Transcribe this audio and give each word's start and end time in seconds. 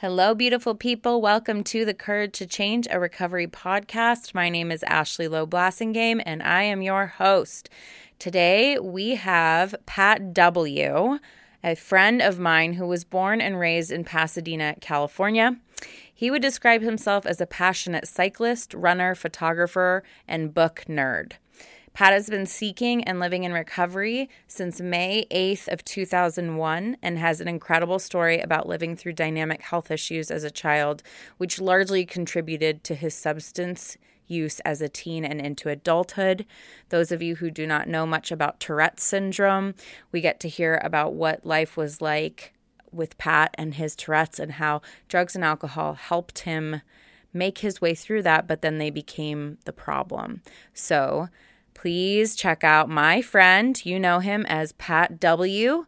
Hello, 0.00 0.34
beautiful 0.34 0.74
people. 0.74 1.20
Welcome 1.20 1.62
to 1.64 1.84
the 1.84 1.92
Courage 1.92 2.32
to 2.38 2.46
Change, 2.46 2.88
a 2.90 2.98
recovery 2.98 3.46
podcast. 3.46 4.32
My 4.32 4.48
name 4.48 4.72
is 4.72 4.82
Ashley 4.84 5.28
Loeb 5.28 5.50
Blassingame, 5.50 6.22
and 6.24 6.42
I 6.42 6.62
am 6.62 6.80
your 6.80 7.06
host. 7.06 7.68
Today, 8.18 8.78
we 8.78 9.16
have 9.16 9.74
Pat 9.84 10.32
W., 10.32 11.18
a 11.62 11.74
friend 11.74 12.22
of 12.22 12.38
mine 12.38 12.72
who 12.72 12.86
was 12.86 13.04
born 13.04 13.42
and 13.42 13.60
raised 13.60 13.90
in 13.92 14.04
Pasadena, 14.04 14.74
California. 14.80 15.58
He 16.14 16.30
would 16.30 16.40
describe 16.40 16.80
himself 16.80 17.26
as 17.26 17.38
a 17.38 17.46
passionate 17.46 18.08
cyclist, 18.08 18.72
runner, 18.72 19.14
photographer, 19.14 20.02
and 20.26 20.54
book 20.54 20.82
nerd. 20.88 21.32
Pat 21.92 22.12
has 22.12 22.30
been 22.30 22.46
seeking 22.46 23.04
and 23.04 23.20
living 23.20 23.44
in 23.44 23.52
recovery 23.52 24.30
since 24.46 24.80
May 24.80 25.26
8th 25.30 25.68
of 25.68 25.84
2001 25.84 26.96
and 27.02 27.18
has 27.18 27.40
an 27.40 27.48
incredible 27.48 27.98
story 27.98 28.40
about 28.40 28.68
living 28.68 28.96
through 28.96 29.12
dynamic 29.14 29.62
health 29.62 29.90
issues 29.90 30.30
as 30.30 30.44
a 30.44 30.50
child, 30.50 31.02
which 31.36 31.60
largely 31.60 32.06
contributed 32.06 32.84
to 32.84 32.94
his 32.94 33.14
substance 33.14 33.96
use 34.26 34.60
as 34.60 34.80
a 34.80 34.88
teen 34.88 35.24
and 35.24 35.40
into 35.40 35.68
adulthood. 35.68 36.46
Those 36.88 37.10
of 37.10 37.20
you 37.20 37.36
who 37.36 37.50
do 37.50 37.66
not 37.66 37.88
know 37.88 38.06
much 38.06 38.30
about 38.30 38.60
Tourette's 38.60 39.02
syndrome, 39.02 39.74
we 40.12 40.20
get 40.20 40.40
to 40.40 40.48
hear 40.48 40.80
about 40.82 41.12
what 41.12 41.44
life 41.44 41.76
was 41.76 42.00
like 42.00 42.54
with 42.92 43.18
Pat 43.18 43.54
and 43.54 43.74
his 43.74 43.96
Tourette's 43.96 44.38
and 44.38 44.52
how 44.52 44.80
drugs 45.08 45.34
and 45.34 45.44
alcohol 45.44 45.94
helped 45.94 46.40
him 46.40 46.80
make 47.32 47.58
his 47.58 47.80
way 47.80 47.94
through 47.94 48.22
that, 48.22 48.46
but 48.46 48.62
then 48.62 48.78
they 48.78 48.90
became 48.90 49.58
the 49.64 49.72
problem. 49.72 50.42
So, 50.72 51.28
please 51.80 52.34
check 52.34 52.62
out 52.62 52.90
my 52.90 53.22
friend. 53.22 53.86
You 53.86 53.98
know 53.98 54.18
him 54.18 54.44
as 54.50 54.72
Pat 54.72 55.18
W. 55.18 55.86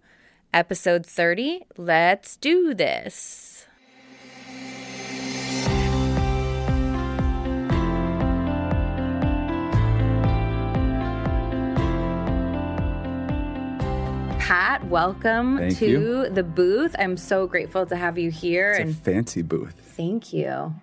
Episode 0.55 1.05
30. 1.05 1.67
Let's 1.77 2.39
do 2.39 2.73
this. 2.73 3.67
Pat, 14.39 14.83
welcome 14.87 15.59
Thank 15.59 15.77
to 15.79 15.87
you. 15.87 16.31
the 16.31 16.43
booth. 16.43 16.97
I'm 16.99 17.19
so 17.19 17.47
grateful 17.47 17.85
to 17.85 17.97
have 17.97 18.17
you 18.17 18.31
here. 18.31 18.71
It's 18.73 18.81
and 18.81 18.91
a 18.93 18.95
fancy 18.95 19.43
booth. 19.43 19.75
Thank 19.95 20.33
you. 20.33 20.75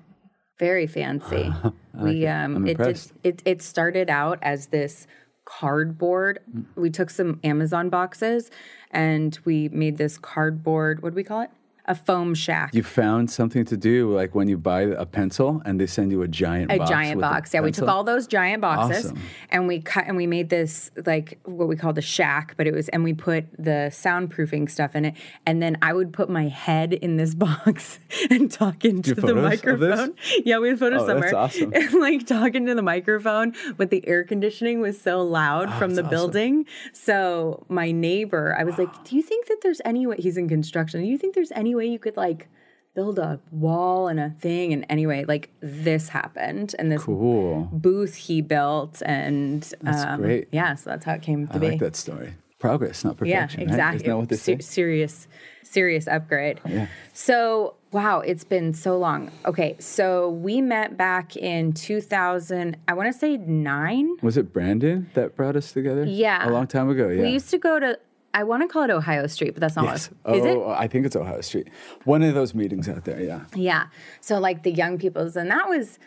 Very 0.59 0.87
fancy. 0.87 1.51
we 1.93 2.27
um 2.27 2.57
I'm 2.57 2.67
it 2.67 2.77
did 2.77 3.01
it 3.23 3.41
it 3.45 3.61
started 3.61 4.09
out 4.09 4.39
as 4.41 4.67
this 4.67 5.07
cardboard. 5.45 6.39
We 6.75 6.89
took 6.89 7.09
some 7.09 7.39
Amazon 7.43 7.89
boxes 7.89 8.51
and 8.91 9.37
we 9.45 9.69
made 9.69 9.97
this 9.97 10.17
cardboard, 10.17 11.01
what 11.01 11.11
do 11.11 11.15
we 11.15 11.23
call 11.23 11.41
it? 11.41 11.49
A 11.89 11.95
foam 11.95 12.35
shack. 12.35 12.73
You 12.73 12.83
found 12.83 13.29
something 13.31 13.65
to 13.65 13.75
do, 13.75 14.13
like 14.15 14.35
when 14.35 14.47
you 14.47 14.57
buy 14.57 14.81
a 14.81 15.05
pencil 15.05 15.61
and 15.65 15.81
they 15.81 15.87
send 15.87 16.11
you 16.11 16.21
a 16.21 16.27
giant 16.27 16.71
a 16.71 16.77
box 16.77 16.89
giant 16.89 17.19
box. 17.19 17.53
Yeah, 17.53 17.61
we 17.61 17.71
took 17.71 17.87
all 17.89 18.03
those 18.03 18.27
giant 18.27 18.61
boxes 18.61 19.07
Awesome. 19.07 19.19
and 19.49 19.67
we 19.67 19.81
cut 19.81 20.05
and 20.07 20.15
we 20.15 20.27
made 20.27 20.49
this 20.49 20.91
like 21.05 21.39
what 21.45 21.67
we 21.67 21.75
called 21.75 21.97
a 21.97 22.01
shack, 22.01 22.53
but 22.57 22.67
it 22.67 22.73
was 22.73 22.89
and 22.89 23.03
we 23.03 23.13
put 23.13 23.45
the 23.57 23.89
soundproofing 23.91 24.69
stuff 24.69 24.95
in 24.95 25.03
it. 25.05 25.15
And 25.47 25.61
then 25.63 25.77
I 25.81 25.93
would 25.93 26.13
put 26.13 26.29
my 26.29 26.47
head 26.47 26.93
in 26.93 27.17
this 27.17 27.33
box 27.45 27.97
and 28.29 28.51
talk 28.51 28.85
into 28.85 29.15
the 29.15 29.21
photos 29.21 29.37
of 29.37 29.79
this? 29.79 29.89
microphone. 29.89 30.15
Yeah, 30.45 30.59
we 30.59 30.69
had 30.69 30.77
photos 30.79 31.01
Oh, 31.01 31.05
that's 31.07 31.31
somewhere. 31.31 31.35
awesome. 31.35 31.73
And 31.79 31.93
like 31.99 32.27
talking 32.27 32.65
to 32.67 32.75
the 32.75 32.81
microphone, 32.83 33.53
but 33.77 33.89
the 33.89 34.07
air 34.07 34.23
conditioning 34.23 34.79
was 34.79 35.01
so 35.01 35.21
loud 35.23 35.69
oh, 35.69 35.79
from 35.79 35.95
the 35.95 36.03
Oh, 36.03 36.05
awesome. 36.05 36.09
building. 36.11 36.65
So 36.93 37.65
my 37.67 37.91
neighbor, 37.91 38.55
I 38.59 38.63
was 38.63 38.77
like, 38.77 39.03
Do 39.05 39.15
you 39.15 39.21
think 39.23 39.47
that 39.47 39.57
there's 39.63 39.81
any 39.85 40.05
way 40.05 40.17
he's 40.19 40.37
in 40.37 40.47
construction? 40.47 41.01
Do 41.01 41.07
you 41.07 41.17
think 41.17 41.33
there's 41.33 41.51
any 41.53 41.73
way 41.79 41.87
you 41.87 41.99
could 41.99 42.17
like 42.17 42.47
build 42.95 43.17
a 43.19 43.39
wall 43.51 44.07
and 44.07 44.19
a 44.19 44.29
thing? 44.39 44.73
And 44.73 44.85
anyway, 44.89 45.25
like 45.27 45.49
this 45.61 46.09
happened 46.09 46.75
and 46.79 46.91
this 46.91 47.03
Cool. 47.03 47.69
booth 47.71 48.15
he 48.15 48.41
built 48.41 49.01
and 49.05 49.61
That's 49.81 50.03
um, 50.03 50.21
great. 50.21 50.47
yeah 50.51 50.75
so 50.75 50.89
that's 50.91 51.05
how 51.05 51.13
it 51.13 51.21
came 51.21 51.47
to 51.47 51.55
I 51.55 51.57
be 51.59 51.69
like 51.71 51.79
that 51.79 51.95
story. 51.95 52.33
Progress, 52.59 53.05
not 53.05 53.15
yeah 53.23 53.45
perfection. 53.45 53.59
right? 53.61 53.69
exactly 53.69 53.95
Isn't 53.97 54.07
that 54.09 54.17
what 54.17 54.29
they 54.29 54.35
Se- 54.35 54.59
serious 54.59 55.27
serious 55.63 56.07
upgrade 56.07 56.59
Yeah. 56.67 56.87
so 57.13 57.75
wow 57.91 58.19
it's 58.21 58.43
been 58.43 58.73
so 58.73 58.97
long 58.97 59.31
okay 59.45 59.75
so 59.79 60.29
we 60.29 60.59
met 60.61 60.97
back 60.97 61.37
in 61.37 61.71
2000 61.73 62.75
i 62.87 62.93
want 62.93 63.07
to 63.13 63.17
say 63.17 63.37
nine 63.37 64.17
Was 64.21 64.35
it 64.35 64.51
Brandon 64.51 65.09
that 65.13 65.35
brought 65.37 65.55
us 65.55 65.71
together? 65.71 66.03
Yeah. 66.05 66.47
A 66.47 66.51
long 66.51 66.67
time 66.67 66.89
ago, 66.89 67.07
yeah. 67.09 67.21
we 67.21 67.29
used 67.29 67.49
to 67.51 67.57
go 67.59 67.79
to 67.79 67.97
i 68.33 68.43
want 68.43 68.61
to 68.63 68.67
call 68.67 68.83
it 68.83 68.89
ohio 68.89 69.27
street 69.27 69.53
but 69.53 69.61
that's 69.61 69.75
not 69.75 69.85
yes. 69.85 70.09
what 70.23 70.35
is 70.37 70.45
it 70.45 70.57
Oh, 70.57 70.69
I 70.71 70.87
think 70.87 71.05
it's 71.05 71.15
Ohio 71.15 71.41
Street. 71.41 71.67
One 72.05 72.21
of 72.23 72.33
those 72.33 72.53
meetings 72.53 72.87
out 72.89 73.05
there, 73.05 73.21
yeah. 73.21 73.45
yeah 73.55 73.87
so 74.21 74.39
like 74.39 74.63
the 74.63 74.71
young 74.71 74.97
people's 74.97 75.35
and 75.35 75.49
that 75.51 75.67
was 75.67 75.97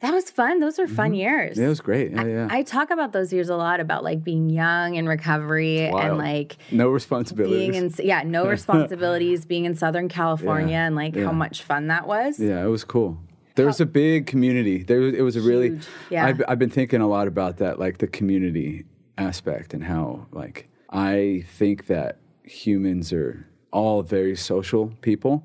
that 0.00 0.12
was 0.12 0.30
fun 0.30 0.58
those 0.58 0.78
were 0.78 0.86
fun 0.88 1.14
years 1.14 1.52
Mm-hmm. 1.52 1.60
Yeah, 1.60 1.66
it 1.66 1.68
was 1.68 1.80
great. 1.80 2.10
Yeah, 2.12 2.24
yeah. 2.24 2.48
I 2.50 2.62
talk 2.62 2.90
about 2.90 3.12
those 3.12 3.32
years 3.32 3.48
a 3.48 3.56
lot 3.56 3.80
about 3.80 4.02
like 4.04 4.24
being 4.24 4.50
young 4.50 4.96
in 4.96 5.06
recovery 5.06 5.80
and 5.86 6.18
like 6.18 6.56
no 6.70 6.88
responsibilities. 6.88 7.58
being 7.58 7.74
in 7.74 8.06
yeah 8.06 8.22
no 8.24 8.46
responsibilities 8.56 9.44
being 9.44 9.64
in 9.64 9.74
southern 9.76 10.08
california 10.08 10.72
Yeah, 10.72 10.86
and 10.86 10.96
like 10.96 11.16
how 11.16 11.32
much 11.32 11.62
fun 11.62 11.88
that 11.88 12.06
was 12.06 12.38
Yeah, 12.40 12.62
it 12.64 12.68
was 12.68 12.84
cool. 12.84 13.18
There 13.54 13.66
was 13.66 13.80
a 13.82 13.86
big 13.86 14.26
community. 14.26 14.82
There 14.82 15.00
was, 15.00 15.14
it 15.14 15.20
was 15.20 15.36
a 15.36 15.42
really. 15.42 15.68
Huge, 15.70 15.86
yeah. 16.10 16.24
I've, 16.26 16.42
I've 16.48 16.58
been 16.58 16.70
thinking 16.70 17.02
a 17.02 17.06
lot 17.06 17.28
about 17.28 17.58
that, 17.58 17.78
like 17.78 17.98
the 17.98 18.06
community 18.06 18.86
aspect, 19.18 19.74
and 19.74 19.84
how 19.84 20.26
like 20.32 20.70
I 20.92 21.44
think 21.48 21.86
that 21.86 22.18
humans 22.44 23.12
are 23.12 23.46
all 23.72 24.02
very 24.02 24.36
social 24.36 24.92
people, 25.00 25.42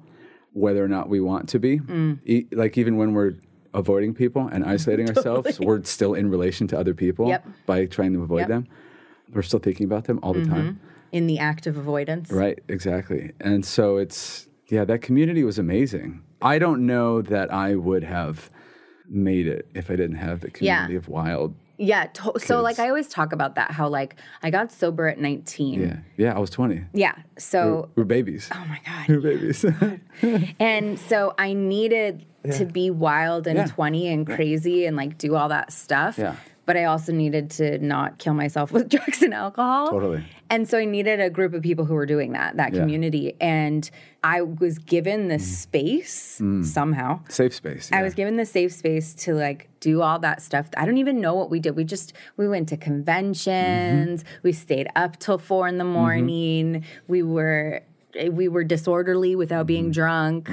whether 0.54 0.84
or 0.84 0.88
not 0.90 1.08
we 1.10 1.22
want 1.22 1.48
to 1.50 1.60
be. 1.60 1.80
Mm. 1.80 2.20
E- 2.26 2.48
like 2.52 2.78
even 2.78 2.98
when 2.98 3.14
we're 3.14 3.34
avoiding 3.74 4.14
people 4.14 4.48
and 4.52 4.66
isolating 4.76 5.08
ourselves, 5.10 5.60
we're 5.60 5.84
still 5.84 6.14
in 6.14 6.30
relation 6.30 6.68
to 6.68 6.78
other 6.80 6.94
people 6.94 7.30
Yep. 7.30 7.48
by 7.66 7.86
trying 7.86 8.14
to 8.14 8.24
avoid 8.24 8.40
Yep. 8.40 8.50
Mm-hmm. 8.50 8.54
them. 8.66 8.68
We're 9.34 9.42
still 9.44 9.60
thinking 9.60 9.86
about 9.86 10.06
them 10.06 10.20
all 10.24 10.34
the 10.34 10.46
time. 10.46 10.80
in 11.12 11.28
the 11.28 11.40
act 11.40 11.68
of 11.68 11.78
avoidance 11.78 12.32
Right, 12.32 12.60
exactly. 12.68 13.32
And 13.40 13.66
so 13.66 13.98
it's, 13.98 14.48
yeah, 14.70 14.84
that 14.86 15.00
community 15.02 15.44
was 15.44 15.58
amazing. 15.60 16.22
I 16.42 16.60
don't 16.60 16.86
know 16.86 17.22
that 17.22 17.52
I 17.54 17.76
would 17.76 18.04
have 18.04 18.50
made 19.10 19.48
it 19.48 19.68
if 19.74 19.90
I 19.90 19.96
didn't 19.96 20.18
have 20.18 20.42
the 20.42 20.52
community 20.52 20.96
of 20.96 21.08
wild. 21.08 21.56
Yeah 21.78 22.06
to- 22.08 22.34
so 22.40 22.62
like 22.62 22.80
i 22.80 22.88
always 22.88 23.08
talk 23.08 23.32
about 23.34 23.56
that 23.56 23.72
how 23.72 23.88
like 23.88 24.16
i 24.44 24.50
got 24.50 24.72
sober 24.72 25.08
at 25.08 25.20
19 25.20 25.80
Yeah, 25.82 25.98
yeah, 26.18 26.36
I 26.36 26.40
was 26.40 26.50
20. 26.50 26.84
yeah 26.94 27.16
so 27.38 27.90
We're 27.96 28.04
babies. 28.04 28.50
oh 28.54 28.66
my 28.68 28.80
god 28.86 29.08
We're 29.10 29.22
babies. 29.22 29.64
and 30.60 31.00
so 31.00 31.34
i 31.38 31.54
needed 31.54 32.26
to 32.58 32.66
be 32.66 32.90
wild 32.90 33.46
and 33.48 33.58
Yeah. 33.58 33.66
20 33.68 34.08
and 34.08 34.26
crazy 34.26 34.86
and 34.86 34.96
like 34.98 35.18
do 35.18 35.36
all 35.36 35.50
that 35.50 35.72
stuff 35.72 36.18
Yeah. 36.18 36.36
But 36.68 36.78
i 36.78 36.84
also 36.84 37.12
needed 37.12 37.50
to 37.50 37.80
not 37.80 38.20
kill 38.20 38.36
myself 38.36 38.72
with 38.76 38.88
drugs 38.90 39.24
and 39.24 39.34
alcohol 39.34 39.90
Totally. 39.90 40.24
and 40.52 40.70
so 40.70 40.78
i 40.78 40.86
needed 40.86 41.20
a 41.20 41.30
group 41.32 41.54
of 41.56 41.64
people 41.64 41.86
who 41.86 41.96
were 41.96 42.06
doing 42.06 42.34
that 42.34 42.58
that 42.58 42.74
Yeah. 42.74 42.82
community 42.82 43.36
and 43.42 43.90
i 44.24 44.42
was 44.42 44.78
given 44.78 45.28
this 45.30 45.58
space 45.66 46.40
somehow 46.62 47.22
Safe 47.30 47.56
space. 47.56 47.90
I 47.92 48.04
was 48.04 48.14
given 48.14 48.36
the 48.38 48.46
safe 48.46 48.72
space 48.74 49.16
to 49.26 49.34
like 49.34 49.70
do 49.80 50.02
all 50.02 50.20
that 50.20 50.42
stuff. 50.42 50.66
I 50.76 50.86
don't 50.86 50.98
even 50.98 51.22
know 51.22 51.34
what 51.36 51.50
we 51.50 51.60
did. 51.60 51.76
We 51.76 51.84
just 51.86 52.14
we 52.36 52.48
went 52.48 52.68
to 52.70 52.78
conventions. 52.78 54.24
Mm-hmm. 54.24 54.40
We 54.44 54.52
stayed 54.52 54.88
up 54.96 55.18
till 55.20 55.38
four 55.38 55.68
in 55.68 55.78
the 55.78 55.84
morning. 55.86 56.84
We 57.08 57.24
were 57.24 57.82
we 58.32 58.48
were 58.48 58.64
disorderly 58.64 59.36
without 59.36 59.62
Mm-hmm. 59.62 59.68
being 59.68 59.92
drunk. 59.92 60.50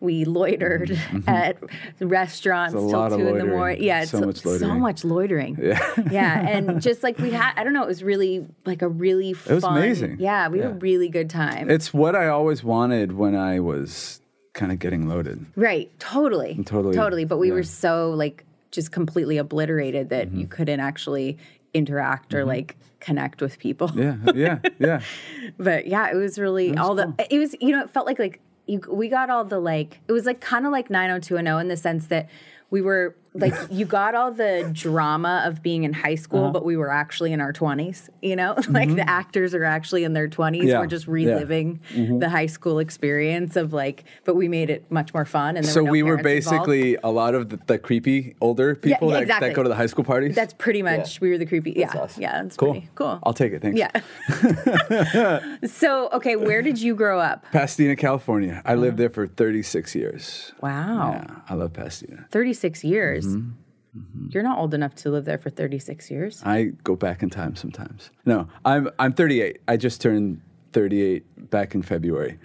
We 0.00 0.24
loitered 0.24 0.90
mm-hmm. 0.90 1.18
Mm-hmm. 1.18 1.28
at 1.28 1.56
restaurants 2.00 2.72
till 2.72 2.88
two 3.10 3.28
in 3.28 3.38
the 3.38 3.44
morning. 3.46 3.82
Yeah, 3.82 4.04
So 4.04 4.20
much 4.20 4.38
so 4.38 4.50
loitering. 4.50 4.80
much 4.80 5.04
loitering. 5.04 5.58
Yeah, 5.60 5.92
yeah, 6.10 6.48
and 6.48 6.80
just 6.80 7.02
like 7.02 7.18
we 7.18 7.30
had, 7.30 7.52
I 7.56 7.64
don't 7.64 7.72
know, 7.72 7.82
it 7.82 7.88
was 7.88 8.02
really 8.04 8.46
like 8.64 8.82
a 8.82 8.88
really 8.88 9.32
fun. 9.32 9.54
was 9.56 9.64
amazing. 9.64 10.16
Yeah, 10.20 10.48
we 10.48 10.60
had 10.60 10.70
a 10.70 10.74
really 10.74 11.08
good 11.08 11.28
time. 11.30 11.68
It's 11.68 11.92
what 11.92 12.14
I 12.14 12.28
always 12.28 12.62
wanted 12.62 13.12
when 13.12 13.34
I 13.34 13.60
was 13.60 14.20
kind 14.54 14.72
of 14.72 14.78
getting 14.78 15.08
loaded. 15.08 15.46
Right. 15.56 15.90
Totally. 15.98 16.62
Totally, 16.64 16.94
Totally. 16.94 17.24
But 17.24 17.38
we 17.38 17.48
yeah. 17.48 17.54
were 17.54 17.62
so 17.62 18.10
like 18.10 18.44
just 18.70 18.92
completely 18.92 19.38
obliterated 19.38 20.10
that 20.10 20.28
Mm-hmm. 20.28 20.40
you 20.40 20.46
couldn't 20.46 20.80
actually 20.80 21.38
interact 21.74 22.34
or 22.34 22.38
mm-hmm. 22.40 22.48
like 22.48 22.76
connect 23.00 23.40
with 23.40 23.58
people. 23.58 23.90
Yeah, 23.94 24.16
yeah, 24.34 24.58
yeah. 24.78 25.00
But 25.58 25.86
yeah, 25.86 26.10
it 26.10 26.16
was 26.16 26.38
really 26.38 26.76
all 26.76 26.94
the 26.94 27.14
it 27.30 27.38
was 27.38 27.54
you 27.60 27.70
know, 27.70 27.82
it 27.82 27.90
felt 27.90 28.06
like 28.06 28.18
like 28.18 28.40
you, 28.68 28.80
we 28.90 29.08
got 29.08 29.30
all 29.30 29.44
the 29.44 29.58
like 29.58 30.00
it 30.06 30.12
was 30.12 30.26
like 30.26 30.40
kind 30.40 30.66
of 30.66 30.72
like 30.72 30.90
90210 30.90 31.60
in 31.60 31.68
the 31.68 31.76
sense 31.76 32.06
that 32.08 32.28
we 32.70 32.80
were 32.82 33.16
like 33.38 33.54
you 33.70 33.84
got 33.86 34.14
all 34.14 34.30
the 34.32 34.68
drama 34.72 35.42
of 35.46 35.62
being 35.62 35.84
in 35.84 35.92
high 35.92 36.14
school, 36.16 36.44
Uh-huh. 36.44 36.52
but 36.52 36.64
we 36.64 36.76
were 36.76 36.90
actually 36.90 37.32
in 37.32 37.40
our 37.40 37.52
twenties. 37.52 38.10
You 38.22 38.36
know, 38.36 38.54
like 38.68 38.94
the 38.94 39.08
actors 39.08 39.54
are 39.54 39.64
actually 39.64 40.04
in 40.04 40.12
their 40.12 40.28
twenties. 40.28 40.62
Mm-hmm. 40.62 40.68
Yeah, 40.70 40.80
We're 40.80 40.86
just 40.86 41.06
yeah. 41.06 41.12
Mm-hmm. 41.12 41.34
reliving 41.94 42.18
the 42.20 42.28
high 42.28 42.46
school 42.46 42.78
experience 42.78 43.56
of 43.56 43.72
like, 43.72 44.04
but 44.24 44.34
we 44.36 44.48
made 44.48 44.70
it 44.70 44.90
much 44.90 45.14
more 45.14 45.24
fun. 45.24 45.56
And 45.56 45.64
So 45.66 45.80
were 45.80 45.86
no 45.86 45.92
we 45.92 46.02
were 46.02 46.16
parents 46.18 46.46
involved. 46.46 46.66
basically 46.68 46.96
a 47.02 47.08
lot 47.10 47.34
of 47.34 47.48
the, 47.50 47.58
the 47.66 47.78
creepy 47.78 48.34
older 48.40 48.74
people 48.74 49.08
yeah, 49.08 49.14
that, 49.14 49.22
exactly. 49.22 49.48
that 49.50 49.54
go 49.54 49.62
to 49.62 49.68
the 49.68 49.74
high 49.76 49.86
school 49.86 50.04
parties. 50.04 50.34
That's 50.34 50.54
pretty 50.54 50.82
much 50.82 51.20
we 51.20 51.30
were 51.30 51.38
the 51.38 51.46
creepy. 51.46 51.72
Yeah, 51.76 51.92
awesome. 51.96 52.22
yeah, 52.22 52.42
that's 52.42 52.56
cool. 52.56 52.72
pretty 52.72 52.88
cool. 52.94 53.18
I'll 53.22 53.32
take 53.34 53.52
it. 53.52 53.62
Thanks. 53.62 53.78
yeah. 53.78 53.90
so 55.66 56.08
okay, 56.12 56.36
where 56.36 56.62
did 56.62 56.80
you 56.80 56.94
grow 56.94 57.20
up? 57.20 57.44
Pasadena, 57.52 57.96
California. 57.96 58.62
I 58.64 58.72
Uh-huh. 58.72 58.80
lived 58.82 58.96
there 58.98 59.10
for 59.10 59.26
36 59.26 59.94
years. 59.94 60.52
Wow, 60.60 61.12
Yeah, 61.12 61.34
I 61.48 61.54
love 61.54 61.72
Pasadena. 61.72 62.26
thirty 62.30 62.52
six 62.52 62.84
years. 62.84 63.26
Mm-hmm. 63.36 64.26
You're 64.30 64.42
not 64.42 64.58
old 64.58 64.74
enough 64.74 64.94
to 64.96 65.10
live 65.10 65.24
there 65.24 65.38
for 65.38 65.50
thirty 65.50 65.78
six 65.78 66.10
years. 66.10 66.42
I 66.44 66.72
go 66.84 66.94
back 66.96 67.22
in 67.22 67.30
time 67.30 67.56
sometimes. 67.56 68.10
No, 68.26 68.48
I'm 68.64 68.90
I'm 68.98 69.12
38. 69.12 69.60
I 69.66 69.76
just 69.76 70.00
turned 70.00 70.40
38 70.72 71.50
back 71.50 71.74
in 71.74 71.82
February. 71.82 72.38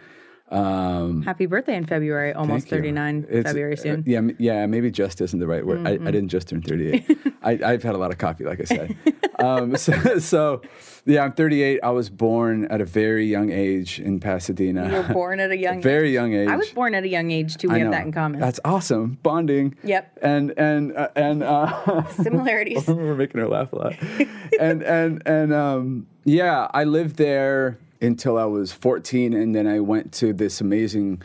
Um, 0.50 1.24
Happy 1.24 1.46
birthday 1.46 1.76
in 1.76 1.86
February. 1.86 2.34
Almost 2.34 2.68
thirty 2.68 2.92
nine. 2.92 3.26
It's- 3.30 3.44
February 3.46 3.74
uh, 3.74 3.82
soon. 3.82 4.04
yeah, 4.06 4.22
yeah. 4.38 4.66
Maybe 4.66 4.92
just 4.92 5.20
isn't 5.22 5.40
the 5.40 5.48
right 5.48 5.66
word. 5.66 5.88
I, 5.88 5.92
I 5.94 5.98
didn't 5.98 6.30
just 6.30 6.50
turn 6.50 6.62
38. 6.68 7.18
I, 7.42 7.52
I've 7.64 7.84
had 7.84 7.96
a 7.96 7.98
lot 7.98 8.12
of 8.12 8.18
coffee, 8.18 8.44
like 8.46 8.60
I 8.62 8.64
said. 8.66 8.96
um, 9.40 9.76
so, 9.78 10.20
so, 10.20 10.62
yeah, 11.06 11.24
I'm 11.24 11.34
38. 11.34 11.80
I 11.84 11.90
was 11.90 12.10
born 12.10 12.66
at 12.66 12.82
a 12.82 12.86
very 12.86 13.26
young 13.26 13.52
age 13.52 14.00
in 14.00 14.20
Pasadena. 14.20 14.88
You 14.90 14.96
were 15.08 15.14
born 15.14 15.40
at 15.40 15.50
a 15.52 15.58
young 15.68 15.82
very 15.82 16.14
young 16.14 16.34
age. 16.34 16.48
I 16.48 16.56
was 16.56 16.70
born 16.70 16.94
at 16.94 17.04
a 17.04 17.08
young 17.10 17.32
age 17.32 17.58
too. 17.58 17.70
We 17.70 17.80
have 17.80 17.92
that 17.92 18.06
in 18.06 18.12
common. 18.12 18.40
That's 18.40 18.60
awesome. 18.64 19.18
Bonding. 19.24 19.76
Yep. 19.84 20.20
And 20.22 20.54
and 20.58 20.96
uh, 20.96 21.08
and 21.16 21.42
uh, 21.44 22.08
Similarities. 22.12 22.88
we're 22.88 23.16
making 23.16 23.42
her 23.42 23.48
laugh 23.48 23.74
a 23.74 23.76
lot. 23.78 23.94
and 24.60 24.84
and 24.84 25.22
and 25.26 25.54
um, 25.54 26.08
yeah, 26.26 26.68
I 26.74 26.84
lived 26.84 27.16
there 27.16 27.78
until 28.04 28.38
I 28.38 28.46
was 28.46 28.72
14, 28.72 29.34
and 29.34 29.56
then 29.56 29.66
I 29.68 29.80
went 29.80 30.12
to 30.14 30.34
this 30.34 30.62
amazing 30.62 31.22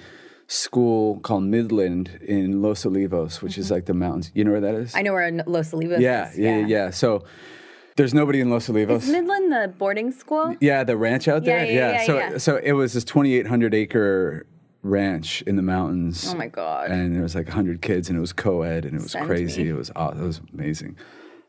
school 0.47 1.21
called 1.21 1.43
Midland 1.45 2.19
in 2.23 2.63
Los 2.63 2.85
Olivos, 2.85 3.43
which 3.43 3.59
is 3.59 3.71
like 3.71 3.85
the 3.87 3.95
mountains. 3.95 4.31
You 4.35 4.45
know 4.45 4.53
where 4.53 4.61
that 4.61 4.75
is? 4.75 4.91
Mm-hmm. 4.91 4.99
I 4.99 5.03
know 5.03 5.13
where 5.13 5.31
Los 5.47 5.73
Olivos 5.73 6.01
yeah, 6.01 6.31
is. 6.31 6.39
yeah, 6.39 6.59
yeah, 6.61 6.67
yeah. 6.67 6.91
So 6.91 7.25
there's 7.97 8.15
nobody 8.15 8.41
in 8.41 8.49
Los 8.49 8.69
Olivos. 8.69 9.03
Is 9.03 9.11
Midland 9.11 9.53
the 9.53 9.75
boarding 9.77 10.13
school? 10.13 10.57
Yeah, 10.61 10.85
the 10.85 10.97
ranch 10.97 11.29
out 11.29 11.45
Yeah, 11.45 11.65
there. 11.65 11.67
yeah, 11.67 11.91
yeah, 12.01 12.07
so 12.07 12.19
yeah. 12.19 12.39
so 12.39 12.57
it 12.57 12.73
was 12.73 12.95
this 12.95 13.05
2,800 13.05 13.75
acre 13.75 14.47
ranch 14.83 15.43
in 15.43 15.57
the 15.57 15.63
mountains. 15.63 16.27
Oh 16.33 16.37
my 16.37 16.47
god. 16.47 16.91
And 16.91 17.15
there 17.15 17.23
was 17.23 17.35
like 17.35 17.47
100 17.49 17.83
kids, 17.83 18.09
and 18.09 18.17
it 18.17 18.21
was 18.21 18.33
co-ed, 18.33 18.85
and 18.87 18.95
it 18.95 19.03
was 19.03 19.13
Send 19.13 19.27
crazy. 19.27 19.65
me. 19.65 19.71
It 19.71 19.75
was 19.75 19.91
aw- 19.97 20.13
it 20.13 20.17
was 20.23 20.41
amazing. 20.55 20.97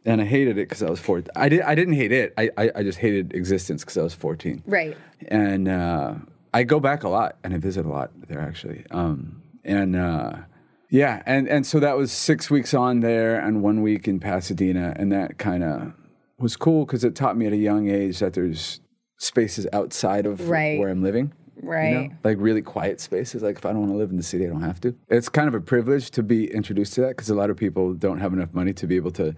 And 0.06 0.22
I 0.22 0.26
hated 0.26 0.52
it 0.58 0.70
because 0.70 0.82
I 0.82 0.90
was 0.90 1.00
14. 1.00 1.28
I 1.36 1.50
did 1.50 1.62
I 1.62 1.76
didn't 1.76 1.96
hate 1.96 2.12
it. 2.12 2.34
I 2.38 2.50
I, 2.58 2.72
I 2.78 2.84
just 2.84 3.00
hated 3.00 3.34
existence 3.34 3.84
because 3.84 3.98
I 3.98 4.04
was 4.04 4.14
14. 4.14 4.64
right. 4.66 4.96
And 5.28 5.68
uh, 5.68 6.16
I 6.54 6.64
go 6.64 6.80
back 6.80 7.04
a 7.04 7.10
lot, 7.10 7.38
and 7.44 7.54
I 7.54 7.58
visit 7.58 7.86
a 7.86 7.90
lot 7.90 8.12
there 8.28 8.40
actually. 8.40 8.86
Um, 8.92 9.42
and 9.66 9.96
uh, 9.96 10.34
yeah, 10.90 11.22
and 11.26 11.48
and 11.48 11.66
so 11.68 11.80
that 11.82 11.98
was 11.98 12.12
six 12.12 12.50
weeks 12.50 12.74
on 12.74 13.02
there, 13.02 13.40
and 13.40 13.62
one 13.62 13.82
week 13.82 14.08
in 14.08 14.20
Pasadena, 14.20 14.94
and 14.96 15.12
that 15.12 15.38
kind 15.38 15.64
of 15.64 15.92
was 16.40 16.56
cool 16.56 16.86
because 16.86 17.04
it 17.04 17.16
taught 17.16 17.36
me 17.38 17.46
at 17.46 17.54
a 17.54 17.58
young 17.58 17.90
age 17.90 18.20
that 18.20 18.34
there's 18.34 18.80
spaces 19.18 19.68
outside 19.74 20.26
of 20.26 20.48
Right. 20.50 20.80
where 20.80 20.88
I'm 20.90 21.04
living. 21.04 21.34
you 21.58 21.64
know? 21.64 21.70
Right. 21.72 22.12
Like 22.24 22.38
really 22.40 22.62
quiet 22.62 23.02
spaces. 23.02 23.44
Like 23.44 23.58
if 23.58 23.66
I 23.66 23.72
don't 23.74 23.82
want 23.82 23.92
to 23.92 23.98
live 23.98 24.10
in 24.12 24.16
the 24.18 24.24
city, 24.24 24.46
I 24.46 24.50
don't 24.50 24.62
have 24.62 24.80
to. 24.82 24.96
It's 25.10 25.28
kind 25.28 25.50
of 25.50 25.54
a 25.54 25.60
privilege 25.60 26.10
to 26.12 26.24
be 26.24 26.50
introduced 26.50 26.94
to 26.94 27.02
that 27.02 27.10
because 27.10 27.30
a 27.30 27.36
lot 27.36 27.50
of 27.50 27.58
people 27.58 27.94
don't 27.94 28.20
have 28.20 28.32
enough 28.32 28.54
money 28.54 28.72
to 28.74 28.88
be 28.88 28.96
able 28.96 29.12
to 29.12 29.36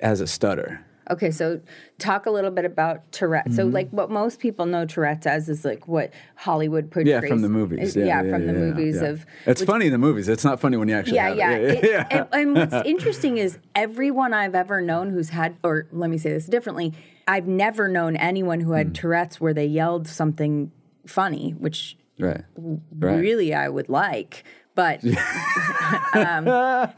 as 0.00 0.20
a 0.20 0.26
stutter. 0.26 0.84
Okay, 1.10 1.30
so 1.30 1.60
talk 1.98 2.26
a 2.26 2.30
little 2.30 2.50
bit 2.50 2.64
about 2.64 3.10
Tourette. 3.12 3.52
So, 3.52 3.64
Mm-hmm. 3.64 3.74
like, 3.74 3.90
what 3.90 4.10
most 4.10 4.40
people 4.40 4.66
know 4.66 4.86
Tourette's 4.86 5.26
as 5.26 5.48
is 5.48 5.64
like 5.64 5.86
what 5.86 6.12
Hollywood 6.36 6.90
portrays. 6.90 7.08
Yeah, 7.08 7.20
from 7.20 7.42
the 7.42 7.48
movies. 7.48 7.94
Yeah, 7.96 8.04
Yeah, 8.22 8.30
from 8.30 8.46
the 8.46 8.52
movies 8.54 8.96
yeah. 9.02 9.08
of. 9.08 9.26
It's 9.46 9.62
funny 9.62 9.86
in 9.86 9.92
the 9.92 9.98
movies. 9.98 10.28
It's 10.28 10.44
not 10.44 10.60
funny 10.60 10.76
when 10.76 10.88
you 10.88 10.94
actually. 10.96 11.16
Yeah, 11.16 11.28
yeah. 11.34 11.50
It. 11.56 11.84
It- 11.84 12.06
And, 12.10 12.28
and 12.32 12.54
what's 12.54 12.86
interesting 12.86 13.36
is 13.36 13.58
everyone 13.74 14.32
I've 14.32 14.54
ever 14.54 14.80
known 14.80 15.10
who's 15.10 15.28
had, 15.30 15.56
or 15.62 15.86
let 15.92 16.08
me 16.10 16.18
say 16.18 16.30
this 16.30 16.46
differently, 16.46 16.92
I've 17.28 17.46
never 17.46 17.88
known 17.88 18.16
anyone 18.16 18.60
who 18.60 18.72
had 18.72 18.94
Tourette's 18.94 19.40
where 19.40 19.54
they 19.54 19.66
yelled 19.66 20.06
something 20.08 20.70
funny, 21.06 21.52
which 21.58 21.96
Right. 22.18 22.42
Right. 22.56 23.16
really 23.18 23.52
I 23.54 23.68
would 23.68 23.88
like. 23.88 24.44
But 24.76 25.04
um, 26.14 26.46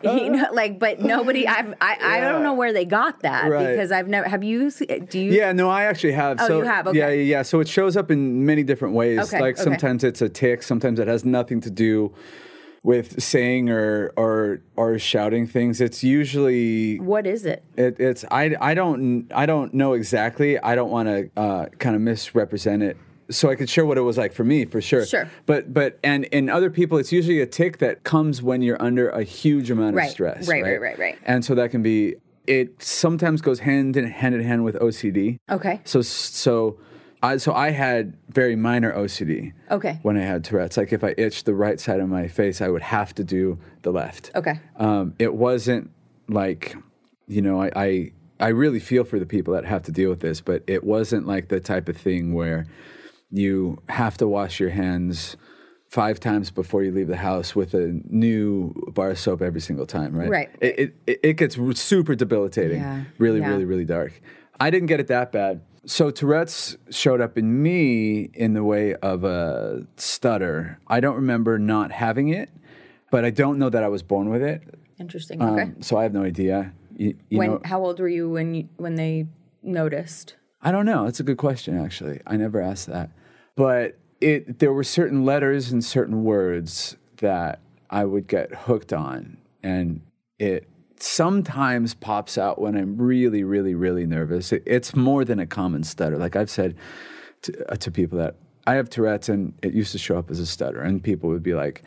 you 0.03 0.31
know, 0.31 0.49
like, 0.53 0.79
but 0.79 1.01
nobody. 1.01 1.47
I've, 1.47 1.75
I 1.81 1.99
I 2.01 2.21
don't 2.21 2.43
know 2.43 2.55
where 2.55 2.73
they 2.73 2.85
got 2.85 3.21
that 3.21 3.51
Right. 3.51 3.69
because 3.69 3.93
I've 3.93 4.09
never. 4.09 4.29
Have 4.29 4.43
you? 4.43 4.71
Do 4.71 5.19
you? 5.19 5.33
Yeah, 5.33 5.53
no, 5.53 5.69
I 5.69 5.85
actually 5.85 6.13
have. 6.13 6.39
Oh, 6.41 6.47
so, 6.47 6.59
you 6.59 6.65
have? 6.65 6.87
Yeah, 6.95 7.07
Okay. 7.07 7.23
yeah, 7.25 7.37
yeah. 7.39 7.43
So 7.43 7.61
it 7.61 7.69
shows 7.69 7.97
up 7.97 8.11
in 8.11 8.47
many 8.47 8.63
different 8.63 8.95
ways. 8.95 9.19
Okay, 9.21 9.41
Like 9.41 9.57
okay. 9.57 9.65
sometimes 9.65 10.05
it's 10.05 10.23
a 10.23 10.29
tick, 10.29 10.63
sometimes 10.63 10.99
it 10.99 11.09
has 11.09 11.25
nothing 11.25 11.61
to 11.63 11.71
do 11.71 12.15
with 12.83 13.21
saying 13.21 13.69
or 13.69 14.13
or 14.17 14.61
or 14.77 14.99
shouting 14.99 15.47
things. 15.47 15.81
It's 15.81 16.03
usually 16.05 16.99
What 17.01 17.27
is 17.27 17.45
it? 17.45 17.65
it, 17.77 17.99
it's 18.01 18.25
I 18.31 18.55
I 18.61 18.75
don't 18.75 19.27
I 19.35 19.45
don't 19.45 19.75
know 19.75 19.93
exactly. 19.95 20.59
I 20.59 20.75
don't 20.75 20.91
want 20.91 21.09
to 21.09 21.31
uh, 21.41 21.67
kind 21.79 21.95
of 21.97 22.01
misrepresent 22.03 22.83
it. 22.83 22.97
So 23.29 23.51
I 23.51 23.55
could 23.57 23.69
share 23.69 23.85
what 23.85 23.99
it 23.99 24.03
was 24.03 24.17
like 24.17 24.33
for 24.33 24.45
me, 24.45 24.65
for 24.67 24.81
sure. 24.81 25.05
Sure. 25.05 25.29
But 25.47 25.73
but 25.75 25.99
and 26.05 26.25
in 26.27 26.49
other 26.49 26.71
people, 26.71 26.97
it's 26.99 27.11
usually 27.13 27.41
a 27.41 27.47
tick 27.47 27.79
that 27.79 28.05
comes 28.05 28.43
when 28.43 28.63
you're 28.63 28.81
under 28.81 29.09
a 29.09 29.23
huge 29.25 29.71
amount 29.71 29.97
Right, 29.97 30.07
of 30.07 30.11
stress. 30.13 30.49
right, 30.49 30.63
right, 30.63 30.81
right, 30.81 30.99
right. 30.99 31.19
And 31.25 31.45
so 31.45 31.55
that 31.57 31.71
can 31.71 31.83
be. 31.83 32.17
It 32.47 32.81
sometimes 32.81 33.41
goes 33.43 33.59
hand 33.61 33.97
in 33.97 34.07
hand 34.07 34.35
in 34.37 34.41
hand 34.43 34.63
with 34.65 34.77
OCD. 34.77 35.39
Okay. 35.51 35.81
So 35.85 36.03
so 36.03 36.79
I 37.21 37.39
so 37.39 37.53
I 37.53 37.71
had 37.71 38.17
very 38.29 38.55
minor 38.55 38.93
OCD. 38.93 39.53
Okay. 39.73 39.99
When 40.03 40.17
I 40.17 40.23
had 40.23 40.45
Tourette's, 40.45 40.77
like 40.77 40.93
if 40.93 41.03
I 41.03 41.15
itched 41.19 41.45
the 41.47 41.55
right 41.55 41.81
side 41.81 41.99
of 41.99 42.09
my 42.09 42.29
face, 42.29 42.61
I 42.61 42.69
would 42.69 42.83
have 42.83 43.13
to 43.17 43.25
do 43.25 43.59
the 43.83 43.91
left. 43.91 44.31
Okay. 44.37 44.61
Um, 44.77 45.15
it 45.19 45.35
wasn't 45.35 45.91
like, 46.29 46.77
you 47.27 47.43
know, 47.43 47.61
I, 47.61 47.71
I 47.75 48.13
I 48.39 48.49
really 48.49 48.79
feel 48.79 49.03
for 49.03 49.19
the 49.19 49.27
people 49.27 49.55
that 49.55 49.65
have 49.65 49.83
to 49.85 49.91
deal 49.91 50.11
with 50.11 50.21
this, 50.21 50.41
but 50.41 50.63
it 50.69 50.85
wasn't 50.85 51.27
like 51.27 51.49
the 51.49 51.59
type 51.59 51.89
of 51.89 51.97
thing 51.97 52.33
where 52.35 52.67
you 53.37 53.79
have 53.89 54.17
to 54.19 54.29
wash 54.29 54.61
your 54.61 54.71
hands 54.71 55.37
five 55.89 56.19
times 56.19 56.51
before 56.51 56.83
you 56.83 56.91
leave 56.91 57.07
the 57.09 57.17
house 57.17 57.55
with 57.55 57.75
a 57.75 58.01
new 58.09 58.75
bar 58.93 59.11
of 59.11 59.19
soap 59.19 59.41
every 59.41 59.61
single 59.61 59.87
time, 59.87 60.15
right? 60.15 60.29
Right. 60.29 60.51
It 60.61 60.95
it, 61.07 61.21
it, 61.23 61.33
gets 61.35 61.57
super 61.81 62.15
debilitating. 62.15 62.81
Yeah, 62.81 63.05
Really, 63.19 63.41
yeah. 63.41 63.49
really, 63.49 63.65
really 63.65 63.85
dark. 63.85 64.21
I 64.59 64.71
didn't 64.71 64.87
get 64.87 65.01
it 65.01 65.07
that 65.09 65.33
bad. 65.33 65.61
So 65.85 66.11
Tourette's 66.11 66.77
showed 66.91 67.21
up 67.21 67.39
in 67.39 67.63
me 67.63 68.31
in 68.35 68.55
the 68.55 68.65
way 68.65 68.95
of 68.97 69.23
a 69.23 69.87
stutter. 69.97 70.81
I 70.89 70.99
don't 70.99 71.15
remember 71.15 71.59
not 71.59 71.93
having 71.93 72.31
it, 72.31 72.51
but 73.11 73.25
I 73.25 73.31
don't 73.31 73.59
know 73.59 73.71
that 73.71 73.85
I 73.85 73.89
was 73.89 74.03
born 74.03 74.29
with 74.29 74.43
it. 74.43 74.63
Interesting. 74.99 75.41
Okay. 75.41 75.63
Um, 75.63 75.83
so 75.83 75.97
I 75.97 76.03
have 76.03 76.13
no 76.13 76.25
idea. 76.25 76.73
You, 76.97 77.17
you 77.29 77.39
when? 77.39 77.51
know, 77.51 77.61
how 77.65 77.85
old 77.85 78.01
were 78.01 78.09
you 78.09 78.29
when 78.29 78.55
you 78.55 78.69
when 78.79 78.97
they 78.97 79.27
noticed? 79.63 80.35
I 80.63 80.73
don't 80.73 80.87
know. 80.87 81.05
That's 81.05 81.21
a 81.21 81.23
good 81.23 81.37
question, 81.37 81.79
actually. 81.79 82.21
I 82.27 82.37
never 82.37 82.61
asked 82.61 82.87
that. 82.89 83.11
But 83.57 83.97
it 84.21 84.59
there 84.59 84.73
were 84.73 84.85
certain 84.85 85.25
letters 85.25 85.73
and 85.73 85.85
certain 85.85 86.25
words 86.25 86.97
that 87.19 87.61
I 87.91 88.05
would 88.05 88.27
get 88.29 88.55
hooked 88.55 88.93
on, 88.93 89.39
and 89.63 90.01
it 90.39 90.69
sometimes 90.99 91.95
pops 91.95 92.39
out 92.39 92.61
when 92.61 92.77
I'm 92.77 92.97
really, 92.97 93.45
really, 93.45 93.75
really 93.75 94.07
nervous. 94.07 94.53
It, 94.53 94.63
it's 94.67 94.95
more 94.95 95.25
than 95.25 95.39
a 95.39 95.47
common 95.47 95.85
stutter. 95.85 96.17
Like 96.17 96.37
I've 96.37 96.51
said 96.51 96.75
to, 97.43 97.73
uh, 97.73 97.77
to 97.77 97.91
people 97.91 98.19
that 98.19 98.37
I 98.67 98.75
have 98.75 98.91
Tourette's 98.91 99.29
and 99.29 99.55
it 99.63 99.73
used 99.73 99.93
to 99.93 99.99
show 99.99 100.19
up 100.19 100.31
as 100.31 100.41
a 100.41 100.47
stutter, 100.47 100.81
and 100.81 101.03
people 101.03 101.31
would 101.31 101.43
be 101.43 101.55
like, 101.55 101.83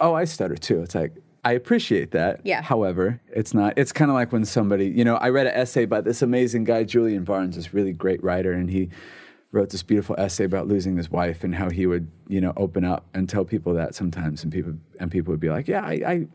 "Oh, 0.00 0.14
I 0.14 0.24
stutter 0.24 0.56
too." 0.56 0.82
It's 0.82 0.94
like 0.94 1.14
I 1.44 1.52
appreciate 1.52 2.10
that. 2.12 2.40
Yeah. 2.44 2.62
However, 2.62 3.20
it's 3.32 3.54
not. 3.54 3.74
It's 3.76 3.92
kind 3.92 4.10
of 4.10 4.14
like 4.14 4.32
when 4.32 4.44
somebody, 4.44 4.86
you 4.86 5.04
know, 5.04 5.16
I 5.16 5.30
read 5.30 5.46
an 5.46 5.54
essay 5.54 5.86
by 5.86 6.00
this 6.00 6.20
amazing 6.20 6.64
guy, 6.64 6.84
Julian 6.84 7.24
Barnes, 7.24 7.56
this 7.56 7.72
really 7.72 7.92
great 7.92 8.22
writer, 8.22 8.52
and 8.52 8.68
he 8.68 8.90
wrote 9.52 9.70
this 9.70 9.82
beautiful 9.82 10.14
essay 10.18 10.44
about 10.44 10.68
losing 10.68 10.96
his 10.96 11.10
wife 11.10 11.42
and 11.42 11.54
how 11.54 11.70
he 11.70 11.86
would, 11.86 12.08
you 12.28 12.40
know, 12.40 12.52
open 12.56 12.84
up 12.84 13.06
and 13.14 13.28
tell 13.28 13.44
people 13.44 13.72
that 13.74 13.94
sometimes, 13.94 14.42
and 14.42 14.52
people 14.52 14.74
and 15.00 15.10
people 15.10 15.30
would 15.32 15.40
be 15.40 15.48
like, 15.50 15.66
"Yeah, 15.68 15.82
I, 15.84 15.92
I, 15.92 16.26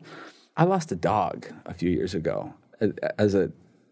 I 0.58 0.64
lost 0.66 0.92
a 0.92 0.96
dog 0.96 1.46
a 1.66 1.74
few 1.74 1.90
years 1.92 2.16
ago," 2.16 2.54
as 3.20 3.36
a 3.36 3.52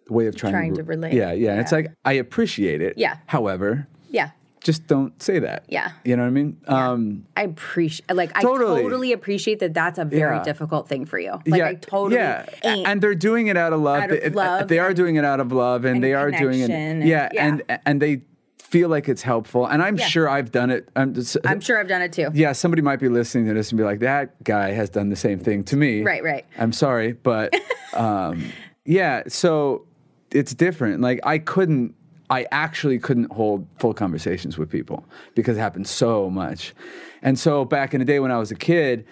way 0.10 0.28
of 0.28 0.36
trying, 0.36 0.54
Trying 0.54 0.76
to 0.76 0.84
relate. 0.84 1.14
Yeah, 1.14 1.32
yeah. 1.32 1.54
Yeah. 1.56 1.62
It's 1.62 1.72
like 1.72 1.92
I 2.04 2.14
appreciate 2.14 2.82
it. 2.82 2.98
Yeah. 2.98 3.18
However, 3.28 3.88
Yeah. 4.10 4.32
just 4.62 4.86
don't 4.88 5.22
say 5.22 5.40
that. 5.40 5.66
Yeah. 5.70 5.92
You 6.04 6.18
know 6.18 6.24
what 6.24 6.28
I 6.28 6.32
mean? 6.32 6.58
Um, 6.68 7.26
I 7.38 7.44
appreciate, 7.44 8.14
like, 8.14 8.34
Totally. 8.42 8.80
I 8.82 8.84
totally 8.84 9.14
appreciate 9.14 9.60
that 9.60 9.74
that's 9.74 9.98
a 10.00 10.04
very 10.06 10.36
Yeah. 10.38 10.44
difficult 10.44 10.90
thing 10.90 11.06
for 11.06 11.18
you. 11.18 11.32
Like, 11.46 11.60
yeah, 11.60 11.68
I 11.68 11.76
totally, 11.76 12.16
yeah, 12.16 12.46
ain't. 12.64 12.88
and 12.88 13.02
they're 13.02 13.16
doing 13.16 13.48
it 13.48 13.56
out 13.58 13.72
of 13.74 13.80
love. 13.82 14.04
Out 14.04 14.12
of 14.12 14.20
They- 14.22 14.30
love 14.32 14.68
they 14.68 14.80
are 14.80 14.94
doing 14.94 15.16
it 15.16 15.24
out 15.24 15.40
of 15.40 15.52
love, 15.54 15.86
and, 15.86 15.96
and 15.96 16.04
they 16.04 16.14
are 16.14 16.30
doing 16.32 16.60
it. 16.60 16.70
Yeah, 17.06 17.30
yeah. 17.34 17.46
and 17.48 17.64
and 17.86 18.02
they 18.02 18.24
feel 18.72 18.90
like 18.90 19.08
it's 19.10 19.22
helpful, 19.22 19.66
and 19.68 19.84
I'm 19.84 19.98
Yeah. 19.98 20.06
sure 20.08 20.30
I've 20.30 20.52
done 20.52 20.72
it. 20.72 20.90
I'm 20.96 21.14
just, 21.14 21.38
I'm 21.46 21.60
sure 21.60 21.78
I've 21.80 21.88
done 21.90 22.02
it 22.02 22.14
too. 22.14 22.30
yeah, 22.34 22.54
somebody 22.54 22.82
might 22.82 23.00
be 23.00 23.10
listening 23.10 23.46
to 23.48 23.54
this 23.54 23.70
and 23.72 23.78
be 23.78 23.84
like, 23.84 24.00
"That 24.00 24.42
guy 24.44 24.72
has 24.72 24.90
done 24.90 25.10
the 25.10 25.16
same 25.16 25.40
thing 25.40 25.64
to 25.66 25.76
me." 25.76 26.02
Right, 26.02 26.24
right. 26.24 26.46
I'm 26.58 26.72
sorry, 26.72 27.12
but 27.14 27.54
um, 27.94 28.46
yeah, 28.86 29.24
so 29.28 29.86
it's 30.32 30.54
different. 30.54 31.02
Like 31.02 31.20
I 31.26 31.38
couldn't, 31.38 31.94
I 32.30 32.48
actually 32.52 32.98
couldn't 32.98 33.32
hold 33.34 33.68
full 33.78 33.94
conversations 33.94 34.58
with 34.58 34.70
people 34.70 35.04
because 35.36 35.58
it 35.58 35.60
happened 35.60 35.88
so 35.88 36.30
much. 36.30 36.74
And 37.22 37.38
so 37.38 37.66
back 37.66 37.94
in 37.94 38.00
the 38.00 38.06
day 38.06 38.20
when 38.20 38.32
I 38.32 38.38
was 38.40 38.50
a 38.52 38.56
kid, 38.56 39.06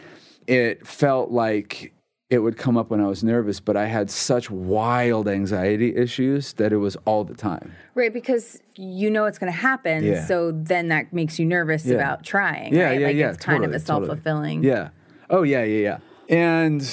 it 0.48 0.88
felt 0.88 1.30
like 1.32 1.94
it 2.30 2.40
would 2.40 2.58
come 2.58 2.78
up 2.78 2.92
when 2.92 3.02
I 3.02 3.08
was 3.08 3.24
nervous, 3.24 3.60
but 3.60 3.76
I 3.76 3.88
had 3.88 4.12
such 4.12 4.52
wild 4.52 5.28
anxiety 5.28 5.96
issues 5.96 6.54
that 6.54 6.72
it 6.72 6.78
was 6.78 6.96
all 7.06 7.24
the 7.24 7.34
time. 7.34 7.74
Right, 7.96 8.14
because 8.14 8.60
you 8.76 9.10
know 9.10 9.26
it's 9.26 9.40
going 9.40 9.52
to 9.52 9.58
happen. 9.58 10.04
Yeah. 10.04 10.26
So 10.26 10.52
then 10.52 10.90
that 10.90 11.12
makes 11.12 11.40
you 11.40 11.46
nervous 11.46 11.86
Yeah. 11.86 11.96
about 11.96 12.24
trying. 12.24 12.74
Yeah, 12.76 12.84
right? 12.84 13.00
yeah, 13.00 13.08
like 13.08 13.16
yeah. 13.16 13.30
It's 13.30 13.44
kind 13.44 13.66
of 13.66 13.72
a 13.72 13.80
totally, 13.80 13.86
totally. 13.86 14.08
self 14.08 14.24
fulfilling. 14.24 14.64
Yeah. 14.64 14.90
Oh, 15.32 15.42
yeah, 15.42 15.64
yeah, 15.64 15.98
yeah. 16.30 16.36
And 16.36 16.84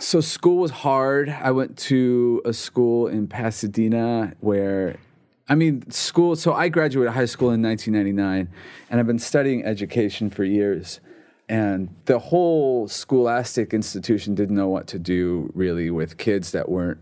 so 0.00 0.22
school 0.22 0.56
was 0.56 0.70
hard. 0.70 1.28
I 1.28 1.50
went 1.50 1.76
to 1.78 2.40
a 2.46 2.54
school 2.54 3.06
in 3.06 3.26
Pasadena 3.26 4.32
where, 4.40 4.96
I 5.46 5.56
mean, 5.56 5.90
school. 5.90 6.36
So 6.36 6.54
I 6.54 6.70
graduated 6.70 7.12
high 7.12 7.26
school 7.26 7.50
in 7.50 7.60
1999, 7.60 8.48
and 8.88 9.00
I've 9.00 9.06
been 9.06 9.18
studying 9.18 9.62
education 9.62 10.30
for 10.30 10.42
years. 10.42 11.00
And 11.48 11.94
the 12.06 12.18
whole 12.18 12.88
scholastic 12.88 13.74
institution 13.74 14.34
didn't 14.34 14.56
know 14.56 14.68
what 14.68 14.86
to 14.88 14.98
do 14.98 15.50
really 15.54 15.90
with 15.90 16.16
kids 16.16 16.52
that 16.52 16.68
weren't 16.70 16.98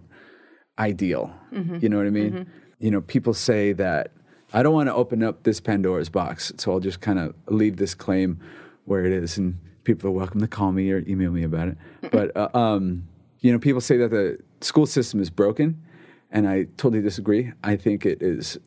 ideal. 0.78 1.32
You 1.80 1.88
know 1.88 1.98
what 1.98 2.06
I 2.06 2.10
mean? 2.10 2.46
You 2.78 2.90
know, 2.90 3.00
people 3.00 3.34
say 3.34 3.72
that 3.74 4.10
I 4.52 4.62
don't 4.62 4.74
want 4.74 4.88
to 4.88 4.94
open 4.94 5.22
up 5.22 5.44
this 5.44 5.60
Pandora's 5.60 6.08
box, 6.08 6.52
so 6.58 6.72
I'll 6.72 6.80
just 6.80 7.00
kind 7.00 7.18
of 7.18 7.34
leave 7.46 7.76
this 7.76 7.94
claim 7.94 8.40
where 8.84 9.04
it 9.04 9.12
is, 9.12 9.38
and 9.38 9.58
people 9.84 10.08
are 10.08 10.12
welcome 10.12 10.40
to 10.40 10.48
call 10.48 10.72
me 10.72 10.90
or 10.90 11.04
email 11.06 11.30
me 11.30 11.44
about 11.44 11.68
it. 11.68 11.78
But 12.10 12.36
uh, 12.36 12.48
um, 12.52 13.08
you 13.40 13.52
know, 13.52 13.58
people 13.58 13.80
say 13.80 13.96
that 13.98 14.10
the 14.10 14.38
school 14.60 14.86
system 14.86 15.20
is 15.20 15.30
broken, 15.30 15.80
and 16.30 16.48
I 16.48 16.64
totally 16.76 17.00
disagree. 17.00 17.52
I 17.62 17.76
think 17.76 18.04
it 18.04 18.20
is. 18.20 18.58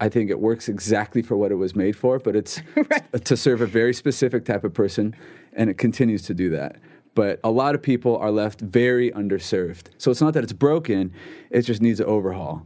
I 0.00 0.08
think 0.08 0.30
it 0.30 0.38
works 0.40 0.68
exactly 0.68 1.22
for 1.22 1.36
what 1.36 1.50
it 1.50 1.56
was 1.56 1.74
made 1.74 1.96
for, 1.96 2.18
but 2.18 2.36
it's 2.36 2.62
to 3.24 3.36
serve 3.36 3.60
a 3.60 3.66
very 3.66 3.92
specific 3.92 4.44
type 4.44 4.62
of 4.64 4.72
person, 4.72 5.14
and 5.54 5.68
it 5.68 5.74
continues 5.78 6.22
to 6.22 6.34
do 6.34 6.50
that. 6.50 6.76
But 7.14 7.40
a 7.42 7.50
lot 7.50 7.74
of 7.74 7.82
people 7.82 8.16
are 8.16 8.30
left 8.30 8.60
very 8.60 9.10
underserved. 9.10 9.86
So 9.98 10.12
it's 10.12 10.20
not 10.20 10.34
that 10.34 10.44
it's 10.44 10.52
broken; 10.52 11.12
it 11.50 11.62
just 11.62 11.82
needs 11.82 11.98
an 11.98 12.06
overhaul, 12.06 12.64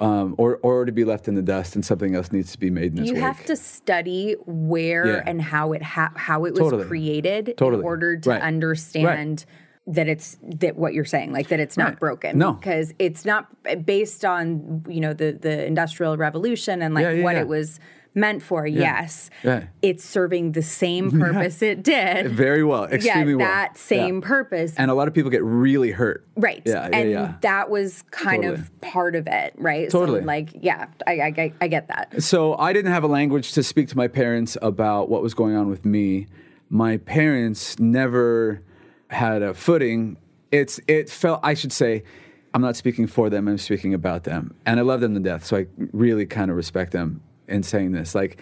um, 0.00 0.34
or 0.36 0.56
or 0.62 0.84
to 0.84 0.90
be 0.90 1.04
left 1.04 1.28
in 1.28 1.36
the 1.36 1.42
dust, 1.42 1.76
and 1.76 1.84
something 1.84 2.16
else 2.16 2.32
needs 2.32 2.50
to 2.52 2.58
be 2.58 2.70
made 2.70 2.92
in 2.92 2.98
its 2.98 3.08
You 3.08 3.14
wake. 3.14 3.22
have 3.22 3.44
to 3.46 3.54
study 3.54 4.34
where 4.46 5.06
Yeah. 5.06 5.22
and 5.26 5.40
how 5.40 5.72
it 5.74 5.82
ha- 5.82 6.12
how 6.16 6.44
it 6.44 6.52
was 6.54 6.58
Totally. 6.58 6.86
created 6.86 7.54
Totally. 7.56 7.80
in 7.82 7.84
order 7.86 8.16
to 8.16 8.30
Right. 8.30 8.42
understand 8.42 9.44
that 9.86 10.08
it's 10.08 10.38
that 10.42 10.76
what 10.76 10.94
you're 10.94 11.04
saying, 11.04 11.32
like 11.32 11.48
that 11.48 11.60
it's 11.60 11.76
not 11.76 11.88
Right. 11.90 12.00
broken. 12.00 12.38
No. 12.38 12.52
because 12.52 12.94
it's 12.98 13.24
not 13.24 13.48
eh, 13.66 13.74
based 13.74 14.24
on 14.24 14.84
you 14.88 15.00
know 15.00 15.12
the 15.12 15.32
the 15.32 15.66
industrial 15.66 16.16
revolution 16.16 16.80
and 16.82 16.94
like 16.94 17.02
Yeah, 17.02 17.10
yeah, 17.12 17.22
what 17.24 17.34
yeah. 17.36 17.42
it 17.42 17.48
was 17.48 17.80
meant 18.16 18.40
for. 18.44 18.64
Yes, 18.64 19.28
Yeah. 19.42 19.64
it's 19.82 20.04
serving 20.04 20.52
the 20.52 20.62
same 20.62 21.10
purpose 21.20 21.60
it 21.62 21.82
did. 21.82 22.30
very 22.30 22.62
well, 22.62 22.86
yeah, 22.88 22.94
extremely 22.94 23.34
well. 23.34 23.46
that 23.46 23.76
same 23.76 24.20
Yeah. 24.22 24.26
purpose. 24.28 24.72
And 24.78 24.88
a 24.90 24.94
lot 24.94 25.08
of 25.08 25.14
people 25.14 25.30
get 25.32 25.42
really 25.42 25.90
hurt. 25.90 26.24
Right. 26.36 26.62
Yeah, 26.64 26.88
yeah, 26.90 26.96
and 26.96 27.10
yeah. 27.10 27.34
that 27.40 27.70
was 27.70 28.02
kind 28.12 28.44
Totally. 28.44 28.60
of 28.62 28.80
part 28.80 29.16
of 29.16 29.26
it, 29.26 29.52
right? 29.58 29.90
Totally. 29.90 30.20
So 30.20 30.26
like, 30.26 30.50
yeah, 30.60 30.86
I, 31.08 31.12
I- 31.36 31.52
I 31.60 31.66
get 31.68 31.88
that. 31.88 32.22
So 32.22 32.56
I 32.56 32.72
didn't 32.72 32.92
have 32.92 33.02
a 33.02 33.08
language 33.08 33.52
to 33.54 33.62
speak 33.64 33.88
to 33.88 33.96
my 33.96 34.06
parents 34.08 34.56
about 34.62 35.10
what 35.10 35.20
was 35.20 35.34
going 35.34 35.56
on 35.56 35.68
with 35.68 35.84
me. 35.84 36.28
My 36.70 36.98
parents 36.98 37.80
never 37.80 38.62
had 39.10 39.42
a 39.42 39.54
footing. 39.54 40.16
It's 40.50 40.80
it 40.86 41.10
felt 41.10 41.40
I 41.42 41.54
should 41.54 41.72
say 41.72 42.04
I'm 42.52 42.62
not 42.62 42.76
speaking 42.76 43.06
for 43.06 43.30
them, 43.30 43.48
I'm 43.48 43.58
speaking 43.58 43.94
about 43.94 44.24
them. 44.24 44.54
And 44.64 44.78
I 44.78 44.82
love 44.82 45.00
them 45.00 45.14
to 45.14 45.20
death, 45.20 45.44
so 45.44 45.56
I 45.56 45.66
really 45.92 46.26
kind 46.26 46.50
of 46.50 46.56
respect 46.56 46.92
them 46.92 47.20
in 47.48 47.62
saying 47.62 47.92
this. 47.92 48.14
Like 48.14 48.40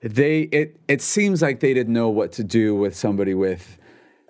they 0.00 0.42
it 0.42 0.76
it 0.86 1.02
seems 1.02 1.42
like 1.42 1.60
they 1.60 1.74
didn't 1.74 1.92
know 1.92 2.08
what 2.08 2.32
to 2.32 2.44
do 2.44 2.74
with 2.74 2.94
somebody 2.94 3.34
with 3.34 3.78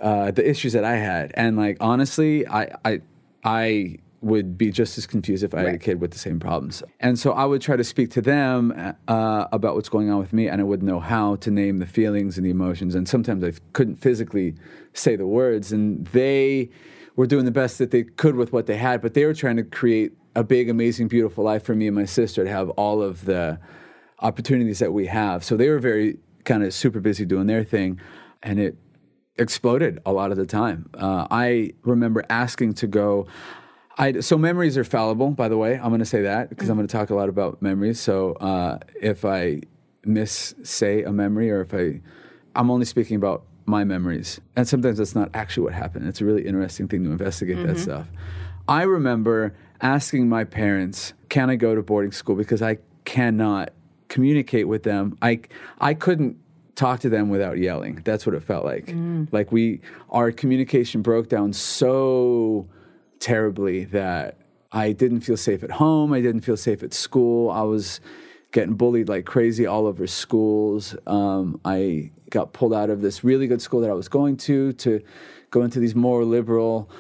uh, 0.01 0.31
the 0.31 0.49
issues 0.49 0.73
that 0.73 0.85
I 0.85 0.97
had. 0.97 1.33
And 1.35 1.57
like 1.57 1.77
honestly, 1.81 2.47
I 2.47 2.75
I 2.85 3.01
I 3.45 3.99
would 4.21 4.59
be 4.59 4.71
just 4.71 4.99
as 4.99 5.07
confused 5.07 5.45
if 5.45 5.55
I 5.55 5.61
had 5.61 5.75
a 5.75 5.79
kid 5.79 6.01
with 6.01 6.11
the 6.11 6.19
same 6.19 6.41
problems. 6.41 6.83
And 6.99 7.19
so 7.19 7.33
I 7.33 7.45
would 7.45 7.63
try 7.63 7.77
to 7.77 7.85
speak 7.85 8.11
to 8.13 8.21
them 8.21 8.95
uh, 9.07 9.47
about 9.53 9.75
what's 9.77 9.89
going 9.89 10.11
on 10.11 10.19
with 10.19 10.33
me, 10.33 10.49
and 10.49 10.61
I 10.61 10.65
wouldn't 10.65 10.89
know 10.89 11.01
how 11.01 11.37
to 11.37 11.51
name 11.51 11.79
the 11.79 11.87
feelings 11.87 12.37
and 12.37 12.45
the 12.45 12.51
emotions. 12.51 12.95
And 12.95 13.09
sometimes 13.09 13.45
I 13.45 13.53
couldn't 13.73 13.97
physically 13.97 14.55
say 14.93 15.15
the 15.15 15.27
words, 15.27 15.73
and 15.73 16.07
they 16.09 16.71
were 17.17 17.27
doing 17.27 17.45
the 17.45 17.53
best 17.53 17.79
that 17.79 17.91
they 17.91 18.05
could 18.05 18.35
with 18.35 18.53
what 18.53 18.67
they 18.67 18.77
had, 18.77 19.01
but 19.01 19.15
they 19.15 19.25
were 19.25 19.35
trying 19.35 19.57
to 19.57 19.65
create 19.65 20.13
a 20.35 20.43
big, 20.45 20.69
amazing, 20.69 21.09
beautiful 21.09 21.45
life 21.45 21.65
for 21.65 21.75
me 21.75 21.87
and 21.87 21.97
my 21.97 22.05
sister 22.05 22.45
to 22.45 22.51
have 22.51 22.71
all 22.71 23.03
of 23.03 23.25
the 23.25 23.59
opportunities 24.21 24.79
that 24.81 24.93
we 24.93 25.07
have. 25.07 25.45
So 25.45 25.57
they 25.57 25.69
were 25.69 25.79
very 25.79 26.19
kind 26.45 26.63
of 26.63 26.73
super 26.75 27.01
busy 27.01 27.25
doing 27.25 27.47
their 27.47 27.65
thing, 27.65 28.01
and 28.43 28.59
it 28.59 28.77
exploded 29.37 30.01
a 30.05 30.13
lot 30.13 30.33
of 30.33 30.37
the 30.37 30.47
time. 30.47 30.91
Uh, 30.95 31.27
I 31.31 31.73
remember 31.83 32.25
asking 32.29 32.75
to 32.75 32.89
go. 32.89 33.29
I, 33.99 34.21
so 34.21 34.39
memories 34.39 34.79
are 34.79 34.85
fallible, 34.85 35.31
by 35.31 35.49
the 35.49 35.59
way. 35.59 35.75
I'm 35.75 35.89
going 35.89 35.99
to 35.99 36.05
say 36.07 36.23
that 36.23 36.49
because 36.51 36.69
I'm 36.69 36.77
going 36.77 36.87
to 36.87 36.93
talk 36.93 37.11
a 37.11 37.15
lot 37.15 37.29
about 37.29 37.61
memories. 37.61 37.99
So 37.99 38.33
uh, 38.35 38.79
if 39.01 39.25
I 39.25 39.63
miss 40.05 40.55
say 40.63 41.03
a 41.03 41.13
memory, 41.13 41.51
or 41.51 41.63
if 41.63 41.75
I, 41.75 42.01
I'm 42.55 42.71
only 42.71 42.87
speaking 42.87 43.17
about 43.17 43.45
my 43.67 43.83
memories, 43.83 44.41
and 44.55 44.69
sometimes 44.69 44.99
that's 44.99 45.17
not 45.17 45.31
actually 45.35 45.65
what 45.65 45.75
happened. 45.75 46.07
It's 46.07 46.21
a 46.21 46.25
really 46.25 46.47
interesting 46.47 46.87
thing 46.87 47.05
to 47.05 47.11
investigate 47.11 47.67
that 47.67 47.79
stuff. 47.79 48.07
I 48.69 48.83
remember 48.83 49.55
asking 49.81 50.29
my 50.29 50.45
parents, 50.45 51.13
"Can 51.29 51.51
I 51.51 51.57
go 51.57 51.75
to 51.75 51.83
boarding 51.83 52.13
school?" 52.13 52.37
Because 52.37 52.63
I 52.63 52.79
cannot 53.05 53.73
communicate 54.09 54.69
with 54.69 54.85
them. 54.85 55.19
I 55.21 55.41
I 55.81 55.95
couldn't 55.95 56.37
talk 56.77 57.01
to 57.01 57.09
them 57.09 57.29
without 57.31 57.59
yelling. 57.59 58.01
That's 58.05 58.25
what 58.25 58.35
it 58.37 58.43
felt 58.45 58.65
like. 58.65 58.89
Like 59.33 59.51
we 59.51 59.81
our 60.11 60.31
communication 60.31 61.03
broke 61.03 61.29
down 61.29 61.53
so 61.53 62.69
terribly 63.21 63.85
that 63.87 64.37
I 64.73 64.93
didn't 64.93 65.21
feel 65.21 65.37
safe 65.37 65.63
at 65.63 65.71
home. 65.73 66.13
I 66.13 66.21
didn't 66.21 66.43
feel 66.43 66.57
safe 66.57 66.83
at 66.83 66.93
school. 66.93 67.51
I 67.51 67.63
was 67.63 68.01
getting 68.53 68.75
bullied 68.75 69.09
like 69.09 69.25
crazy 69.27 69.67
all 69.67 69.87
over 69.87 70.07
schools. 70.07 70.97
Um, 71.07 71.61
I 71.65 72.11
got 72.31 72.53
pulled 72.53 72.75
out 72.75 72.91
of 72.91 73.01
this 73.01 73.25
really 73.25 73.47
good 73.47 73.63
school 73.63 73.81
that 73.81 73.91
I 73.91 73.95
was 73.95 74.09
going 74.09 74.37
to 74.39 74.73
to 74.75 75.03
go 75.51 75.63
into 75.63 75.81
these 75.81 75.95
more 75.95 76.25
liberal. 76.25 76.91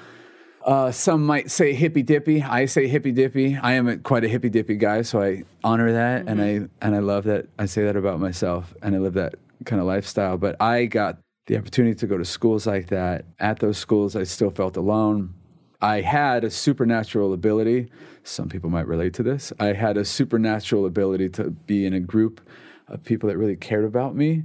Uh, 0.64 0.90
some 0.90 1.24
might 1.24 1.50
say 1.50 1.72
hippy 1.72 2.02
dippy. 2.02 2.42
I 2.42 2.66
say 2.66 2.88
hippy 2.88 3.12
dippy. 3.12 3.56
I 3.56 3.72
am 3.74 3.88
a, 3.88 3.96
quite 3.96 4.24
a 4.24 4.28
hippy 4.28 4.50
dippy 4.50 4.76
guy, 4.76 5.02
so 5.02 5.22
I 5.22 5.44
honor 5.64 5.92
that, 5.92 6.26
and 6.28 6.42
I 6.42 6.68
and 6.84 6.94
I 6.94 6.98
love 6.98 7.24
that. 7.24 7.46
I 7.58 7.66
say 7.66 7.84
that 7.84 7.96
about 7.96 8.20
myself, 8.20 8.74
and 8.82 8.94
I 8.94 8.98
live 8.98 9.14
that 9.14 9.36
kind 9.64 9.80
of 9.80 9.86
lifestyle. 9.86 10.36
But 10.36 10.60
I 10.60 10.86
got 10.86 11.18
the 11.46 11.56
opportunity 11.56 11.94
to 11.94 12.06
go 12.06 12.18
to 12.18 12.24
schools 12.24 12.66
like 12.66 12.88
that. 12.88 13.24
At 13.38 13.60
those 13.60 13.78
schools, 13.78 14.14
I 14.16 14.24
still 14.24 14.50
felt 14.50 14.76
alone. 14.76 15.34
I 15.80 16.00
had 16.00 16.44
a 16.44 16.50
supernatural 16.50 17.32
ability. 17.32 17.88
Some 18.24 18.48
people 18.48 18.68
might 18.70 18.86
relate 18.86 19.14
to 19.14 19.22
this. 19.22 19.52
I 19.60 19.66
had 19.74 19.96
a 19.96 20.04
supernatural 20.04 20.86
ability 20.86 21.28
to 21.30 21.50
be 21.50 21.86
in 21.86 21.92
a 21.94 22.00
group 22.00 22.40
of 22.88 23.04
people 23.04 23.28
that 23.28 23.36
really 23.38 23.56
cared 23.56 23.84
about 23.84 24.16
me. 24.16 24.44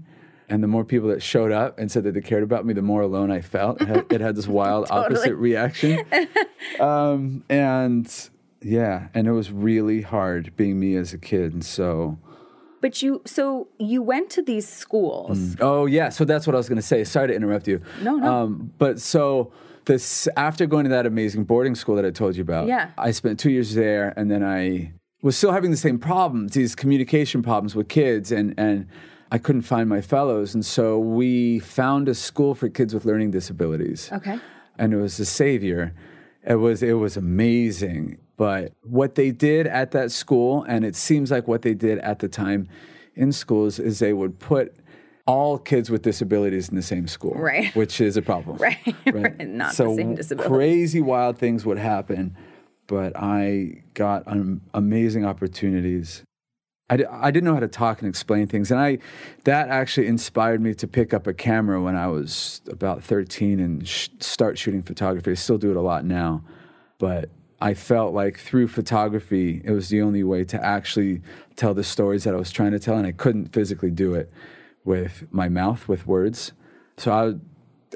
And 0.49 0.61
the 0.61 0.67
more 0.67 0.83
people 0.83 1.09
that 1.09 1.23
showed 1.23 1.51
up 1.51 1.79
and 1.79 1.91
said 1.91 2.03
that 2.03 2.13
they 2.13 2.21
cared 2.21 2.43
about 2.43 2.65
me, 2.65 2.73
the 2.73 2.81
more 2.81 3.01
alone 3.01 3.31
I 3.31 3.41
felt. 3.41 3.81
It 3.81 3.87
had, 3.87 4.05
it 4.11 4.21
had 4.21 4.35
this 4.35 4.47
wild 4.59 4.87
Totally. 4.87 5.05
opposite 5.17 5.35
reaction. 5.35 6.05
Um, 6.79 7.43
and 7.49 8.29
yeah, 8.61 9.09
and 9.13 9.27
it 9.27 9.31
was 9.33 9.51
really 9.51 10.01
hard 10.01 10.55
being 10.55 10.79
me 10.79 10.95
as 10.95 11.13
a 11.13 11.17
kid. 11.17 11.53
And 11.53 11.63
so, 11.63 12.17
But 12.81 13.01
you, 13.01 13.21
so 13.25 13.67
you 13.77 14.01
went 14.01 14.29
to 14.31 14.41
these 14.41 14.67
schools. 14.67 15.55
oh 15.59 15.85
yeah, 15.85 16.09
so 16.09 16.23
that's 16.25 16.47
what 16.47 16.55
I 16.55 16.57
was 16.57 16.67
going 16.69 16.77
to 16.77 16.81
say. 16.81 17.03
Sorry 17.03 17.27
to 17.27 17.33
interrupt 17.35 17.67
you. 17.67 17.81
No, 18.01 18.15
no. 18.15 18.33
Um, 18.33 18.71
but 18.79 18.99
so 18.99 19.51
this 19.85 20.27
after 20.37 20.65
going 20.65 20.83
to 20.85 20.89
that 20.89 21.05
amazing 21.05 21.43
boarding 21.43 21.75
school 21.75 21.95
that 21.95 22.05
I 22.05 22.11
told 22.11 22.35
you 22.35 22.41
about, 22.41 22.67
Yeah. 22.67 22.91
I 22.97 23.11
spent 23.11 23.39
two 23.39 23.51
years 23.51 23.73
there, 23.75 24.13
and 24.17 24.29
then 24.31 24.43
I 24.43 24.93
was 25.21 25.37
still 25.37 25.51
having 25.51 25.71
the 25.71 25.77
same 25.77 25.99
problems, 25.99 26.53
these 26.53 26.75
communication 26.75 27.41
problems 27.43 27.75
with 27.75 27.87
kids, 27.89 28.31
and 28.31 28.53
and 28.57 28.87
I 29.31 29.37
couldn't 29.39 29.63
find 29.63 29.89
my 29.89 30.01
fellows, 30.01 30.53
and 30.53 30.63
so 30.65 30.99
we 30.99 31.59
found 31.59 32.07
a 32.07 32.13
school 32.13 32.53
for 32.55 32.69
kids 32.69 32.93
with 32.93 33.05
learning 33.05 33.31
disabilities. 33.31 34.09
Okay. 34.11 34.39
and 34.77 34.93
it 34.93 34.97
was 34.97 35.19
a 35.19 35.25
savior. 35.25 35.93
It 36.45 36.55
was 36.55 36.83
it 36.83 36.93
was 36.93 37.17
amazing. 37.17 38.17
But 38.35 38.73
what 38.81 39.15
they 39.15 39.31
did 39.31 39.67
at 39.67 39.91
that 39.91 40.11
school, 40.11 40.63
and 40.67 40.83
it 40.83 40.95
seems 40.95 41.29
like 41.31 41.47
what 41.47 41.61
they 41.61 41.73
did 41.75 41.99
at 41.99 42.19
the 42.19 42.27
time 42.27 42.67
in 43.15 43.31
schools, 43.31 43.79
is 43.79 43.99
they 43.99 44.13
would 44.13 44.39
put 44.39 44.75
all 45.25 45.57
kids 45.57 45.89
with 45.89 46.01
disabilities 46.01 46.69
in 46.69 46.75
the 46.75 46.81
same 46.81 47.07
school, 47.07 47.33
Right. 47.35 47.73
Which 47.75 48.01
is 48.01 48.17
a 48.17 48.21
problem, 48.21 48.57
Right, 48.59 48.95
right, 49.11 49.47
not 49.47 49.69
the 49.69 49.75
so 49.75 49.95
same 49.95 50.15
disability. 50.15 50.49
Crazy, 50.49 51.01
wild 51.01 51.37
things 51.37 51.65
would 51.65 51.77
happen, 51.77 52.35
but 52.87 53.13
I 53.15 53.83
got 53.93 54.23
um, 54.27 54.61
amazing 54.73 55.25
opportunities. 55.25 56.23
I, 56.89 56.99
I 57.09 57.31
didn't 57.31 57.45
know 57.45 57.53
how 57.53 57.61
to 57.61 57.69
talk 57.69 58.01
and 58.01 58.09
explain 58.09 58.47
things, 58.47 58.69
and 58.69 58.79
I 58.79 58.99
that 59.45 59.69
actually 59.69 60.07
inspired 60.07 60.61
me 60.61 60.73
to 60.75 60.87
pick 60.87 61.13
up 61.13 61.25
a 61.25 61.33
camera 61.33 61.81
when 61.81 61.95
I 61.95 62.07
was 62.07 62.61
about 62.69 63.01
13 63.03 63.59
and 63.59 63.87
sh- 63.87 64.09
start 64.19 64.57
shooting 64.57 64.83
photography. 64.83 65.31
I 65.31 65.35
still 65.35 65.57
do 65.57 65.71
it 65.71 65.77
a 65.77 65.81
lot 65.81 66.03
now, 66.03 66.43
but 66.99 67.29
I 67.61 67.73
felt 67.73 68.13
like 68.13 68.37
through 68.37 68.67
photography, 68.67 69.61
it 69.63 69.71
was 69.71 69.87
the 69.87 70.01
only 70.01 70.23
way 70.23 70.43
to 70.43 70.63
actually 70.63 71.21
tell 71.55 71.73
the 71.73 71.83
stories 71.85 72.25
that 72.25 72.33
I 72.33 72.37
was 72.37 72.51
trying 72.51 72.71
to 72.71 72.79
tell, 72.79 72.97
and 72.97 73.07
I 73.07 73.13
couldn't 73.13 73.53
physically 73.53 73.89
do 73.89 74.13
it 74.15 74.29
with 74.85 75.25
my 75.31 75.49
mouth 75.49 75.87
with 75.87 76.05
words. 76.07 76.51
So 76.97 77.39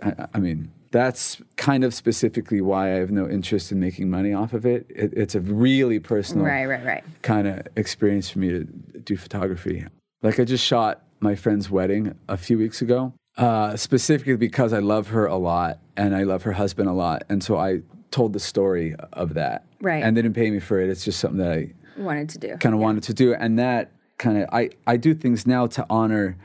I, 0.03 0.07
I, 0.07 0.27
I 0.35 0.39
mean, 0.39 0.71
that's 0.91 1.41
kind 1.57 1.83
of 1.83 1.93
specifically 1.93 2.61
why 2.61 2.93
I 2.93 2.95
have 2.97 3.11
no 3.11 3.27
interest 3.27 3.71
in 3.71 3.79
making 3.79 4.09
money 4.09 4.33
off 4.33 4.53
of 4.53 4.65
it. 4.65 4.85
it 4.89 5.13
it's 5.15 5.35
a 5.35 5.41
really 5.41 5.99
personal 5.99 6.45
Right, 6.45 6.65
right, 6.65 6.85
right. 6.85 7.03
kind 7.21 7.47
of 7.47 7.67
experience 7.75 8.29
for 8.29 8.39
me 8.39 8.49
to 8.49 8.63
do 8.63 9.17
photography. 9.17 9.85
Like 10.23 10.39
I 10.39 10.45
just 10.45 10.63
shot 10.65 11.03
my 11.19 11.35
friend's 11.35 11.69
wedding 11.69 12.15
a 12.29 12.37
few 12.37 12.57
weeks 12.57 12.81
ago, 12.81 13.13
uh, 13.37 13.75
specifically 13.75 14.37
because 14.37 14.71
I 14.71 14.79
love 14.79 15.07
her 15.09 15.25
a 15.25 15.35
lot 15.37 15.79
and 15.97 16.15
I 16.15 16.23
love 16.23 16.43
her 16.43 16.53
husband 16.53 16.87
a 16.89 16.93
lot, 16.93 17.23
and 17.29 17.43
so 17.43 17.57
I 17.57 17.81
told 18.11 18.31
the 18.33 18.39
story 18.39 18.95
of 19.13 19.33
that. 19.33 19.65
Right. 19.81 20.03
And 20.03 20.15
they 20.15 20.21
didn't 20.21 20.35
pay 20.35 20.49
me 20.49 20.59
for 20.59 20.79
it. 20.79 20.89
It's 20.89 21.03
just 21.03 21.19
something 21.19 21.39
that 21.39 21.51
I 21.51 21.73
Wanted 22.01 22.29
to 22.29 22.37
do. 22.37 22.57
kind 22.57 22.73
of 22.75 22.79
wanted 22.81 23.03
to 23.03 23.13
do, 23.13 23.33
and 23.33 23.57
that 23.59 23.91
kind 24.17 24.37
of 24.37 24.49
I 24.53 24.69
I 24.87 24.97
do 24.97 25.13
things 25.13 25.45
now 25.45 25.67
to 25.67 25.85
honor 25.89 26.37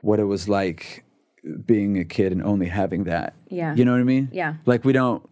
what 0.00 0.18
it 0.20 0.24
was 0.24 0.48
like 0.48 1.04
being 1.64 1.98
a 1.98 2.04
kid 2.04 2.32
and 2.32 2.42
only 2.42 2.66
having 2.66 3.04
that. 3.04 3.34
Yeah. 3.48 3.74
You 3.74 3.84
know 3.84 3.92
what 3.92 4.00
I 4.00 4.04
mean? 4.04 4.28
Yeah. 4.32 4.54
Like 4.66 4.84
we 4.84 4.92
don't, 4.92 5.28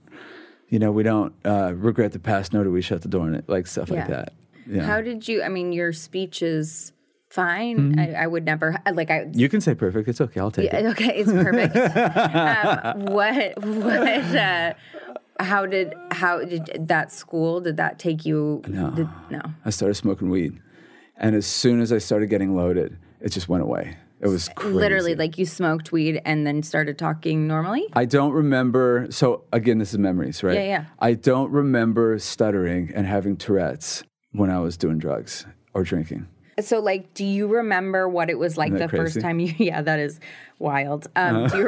you 0.68 0.78
know, 0.78 0.90
we 0.92 1.02
don't 1.02 1.35
uh, 1.44 1.73
regret 1.75 2.12
the 2.12 2.18
past, 2.18 2.52
nor 2.52 2.64
do 2.64 2.70
we 2.70 2.82
shut 2.82 3.02
the 3.02 3.08
door 3.08 3.23
on 3.26 3.35
it, 3.35 3.49
like 3.49 3.66
stuff 3.66 3.90
like 3.90 4.08
that. 4.08 4.32
Yeah. 4.68 4.82
How 4.82 5.00
did 5.00 5.28
you? 5.28 5.42
I 5.42 5.49
mean, 5.49 5.73
your 5.73 5.92
speech 5.92 6.42
is 6.42 6.92
fine. 7.30 7.99
I, 7.99 8.14
I 8.14 8.26
would 8.26 8.44
never 8.44 8.76
like. 8.92 9.11
I 9.11 9.26
you 9.32 9.49
can 9.49 9.61
say 9.61 9.75
perfect. 9.75 10.08
It's 10.08 10.20
okay. 10.20 10.40
I'll 10.40 10.50
take 10.50 10.73
it. 10.73 10.85
Okay, 10.87 11.18
it's 11.18 11.30
perfect. 11.30 11.76
um, 12.37 13.04
what 13.06 13.62
what 13.64 14.35
uh, 14.35 14.75
how 15.38 15.66
did 15.66 15.94
how 16.11 16.44
did 16.44 16.88
that 16.88 17.12
school 17.12 17.61
did 17.61 17.76
that 17.76 17.99
take 18.00 18.25
you 18.26 18.62
No. 18.66 18.90
did, 18.90 19.08
no. 19.30 19.40
I 19.64 19.70
started 19.70 19.94
smoking 19.94 20.30
weed, 20.30 20.61
and 21.16 21.37
as 21.37 21.46
soon 21.46 21.80
as 21.80 21.92
I 21.92 21.99
started 21.99 22.28
getting 22.28 22.56
loaded, 22.56 22.99
it 23.20 23.30
just 23.30 23.49
went 23.49 23.62
away. 23.62 23.99
It 24.20 24.28
was 24.28 24.49
crazy. 24.54 24.75
Literally 24.75 25.14
like 25.14 25.37
you 25.38 25.44
smoked 25.44 25.92
weed 25.92 26.23
and 26.25 26.46
then 26.46 26.62
started 26.62 26.99
talking 26.99 27.46
normally? 27.46 27.87
I 27.92 28.06
don't 28.06 28.32
remember. 28.32 29.08
So 29.11 29.44
again, 29.52 29.78
this 29.78 29.92
is 29.92 29.99
memories, 29.99 30.42
right? 30.42 30.54
Yeah, 30.54 30.62
yeah. 30.64 30.85
I 30.99 31.12
don't 31.14 31.50
remember 31.50 32.18
stuttering 32.18 32.90
and 32.94 33.06
having 33.06 33.37
Tourette's 33.37 34.02
when 34.32 34.50
I 34.50 34.58
was 34.61 34.76
doing 34.78 34.99
drugs 34.99 35.44
or 35.75 35.82
drinking. 35.82 36.28
So 36.58 36.78
like 36.80 37.12
do 37.12 37.23
you 37.26 37.46
remember 37.49 38.08
what 38.08 38.30
it 38.30 38.38
was 38.38 38.56
like 38.56 38.73
the 38.73 38.78
that 38.78 38.90
first 38.90 39.20
time 39.20 39.38
you 39.38 39.52
yeah, 39.58 39.82
that 39.82 39.99
is 39.99 40.18
wild. 40.58 41.06
Um 41.14 41.37
Uh-huh. 41.44 41.49
do 41.49 41.58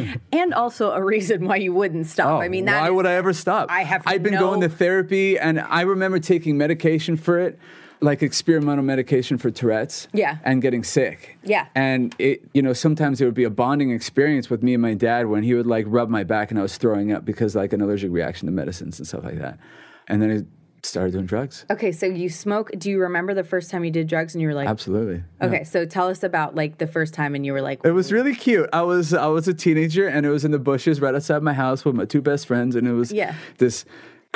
you 0.00 0.14
and 0.32 0.54
also 0.54 0.92
a 0.92 1.04
reason 1.04 1.44
why 1.46 1.56
you 1.56 1.74
wouldn't 1.74 2.06
stop. 2.06 2.40
I 2.40 2.48
mean 2.48 2.64
that 2.64 2.78
Oh, 2.78 2.80
why 2.80 2.88
is- 2.88 2.92
would 2.94 3.06
I 3.06 3.12
ever 3.12 3.34
stop? 3.34 3.70
I 3.70 3.82
have 3.82 4.02
I've 4.06 4.22
been 4.22 4.32
no- 4.32 4.40
going 4.40 4.62
to 4.62 4.70
therapy, 4.70 5.38
and 5.38 5.60
I 5.60 5.82
remember 5.82 6.18
taking 6.18 6.56
medication 6.56 7.18
for 7.18 7.38
it, 7.38 7.58
like 8.00 8.22
experimental 8.22 8.84
medication 8.84 9.38
for 9.38 9.50
Tourette's. 9.50 10.08
Yeah. 10.12 10.38
And 10.44 10.62
getting 10.62 10.84
sick. 10.84 11.38
Yeah. 11.42 11.66
And 11.74 12.14
it, 12.18 12.48
you 12.54 12.62
know, 12.62 12.72
sometimes 12.72 13.20
it 13.20 13.24
would 13.24 13.34
be 13.34 13.44
a 13.44 13.50
bonding 13.50 13.90
experience 13.90 14.48
with 14.50 14.62
me 14.62 14.74
and 14.74 14.82
my 14.82 14.94
dad 14.94 15.26
when 15.26 15.42
he 15.42 15.54
would 15.54 15.66
like 15.66 15.84
rub 15.88 16.08
my 16.08 16.24
back 16.24 16.50
and 16.50 16.58
I 16.58 16.62
was 16.62 16.76
throwing 16.76 17.12
up 17.12 17.24
because 17.24 17.56
like 17.56 17.72
an 17.72 17.80
allergic 17.80 18.10
reaction 18.12 18.46
to 18.46 18.52
medicines 18.52 18.98
and 18.98 19.06
stuff 19.08 19.24
like 19.24 19.38
that. 19.40 19.58
And 20.06 20.22
then 20.22 20.30
I 20.30 20.86
started 20.86 21.12
doing 21.12 21.26
drugs. 21.26 21.66
Okay, 21.70 21.90
so 21.90 22.06
you 22.06 22.28
smoke 22.30 22.70
do 22.78 22.88
you 22.88 23.00
remember 23.00 23.34
the 23.34 23.42
first 23.42 23.68
time 23.70 23.84
you 23.84 23.90
did 23.90 24.06
drugs 24.06 24.34
and 24.34 24.40
you 24.40 24.46
were 24.48 24.54
like 24.54 24.68
Absolutely. 24.68 25.24
Okay, 25.42 25.64
so 25.64 25.84
tell 25.84 26.08
us 26.08 26.22
about 26.22 26.54
like 26.54 26.78
the 26.78 26.86
first 26.86 27.12
time 27.14 27.34
and 27.34 27.44
you 27.44 27.52
were 27.52 27.60
like 27.62 27.80
It 27.84 27.90
was 27.90 28.12
really 28.12 28.34
cute. 28.34 28.68
I 28.72 28.82
was 28.82 29.12
I 29.12 29.26
was 29.26 29.48
a 29.48 29.54
teenager 29.54 30.06
and 30.06 30.24
it 30.24 30.30
was 30.30 30.44
in 30.44 30.52
the 30.52 30.58
bushes 30.60 31.00
right 31.00 31.14
outside 31.14 31.42
my 31.42 31.52
house 31.52 31.84
with 31.84 31.96
my 31.96 32.04
two 32.04 32.22
best 32.22 32.46
friends 32.46 32.76
and 32.76 32.86
it 32.86 32.92
was 32.92 33.10
Yeah. 33.10 33.34
this 33.58 33.84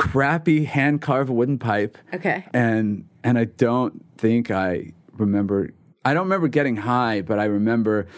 crappy 0.02 0.64
hand 0.64 1.00
carved 1.00 1.30
wooden 1.30 1.58
pipe. 1.58 1.96
Okay. 2.12 2.44
And 2.52 3.06
and 3.22 3.38
I 3.38 3.44
don't 3.44 4.04
think 4.18 4.50
I 4.50 4.94
remember 5.12 5.70
I 6.04 6.12
don't 6.12 6.24
remember 6.24 6.48
getting 6.48 6.76
high, 6.76 7.22
but 7.22 7.38
I 7.38 7.44
remember 7.44 8.08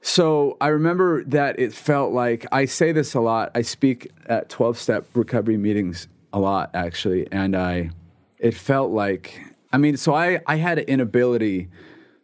so 0.00 0.56
I 0.60 0.68
remember 0.68 1.24
that 1.24 1.58
it 1.58 1.72
felt 1.72 2.12
like 2.12 2.46
I 2.52 2.66
say 2.66 2.92
this 2.92 3.14
a 3.14 3.20
lot. 3.20 3.50
I 3.54 3.62
speak 3.62 4.12
at 4.26 4.48
12 4.48 4.78
step 4.78 5.06
recovery 5.14 5.56
meetings 5.56 6.06
a 6.32 6.38
lot 6.38 6.70
actually 6.72 7.26
and 7.32 7.56
I 7.56 7.90
it 8.38 8.54
felt 8.54 8.92
like 8.92 9.40
I 9.72 9.78
mean 9.78 9.96
so 9.96 10.14
I 10.14 10.40
I 10.46 10.54
had 10.54 10.78
an 10.78 10.84
inability 10.84 11.68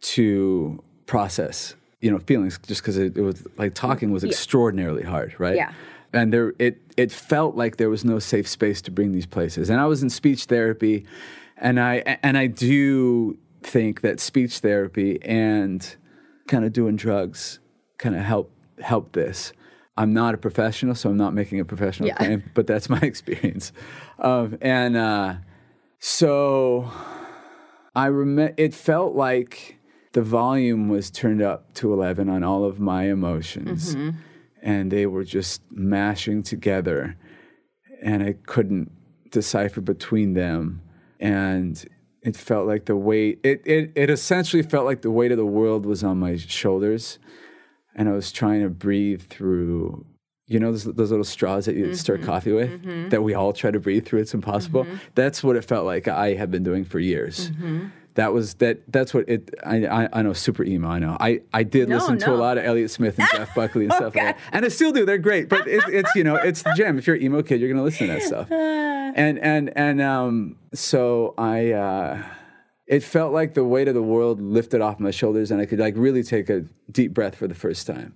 to 0.01 0.81
process 1.05 1.75
you 1.99 2.09
know 2.09 2.19
feelings 2.19 2.59
just 2.65 2.81
because 2.81 2.97
it, 2.97 3.17
it 3.17 3.21
was 3.21 3.45
like 3.57 3.73
talking 3.73 4.11
was 4.11 4.23
extraordinarily 4.23 5.03
hard 5.03 5.35
right 5.37 5.57
Yeah. 5.57 5.73
And 6.13 6.31
there 6.33 6.53
it 6.59 6.81
it 6.97 7.11
felt 7.11 7.55
like 7.55 7.77
there 7.77 7.89
was 7.89 8.03
no 8.05 8.19
safe 8.19 8.47
space 8.47 8.81
to 8.83 8.91
bring 8.91 9.11
these 9.11 9.25
places. 9.25 9.69
And 9.69 9.79
i 9.79 9.85
was 9.85 10.03
in 10.03 10.09
speech 10.09 10.45
therapy 10.45 11.05
and 11.57 11.79
i 11.79 12.17
and 12.23 12.37
i 12.37 12.47
do 12.47 13.37
think 13.63 14.01
that 14.01 14.19
speech 14.19 14.59
therapy 14.59 15.19
and 15.23 15.95
kind 16.47 16.65
of 16.65 16.73
doing 16.73 16.95
drugs 16.95 17.59
kind 17.97 18.15
of 18.15 18.21
help 18.23 18.51
help 18.79 19.11
this. 19.13 19.53
I'm 19.97 20.13
not 20.13 20.33
a 20.33 20.37
professional 20.37 20.95
so 20.95 21.09
i'm 21.09 21.17
not 21.17 21.33
making 21.33 21.59
a 21.59 21.65
professional 21.65 22.07
Yeah. 22.07 22.15
claim 22.15 22.43
but 22.53 22.65
that's 22.67 22.89
my 22.89 22.99
experience. 23.11 23.71
Um, 24.19 24.57
and 24.61 24.97
uh, 24.97 25.35
so 25.99 26.91
I 27.95 28.07
remember 28.07 28.53
it 28.57 28.73
felt 28.73 29.15
like 29.15 29.77
the 30.13 30.21
volume 30.21 30.89
was 30.89 31.09
turned 31.09 31.41
up 31.41 31.73
to 31.75 31.93
11 31.93 32.27
on 32.29 32.43
all 32.43 32.63
of 32.65 32.79
my 32.79 33.03
emotions 33.05 33.95
and 34.61 34.91
they 34.91 35.05
were 35.05 35.23
just 35.23 35.61
mashing 35.71 36.43
together 36.43 37.17
and 38.01 38.23
I 38.23 38.33
couldn't 38.45 38.91
decipher 39.31 39.81
between 39.81 40.33
them. 40.33 40.81
And 41.19 41.83
it 42.23 42.35
felt 42.35 42.67
like 42.67 42.85
the 42.85 42.95
weight 42.95 43.39
it, 43.43 43.61
it 43.65 43.91
it 43.95 44.09
essentially 44.09 44.63
felt 44.63 44.85
like 44.85 45.01
the 45.01 45.11
weight 45.11 45.31
of 45.31 45.37
the 45.37 45.45
world 45.45 45.85
was 45.85 46.03
on 46.03 46.19
my 46.19 46.35
shoulders 46.35 47.17
and 47.95 48.07
I 48.07 48.11
was 48.11 48.31
trying 48.31 48.61
to 48.61 48.69
breathe 48.69 49.23
through 49.23 50.05
you 50.45 50.59
know 50.59 50.71
those, 50.71 50.83
those 50.83 51.09
little 51.09 51.23
straws 51.23 51.65
that 51.65 51.75
you 51.75 51.85
mm-hmm. 51.85 51.93
stir 51.93 52.17
coffee 52.19 52.51
with? 52.51 52.69
Mm-hmm. 52.69 53.09
That 53.09 53.23
we 53.23 53.33
all 53.33 53.53
try 53.53 53.71
to 53.71 53.79
breathe 53.79 54.05
through 54.05 54.21
it's 54.21 54.33
impossible? 54.33 54.85
Mm-hmm. 54.85 54.97
That's 55.15 55.43
what 55.43 55.55
it 55.55 55.65
felt 55.65 55.85
like 55.85 56.07
i 56.07 56.33
have 56.33 56.51
been 56.51 56.63
doing 56.63 56.85
for 56.85 56.99
years 56.99 57.49
that 58.15 58.33
was 58.33 58.55
that 58.55 58.79
that's 58.91 59.13
what 59.13 59.27
it 59.29 59.53
I, 59.65 59.85
I 59.85 60.09
i 60.13 60.21
know 60.21 60.33
super 60.33 60.63
emo 60.63 60.89
i 60.89 60.99
know. 60.99 61.15
I 61.19 61.41
i 61.53 61.63
did 61.63 61.89
No, 61.89 61.95
listen 61.95 62.17
to 62.19 62.33
a 62.33 62.35
lot 62.35 62.57
of 62.57 62.65
elliott 62.65 62.91
smith 62.91 63.17
and 63.17 63.27
jeff 63.31 63.53
buckley 63.55 63.85
and 63.85 63.93
stuff 63.99 64.15
like 64.15 64.23
that. 64.25 64.39
And 64.51 64.65
i 64.65 64.67
still 64.67 64.91
do 64.91 65.05
they're 65.05 65.17
great 65.17 65.47
but 65.49 65.67
it, 65.67 65.81
it's 65.87 66.13
you 66.15 66.23
know 66.23 66.35
it's 66.35 66.61
the 66.63 66.73
gem. 66.75 66.97
If 66.97 67.07
you're 67.07 67.15
an 67.15 67.21
emo 67.23 67.41
kid 67.41 67.59
you're 67.61 67.69
gonna 67.69 67.83
listen 67.83 68.07
to 68.07 68.13
that 68.13 68.23
stuff. 68.23 68.51
And 69.13 69.39
and 69.39 69.75
and 69.77 70.01
um 70.01 70.55
so 70.73 71.33
i 71.37 71.71
uh 71.71 72.23
it 72.87 73.03
felt 73.03 73.33
like 73.33 73.53
the 73.55 73.63
weight 73.63 73.87
of 73.89 73.93
the 73.93 74.01
world 74.01 74.41
lifted 74.41 74.79
off 74.81 74.99
my 75.01 75.11
shoulders 75.11 75.51
and 75.51 75.59
i 75.61 75.65
could 75.65 75.79
like 75.79 75.95
really 75.97 76.23
take 76.23 76.49
a 76.49 76.61
deep 76.89 77.13
breath 77.13 77.35
for 77.35 77.47
the 77.47 77.55
first 77.55 77.87
time. 77.87 78.13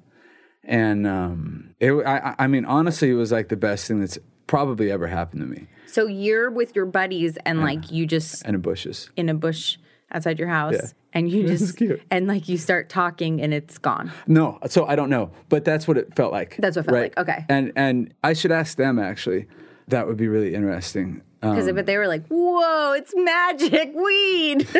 And 0.67 1.05
um, 1.05 1.75
it, 1.79 1.91
I, 1.93 2.33
I- 2.39 2.47
mean, 2.47 2.65
honestly, 2.65 3.09
it 3.11 3.13
was 3.13 3.31
like 3.31 3.49
the 3.49 3.55
best 3.57 3.87
thing 3.87 3.99
that's 3.99 4.17
probably 4.47 4.91
ever 4.91 5.05
happened 5.07 5.41
to 5.41 5.47
me. 5.47 5.67
So 5.85 6.07
you're 6.07 6.49
with 6.49 6.75
your 6.75 6.85
buddies 6.85 7.37
and 7.45 7.61
like 7.61 7.91
you 7.91 8.05
just 8.07 8.43
in 8.45 8.55
in 8.55 8.61
bushes, 8.61 9.09
in 9.15 9.29
a 9.29 9.33
bush 9.33 9.77
outside 10.11 10.39
your 10.39 10.47
house 10.47 10.73
Yeah. 10.75 10.87
and 11.13 11.29
you 11.29 11.47
just 11.53 11.81
and 12.11 12.27
like 12.27 12.47
you 12.49 12.57
start 12.57 12.89
talking 12.89 13.41
and 13.41 13.53
it's 13.53 13.77
gone. 13.77 14.11
No, 14.27 14.59
so 14.67 14.85
I 14.85 14.95
don't 14.95 15.09
know, 15.09 15.31
but 15.49 15.65
that's 15.65 15.87
what 15.87 15.97
it 15.97 16.15
felt 16.15 16.31
like. 16.31 16.55
That's 16.59 16.75
what 16.75 16.85
it 16.85 16.89
felt 16.89 17.01
like, 17.01 17.17
okay. 17.17 17.45
And 17.49 17.71
and 17.75 18.13
I 18.23 18.33
should 18.33 18.51
ask 18.51 18.77
them 18.77 18.99
actually. 18.99 19.47
That 19.89 20.07
would 20.07 20.17
be 20.17 20.27
really 20.27 20.55
interesting. 20.55 21.21
Um, 21.43 21.51
Because 21.55 21.71
but 21.71 21.85
they 21.85 21.97
were 21.97 22.07
like, 22.07 22.25
"Whoa, 22.27 22.93
it's 22.93 23.13
magic 23.15 23.93
weed." 23.93 24.67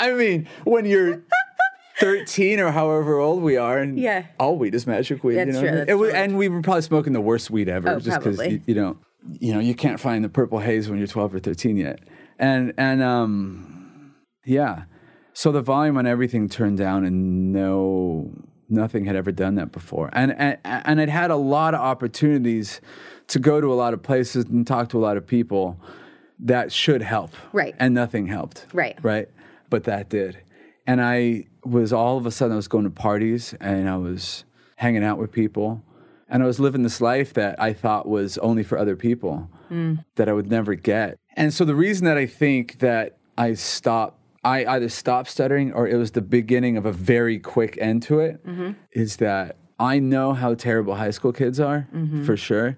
I 0.00 0.14
mean, 0.16 0.48
when 0.64 0.86
you're 0.86 1.20
13 2.00 2.58
or 2.58 2.70
however 2.70 3.18
old 3.18 3.42
we 3.42 3.56
are, 3.58 3.78
and 3.78 3.98
Yeah. 3.98 4.24
all 4.40 4.56
weed 4.56 4.74
is 4.74 4.86
magic 4.86 5.22
weed. 5.22 5.34
That's 5.36 5.48
you 5.48 5.52
know? 5.52 5.60
true, 5.60 5.68
I 5.68 5.70
mean? 5.72 5.78
that's 5.80 5.90
It 5.90 5.94
was- 5.94 6.14
and 6.14 6.38
we 6.38 6.48
were 6.48 6.62
probably 6.62 6.82
smoking 6.82 7.12
the 7.12 7.20
worst 7.20 7.50
weed 7.50 7.68
ever, 7.68 7.90
Oh, 7.90 8.00
just 8.00 8.18
because 8.18 8.40
you, 8.46 8.62
you 8.66 8.74
don't, 8.74 8.96
you 9.40 9.52
know, 9.52 9.60
you 9.60 9.74
can't 9.74 10.00
find 10.00 10.24
the 10.24 10.28
purple 10.30 10.58
haze 10.58 10.88
when 10.88 10.98
you're 10.98 11.06
12 11.06 11.34
or 11.34 11.38
13 11.38 11.76
yet. 11.76 12.00
And 12.38 12.72
and 12.78 13.02
um, 13.02 13.71
yeah, 14.44 14.84
so 15.32 15.52
the 15.52 15.62
volume 15.62 15.96
on 15.96 16.06
everything 16.06 16.48
turned 16.48 16.78
down, 16.78 17.04
and 17.04 17.52
no, 17.52 18.30
nothing 18.68 19.04
had 19.04 19.16
ever 19.16 19.32
done 19.32 19.54
that 19.56 19.72
before. 19.72 20.10
And 20.12 20.32
and 20.32 20.58
and 20.64 21.00
I'd 21.00 21.08
had 21.08 21.30
a 21.30 21.36
lot 21.36 21.74
of 21.74 21.80
opportunities 21.80 22.80
to 23.28 23.38
go 23.38 23.60
to 23.60 23.72
a 23.72 23.74
lot 23.74 23.94
of 23.94 24.02
places 24.02 24.44
and 24.46 24.66
talk 24.66 24.88
to 24.90 24.98
a 24.98 25.00
lot 25.00 25.16
of 25.16 25.26
people 25.26 25.80
that 26.40 26.72
should 26.72 27.02
help, 27.02 27.30
Right. 27.52 27.74
And 27.78 27.94
nothing 27.94 28.26
helped, 28.26 28.66
Right. 28.72 28.98
right? 29.02 29.28
But 29.70 29.84
that 29.84 30.08
did. 30.08 30.38
And 30.86 31.00
I 31.00 31.46
was 31.64 31.92
all 31.92 32.18
of 32.18 32.26
a 32.26 32.30
sudden, 32.30 32.52
I 32.52 32.56
was 32.56 32.68
going 32.68 32.84
to 32.84 32.90
parties 32.90 33.54
and 33.60 33.88
I 33.88 33.96
was 33.96 34.44
hanging 34.76 35.04
out 35.04 35.18
with 35.18 35.30
people. 35.30 35.82
And 36.28 36.42
I 36.42 36.46
was 36.46 36.58
living 36.58 36.82
this 36.82 37.00
life 37.00 37.34
that 37.34 37.60
I 37.60 37.72
thought 37.72 38.08
was 38.08 38.38
only 38.38 38.64
for 38.64 38.76
other 38.76 38.96
people 38.96 39.48
mm. 39.70 40.04
that 40.16 40.28
I 40.28 40.32
would 40.32 40.50
never 40.50 40.74
get. 40.74 41.18
And 41.36 41.54
so 41.54 41.64
the 41.64 41.74
reason 41.74 42.06
that 42.06 42.16
I 42.16 42.26
think 42.26 42.78
that 42.80 43.18
I 43.38 43.54
stopped, 43.54 44.18
I 44.44 44.64
either 44.64 44.88
stopped 44.88 45.30
stuttering 45.30 45.72
or 45.72 45.86
it 45.86 45.96
was 45.96 46.12
the 46.12 46.22
beginning 46.22 46.76
of 46.76 46.84
a 46.84 46.92
very 46.92 47.38
quick 47.38 47.78
end 47.80 48.02
to 48.04 48.20
it, 48.20 48.44
mm-hmm. 48.44 48.72
is 48.90 49.16
that 49.16 49.56
I 49.78 49.98
know 49.98 50.32
how 50.32 50.54
terrible 50.54 50.94
high 50.94 51.10
school 51.10 51.32
kids 51.32 51.60
are 51.60 51.88
mm-hmm. 51.94 52.24
for 52.24 52.36
sure. 52.36 52.76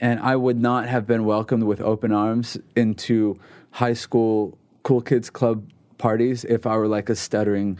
And 0.00 0.20
I 0.20 0.36
would 0.36 0.58
not 0.58 0.86
have 0.86 1.06
been 1.06 1.24
welcomed 1.24 1.64
with 1.64 1.80
open 1.80 2.12
arms 2.12 2.56
into 2.76 3.38
high 3.72 3.94
school 3.94 4.58
cool 4.82 5.00
kids 5.00 5.28
club 5.28 5.70
parties 5.98 6.44
if 6.44 6.66
I 6.66 6.76
were 6.76 6.88
like 6.88 7.08
a 7.08 7.16
stuttering, 7.16 7.78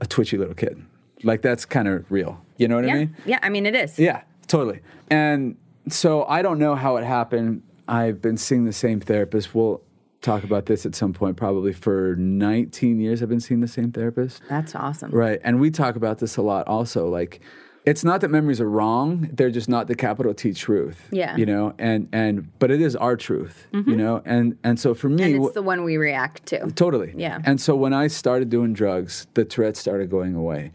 a 0.00 0.06
twitchy 0.06 0.38
little 0.38 0.54
kid. 0.54 0.82
Like 1.22 1.42
that's 1.42 1.64
kind 1.64 1.88
of 1.88 2.10
real. 2.10 2.40
You 2.56 2.68
know 2.68 2.76
what 2.76 2.88
I 2.88 2.94
mean? 2.94 3.16
Yeah, 3.26 3.38
I 3.42 3.48
mean 3.48 3.66
it 3.66 3.74
is. 3.74 3.98
Yeah, 3.98 4.22
totally. 4.46 4.80
And 5.10 5.56
so 5.88 6.24
I 6.24 6.42
don't 6.42 6.58
know 6.58 6.74
how 6.74 6.96
it 6.96 7.04
happened. 7.04 7.62
I've 7.86 8.20
been 8.20 8.36
seeing 8.36 8.64
the 8.64 8.72
same 8.72 9.00
therapist. 9.00 9.54
We'll 9.54 9.82
talk 10.26 10.44
about 10.44 10.66
this 10.66 10.84
at 10.84 10.94
some 10.94 11.12
point, 11.12 11.36
probably 11.36 11.72
for 11.72 12.16
19 12.16 13.00
years. 13.00 13.22
I've 13.22 13.28
been 13.28 13.40
seeing 13.40 13.60
the 13.60 13.68
same 13.68 13.92
therapist. 13.92 14.42
That's 14.48 14.74
awesome. 14.74 15.10
Right. 15.10 15.40
And 15.44 15.60
we 15.60 15.70
talk 15.70 15.96
about 15.96 16.18
this 16.18 16.36
a 16.36 16.42
lot 16.42 16.66
also. 16.66 17.08
Like, 17.08 17.40
it's 17.84 18.02
not 18.02 18.20
that 18.22 18.30
memories 18.30 18.60
are 18.60 18.68
wrong, 18.68 19.30
they're 19.32 19.50
just 19.50 19.68
not 19.68 19.86
the 19.86 19.94
capital 19.94 20.34
T 20.34 20.52
truth. 20.52 21.08
Yeah. 21.12 21.36
You 21.36 21.46
know, 21.46 21.72
and, 21.78 22.08
and, 22.12 22.58
but 22.58 22.72
it 22.72 22.80
is 22.80 22.96
our 22.96 23.16
truth, 23.16 23.68
you 23.72 23.82
mm-hmm. 23.82 23.96
know? 23.96 24.22
And, 24.24 24.58
and 24.64 24.80
so 24.80 24.92
for 24.92 25.08
me, 25.08 25.22
And 25.22 25.44
it's 25.44 25.54
the 25.54 25.62
one 25.62 25.84
we 25.84 25.96
react 25.96 26.46
to. 26.46 26.68
Totally. 26.72 27.14
Yeah. 27.16 27.38
And 27.44 27.60
so 27.60 27.76
when 27.76 27.92
I 27.92 28.08
started 28.08 28.50
doing 28.50 28.72
drugs, 28.72 29.28
the 29.34 29.44
Tourette 29.44 29.76
started 29.76 30.10
going 30.10 30.34
away. 30.34 30.72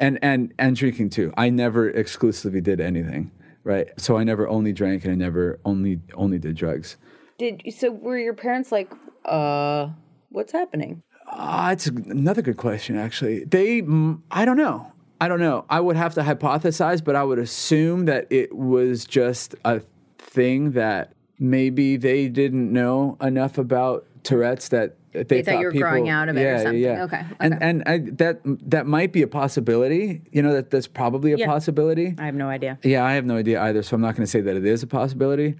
And 0.00 0.16
and 0.22 0.54
and 0.60 0.76
drinking 0.76 1.10
too. 1.10 1.34
I 1.36 1.50
never 1.50 1.90
exclusively 1.90 2.60
did 2.60 2.80
anything, 2.80 3.32
right? 3.64 3.88
So 3.96 4.16
I 4.16 4.22
never 4.22 4.46
only 4.46 4.72
drank 4.72 5.04
and 5.04 5.12
I 5.12 5.16
never 5.16 5.58
only 5.64 6.00
only 6.14 6.38
did 6.38 6.54
drugs. 6.54 6.96
Did 7.38 7.62
so 7.76 7.90
were 7.92 8.18
your 8.18 8.34
parents 8.34 8.72
like, 8.72 8.90
uh, 9.24 9.88
what's 10.30 10.50
happening? 10.52 11.02
Ah, 11.30 11.70
it's 11.70 11.86
another 11.86 12.42
good 12.42 12.56
question 12.56 12.96
actually. 12.96 13.44
They 13.44 13.82
mm, 13.82 14.20
I 14.30 14.44
don't 14.44 14.56
know. 14.56 14.90
I 15.20 15.28
don't 15.28 15.40
know. 15.40 15.64
I 15.70 15.78
would 15.80 15.96
have 15.96 16.14
to 16.14 16.22
hypothesize, 16.22 17.02
but 17.02 17.14
I 17.16 17.22
would 17.22 17.38
assume 17.38 18.06
that 18.06 18.26
it 18.30 18.54
was 18.56 19.04
just 19.04 19.54
a 19.64 19.80
thing 20.18 20.72
that 20.72 21.12
maybe 21.38 21.96
they 21.96 22.28
didn't 22.28 22.72
know 22.72 23.16
enough 23.20 23.56
about 23.58 24.04
Tourette's 24.24 24.68
that 24.70 24.96
they, 25.12 25.22
They 25.22 25.42
thought 25.42 25.58
you 25.60 25.66
were 25.66 25.72
people- 25.72 25.88
growing 25.90 26.08
out 26.08 26.28
of 26.28 26.36
it 26.36 26.40
or 26.40 26.44
yeah, 26.44 26.62
something. 26.62 26.80
Yeah. 26.80 27.02
Okay, 27.04 27.24
And 27.40 27.62
and 27.62 27.82
I, 27.86 27.98
that 28.14 28.40
that 28.70 28.86
might 28.86 29.12
be 29.12 29.22
a 29.22 29.28
possibility. 29.28 30.22
You 30.32 30.42
know 30.42 30.54
that 30.54 30.70
that's 30.70 30.88
probably 30.88 31.32
a 31.32 31.36
Yeah. 31.36 31.46
possibility. 31.46 32.16
I 32.18 32.26
have 32.26 32.34
no 32.34 32.48
idea. 32.48 32.78
Yeah, 32.82 33.04
I 33.04 33.14
have 33.14 33.24
no 33.24 33.36
idea 33.36 33.60
either, 33.62 33.84
so 33.84 33.94
I'm 33.94 34.00
not 34.02 34.16
going 34.16 34.24
to 34.24 34.30
say 34.30 34.40
that 34.40 34.56
it 34.56 34.66
is 34.66 34.82
a 34.82 34.88
possibility. 34.88 35.54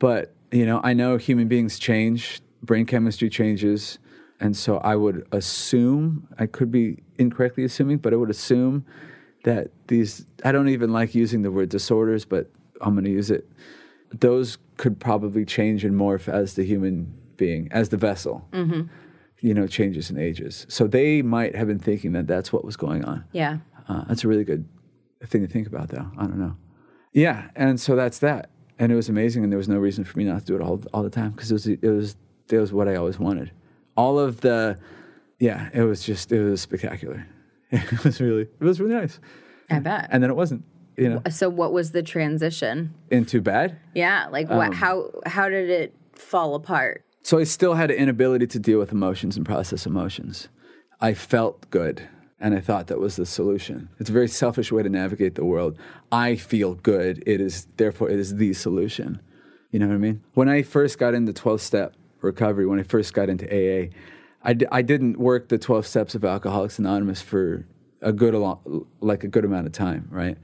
But, 0.00 0.32
you 0.54 0.64
know, 0.64 0.80
I 0.84 0.94
know 0.94 1.16
human 1.16 1.48
beings 1.48 1.78
change, 1.78 2.40
brain 2.62 2.86
chemistry 2.86 3.28
changes. 3.28 3.98
And 4.40 4.56
so 4.56 4.78
I 4.78 4.94
would 4.94 5.26
assume, 5.32 6.28
I 6.38 6.46
could 6.46 6.70
be 6.70 7.02
incorrectly 7.18 7.64
assuming, 7.64 7.98
but 7.98 8.12
I 8.12 8.16
would 8.16 8.30
assume 8.30 8.84
that 9.44 9.70
these, 9.88 10.26
I 10.44 10.52
don't 10.52 10.68
even 10.68 10.92
like 10.92 11.14
using 11.14 11.42
the 11.42 11.50
word 11.50 11.68
disorders, 11.70 12.24
but 12.24 12.50
I'm 12.80 12.94
going 12.94 13.04
to 13.04 13.10
use 13.10 13.30
it. 13.30 13.48
Those 14.12 14.58
could 14.76 15.00
probably 15.00 15.44
change 15.44 15.84
and 15.84 15.94
morph 15.94 16.28
as 16.28 16.54
the 16.54 16.64
human 16.64 17.12
being, 17.36 17.68
as 17.72 17.88
the 17.88 17.96
vessel, 17.96 18.48
you 19.40 19.54
know, 19.54 19.66
changes 19.66 20.08
and 20.08 20.18
ages. 20.18 20.66
So 20.68 20.86
they 20.86 21.20
might 21.20 21.56
have 21.56 21.66
been 21.66 21.80
thinking 21.80 22.12
that 22.12 22.26
that's 22.26 22.52
what 22.52 22.64
was 22.64 22.76
going 22.76 23.04
on. 23.04 23.24
Yeah. 23.32 23.58
Uh, 23.88 24.04
that's 24.08 24.24
a 24.24 24.28
really 24.28 24.44
good 24.44 24.68
thing 25.26 25.42
to 25.42 25.48
think 25.48 25.66
about, 25.66 25.88
though. 25.88 26.10
I 26.16 26.22
don't 26.22 26.38
know. 26.38 26.56
Yeah, 27.12 27.50
and 27.54 27.80
so 27.80 27.94
that's 27.94 28.18
that, 28.20 28.50
and 28.78 28.90
it 28.92 28.94
was 28.94 29.08
amazing, 29.08 29.42
and 29.44 29.52
there 29.52 29.58
was 29.58 29.68
no 29.68 29.78
reason 29.78 30.04
for 30.04 30.18
me 30.18 30.24
not 30.24 30.40
to 30.40 30.44
do 30.46 30.54
it 30.56 30.60
all 30.62 30.82
all 30.92 31.02
the 31.02 31.10
time 31.10 31.30
because 31.32 31.50
it 31.50 31.54
was 31.54 31.66
it 31.66 31.82
was 31.82 32.16
it 32.50 32.58
was 32.58 32.72
what 32.72 32.88
I 32.88 32.96
always 32.96 33.18
wanted. 33.18 33.50
All 33.96 34.18
of 34.18 34.40
the, 34.40 34.76
yeah, 35.38 35.70
it 35.72 35.82
was 35.82 36.02
just 36.02 36.32
it 36.32 36.42
was 36.42 36.60
spectacular. 36.60 37.26
It 37.70 38.04
was 38.04 38.20
really 38.20 38.42
it 38.42 38.60
was 38.64 38.80
really 38.80 38.94
nice, 38.94 39.18
I 39.70 39.80
bet. 39.80 40.08
and 40.10 40.22
then 40.22 40.30
it 40.30 40.36
wasn't, 40.36 40.62
you 40.96 41.08
know, 41.08 41.22
so 41.30 41.48
what 41.48 41.72
was 41.72 41.90
the 41.92 42.02
transition? 42.02 42.94
into 43.10 43.40
bad. 43.40 43.76
Yeah, 43.94 44.26
like 44.30 44.48
Um, 44.50 44.56
what 44.58 44.74
how 44.74 45.10
how 45.26 45.48
did 45.48 45.70
it 45.70 45.94
fall 46.14 46.54
apart? 46.54 47.04
So 47.22 47.38
I 47.38 47.44
still 47.44 47.74
had 47.74 47.90
an 47.90 47.96
inability 47.96 48.46
to 48.48 48.58
deal 48.58 48.78
with 48.78 48.92
emotions 48.92 49.36
and 49.36 49.44
process 49.46 49.86
emotions. 49.86 50.48
I 51.00 51.14
felt 51.14 51.68
good, 51.70 52.02
and 52.40 52.54
I 52.54 52.60
thought 52.60 52.88
that 52.88 52.98
was 52.98 53.16
the 53.16 53.26
solution. 53.26 53.88
It's 53.98 54.10
a 54.10 54.12
very 54.12 54.28
selfish 54.28 54.72
way 54.72 54.82
to 54.82 54.88
navigate 54.88 55.34
the 55.34 55.44
world. 55.44 55.78
I 56.10 56.36
feel 56.36 56.74
good. 56.74 57.22
It 57.26 57.40
is 57.40 57.66
therefore 57.76 58.10
it 58.10 58.18
is 58.18 58.36
the 58.36 58.52
solution. 58.52 59.20
You 59.70 59.78
know 59.78 59.88
what 59.88 59.94
I 59.94 59.98
mean? 59.98 60.22
When 60.34 60.48
I 60.48 60.62
first 60.62 60.98
got 60.98 61.14
into 61.14 61.32
12 61.32 61.60
step 61.60 61.94
recovery, 62.20 62.66
when 62.66 62.78
I 62.78 62.84
first 62.84 63.14
got 63.14 63.28
into 63.28 63.46
AA, 63.46 63.90
I, 64.42 64.52
d- 64.52 64.66
I 64.70 64.82
didn't 64.82 65.18
work 65.18 65.48
the 65.48 65.58
12 65.58 65.86
steps 65.86 66.14
of 66.14 66.24
Alcoholics 66.24 66.78
Anonymous 66.78 67.22
for 67.22 67.66
a 68.02 68.12
good 68.12 68.34
alo- 68.34 68.86
like 69.00 69.24
a 69.24 69.28
good 69.28 69.44
amount 69.44 69.66
of 69.66 69.72
time, 69.72 70.08
right? 70.10 70.36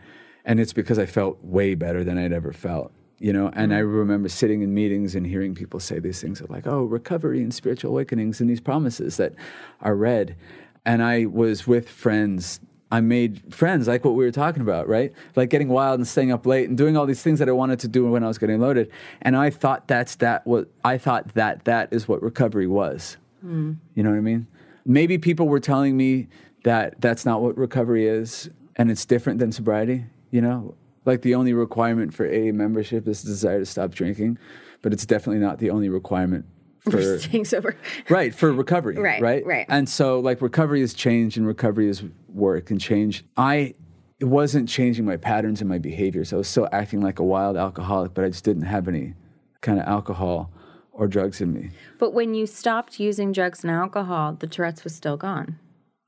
And 0.44 0.58
it's 0.58 0.72
because 0.72 0.98
I 0.98 1.06
felt 1.06 1.42
way 1.44 1.74
better 1.74 2.02
than 2.02 2.18
I'd 2.18 2.32
ever 2.32 2.52
felt 2.52 2.92
you 3.20 3.32
know 3.32 3.50
and 3.54 3.72
i 3.72 3.78
remember 3.78 4.28
sitting 4.28 4.62
in 4.62 4.74
meetings 4.74 5.14
and 5.14 5.26
hearing 5.26 5.54
people 5.54 5.78
say 5.78 6.00
these 6.00 6.20
things 6.20 6.40
of 6.40 6.50
like 6.50 6.66
oh 6.66 6.82
recovery 6.82 7.42
and 7.42 7.54
spiritual 7.54 7.92
awakenings 7.92 8.40
and 8.40 8.48
these 8.48 8.60
promises 8.60 9.18
that 9.18 9.34
are 9.82 9.94
read 9.94 10.34
and 10.84 11.02
i 11.02 11.26
was 11.26 11.66
with 11.66 11.88
friends. 11.88 12.60
I 12.92 13.00
made 13.00 13.54
friends 13.54 13.86
like 13.86 14.04
what 14.04 14.14
we 14.14 14.24
were 14.24 14.32
talking 14.32 14.62
about 14.62 14.88
right? 14.88 15.12
Like 15.36 15.48
getting 15.48 15.68
wild 15.68 16.00
and 16.00 16.08
staying 16.08 16.32
up 16.32 16.44
late 16.44 16.68
and 16.68 16.76
doing 16.76 16.96
all 16.96 17.06
these 17.06 17.22
things 17.22 17.38
that 17.38 17.48
i 17.48 17.52
wanted 17.52 17.78
to 17.80 17.88
do 17.88 18.04
when 18.10 18.24
i 18.24 18.26
was 18.26 18.38
getting 18.38 18.60
loaded. 18.60 18.90
And 19.22 19.36
i 19.36 19.50
thought 19.50 19.86
that's 19.86 20.16
that 20.16 20.46
what 20.46 20.68
i 20.84 20.98
thought 20.98 21.34
that 21.34 21.64
that 21.64 21.92
is 21.92 22.08
what 22.08 22.22
recovery 22.22 22.66
was. 22.66 23.16
Hmm. 23.42 23.74
You 23.94 24.02
know 24.02 24.10
what 24.10 24.16
i 24.16 24.20
mean? 24.20 24.46
Maybe 24.84 25.18
people 25.18 25.46
were 25.48 25.60
telling 25.60 25.96
me 25.96 26.28
that 26.64 27.00
that's 27.00 27.24
not 27.24 27.42
what 27.42 27.56
recovery 27.56 28.06
is 28.08 28.50
and 28.76 28.90
it's 28.90 29.04
different 29.04 29.38
than 29.38 29.52
sobriety 29.52 30.06
you 30.30 30.40
know? 30.40 30.74
Like 31.04 31.22
the 31.22 31.34
only 31.34 31.52
requirement 31.52 32.14
for 32.14 32.26
AA 32.26 32.52
membership 32.52 33.08
is 33.08 33.22
the 33.22 33.28
desire 33.28 33.58
to 33.58 33.66
stop 33.66 33.92
drinking, 33.94 34.38
but 34.82 34.92
it's 34.92 35.06
definitely 35.06 35.40
not 35.40 35.58
the 35.58 35.70
only 35.70 35.88
requirement 35.88 36.44
for 36.80 37.18
Staying 37.18 37.44
sober. 37.46 37.76
right 38.08 38.34
for 38.34 38.52
recovery. 38.52 38.96
Right, 38.96 39.20
right, 39.20 39.44
right. 39.44 39.66
And 39.68 39.88
so 39.88 40.20
like 40.20 40.40
recovery 40.40 40.80
is 40.82 40.94
change 40.94 41.36
and 41.36 41.46
recovery 41.46 41.88
is 41.88 42.02
work 42.28 42.70
and 42.70 42.80
change. 42.80 43.24
I 43.36 43.74
it 44.18 44.26
wasn't 44.26 44.68
changing 44.68 45.04
my 45.06 45.16
patterns 45.16 45.60
and 45.60 45.68
my 45.68 45.78
behaviors. 45.78 46.32
I 46.32 46.36
was 46.36 46.48
still 46.48 46.68
acting 46.72 47.00
like 47.00 47.18
a 47.18 47.24
wild 47.24 47.56
alcoholic, 47.56 48.12
but 48.14 48.24
I 48.24 48.28
just 48.28 48.44
didn't 48.44 48.64
have 48.64 48.86
any 48.86 49.14
kind 49.62 49.78
of 49.78 49.86
alcohol 49.86 50.52
or 50.92 51.08
drugs 51.08 51.40
in 51.40 51.52
me. 51.52 51.70
But 51.98 52.12
when 52.12 52.34
you 52.34 52.46
stopped 52.46 53.00
using 53.00 53.32
drugs 53.32 53.64
and 53.64 53.70
alcohol, 53.70 54.34
the 54.34 54.46
Tourette's 54.46 54.84
was 54.84 54.94
still 54.94 55.16
gone. 55.16 55.58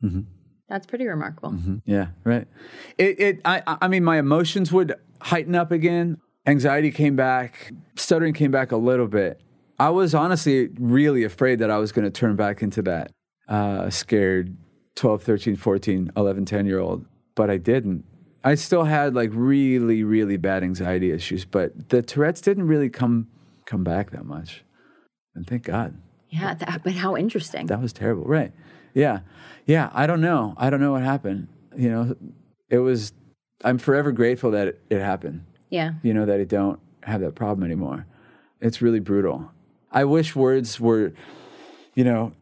Mm-hmm. 0.02 0.20
That's 0.68 0.86
pretty 0.86 1.06
remarkable. 1.06 1.54
Yeah, 1.84 2.08
right. 2.24 2.46
It, 2.98 3.20
it 3.20 3.40
I, 3.44 3.62
I 3.66 3.88
mean, 3.88 4.04
my 4.04 4.18
emotions 4.18 4.72
would 4.72 4.94
heighten 5.20 5.54
up 5.54 5.70
again. 5.70 6.18
Anxiety 6.46 6.90
came 6.90 7.14
back. 7.14 7.72
Stuttering 7.96 8.32
came 8.34 8.50
back 8.50 8.72
a 8.72 8.76
little 8.76 9.06
bit. 9.06 9.40
I 9.78 9.90
was 9.90 10.14
honestly 10.14 10.68
really 10.78 11.24
afraid 11.24 11.58
that 11.58 11.70
I 11.70 11.78
was 11.78 11.92
going 11.92 12.04
to 12.04 12.10
turn 12.10 12.36
back 12.36 12.62
into 12.62 12.82
that 12.82 13.10
uh, 13.48 13.90
scared 13.90 14.56
12, 14.96 15.22
13, 15.22 15.56
14, 15.56 16.12
11, 16.16 16.44
10 16.44 16.66
year 16.66 16.78
old, 16.78 17.06
but 17.34 17.50
I 17.50 17.56
didn't. 17.56 18.04
I 18.44 18.54
still 18.56 18.84
had 18.84 19.14
like 19.14 19.30
really, 19.32 20.02
really 20.04 20.36
bad 20.36 20.62
anxiety 20.62 21.10
issues, 21.12 21.44
but 21.44 21.90
the 21.90 22.02
Tourette's 22.02 22.40
didn't 22.40 22.66
really 22.66 22.90
come 22.90 23.28
come 23.66 23.84
back 23.84 24.10
that 24.10 24.24
much. 24.24 24.64
And 25.34 25.46
thank 25.46 25.64
God. 25.64 25.96
Yeah, 26.28 26.54
that, 26.54 26.82
but 26.82 26.94
how 26.94 27.16
interesting. 27.16 27.66
That 27.66 27.80
was 27.80 27.92
terrible. 27.92 28.24
Right. 28.24 28.52
Yeah. 28.94 29.20
Yeah. 29.66 29.90
I 29.94 30.06
don't 30.06 30.20
know. 30.20 30.54
I 30.56 30.70
don't 30.70 30.80
know 30.80 30.92
what 30.92 31.02
happened. 31.02 31.48
You 31.76 31.88
know, 31.90 32.16
it 32.68 32.78
was, 32.78 33.12
I'm 33.64 33.78
forever 33.78 34.12
grateful 34.12 34.50
that 34.50 34.68
it, 34.68 34.80
it 34.90 35.00
happened. 35.00 35.44
yeah. 35.70 35.92
You 36.02 36.12
know, 36.12 36.26
that 36.26 36.40
I 36.40 36.44
don't 36.44 36.80
have 37.04 37.20
that 37.20 37.34
problem 37.34 37.64
anymore. 37.64 38.06
It's 38.60 38.82
really 38.82 39.00
brutal. 39.00 39.50
I 39.92 40.04
wish 40.04 40.34
words 40.34 40.80
were, 40.80 41.12
you 41.94 42.04
know, 42.04 42.32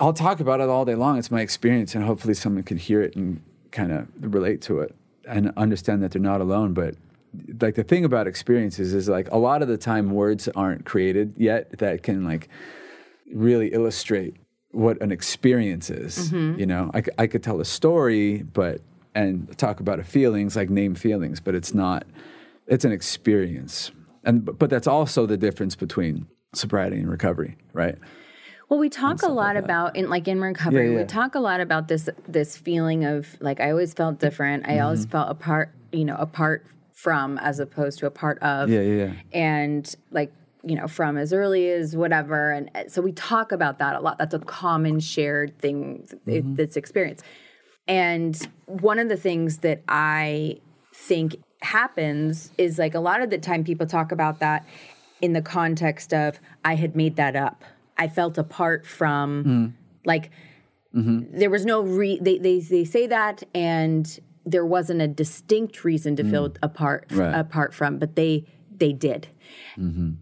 I'll 0.00 0.12
talk 0.12 0.40
about 0.40 0.60
it 0.60 0.68
all 0.68 0.84
day 0.84 0.94
long. 0.94 1.18
It's 1.18 1.30
my 1.30 1.40
experience, 1.40 1.94
and 1.94 2.04
hopefully 2.04 2.34
someone 2.34 2.62
can 2.62 2.76
hear 2.76 3.02
it 3.02 3.16
and 3.16 3.42
kind 3.72 3.92
of 3.92 4.06
relate 4.20 4.62
to 4.62 4.80
it 4.80 4.94
and 5.28 5.52
understand 5.56 6.02
that 6.02 6.12
they're 6.12 6.22
not 6.22 6.40
alone. 6.40 6.74
But 6.74 6.94
like 7.60 7.74
the 7.74 7.84
thing 7.84 8.04
about 8.04 8.26
experiences 8.26 8.94
is 8.94 9.08
like 9.08 9.30
a 9.30 9.36
lot 9.36 9.62
of 9.62 9.68
the 9.68 9.76
time 9.76 10.10
words 10.10 10.48
aren't 10.48 10.84
created 10.84 11.34
yet 11.36 11.78
that 11.78 12.02
can 12.02 12.24
like 12.24 12.48
really 13.32 13.68
illustrate 13.72 14.36
what 14.72 15.00
an 15.02 15.10
experience 15.12 15.90
is. 15.90 16.30
Mm-hmm. 16.30 16.60
You 16.60 16.66
know, 16.66 16.90
I 16.94 17.26
could 17.26 17.42
tell 17.42 17.60
a 17.60 17.64
story, 17.64 18.42
but 18.42 18.80
and 19.14 19.56
talk 19.58 19.80
about 19.80 19.98
a 19.98 20.04
feelings 20.04 20.54
like 20.54 20.70
name 20.70 20.94
feelings, 20.94 21.40
but 21.40 21.54
it's 21.54 21.74
not. 21.74 22.04
It's 22.68 22.84
an 22.84 22.92
experience, 22.92 23.90
and 24.24 24.44
but 24.44 24.70
that's 24.70 24.86
also 24.86 25.26
the 25.26 25.36
difference 25.36 25.74
between 25.74 26.28
sobriety 26.52 26.96
and 26.98 27.10
recovery, 27.10 27.56
right? 27.72 27.96
Well, 28.68 28.78
we 28.78 28.88
talk 28.88 29.22
a 29.22 29.28
lot 29.28 29.56
about 29.56 29.96
in 29.96 30.08
like 30.08 30.28
in 30.28 30.40
recovery. 30.40 30.86
Yeah, 30.88 30.92
yeah. 30.92 30.98
We 31.00 31.04
talk 31.06 31.34
a 31.34 31.40
lot 31.40 31.60
about 31.60 31.88
this 31.88 32.08
this 32.28 32.56
feeling 32.56 33.04
of 33.04 33.36
like 33.40 33.60
I 33.60 33.70
always 33.70 33.92
felt 33.94 34.20
different. 34.20 34.68
I 34.68 34.78
always 34.78 35.00
Mm-hmm. 35.06 35.10
felt 35.12 35.30
apart, 35.30 35.74
you 35.92 36.04
know, 36.04 36.14
apart 36.16 36.64
from 36.94 37.38
as 37.38 37.58
opposed 37.58 37.98
to 38.00 38.06
a 38.06 38.10
part 38.10 38.38
of. 38.42 38.68
Yeah, 38.70 38.80
yeah, 38.82 39.04
yeah. 39.06 39.12
And 39.32 39.94
like 40.12 40.32
you 40.62 40.76
know, 40.76 40.86
from 40.86 41.16
as 41.16 41.32
early 41.32 41.70
as 41.70 41.96
whatever, 41.96 42.52
and 42.52 42.70
uh, 42.74 42.84
so 42.88 43.00
we 43.02 43.12
talk 43.12 43.50
about 43.50 43.78
that 43.78 43.96
a 43.96 44.00
lot. 44.00 44.18
That's 44.18 44.34
a 44.34 44.38
common 44.38 45.00
shared 45.00 45.58
thing 45.58 46.06
Mm-hmm. 46.26 46.54
that's 46.54 46.76
experienced. 46.76 47.24
And 47.88 48.36
one 48.66 48.98
of 49.00 49.08
the 49.08 49.16
things 49.16 49.58
that 49.58 49.82
I 49.88 50.58
think 50.94 51.36
happens 51.62 52.52
is 52.56 52.78
like 52.78 52.94
a 52.94 53.00
lot 53.00 53.20
of 53.20 53.30
the 53.30 53.38
time 53.38 53.64
people 53.64 53.86
talk 53.86 54.12
about 54.12 54.38
that 54.40 54.64
in 55.20 55.32
the 55.32 55.42
context 55.42 56.12
of 56.14 56.40
I 56.64 56.74
had 56.76 56.96
made 56.96 57.16
that 57.16 57.36
up. 57.36 57.64
I 57.98 58.08
felt 58.08 58.38
apart 58.38 58.86
from 58.86 59.44
Mm. 59.44 59.72
like 60.04 60.30
Mm-hmm. 60.94 61.38
there 61.38 61.50
was 61.50 61.64
no 61.64 61.82
re 61.82 62.18
they, 62.20 62.38
they 62.38 62.58
they 62.58 62.84
say 62.84 63.06
that 63.06 63.44
and 63.54 64.18
there 64.44 64.66
wasn't 64.66 65.00
a 65.00 65.06
distinct 65.06 65.84
reason 65.84 66.16
to 66.16 66.24
feel 66.24 66.52
apart 66.62 67.08
Mm. 67.10 67.18
Right. 67.18 67.38
apart 67.38 67.74
from, 67.74 67.98
but 67.98 68.16
they 68.16 68.44
they 68.76 68.92
did. 68.92 69.28
Mm-hmm. 69.78 70.12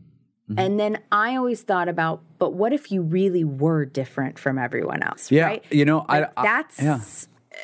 And 0.57 0.81
then 0.81 0.99
I 1.13 1.37
always 1.37 1.61
thought 1.63 1.89
about, 1.89 2.23
but 2.39 2.55
what 2.55 2.73
if 2.73 2.91
you 2.91 3.03
really 3.03 3.45
were 3.45 3.85
different 3.85 4.39
from 4.39 4.59
everyone 4.59 5.03
else? 5.03 5.31
Yeah, 5.31 5.45
right? 5.45 5.65
you 5.71 5.85
know, 5.85 6.05
I- 6.09 6.21
Like, 6.21 6.33
I- 6.39 6.43
that's 6.43 6.83
yeah. 6.83 6.95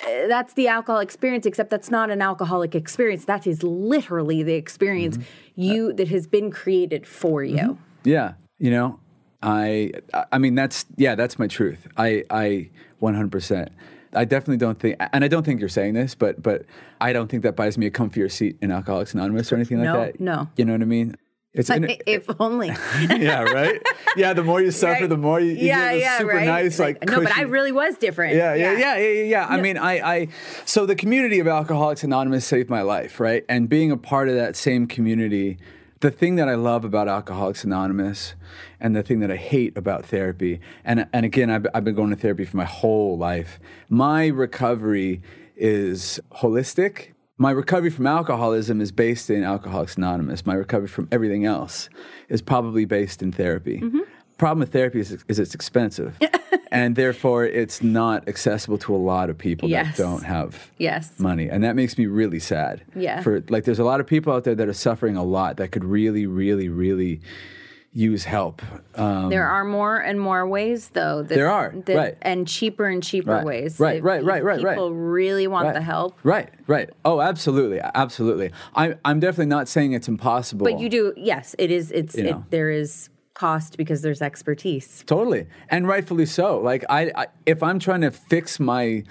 uh, 0.07 0.29
that's 0.29 0.53
the 0.55 0.69
alcohol 0.69 1.01
experience, 1.01 1.47
except 1.47 1.71
that's 1.71 1.91
not 1.91 2.11
an 2.11 2.21
alcoholic 2.23 2.75
experience. 2.75 3.25
That 3.25 3.47
is 3.47 3.63
literally 3.63 4.43
the 4.43 4.55
experience 4.55 5.17
Mm-hmm. 5.17 5.44
You 5.55 5.93
that 5.95 6.09
has 6.09 6.27
been 6.27 6.51
created 6.51 7.07
for 7.07 7.43
you. 7.43 7.57
Mm-hmm. 7.57 8.09
Yeah, 8.09 8.35
you 8.59 8.71
know, 8.71 9.01
I 9.43 9.93
I 10.33 10.39
mean 10.39 10.55
that's 10.55 10.87
yeah, 10.97 11.15
that's 11.15 11.39
my 11.39 11.47
truth. 11.47 11.87
I 11.97 12.25
I 12.31 12.71
100%. 13.01 13.69
I 14.17 14.25
definitely 14.25 14.59
don't 14.59 14.79
think 14.79 14.97
and 15.13 15.25
I 15.25 15.29
don't 15.29 15.45
think 15.45 15.61
you're 15.61 15.69
saying 15.69 15.95
this, 15.95 16.15
but 16.15 16.43
but 16.43 16.65
I 17.01 17.13
don't 17.13 17.29
think 17.29 17.43
that 17.43 17.57
buys 17.57 17.77
me 17.77 17.87
a 17.87 17.91
comfier 17.91 18.31
seat 18.31 18.57
in 18.63 18.71
Alcoholics 18.71 19.13
Anonymous 19.15 19.51
or 19.53 19.57
anything 19.57 19.79
like 19.79 19.87
No, 19.87 20.01
that. 20.05 20.21
no. 20.21 20.49
You 20.57 20.65
know 20.65 20.73
what 20.73 20.83
I 20.83 20.87
mean? 20.87 21.17
It's 21.55 21.71
in, 21.71 21.85
if 22.07 22.29
only. 22.41 22.69
yeah, 23.09 23.43
right? 23.43 23.81
Yeah, 24.17 24.33
the 24.33 24.43
more 24.43 24.61
you 24.61 24.71
suffer, 24.83 25.03
Right. 25.03 25.09
the 25.09 25.17
more 25.17 25.41
you, 25.41 25.53
you 25.53 25.69
yeah, 25.69 25.93
get 25.93 26.01
yeah, 26.01 26.19
super 26.19 26.33
right. 26.35 26.47
nice 26.47 26.79
like 26.79 27.05
no, 27.07 27.21
but 27.23 27.37
I 27.37 27.43
really 27.43 27.73
was 27.73 27.97
different. 27.97 28.35
yeah, 28.35 28.55
yeah, 28.55 28.73
yeah, 28.73 28.97
yeah, 28.97 29.09
yeah. 29.09 29.23
yeah. 29.23 29.47
I 29.49 29.61
mean, 29.61 29.79
I, 29.79 29.93
I, 30.15 30.29
so 30.65 30.85
the 30.85 30.97
community 30.97 31.39
of 31.39 31.47
Alcoholics 31.47 32.03
Anonymous 32.05 32.45
saved 32.45 32.69
my 32.69 32.83
life, 32.83 33.21
right? 33.21 33.45
And 33.49 33.69
being 33.69 33.91
a 33.91 33.97
part 33.97 34.29
of 34.29 34.35
that 34.35 34.57
same 34.57 34.87
community, 34.87 35.59
the 36.01 36.11
thing 36.11 36.35
that 36.37 36.49
I 36.49 36.55
love 36.55 36.85
about 36.85 37.09
Alcoholics 37.09 37.65
Anonymous, 37.65 38.35
and 38.81 38.95
the 38.95 39.03
thing 39.03 39.21
that 39.21 39.31
I 39.31 39.37
hate 39.37 39.79
about 39.79 40.05
therapy, 40.05 40.61
and 40.85 41.07
and 41.13 41.25
again, 41.25 41.49
I've, 41.51 41.67
I've 41.73 41.85
been 41.85 41.95
going 41.95 42.11
to 42.11 42.17
therapy 42.17 42.45
for 42.45 42.57
my 42.59 42.67
whole 42.67 43.17
life. 43.17 43.59
My 43.89 44.27
recovery 44.27 45.23
is 45.57 46.21
holistic. 46.33 47.14
My 47.37 47.51
recovery 47.51 47.91
from 47.91 48.07
alcoholism 48.07 48.81
is 48.81 48.93
based 48.93 49.29
in 49.29 49.43
Alcoholics 49.43 49.97
Anonymous. 49.97 50.47
My 50.47 50.55
recovery 50.55 50.87
from 50.87 51.09
everything 51.11 51.45
else 51.45 51.89
is 52.29 52.41
probably 52.41 52.85
based 52.85 53.23
in 53.23 53.33
therapy. 53.33 53.81
Mm-hmm. 53.81 54.01
Problem 54.39 54.61
with 54.61 54.73
therapy 54.73 55.01
is, 55.01 55.25
is 55.29 55.39
it's 55.41 55.55
expensive, 55.55 56.17
and 56.71 56.95
therefore 56.97 57.45
it's 57.45 57.83
not 57.83 58.29
accessible 58.29 58.79
to 58.79 58.95
a 58.95 58.99
lot 58.99 59.31
of 59.31 59.39
people 59.39 59.69
Yes. 59.69 59.97
that 59.97 60.03
don't 60.03 60.23
have 60.25 60.71
Yes. 60.79 61.19
money, 61.19 61.49
and 61.49 61.63
that 61.65 61.75
makes 61.77 61.99
me 61.99 62.07
really 62.07 62.39
sad. 62.41 62.83
Yeah. 62.95 63.21
For 63.23 63.43
like, 63.49 63.65
there's 63.65 63.79
a 63.81 63.85
lot 63.85 63.99
of 64.01 64.07
people 64.07 64.33
out 64.33 64.45
there 64.45 64.55
that 64.57 64.69
are 64.69 64.73
suffering 64.73 65.17
a 65.17 65.25
lot 65.25 65.57
that 65.57 65.73
could 65.73 65.85
really, 65.85 66.27
really, 66.27 66.69
really 66.69 67.21
use 67.95 68.25
help. 68.25 68.61
Um, 68.97 69.31
There 69.31 69.47
are 69.47 69.65
more 69.65 69.99
and 69.99 70.21
more 70.21 70.47
ways, 70.47 70.91
though. 70.91 71.23
That, 71.23 71.35
There 71.35 71.49
are, 71.51 71.73
that- 71.87 71.97
right. 71.97 72.17
and 72.23 72.47
cheaper 72.47 72.87
and 72.87 73.03
cheaper 73.03 73.31
Right, 73.37 73.45
ways. 73.45 73.79
right, 73.79 74.03
right, 74.03 74.23
right, 74.23 74.43
right, 74.45 74.61
right. 74.63 74.75
People 74.75 74.93
really 74.93 75.47
want 75.47 75.67
right. 75.67 75.75
the 75.75 75.81
help, 75.81 76.19
Right, 76.25 76.51
right. 76.67 76.91
Oh, 77.05 77.21
absolutely, 77.21 77.81
absolutely. 77.81 78.51
I'm, 78.75 78.99
I'm 79.05 79.21
definitely 79.21 79.47
not 79.47 79.69
saying 79.69 79.93
it's 79.93 80.09
impossible. 80.09 80.65
but 80.65 80.81
you 80.81 80.89
do. 80.89 81.13
Yes, 81.17 81.55
it 81.59 81.71
is. 81.71 81.93
It's 81.93 82.17
it, 82.17 82.37
there 82.51 82.69
is 82.71 83.11
cost 83.35 83.77
because 83.77 84.03
there's 84.03 84.23
expertise. 84.23 85.05
Totally, 85.07 85.47
and 85.69 85.87
rightfully 85.87 86.27
so. 86.27 86.59
Like 86.59 86.85
I, 86.91 87.13
I, 87.15 87.27
if 87.47 87.63
I'm 87.63 87.79
trying 87.79 88.01
to 88.03 88.11
fix 88.11 88.59
my 88.59 89.05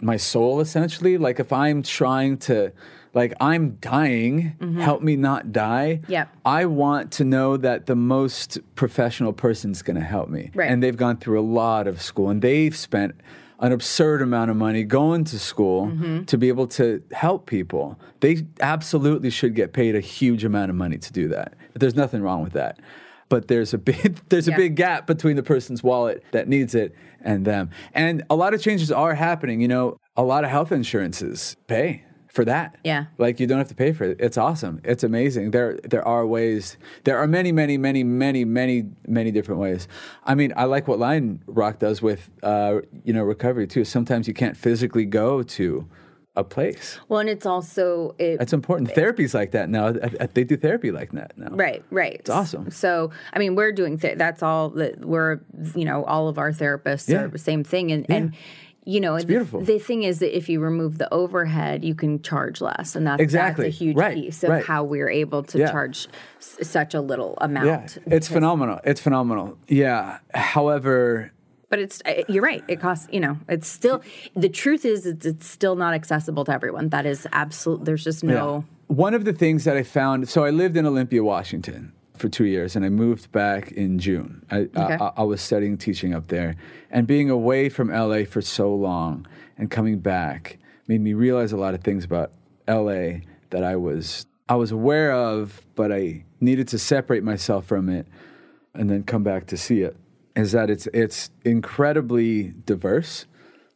my 0.00 0.16
soul, 0.16 0.60
essentially, 0.60 1.18
like 1.18 1.38
if 1.40 1.52
I'm 1.52 1.82
trying 1.82 2.38
to, 2.38 2.72
like 3.12 3.34
I'm 3.40 3.76
dying, 3.80 4.54
help 4.80 5.02
me 5.02 5.16
not 5.16 5.52
die. 5.52 6.00
Mm-hmm. 6.02 6.12
Yep. 6.12 6.28
I 6.44 6.64
want 6.66 7.12
to 7.12 7.24
know 7.24 7.56
that 7.56 7.86
the 7.86 7.96
most 7.96 8.58
professional 8.76 9.32
person's 9.32 9.82
going 9.82 9.96
to 9.96 10.02
help 10.04 10.28
me, 10.28 10.50
Right. 10.54 10.70
and 10.70 10.82
they've 10.82 10.96
gone 10.96 11.16
through 11.16 11.40
a 11.40 11.42
lot 11.42 11.86
of 11.86 12.00
school, 12.00 12.28
and 12.30 12.40
they've 12.42 12.76
spent 12.76 13.14
an 13.58 13.72
absurd 13.72 14.22
amount 14.22 14.50
of 14.50 14.56
money 14.56 14.84
going 14.84 15.24
to 15.24 15.38
school 15.38 15.88
Mm-hmm. 15.88 16.24
to 16.24 16.38
be 16.38 16.48
able 16.48 16.66
to 16.68 17.02
help 17.12 17.46
people. 17.46 17.98
They 18.20 18.46
absolutely 18.60 19.30
should 19.30 19.54
get 19.54 19.72
paid 19.72 19.94
a 19.96 20.00
huge 20.00 20.44
amount 20.44 20.70
of 20.70 20.76
money 20.76 20.96
to 20.98 21.12
do 21.12 21.28
that. 21.28 21.54
There's 21.74 21.94
nothing 21.96 22.22
wrong 22.22 22.42
with 22.42 22.52
that. 22.54 22.78
But 23.28 23.48
there's 23.48 23.72
a 23.74 23.78
big 23.78 24.18
there's 24.28 24.48
a 24.48 24.52
big 24.52 24.76
gap 24.76 25.06
between 25.06 25.36
the 25.36 25.42
person's 25.42 25.82
wallet 25.82 26.22
that 26.32 26.48
needs 26.48 26.74
it 26.74 26.94
and 27.20 27.44
them. 27.44 27.70
And 27.94 28.24
a 28.30 28.34
lot 28.34 28.54
of 28.54 28.60
changes 28.62 28.90
are 28.90 29.14
happening. 29.14 29.60
You 29.60 29.68
know, 29.68 29.96
a 30.16 30.22
lot 30.24 30.42
of 30.44 30.50
health 30.50 30.72
insurances 30.72 31.56
pay 31.68 32.02
for 32.32 32.44
that. 32.44 32.76
Yeah. 32.84 33.06
Like 33.18 33.40
you 33.40 33.46
don't 33.46 33.58
have 33.58 33.68
to 33.68 33.74
pay 33.74 33.92
for 33.92 34.04
it. 34.04 34.16
It's 34.20 34.38
awesome. 34.38 34.80
It's 34.84 35.02
amazing. 35.04 35.50
There 35.50 35.78
there 35.82 36.06
are 36.06 36.26
ways. 36.26 36.76
There 37.04 37.18
are 37.18 37.26
many, 37.26 37.52
many, 37.52 37.76
many, 37.76 38.04
many, 38.04 38.44
many, 38.44 38.84
many 39.06 39.30
different 39.32 39.60
ways. 39.60 39.88
I 40.24 40.34
mean, 40.34 40.52
I 40.56 40.64
like 40.64 40.86
what 40.88 40.98
Lionrock 40.98 41.78
does 41.78 42.00
with 42.00 42.30
uh, 42.42 42.80
you 43.04 43.12
know, 43.12 43.22
recovery 43.24 43.66
too. 43.66 43.84
Sometimes 43.84 44.28
you 44.28 44.34
can't 44.34 44.56
physically 44.56 45.04
go 45.04 45.42
to 45.42 45.88
a 46.36 46.44
place. 46.44 47.00
Well, 47.08 47.18
and 47.18 47.28
it's 47.28 47.44
also 47.44 48.14
it, 48.16 48.38
That's 48.38 48.52
important. 48.52 48.92
Therapy's 48.92 49.34
like 49.34 49.50
that 49.50 49.68
now. 49.68 49.90
They 50.32 50.44
do 50.44 50.56
therapy 50.56 50.92
like 50.92 51.10
that 51.12 51.36
now. 51.36 51.48
Right, 51.50 51.82
right. 51.90 52.14
It's 52.14 52.30
awesome. 52.30 52.70
So, 52.70 53.10
I 53.32 53.40
mean, 53.40 53.56
we're 53.56 53.72
doing 53.72 53.98
th- 53.98 54.16
that's 54.16 54.40
all 54.40 54.70
that 54.70 55.04
we're, 55.04 55.40
you 55.74 55.84
know, 55.84 56.04
all 56.04 56.28
of 56.28 56.38
our 56.38 56.52
therapists 56.52 57.08
Yeah. 57.08 57.22
are 57.22 57.28
the 57.28 57.38
same 57.38 57.64
thing, 57.64 57.90
and 57.90 58.06
and 58.08 58.34
you 58.84 59.00
know, 59.00 59.18
the, 59.18 59.26
beautiful. 59.26 59.60
the 59.60 59.78
thing 59.78 60.02
is 60.04 60.20
that 60.20 60.34
if 60.36 60.48
you 60.48 60.60
remove 60.60 60.98
the 60.98 61.12
overhead, 61.12 61.84
you 61.84 61.94
can 61.94 62.22
charge 62.22 62.60
less, 62.60 62.96
and 62.96 63.06
that's 63.06 63.20
Exactly. 63.20 63.66
that's 63.66 63.76
a 63.76 63.78
huge 63.84 63.96
Right, 63.96 64.14
piece 64.16 64.42
of 64.42 64.50
right. 64.50 64.64
how 64.64 64.84
we're 64.84 65.10
able 65.10 65.42
to 65.44 65.58
Yeah. 65.58 65.70
charge 65.70 66.08
s- 66.38 66.56
such 66.68 66.94
a 66.94 67.00
little 67.00 67.36
amount. 67.40 67.66
Yeah, 67.66 68.14
it's 68.14 68.26
phenomenal. 68.28 68.80
It's 68.84 69.00
phenomenal. 69.00 69.58
Yeah. 69.68 70.18
However, 70.34 71.30
But 71.68 71.78
it's 71.78 72.02
you're 72.28 72.42
right. 72.42 72.64
It 72.68 72.80
costs 72.80 73.06
you 73.12 73.20
know. 73.20 73.38
It's 73.48 73.68
still 73.68 74.02
the 74.34 74.48
truth 74.48 74.84
is 74.84 75.06
it's, 75.06 75.24
it's 75.26 75.46
still 75.46 75.76
not 75.76 75.94
accessible 75.94 76.44
to 76.46 76.52
everyone. 76.52 76.88
That 76.88 77.06
is 77.06 77.28
absolute. 77.32 77.84
There's 77.84 78.02
just 78.04 78.24
no. 78.24 78.64
One 78.88 79.14
of 79.14 79.24
the 79.24 79.32
things 79.32 79.62
that 79.64 79.76
I 79.76 79.84
found, 79.84 80.28
so 80.28 80.44
I 80.44 80.50
lived 80.50 80.76
in 80.76 80.84
Olympia, 80.84 81.22
Washington 81.22 81.92
for 82.20 82.28
two 82.28 82.44
years, 82.44 82.76
and 82.76 82.84
I 82.84 82.88
moved 82.90 83.32
back 83.32 83.72
in 83.72 83.98
June. 83.98 84.44
I, 84.50 84.58
Okay. 84.76 84.96
I, 85.00 85.12
I 85.16 85.22
was 85.24 85.40
studying 85.40 85.76
teaching 85.78 86.14
up 86.14 86.28
there, 86.28 86.54
and 86.90 87.06
being 87.06 87.30
away 87.30 87.68
from 87.68 87.88
LA 87.90 88.24
for 88.24 88.40
so 88.40 88.72
long 88.74 89.26
and 89.58 89.70
coming 89.70 89.98
back 89.98 90.58
made 90.86 91.00
me 91.00 91.14
realize 91.14 91.52
a 91.52 91.56
lot 91.56 91.74
of 91.74 91.82
things 91.82 92.04
about 92.04 92.30
LA 92.68 93.20
that 93.50 93.64
I 93.64 93.76
was 93.76 94.26
I 94.48 94.54
was 94.56 94.70
aware 94.72 95.12
of, 95.12 95.62
but 95.74 95.90
I 95.92 96.24
needed 96.40 96.68
to 96.68 96.78
separate 96.78 97.22
myself 97.24 97.66
from 97.66 97.88
it 97.88 98.06
and 98.74 98.88
then 98.90 99.02
come 99.04 99.22
back 99.22 99.46
to 99.46 99.56
see 99.56 99.82
it. 99.82 99.96
Is 100.36 100.52
that 100.52 100.70
it's 100.70 100.86
it's 100.94 101.30
incredibly 101.44 102.52
diverse, 102.64 103.26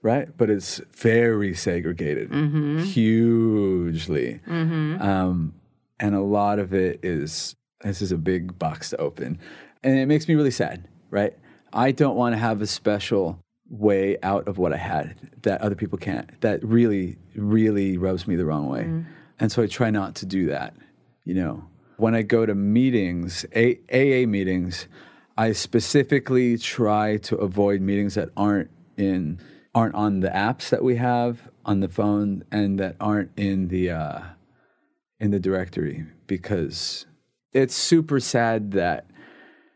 right? 0.02 0.28
But 0.36 0.50
it's 0.50 0.80
very 0.92 1.54
segregated, 1.54 2.30
hugely, 2.84 4.40
um, 4.48 5.54
and 6.00 6.14
a 6.14 6.20
lot 6.20 6.58
of 6.58 6.72
it 6.74 7.00
is 7.02 7.54
this 7.84 8.02
is 8.02 8.12
a 8.12 8.18
big 8.18 8.58
box 8.58 8.90
to 8.90 8.96
open, 8.98 9.38
and 9.82 9.98
it 9.98 10.06
makes 10.06 10.28
me 10.28 10.34
really 10.34 10.50
sad, 10.50 10.88
right? 11.10 11.34
I 11.72 11.90
don't 11.92 12.16
want 12.16 12.34
to 12.34 12.38
have 12.38 12.62
a 12.62 12.66
special 12.66 13.38
way 13.68 14.16
out 14.22 14.46
of 14.46 14.58
what 14.58 14.72
I 14.72 14.76
had 14.76 15.16
that 15.42 15.60
other 15.60 15.74
people 15.74 15.98
can't. 15.98 16.40
That 16.40 16.64
really, 16.64 17.16
really 17.34 17.96
rubs 17.98 18.26
me 18.26 18.36
the 18.36 18.44
wrong 18.44 18.68
way. 18.68 18.82
And 19.40 19.50
so 19.50 19.62
I 19.62 19.66
try 19.66 19.90
not 19.90 20.14
to 20.16 20.26
do 20.26 20.46
that, 20.46 20.74
you 21.24 21.34
know. 21.34 21.64
When 21.96 22.14
I 22.14 22.22
go 22.22 22.44
to 22.46 22.54
meetings, 22.54 23.44
A- 23.54 23.78
AA 23.92 24.26
meetings, 24.26 24.88
I 25.36 25.52
specifically 25.52 26.58
try 26.58 27.16
to 27.18 27.36
avoid 27.36 27.80
meetings 27.80 28.14
that 28.14 28.30
aren't 28.36 28.70
in 28.96 29.40
aren't 29.74 29.94
on 29.96 30.20
the 30.20 30.28
apps 30.28 30.68
that 30.70 30.84
we 30.84 30.96
have 30.96 31.48
on 31.64 31.80
the 31.80 31.88
phone 31.88 32.44
and 32.52 32.78
that 32.78 32.94
aren't 33.00 33.30
in 33.36 33.68
the 33.68 33.90
uh, 33.90 34.20
in 35.18 35.30
the 35.32 35.40
directory 35.40 36.06
because 36.26 37.06
it's 37.54 37.74
super 37.74 38.20
sad 38.20 38.72
that 38.72 39.06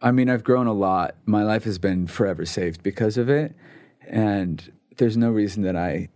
I 0.03 0.11
mean 0.11 0.29
I've 0.29 0.45
grown 0.45 0.67
a 0.67 0.73
lot. 0.73 1.15
My 1.25 1.43
life 1.43 1.65
has 1.65 1.79
been 1.79 2.07
forever 2.07 2.45
saved 2.45 2.83
because 2.83 3.17
of 3.17 3.29
it, 3.31 3.55
and 4.07 4.73
there's 4.97 5.17
no 5.17 5.31
reason 5.31 5.63
that 5.63 5.77
I 5.77 6.09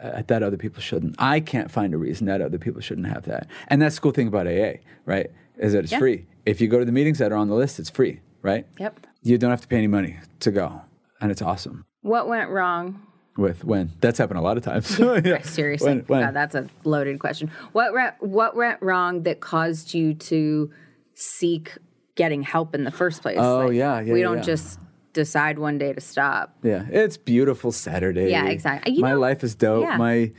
uh, 0.00 0.22
that 0.26 0.42
other 0.42 0.56
people 0.58 0.80
shouldn't. 0.82 1.16
I 1.18 1.40
can't 1.40 1.70
find 1.70 1.94
a 1.94 1.98
reason 1.98 2.26
that 2.26 2.40
other 2.42 2.58
people 2.58 2.80
shouldn't 2.82 3.06
have 3.08 3.24
that. 3.24 3.46
And 3.68 3.80
that's 3.80 3.94
the 3.96 4.00
cool 4.02 4.12
thing 4.12 4.28
about 4.28 4.46
AA, 4.46 4.74
right? 5.06 5.30
Is 5.58 5.72
that 5.72 5.84
it's 5.84 5.92
Yeah. 5.92 5.98
free. 6.00 6.26
If 6.44 6.60
you 6.60 6.68
go 6.68 6.78
to 6.78 6.84
the 6.84 6.92
meetings 6.92 7.18
that 7.18 7.32
are 7.32 7.36
on 7.36 7.48
the 7.48 7.54
list, 7.54 7.78
it's 7.78 7.88
free, 7.90 8.20
right? 8.42 8.66
Yep. 8.78 9.06
You 9.22 9.38
don't 9.38 9.50
have 9.50 9.62
to 9.62 9.68
pay 9.68 9.78
any 9.78 9.86
money 9.86 10.18
to 10.40 10.50
go, 10.50 10.82
and 11.20 11.30
it's 11.32 11.40
awesome. 11.42 11.84
What 12.02 12.28
went 12.28 12.50
wrong? 12.50 13.02
With 13.38 13.64
when 13.64 13.90
that's 14.00 14.18
happened 14.18 14.38
a 14.38 14.42
lot 14.42 14.56
of 14.56 14.62
times. 14.64 14.98
Yeah. 15.24 15.42
Seriously, 15.42 15.88
When- 15.88 16.00
when? 16.06 16.20
God, 16.26 16.34
that's 16.34 16.54
a 16.54 16.68
loaded 16.84 17.18
question. 17.18 17.50
What 17.72 17.92
re- 17.94 18.12
what 18.20 18.54
went 18.56 18.80
wrong 18.82 19.22
that 19.24 19.40
caused 19.40 19.92
you 19.94 20.14
to 20.14 20.70
seek 21.16 21.72
getting 22.14 22.42
help 22.42 22.74
in 22.74 22.84
the 22.84 22.90
first 22.90 23.22
place? 23.22 23.38
Oh, 23.40 23.70
yeah, 23.70 24.00
yeah, 24.00 24.12
We 24.12 24.22
don't 24.22 24.36
yeah. 24.38 24.42
just 24.42 24.78
decide 25.12 25.58
one 25.58 25.78
day 25.78 25.92
to 25.94 26.00
stop. 26.00 26.54
Yeah, 26.62 26.84
it's 26.90 27.16
beautiful 27.16 27.72
Saturday. 27.72 28.30
Yeah, 28.30 28.46
exactly. 28.48 28.92
You 28.94 29.00
my 29.00 29.12
know- 29.12 29.18
life 29.20 29.42
is 29.42 29.54
dope. 29.54 29.82
yeah. 29.82 29.96
My 29.96 30.30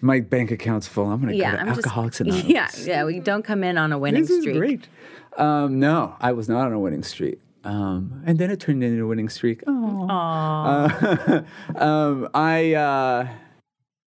my 0.00 0.20
bank 0.20 0.50
account's 0.50 0.86
full. 0.86 1.06
I'm 1.10 1.20
gonna 1.20 1.32
Yeah, 1.34 1.52
go 1.52 1.56
to 1.56 1.62
I'm 1.62 1.68
Alcoholics 1.68 2.18
just 2.18 2.28
Anonymous. 2.44 2.86
yeah, 2.86 2.92
yeah. 2.98 3.04
We 3.04 3.20
don't 3.20 3.42
come 3.44 3.62
in 3.64 3.78
on 3.78 3.92
a 3.92 3.98
winning 3.98 4.22
this 4.22 4.30
is 4.30 4.40
streak. 4.42 4.56
great. 4.58 4.88
Um, 5.38 5.78
no, 5.80 6.16
I 6.20 6.32
was 6.32 6.48
not 6.48 6.66
on 6.66 6.72
a 6.72 6.78
winning 6.78 7.02
streak. 7.02 7.40
Um, 7.64 8.22
and 8.26 8.38
then 8.38 8.50
it 8.50 8.60
turned 8.60 8.84
into 8.84 9.02
a 9.02 9.06
winning 9.06 9.28
streak. 9.30 9.62
Oh, 9.66 11.42
um, 11.76 12.28
I. 12.34 12.74
Uh, 12.74 13.28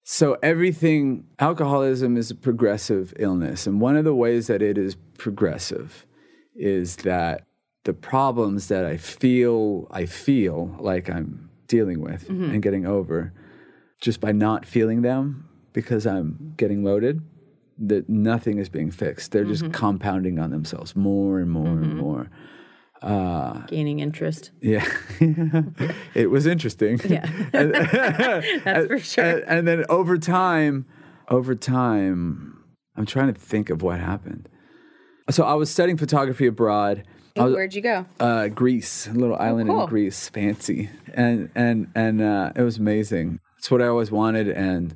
so 0.08 0.38
everything, 0.44 1.26
alcoholism 1.40 2.16
is 2.16 2.30
a 2.30 2.36
progressive 2.36 3.12
illness, 3.18 3.66
and 3.66 3.82
one 3.82 3.98
of 3.98 4.06
the 4.06 4.14
ways 4.14 4.46
that 4.46 4.62
it 4.62 4.78
is 4.78 4.96
progressive 5.18 6.06
is 6.56 6.98
that 6.98 7.44
the 7.86 7.94
problems 7.94 8.68
that 8.68 8.86
I 8.86 8.98
feel 8.98 9.88
I 9.90 10.06
feel 10.06 10.76
like 10.80 11.10
I'm 11.10 11.50
dealing 11.68 12.02
with 12.02 12.28
mm-hmm. 12.28 12.52
and 12.52 12.62
getting 12.62 12.86
over, 12.86 13.34
just 14.00 14.22
by 14.22 14.32
not 14.32 14.64
feeling 14.64 15.02
them 15.02 15.50
because 15.74 16.06
I'm 16.06 16.54
getting 16.56 16.84
loaded, 16.84 17.22
that 17.80 18.08
nothing 18.08 18.60
is 18.60 18.70
being 18.70 18.92
fixed. 18.92 19.32
They're 19.32 19.44
just 19.44 19.64
mm-hmm. 19.64 19.72
compounding 19.72 20.38
on 20.38 20.52
themselves 20.52 20.96
more 20.96 21.40
and 21.40 21.50
more 21.50 21.66
and 21.66 21.86
mm-hmm. 21.88 21.98
more. 21.98 22.30
Gaining 23.68 24.00
interest. 24.00 24.52
Yeah, 24.62 24.86
it 26.16 26.32
was 26.32 26.46
interesting. 26.48 27.00
Yeah, 27.08 27.26
that's 27.52 28.88
for 28.88 29.00
sure. 29.00 29.24
And, 29.24 29.44
and 29.48 29.68
then 29.68 29.86
over 29.90 30.18
time, 30.18 30.86
over 31.30 31.54
time, 31.56 32.64
I'm 32.96 33.06
trying 33.06 33.34
to 33.34 33.40
think 33.40 33.70
of 33.70 33.82
what 33.84 34.00
happened. 34.00 34.50
So 35.30 35.44
I 35.44 35.54
was 35.54 35.70
studying 35.70 35.98
photography 35.98 36.48
abroad. 36.48 37.04
Was, 37.36 37.54
Where'd 37.54 37.74
you 37.76 37.82
go? 37.82 38.06
uh, 38.20 38.48
Greece, 38.48 39.08
a 39.08 39.12
little 39.12 39.36
island 39.36 39.70
cool. 39.70 39.84
in 39.84 39.90
Greece, 39.90 40.30
fancy, 40.30 40.90
and 41.14 41.50
and 41.54 41.92
and 41.94 42.22
uh, 42.22 42.54
it 42.56 42.62
was 42.62 42.78
amazing. 42.78 43.40
It's 43.58 43.70
what 43.70 43.82
I 43.82 43.88
always 43.88 44.10
wanted, 44.12 44.48
and 44.48 44.96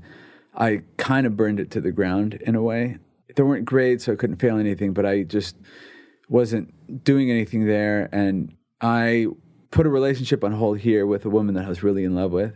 I 0.56 0.82
kind 0.98 1.28
of 1.28 1.36
burned 1.38 1.60
it 1.60 1.70
to 1.72 1.82
the 1.82 1.92
ground 1.92 2.36
in 2.36 2.56
a 2.56 2.62
way. 2.64 2.98
There 3.36 3.46
weren't 3.46 3.66
grades, 3.66 4.06
so 4.06 4.14
I 4.14 4.16
couldn't 4.16 4.38
fail 4.38 4.58
anything, 4.58 4.94
but 4.94 5.06
I 5.06 5.24
just 5.24 5.56
wasn't 6.30 7.04
doing 7.04 7.30
anything 7.32 7.66
there, 7.66 8.08
and 8.12 8.56
I 8.82 9.28
put 9.72 9.86
a 9.86 9.90
relationship 9.90 10.44
on 10.44 10.52
hold 10.54 10.80
here 10.80 11.06
with 11.06 11.26
a 11.26 11.30
woman 11.30 11.56
that 11.56 11.66
I 11.66 11.70
was 11.70 11.84
really 11.84 12.04
in 12.04 12.16
love 12.16 12.32
with. 12.32 12.54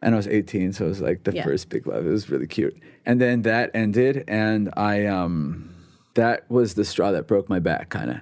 And 0.00 0.14
I 0.14 0.16
was 0.16 0.28
18, 0.28 0.72
so 0.72 0.84
it 0.84 0.88
was 0.88 1.00
like 1.00 1.24
the 1.24 1.34
Yeah. 1.34 1.42
first 1.44 1.68
big 1.70 1.84
love. 1.86 2.06
It 2.06 2.10
was 2.10 2.30
really 2.30 2.46
cute. 2.46 2.76
And 3.04 3.20
then 3.20 3.42
that 3.42 3.70
ended, 3.74 4.22
and 4.28 4.70
I 4.76 5.06
um, 5.06 5.70
that 6.14 6.48
was 6.50 6.74
the 6.74 6.84
straw 6.84 7.10
that 7.12 7.26
broke 7.26 7.48
my 7.48 7.58
back, 7.58 7.88
kind 7.88 8.10
of 8.10 8.16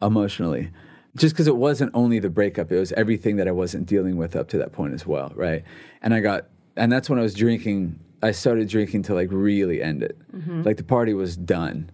emotionally. 0.00 0.70
Just 1.16 1.34
because 1.34 1.48
it 1.48 1.56
wasn't 1.56 1.90
only 1.92 2.20
the 2.20 2.30
breakup, 2.30 2.70
it 2.72 2.78
was 2.78 2.92
everything 2.92 3.36
that 3.36 3.48
I 3.48 3.50
wasn't 3.52 3.86
dealing 3.86 4.16
with 4.16 4.36
up 4.36 4.48
to 4.50 4.58
that 4.58 4.72
point 4.72 4.94
as 4.94 5.06
well, 5.06 5.32
right? 5.34 5.64
And 6.02 6.14
I 6.14 6.20
got, 6.20 6.46
and 6.76 6.90
that's 6.90 7.10
when 7.10 7.18
I 7.18 7.22
was 7.22 7.34
drinking. 7.34 7.98
I 8.22 8.30
started 8.32 8.68
drinking 8.68 9.02
to 9.04 9.14
like 9.14 9.28
really 9.30 9.82
end 9.82 10.02
it. 10.02 10.16
Like 10.64 10.76
the 10.76 10.84
party 10.84 11.12
was 11.14 11.36
done. 11.36 11.90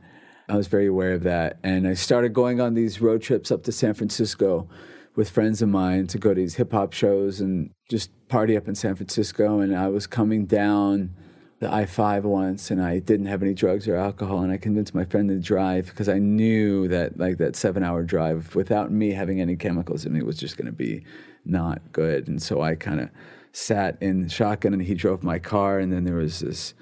I 0.49 0.57
was 0.57 0.67
very 0.69 0.87
aware 0.87 1.13
of 1.13 1.23
that. 1.25 1.59
And 1.63 1.87
I 1.89 1.95
started 1.95 2.33
going 2.33 2.61
on 2.61 2.75
these 2.75 3.01
road 3.01 3.23
trips 3.23 3.51
up 3.51 3.65
to 3.65 3.73
San 3.73 3.95
Francisco 3.95 4.69
with 5.17 5.31
friends 5.31 5.63
of 5.63 5.69
mine 5.69 6.07
to 6.09 6.19
go 6.19 6.35
to 6.35 6.41
these 6.41 6.57
hip 6.57 6.73
hop 6.73 6.93
shows 6.93 7.41
and 7.41 7.71
just 7.89 8.11
party 8.29 8.57
up 8.57 8.69
in 8.69 8.75
San 8.75 8.95
Francisco. 8.95 9.61
And 9.61 9.75
I 9.75 9.89
was 9.89 10.07
coming 10.07 10.47
down 10.47 11.15
the 11.59 11.73
I 11.73 11.87
5 11.87 12.25
once 12.25 12.71
and 12.71 12.83
I 12.83 12.99
didn't 12.99 13.27
have 13.27 13.43
any 13.43 13.55
drugs 13.55 13.89
or 13.89 13.97
alcohol. 13.97 14.41
And 14.41 14.53
I 14.53 14.59
convinced 14.59 14.95
my 14.95 15.05
friend 15.05 15.29
to 15.31 15.39
drive 15.39 15.87
because 15.87 16.09
I 16.09 16.19
knew 16.19 16.87
that, 16.89 17.19
like, 17.19 17.39
that 17.39 17.57
seven 17.57 17.83
hour 17.83 18.03
drive 18.03 18.55
without 18.55 18.93
me 18.93 19.13
having 19.13 19.41
any 19.41 19.57
chemicals 19.57 20.05
in 20.05 20.13
me 20.13 20.23
was 20.23 20.39
just 20.39 20.57
going 20.57 20.67
to 20.67 20.73
be 20.73 21.05
not 21.45 21.81
good. 21.93 22.29
And 22.29 22.43
so 22.43 22.61
I 22.61 22.75
kind 22.75 23.01
of 23.01 23.09
sat 23.53 23.97
in 24.03 24.29
shotgun 24.29 24.75
and 24.75 24.83
he 24.83 24.95
drove 24.95 25.23
my 25.23 25.39
car. 25.39 25.79
And 25.79 25.93
then 25.93 26.05
there 26.05 26.17
was 26.17 26.41
this 26.41 26.75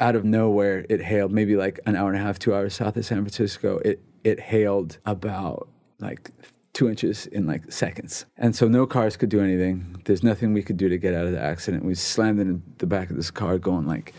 out 0.00 0.16
of 0.16 0.24
nowhere, 0.24 0.84
it 0.88 1.00
hailed 1.02 1.32
maybe 1.32 1.56
like 1.56 1.80
an 1.86 1.96
hour 1.96 2.10
and 2.10 2.18
a 2.18 2.22
half, 2.22 2.38
two 2.38 2.54
hours 2.54 2.74
south 2.74 2.96
of 2.96 3.04
San 3.04 3.18
Francisco. 3.18 3.78
It 3.78 4.00
it 4.22 4.40
hailed 4.40 4.98
about 5.04 5.68
like 5.98 6.30
two 6.72 6.88
inches 6.88 7.26
in 7.26 7.46
like 7.46 7.70
seconds, 7.70 8.26
and 8.36 8.54
so 8.54 8.68
no 8.68 8.86
cars 8.86 9.16
could 9.16 9.28
do 9.28 9.40
anything. 9.40 10.00
There's 10.04 10.22
nothing 10.22 10.52
we 10.52 10.62
could 10.62 10.76
do 10.76 10.88
to 10.88 10.98
get 10.98 11.14
out 11.14 11.26
of 11.26 11.32
the 11.32 11.40
accident. 11.40 11.84
We 11.84 11.94
slammed 11.94 12.40
in 12.40 12.62
the 12.78 12.86
back 12.86 13.10
of 13.10 13.16
this 13.16 13.30
car, 13.30 13.58
going 13.58 13.86
like, 13.86 14.14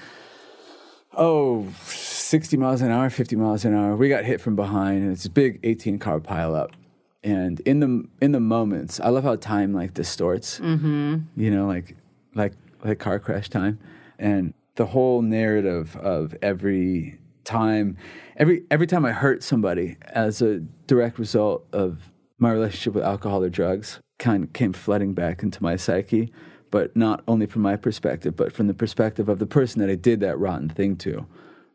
oh, 1.14 1.68
60 1.86 2.58
miles 2.58 2.82
an 2.82 2.92
hour, 2.92 3.10
50 3.10 3.36
miles 3.36 3.66
an 3.66 3.76
hour. 3.76 3.96
We 3.96 4.10
got 4.10 4.26
hit 4.26 4.40
from 4.42 4.56
behind, 4.56 5.04
and 5.04 5.12
it's 5.12 5.26
a 5.26 5.30
big 5.30 5.60
18 5.64 6.00
car 6.00 6.20
pileup. 6.20 6.72
And 7.24 7.60
in 7.62 7.80
the 7.80 8.08
in 8.22 8.32
the 8.32 8.40
moments, 8.40 9.00
I 9.00 9.10
love 9.10 9.24
how 9.24 9.36
time 9.36 9.74
like 9.74 9.94
distorts. 9.94 10.60
Mm-hmm. 10.60 11.18
You 11.36 11.52
know, 11.52 11.68
like 11.68 11.96
like 12.36 12.54
like 12.84 13.00
car 13.00 13.20
crash 13.20 13.50
time, 13.50 13.80
and 14.20 14.54
the 14.76 14.88
whole 14.88 15.22
narrative 15.22 15.96
of 15.98 16.36
every 16.42 17.20
time, 17.44 17.98
every 18.38 18.64
every 18.72 18.88
time 18.88 19.06
I 19.06 19.12
hurt 19.12 19.44
somebody 19.44 19.98
as 20.02 20.42
a 20.42 20.60
direct 20.88 21.20
result 21.20 21.66
of 21.72 22.12
my 22.38 22.52
relationship 22.52 22.94
with 22.94 23.04
alcohol 23.04 23.44
or 23.44 23.50
drugs, 23.50 24.00
kind 24.20 24.44
of 24.44 24.54
came 24.54 24.74
flooding 24.74 25.14
back 25.14 25.44
into 25.44 25.62
my 25.62 25.76
psyche. 25.76 26.32
But 26.72 26.96
not 26.96 27.24
only 27.28 27.46
from 27.46 27.62
my 27.62 27.78
perspective, 27.78 28.36
but 28.36 28.52
from 28.52 28.68
the 28.68 28.74
perspective 28.74 29.30
of 29.30 29.40
the 29.40 29.46
person 29.46 29.80
that 29.82 29.90
I 29.90 29.96
did 29.96 30.20
that 30.20 30.38
rotten 30.38 30.68
thing 30.68 30.98
to, 30.98 31.26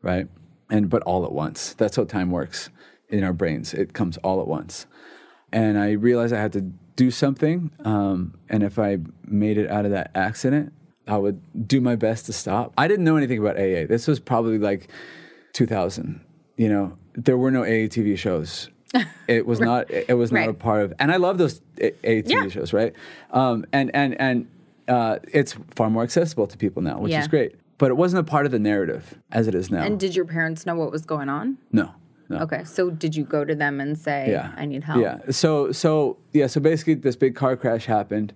right? 0.03 0.27
And 0.69 0.91
but 0.91 1.03
all 1.03 1.25
at 1.25 1.33
once. 1.33 1.75
That's 1.75 1.97
how 1.97 2.05
time 2.05 2.31
works 2.31 2.71
in 3.09 3.25
our 3.25 3.33
brains. 3.33 3.73
It 3.73 3.95
comes 3.95 4.19
all 4.19 4.41
at 4.41 4.47
once 4.47 4.87
and 5.53 5.79
I 5.79 5.93
realized 5.93 6.33
I 6.33 6.41
had 6.41 6.53
to 6.55 6.73
do 6.97 7.11
something. 7.11 7.71
Um, 7.85 8.35
and 8.49 8.63
if 8.63 8.79
I 8.79 8.99
made 9.25 9.59
it 9.59 9.71
out 9.71 9.85
of 9.85 9.91
that 9.93 10.11
accident, 10.15 10.73
I 11.11 11.19
would 11.19 11.41
do 11.69 11.81
my 11.81 11.97
best 11.97 12.27
to 12.27 12.33
stop. 12.33 12.73
I 12.79 12.87
didn't 12.89 13.05
know 13.05 13.17
anything 13.17 13.39
about 13.39 13.57
AA. 13.57 13.87
This 13.87 14.07
was 14.07 14.21
probably 14.21 14.59
like 14.59 14.89
2000. 15.53 16.21
You 16.57 16.69
know, 16.69 16.99
there 17.15 17.37
were 17.37 17.51
no 17.51 17.63
AA 17.63 17.89
TV 17.89 18.17
shows. 18.17 18.69
It 19.29 19.47
was 19.47 19.61
not. 19.61 19.89
It 19.91 20.15
was 20.17 20.33
not 20.33 20.41
Right. 20.41 20.49
a 20.49 20.55
part 20.55 20.83
of. 20.85 20.93
And 20.99 21.13
I 21.13 21.17
love 21.17 21.39
those 21.39 21.61
AA 21.81 22.23
TV 22.23 22.31
Yeah. 22.31 22.49
shows, 22.49 22.73
right? 22.73 22.93
Um, 23.31 23.65
and 23.73 23.91
and 23.95 24.21
and 24.21 24.49
uh, 24.89 25.19
it's 25.33 25.55
far 25.77 25.89
more 25.89 26.03
accessible 26.03 26.49
to 26.49 26.57
people 26.59 26.83
now, 26.83 26.99
which 26.99 27.13
Yeah. 27.13 27.21
is 27.21 27.29
great. 27.29 27.55
But 27.79 27.91
it 27.93 27.97
wasn't 27.97 28.21
a 28.21 28.25
part 28.31 28.45
of 28.47 28.53
the 28.53 28.59
narrative 28.59 29.17
as 29.31 29.47
it 29.47 29.55
is 29.55 29.71
now. 29.71 29.83
And 29.85 29.99
did 30.01 30.17
your 30.17 30.25
parents 30.25 30.67
know 30.67 30.75
what 30.75 30.91
was 30.91 31.05
going 31.07 31.29
on? 31.29 31.59
no, 31.73 31.91
no. 32.29 32.39
Okay, 32.39 32.65
so 32.65 32.91
did 32.91 33.15
you 33.15 33.25
go 33.25 33.45
to 33.45 33.55
them 33.55 33.81
and 33.81 33.97
say, 33.97 34.31
yeah. 34.33 34.53
"I 34.57 34.67
need 34.67 34.83
help"? 34.85 35.01
Yeah. 35.01 35.19
So 35.31 35.71
so 35.71 36.17
yeah. 36.33 36.49
So 36.49 36.61
basically, 36.61 36.95
this 36.95 37.15
big 37.17 37.37
car 37.37 37.57
crash 37.57 37.87
happened. 37.87 38.33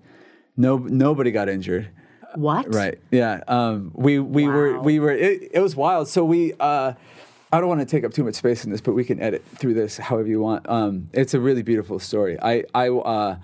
No, 0.57 0.77
nobody 0.79 1.33
got 1.33 1.49
injured. 1.49 1.89
What? 2.35 2.73
Right. 2.75 2.99
Yeah. 3.11 3.41
Um, 3.49 3.93
we 3.95 4.19
we 4.19 4.49
were 4.49 4.79
we 4.81 4.99
were 4.99 5.13
it, 5.13 5.51
it 5.53 5.61
was 5.61 5.77
wild. 5.77 6.09
So 6.09 6.25
we 6.25 6.53
uh, 6.59 6.95
I 7.53 7.61
don't 7.61 7.69
want 7.69 7.81
to 7.81 7.87
take 7.87 8.05
up 8.05 8.13
too 8.13 8.25
much 8.25 8.35
space 8.35 8.65
in 8.65 8.71
this, 8.71 8.81
but 8.81 8.93
we 8.93 9.05
can 9.05 9.21
edit 9.21 9.45
through 9.57 9.75
this 9.75 9.97
however 9.99 10.29
you 10.29 10.41
want. 10.41 10.69
Um, 10.69 11.09
it's 11.13 11.35
a 11.35 11.41
really 11.41 11.63
beautiful 11.63 11.99
story. 11.99 12.39
I 12.41 12.65
I 12.75 12.89
uh, 12.89 13.37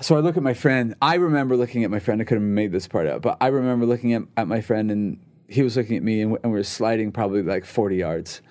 so 0.00 0.16
I 0.16 0.20
look 0.20 0.36
at 0.36 0.42
my 0.42 0.54
friend. 0.54 0.94
I 1.00 1.14
remember 1.14 1.56
looking 1.56 1.84
at 1.84 1.90
my 1.90 2.00
friend. 2.00 2.20
I 2.20 2.24
could 2.24 2.36
have 2.36 2.42
made 2.42 2.72
this 2.72 2.88
part 2.88 3.06
up, 3.06 3.22
but 3.22 3.36
I 3.40 3.46
remember 3.48 3.86
looking 3.86 4.12
at, 4.12 4.22
at 4.36 4.48
my 4.48 4.60
friend 4.60 4.90
and 4.90 5.20
he 5.48 5.62
was 5.62 5.76
looking 5.76 5.96
at 5.96 6.02
me 6.02 6.20
and, 6.20 6.36
and 6.42 6.52
we 6.52 6.58
were 6.58 6.64
sliding 6.64 7.12
probably 7.12 7.42
like 7.42 7.64
40 7.64 7.96
yards 7.96 8.42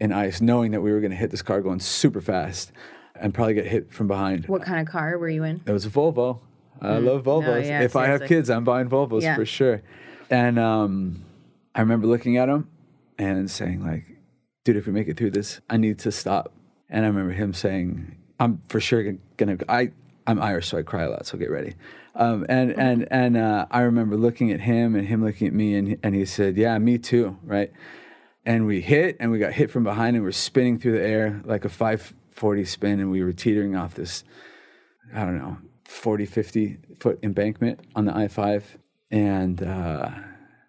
in 0.00 0.12
ice, 0.12 0.40
knowing 0.40 0.72
that 0.72 0.80
we 0.80 0.92
were 0.92 1.00
going 1.00 1.12
to 1.12 1.16
hit 1.16 1.30
this 1.30 1.42
car 1.42 1.62
going 1.62 1.80
super 1.80 2.20
fast 2.20 2.72
and 3.14 3.32
probably 3.32 3.54
get 3.54 3.66
hit 3.66 3.92
from 3.92 4.06
behind. 4.06 4.46
What 4.48 4.62
kind 4.62 4.80
of 4.80 4.86
car 4.86 5.16
were 5.16 5.28
you 5.28 5.44
in? 5.44 5.62
It 5.64 5.72
was 5.72 5.86
a 5.86 5.90
Volvo. 5.90 6.40
I 6.82 6.98
love 6.98 7.24
Volvos. 7.24 7.64
yes, 7.64 7.84
if 7.84 7.96
I 7.96 8.06
have 8.06 8.22
I- 8.22 8.26
kids, 8.26 8.50
I'm 8.50 8.64
buying 8.64 8.88
Volvos 8.88 9.22
Yeah. 9.22 9.36
for 9.36 9.46
sure. 9.46 9.82
And 10.30 10.58
um, 10.58 11.24
I 11.74 11.80
remember 11.80 12.06
looking 12.06 12.36
at 12.36 12.48
him 12.48 12.68
and 13.18 13.50
saying, 13.50 13.84
like, 13.84 14.04
dude, 14.64 14.76
if 14.76 14.86
we 14.86 14.92
make 14.92 15.08
it 15.08 15.16
through 15.16 15.30
this, 15.30 15.60
I 15.70 15.76
need 15.76 15.98
to 16.00 16.10
stop. 16.12 16.52
And 16.88 17.04
I 17.04 17.08
remember 17.08 17.32
him 17.32 17.52
saying, 17.54 18.16
I'm 18.40 18.60
for 18.68 18.80
sure 18.80 19.14
gonna. 19.36 19.58
I 19.68 19.92
I'm 20.26 20.40
Irish, 20.40 20.68
so 20.68 20.78
I 20.78 20.82
cry 20.82 21.02
a 21.04 21.10
lot. 21.10 21.26
So 21.26 21.38
get 21.38 21.50
ready. 21.50 21.74
Um, 22.14 22.44
and 22.48 22.72
and 22.72 23.06
and 23.10 23.36
uh, 23.36 23.66
I 23.70 23.80
remember 23.80 24.16
looking 24.16 24.50
at 24.50 24.60
him 24.60 24.94
and 24.94 25.06
him 25.06 25.24
looking 25.24 25.46
at 25.46 25.54
me, 25.54 25.74
and 25.74 25.98
and 26.02 26.14
he 26.14 26.24
said, 26.24 26.56
"Yeah, 26.56 26.76
me 26.78 26.98
too." 26.98 27.38
Right. 27.44 27.72
And 28.44 28.66
we 28.66 28.80
hit, 28.80 29.16
and 29.20 29.30
we 29.30 29.38
got 29.38 29.52
hit 29.52 29.70
from 29.70 29.84
behind, 29.84 30.16
and 30.16 30.24
we're 30.24 30.32
spinning 30.32 30.78
through 30.78 30.92
the 30.98 31.02
air 31.02 31.40
like 31.44 31.64
a 31.64 31.68
540 31.68 32.64
spin, 32.64 32.98
and 33.00 33.10
we 33.10 33.22
were 33.22 33.32
teetering 33.32 33.76
off 33.76 33.94
this, 33.94 34.24
I 35.14 35.20
don't 35.24 35.38
know, 35.38 35.58
40, 35.92 36.26
50 36.26 36.78
foot 36.98 37.18
embankment 37.22 37.80
on 37.94 38.06
the 38.06 38.16
I 38.16 38.28
5. 38.28 38.78
And 39.10 39.62
uh, 39.62 40.10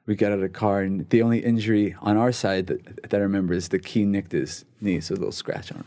we 0.05 0.15
got 0.15 0.27
out 0.27 0.33
of 0.33 0.41
the 0.41 0.49
car, 0.49 0.81
and 0.81 1.09
the 1.09 1.21
only 1.21 1.39
injury 1.39 1.95
on 2.01 2.17
our 2.17 2.31
side 2.31 2.67
that, 2.67 3.09
that 3.09 3.17
I 3.17 3.23
remember 3.23 3.53
is 3.53 3.69
the 3.69 3.79
key 3.79 4.03
nicked 4.03 4.33
his 4.33 4.65
knee, 4.81 4.99
so 4.99 5.13
a 5.13 5.15
little 5.15 5.31
scratch 5.31 5.71
on 5.71 5.79
him. 5.79 5.85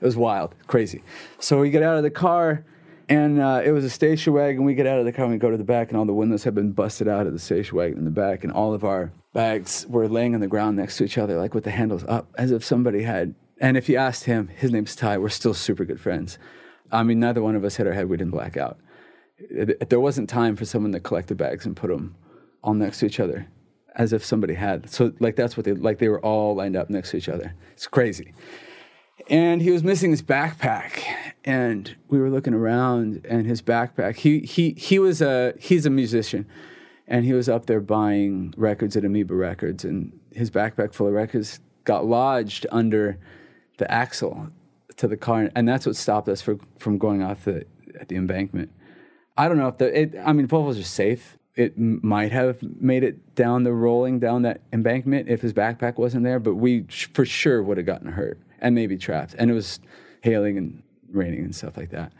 It 0.00 0.04
was 0.04 0.16
wild, 0.16 0.54
crazy. 0.68 1.02
So 1.40 1.58
we 1.60 1.70
get 1.70 1.82
out 1.82 1.96
of 1.96 2.04
the 2.04 2.10
car, 2.10 2.64
and 3.08 3.40
uh, 3.40 3.62
it 3.64 3.72
was 3.72 3.84
a 3.84 3.90
station 3.90 4.32
wagon. 4.32 4.64
We 4.64 4.74
get 4.74 4.86
out 4.86 5.00
of 5.00 5.04
the 5.04 5.12
car 5.12 5.24
and 5.24 5.34
we 5.34 5.38
go 5.38 5.50
to 5.50 5.56
the 5.56 5.64
back, 5.64 5.88
and 5.88 5.98
all 5.98 6.04
the 6.04 6.14
windows 6.14 6.44
have 6.44 6.54
been 6.54 6.70
busted 6.70 7.08
out 7.08 7.26
of 7.26 7.32
the 7.32 7.38
station 7.40 7.76
wagon 7.76 7.98
in 7.98 8.04
the 8.04 8.12
back, 8.12 8.44
and 8.44 8.52
all 8.52 8.74
of 8.74 8.84
our 8.84 9.12
bags 9.32 9.86
were 9.88 10.06
laying 10.06 10.34
on 10.34 10.40
the 10.40 10.46
ground 10.46 10.76
next 10.76 10.98
to 10.98 11.04
each 11.04 11.18
other, 11.18 11.36
like 11.36 11.52
with 11.52 11.64
the 11.64 11.72
handles 11.72 12.04
up, 12.06 12.28
as 12.38 12.52
if 12.52 12.64
somebody 12.64 13.02
had. 13.02 13.34
And 13.60 13.76
if 13.76 13.88
you 13.88 13.96
asked 13.96 14.24
him, 14.24 14.48
his 14.48 14.70
name's 14.70 14.94
Ty, 14.94 15.18
we're 15.18 15.30
still 15.30 15.54
super 15.54 15.84
good 15.84 16.00
friends. 16.00 16.38
I 16.90 17.02
mean, 17.02 17.20
neither 17.20 17.42
one 17.42 17.56
of 17.56 17.64
us 17.64 17.76
hit 17.76 17.86
our 17.86 17.92
head, 17.92 18.08
we 18.08 18.16
didn't 18.16 18.32
black 18.32 18.56
out. 18.56 18.78
There 19.50 20.00
wasn't 20.00 20.28
time 20.28 20.56
for 20.56 20.64
someone 20.64 20.92
to 20.92 21.00
collect 21.00 21.28
the 21.28 21.34
bags 21.34 21.64
and 21.64 21.76
put 21.76 21.90
them 21.90 22.16
all 22.62 22.74
next 22.74 23.00
to 23.00 23.06
each 23.06 23.20
other, 23.20 23.46
as 23.94 24.12
if 24.12 24.24
somebody 24.24 24.54
had. 24.54 24.90
So, 24.90 25.12
like, 25.20 25.36
that's 25.36 25.56
what 25.56 25.64
they, 25.64 25.72
like, 25.72 25.98
they 25.98 26.08
were 26.08 26.20
all 26.20 26.56
lined 26.56 26.76
up 26.76 26.90
next 26.90 27.12
to 27.12 27.18
each 27.18 27.28
other. 27.28 27.54
It's 27.72 27.86
crazy 27.86 28.34
and 29.28 29.60
he 29.62 29.70
was 29.70 29.82
missing 29.82 30.10
his 30.10 30.22
backpack 30.22 31.02
and 31.44 31.96
we 32.08 32.18
were 32.18 32.30
looking 32.30 32.54
around 32.54 33.24
and 33.28 33.46
his 33.46 33.60
backpack 33.60 34.16
he 34.16 34.40
he 34.40 34.72
he 34.72 34.98
was 34.98 35.20
a 35.20 35.54
he's 35.58 35.86
a 35.86 35.90
musician 35.90 36.46
and 37.06 37.24
he 37.24 37.32
was 37.32 37.48
up 37.48 37.66
there 37.66 37.80
buying 37.80 38.54
records 38.56 38.96
at 38.96 39.04
amoeba 39.04 39.34
records 39.34 39.84
and 39.84 40.18
his 40.32 40.50
backpack 40.50 40.92
full 40.94 41.06
of 41.06 41.12
records 41.12 41.60
got 41.84 42.06
lodged 42.06 42.66
under 42.70 43.18
the 43.78 43.90
axle 43.90 44.48
to 44.98 45.08
the 45.08 45.16
car 45.16 45.50
and 45.54 45.66
that's 45.66 45.86
what 45.86 45.96
stopped 45.96 46.28
us 46.28 46.42
for, 46.42 46.58
from 46.78 46.98
going 46.98 47.22
off 47.22 47.44
the 47.44 47.64
at 47.98 48.08
the 48.08 48.16
embankment. 48.16 48.70
I 49.36 49.48
don't 49.48 49.56
know 49.56 49.68
if 49.68 49.78
the 49.78 50.00
it 50.00 50.14
i 50.24 50.32
mean 50.32 50.46
volvos 50.46 50.78
are 50.78 50.84
safe. 50.84 51.38
It 51.54 51.74
m- 51.76 52.00
might 52.02 52.30
have 52.30 52.62
made 52.62 53.02
it 53.02 53.34
down 53.34 53.64
the 53.64 53.72
rolling 53.72 54.20
down 54.20 54.42
that 54.42 54.60
embankment 54.72 55.28
if 55.28 55.40
his 55.40 55.52
backpack 55.52 55.96
wasn't 55.96 56.24
there 56.24 56.38
but 56.38 56.54
we 56.54 56.84
sh- 56.88 57.08
for 57.14 57.24
sure 57.24 57.62
would 57.62 57.78
have 57.78 57.86
gotten 57.86 58.12
hurt 58.12 58.38
and 58.60 58.74
maybe 58.74 58.96
trapped. 58.96 59.34
And 59.38 59.50
it 59.50 59.54
was 59.54 59.80
hailing 60.22 60.58
and 60.58 60.82
raining 61.10 61.44
and 61.44 61.54
stuff 61.54 61.76
like 61.76 61.90
that. 61.90 62.12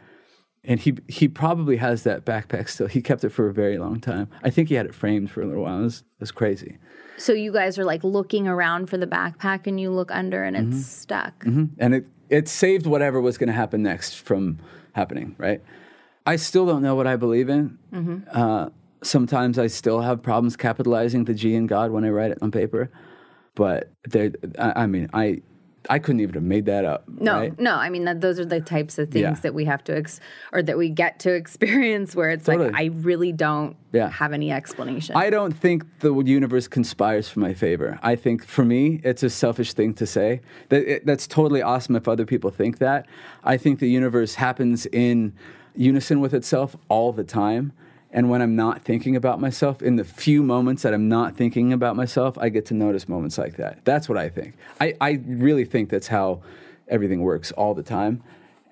And 0.63 0.79
he 0.79 0.97
he 1.07 1.27
probably 1.27 1.77
has 1.77 2.03
that 2.03 2.25
backpack 2.25 2.69
still. 2.69 2.87
He 2.87 3.01
kept 3.01 3.23
it 3.23 3.29
for 3.29 3.47
a 3.47 3.53
very 3.53 3.77
long 3.77 3.99
time. 4.01 4.29
I 4.43 4.49
think 4.49 4.69
he 4.69 4.75
had 4.75 4.85
it 4.85 4.95
framed 4.95 5.31
for 5.31 5.41
a 5.41 5.45
little 5.45 5.63
while. 5.63 5.79
It 5.79 5.83
was, 5.83 5.99
it 5.99 6.21
was 6.21 6.31
crazy. 6.31 6.77
So 7.17 7.33
you 7.33 7.51
guys 7.51 7.77
are 7.77 7.85
like 7.85 8.03
looking 8.03 8.47
around 8.47 8.87
for 8.87 8.97
the 8.97 9.07
backpack 9.07 9.67
and 9.67 9.79
you 9.79 9.91
look 9.91 10.11
under 10.11 10.43
and 10.43 10.55
it's 10.55 10.65
mm-hmm. 10.67 10.79
stuck. 10.79 11.43
Mm-hmm. 11.43 11.65
and 11.77 11.95
it 11.95 12.05
it 12.29 12.47
saved 12.47 12.85
whatever 12.85 13.19
was 13.19 13.37
going 13.37 13.47
to 13.47 13.53
happen 13.53 13.81
next 13.83 14.15
from 14.15 14.59
happening 14.93 15.35
right? 15.37 15.61
I 16.25 16.35
still 16.35 16.65
don't 16.65 16.81
know 16.81 16.95
what 16.95 17.07
i 17.07 17.15
believe 17.15 17.49
in. 17.49 17.77
Uh, 18.31 18.69
sometimes 19.01 19.57
i 19.57 19.67
still 19.67 20.01
have 20.01 20.21
problems 20.21 20.55
capitalizing 20.55 21.23
the 21.25 21.33
g 21.33 21.55
in 21.55 21.67
god 21.67 21.91
when 21.91 22.03
i 22.03 22.09
write 22.09 22.31
it 22.31 22.37
on 22.41 22.51
paper 22.51 22.91
but 23.55 23.91
I, 24.13 24.83
I 24.83 24.85
mean 24.87 25.09
i 25.13 25.41
i 25.89 25.97
couldn't 25.99 26.19
even 26.21 26.33
have 26.33 26.43
made 26.43 26.65
that 26.65 26.83
up 26.85 27.03
No, 27.07 27.39
right? 27.39 27.59
no. 27.59 27.75
I 27.75 27.89
mean, 27.89 28.05
that, 28.05 28.21
those 28.21 28.39
are 28.39 28.45
the 28.45 28.59
types 28.61 28.97
of 28.99 29.09
things 29.11 29.21
Yeah. 29.21 29.33
that 29.41 29.53
we 29.53 29.65
have 29.65 29.83
to, 29.85 29.95
ex- 29.97 30.19
or 30.51 30.61
that 30.63 30.77
we 30.77 30.89
get 30.89 31.19
to 31.19 31.33
experience 31.43 32.15
where 32.15 32.29
it's 32.31 32.45
Totally. 32.45 32.69
like, 32.71 32.75
I 32.81 32.85
really 33.01 33.31
don't 33.31 33.75
Yeah. 33.93 34.09
have 34.09 34.33
any 34.33 34.51
explanation. 34.51 35.15
I 35.15 35.29
don't 35.29 35.53
think 35.53 35.83
the 35.99 36.13
universe 36.23 36.67
conspires 36.67 37.29
for 37.29 37.39
my 37.39 37.53
favor. 37.53 37.97
I 38.03 38.15
think 38.15 38.45
for 38.45 38.65
me, 38.65 38.99
it's 39.03 39.23
a 39.23 39.29
selfish 39.29 39.73
thing 39.73 39.93
to 39.95 40.05
say. 40.05 40.41
That 40.69 40.83
it, 40.85 41.05
that's 41.05 41.27
totally 41.27 41.61
awesome 41.61 41.95
if 41.95 42.07
other 42.07 42.25
people 42.25 42.49
think 42.51 42.77
that. 42.79 43.05
I 43.43 43.57
think 43.57 43.79
the 43.79 43.89
universe 43.89 44.35
happens 44.35 44.85
in 44.87 45.33
unison 45.75 46.19
with 46.19 46.33
itself 46.33 46.75
all 46.89 47.13
the 47.13 47.23
time. 47.23 47.71
And 48.11 48.29
when 48.29 48.41
I'm 48.41 48.55
not 48.55 48.83
thinking 48.83 49.15
about 49.15 49.39
myself, 49.39 49.81
in 49.81 49.95
the 49.95 50.03
few 50.03 50.41
moments 50.41 50.81
that 50.81 50.93
I'm 50.93 51.07
not 51.07 51.35
thinking 51.35 51.71
about 51.71 51.95
myself, 51.95 52.37
I 52.39 52.49
get 52.49 52.65
to 52.67 52.73
notice 52.73 53.07
moments 53.07 53.37
like 53.37 53.57
that. 53.57 53.85
That's 53.85 54.09
what 54.09 54.17
I 54.17 54.29
think. 54.29 54.55
I, 54.81 54.95
I 54.99 55.21
really 55.25 55.65
think 55.65 55.89
that's 55.89 56.07
how 56.07 56.41
everything 56.87 57.21
works 57.21 57.51
all 57.51 57.75
the 57.75 57.83
time. 57.83 58.23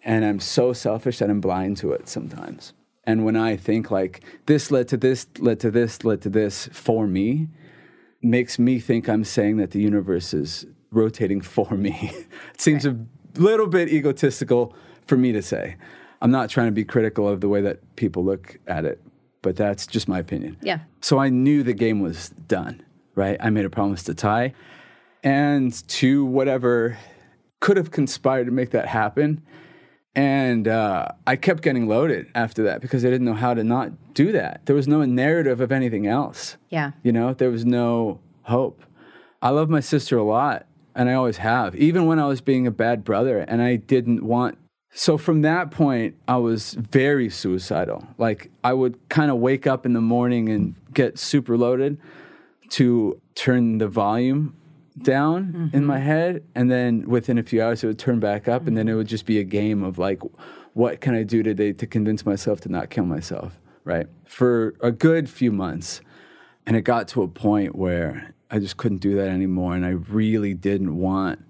And 0.04 0.26
I'm 0.26 0.40
so 0.40 0.74
selfish 0.74 1.20
that 1.20 1.30
I'm 1.30 1.42
blind 1.42 1.78
to 1.78 1.92
it 1.92 2.10
sometimes. 2.10 2.74
And 3.04 3.24
when 3.24 3.36
I 3.36 3.56
think 3.56 3.92
like 3.92 4.24
this 4.48 4.72
led 4.72 4.88
to 4.90 4.98
this, 4.98 5.28
led 5.40 5.60
to 5.62 5.72
this, 5.72 6.04
led 6.04 6.22
to 6.24 6.30
this 6.30 6.68
for 6.74 7.08
me, 7.08 7.48
makes 8.22 8.58
me 8.58 8.80
think 8.80 9.08
I'm 9.08 9.24
saying 9.24 9.58
that 9.58 9.72
the 9.72 9.82
universe 9.82 10.34
is 10.34 10.66
rotating 10.92 11.42
for 11.56 11.72
me. 11.72 12.12
it 12.54 12.62
seems 12.62 12.86
a 12.86 12.98
little 13.36 13.68
bit 13.68 13.90
egotistical 13.90 14.76
for 15.06 15.16
me 15.16 15.32
to 15.32 15.42
say. 15.42 15.76
I'm 16.22 16.32
not 16.32 16.50
trying 16.50 16.68
to 16.68 16.72
be 16.72 16.84
critical 16.84 17.28
of 17.28 17.42
the 17.42 17.48
way 17.48 17.62
that 17.62 17.96
people 17.96 18.26
look 18.26 18.58
at 18.66 18.86
it, 18.86 19.00
but 19.42 19.56
that's 19.56 19.88
just 19.88 20.08
my 20.08 20.20
opinion. 20.20 20.58
Yeah. 20.62 20.80
So 21.02 21.20
I 21.20 21.30
knew 21.30 21.64
the 21.64 21.74
game 21.74 22.00
was 22.00 22.30
done, 22.30 22.84
right? 23.16 23.38
I 23.40 23.50
made 23.50 23.66
a 23.66 23.70
promise 23.70 24.04
to 24.04 24.14
Ty 24.14 24.54
and 25.24 25.88
to 25.90 26.26
whatever 26.26 26.98
could 27.60 27.78
have 27.78 27.92
conspired 27.92 28.46
to 28.46 28.52
make 28.52 28.72
that 28.72 28.88
happen. 28.88 29.42
And 30.16 30.68
uh, 30.68 31.10
I 31.28 31.36
kept 31.36 31.62
getting 31.62 31.88
loaded 31.88 32.28
after 32.34 32.64
that 32.64 32.82
because 32.82 33.06
I 33.06 33.10
didn't 33.10 33.26
know 33.26 33.36
how 33.36 33.54
to 33.54 33.64
not 33.64 34.14
do 34.14 34.32
that. 34.32 34.66
There 34.66 34.76
was 34.76 34.88
no 34.88 35.04
narrative 35.06 35.62
of 35.62 35.72
anything 35.72 36.08
else. 36.08 36.58
Yeah. 36.70 36.92
You 37.04 37.12
know, 37.12 37.34
there 37.34 37.52
was 37.52 37.66
no 37.66 38.20
hope. 38.44 38.84
I 39.42 39.50
love 39.50 39.70
my 39.70 39.80
sister 39.80 40.18
a 40.18 40.24
lot, 40.24 40.66
and 40.96 41.08
I 41.08 41.14
always 41.14 41.38
have, 41.38 41.76
even 41.76 42.08
when 42.08 42.18
I 42.18 42.26
was 42.26 42.42
being 42.42 42.66
a 42.66 42.72
bad 42.72 43.04
brother 43.04 43.40
and 43.40 43.62
I 43.62 43.76
didn't 43.76 44.24
want. 44.24 44.58
So 45.00 45.18
from 45.18 45.44
that 45.44 45.70
point, 45.70 46.16
I 46.28 46.38
was 46.38 46.74
very 46.74 47.30
suicidal. 47.30 48.08
Like, 48.18 48.50
I 48.64 48.74
would 48.74 48.98
kind 49.10 49.30
of 49.30 49.38
wake 49.38 49.68
up 49.68 49.86
in 49.86 49.94
the 49.94 50.02
morning 50.02 50.50
and 50.50 50.74
get 50.92 51.20
super 51.20 51.56
loaded 51.56 52.00
to 52.72 53.22
turn 53.36 53.78
the 53.78 53.88
volume 53.88 54.56
down 55.00 55.70
in 55.72 55.86
my 55.86 55.98
mm-hmm. 55.98 56.06
head 56.06 56.44
and 56.56 56.72
then 56.72 57.08
within 57.08 57.38
a 57.38 57.44
few 57.44 57.62
hours 57.62 57.84
it 57.84 57.88
would 57.88 58.00
turn 58.00 58.20
back 58.20 58.48
up 58.48 58.66
and 58.66 58.76
then 58.76 58.88
it 58.88 58.96
would 58.96 59.06
just 59.08 59.28
be 59.28 59.38
a 59.38 59.44
game 59.44 59.84
of 59.84 60.00
like 60.00 60.20
what 60.74 61.00
can 61.02 61.14
i 61.14 61.22
do 61.22 61.44
today 61.44 61.72
to 61.72 61.86
convince 61.86 62.26
myself 62.26 62.60
to 62.60 62.68
not 62.68 62.90
kill 62.90 63.06
myself 63.06 63.60
right? 63.88 64.08
For 64.26 64.76
a 64.82 64.92
good 64.92 65.30
few 65.30 65.52
months. 65.52 66.02
And 66.66 66.76
it 66.76 66.82
got 66.82 67.08
to 67.10 67.24
a 67.24 67.28
point 67.28 67.76
where 67.76 68.36
i 68.52 68.60
just 68.60 68.78
couldn't 68.78 69.00
do 69.00 69.16
that 69.16 69.28
anymore 69.28 69.76
and 69.76 69.86
i 69.86 69.90
really 69.90 70.54
didn't 70.54 70.96
want 70.96 71.44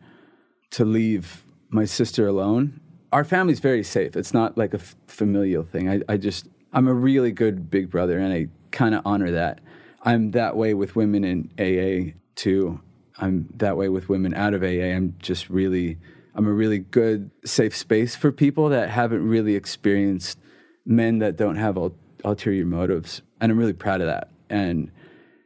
to 0.72 0.84
leave 0.84 1.44
my 1.70 1.86
sister 1.86 2.28
alone 2.28 2.80
our 3.12 3.24
family's 3.24 3.60
very 3.60 3.84
safe. 3.84 4.16
It's 4.16 4.34
not 4.34 4.58
like 4.58 4.74
a 4.74 4.78
f- 4.80 4.96
familial 5.08 5.64
thing. 5.64 5.90
I, 5.90 6.02
I 6.10 6.18
just 6.18 6.48
i'm 6.74 6.88
a 6.88 6.94
really 6.94 7.32
good 7.32 7.70
big 7.72 7.90
brother 7.90 8.20
and 8.20 8.34
i 8.34 8.48
kind 8.72 8.94
of 8.94 9.02
honor 9.06 9.32
that. 9.32 9.62
I'm 10.04 10.32
that 10.32 10.56
way 10.56 10.74
with 10.74 10.96
women 10.96 11.24
in 11.24 11.50
aa 11.60 12.14
too. 12.36 12.82
I'm 13.18 13.50
that 13.58 13.78
way 13.78 13.90
with 13.90 14.10
women 14.10 14.34
out 14.34 14.54
of 14.54 14.64
aa 14.64 14.68
i'm 14.96 15.16
just 15.20 15.50
really 15.50 15.98
i'm 16.36 16.48
a 16.48 16.52
really 16.52 16.80
good 16.80 17.32
safe 17.46 17.76
space 17.76 18.16
for 18.16 18.32
people 18.32 18.70
that 18.70 18.90
haven't 18.90 19.28
really 19.28 19.56
experienced 19.56 20.38
men 20.86 21.20
that 21.20 21.36
don't 21.36 21.56
have 21.56 21.78
ul- 21.78 21.96
ulterior 22.24 22.66
motives 22.66 23.22
and 23.42 23.52
i'm 23.52 23.58
really 23.58 23.74
proud 23.74 24.02
of 24.02 24.08
that. 24.08 24.30
And 24.50 24.92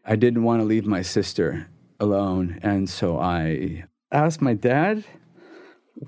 i 0.06 0.16
didn't 0.16 0.44
want 0.44 0.62
to 0.62 0.66
leave 0.66 0.86
my 0.86 1.02
sister 1.02 1.68
alone 2.00 2.60
and 2.62 2.90
so 2.90 3.20
i 3.20 3.86
asked 4.12 4.42
my 4.42 4.54
dad 4.54 5.06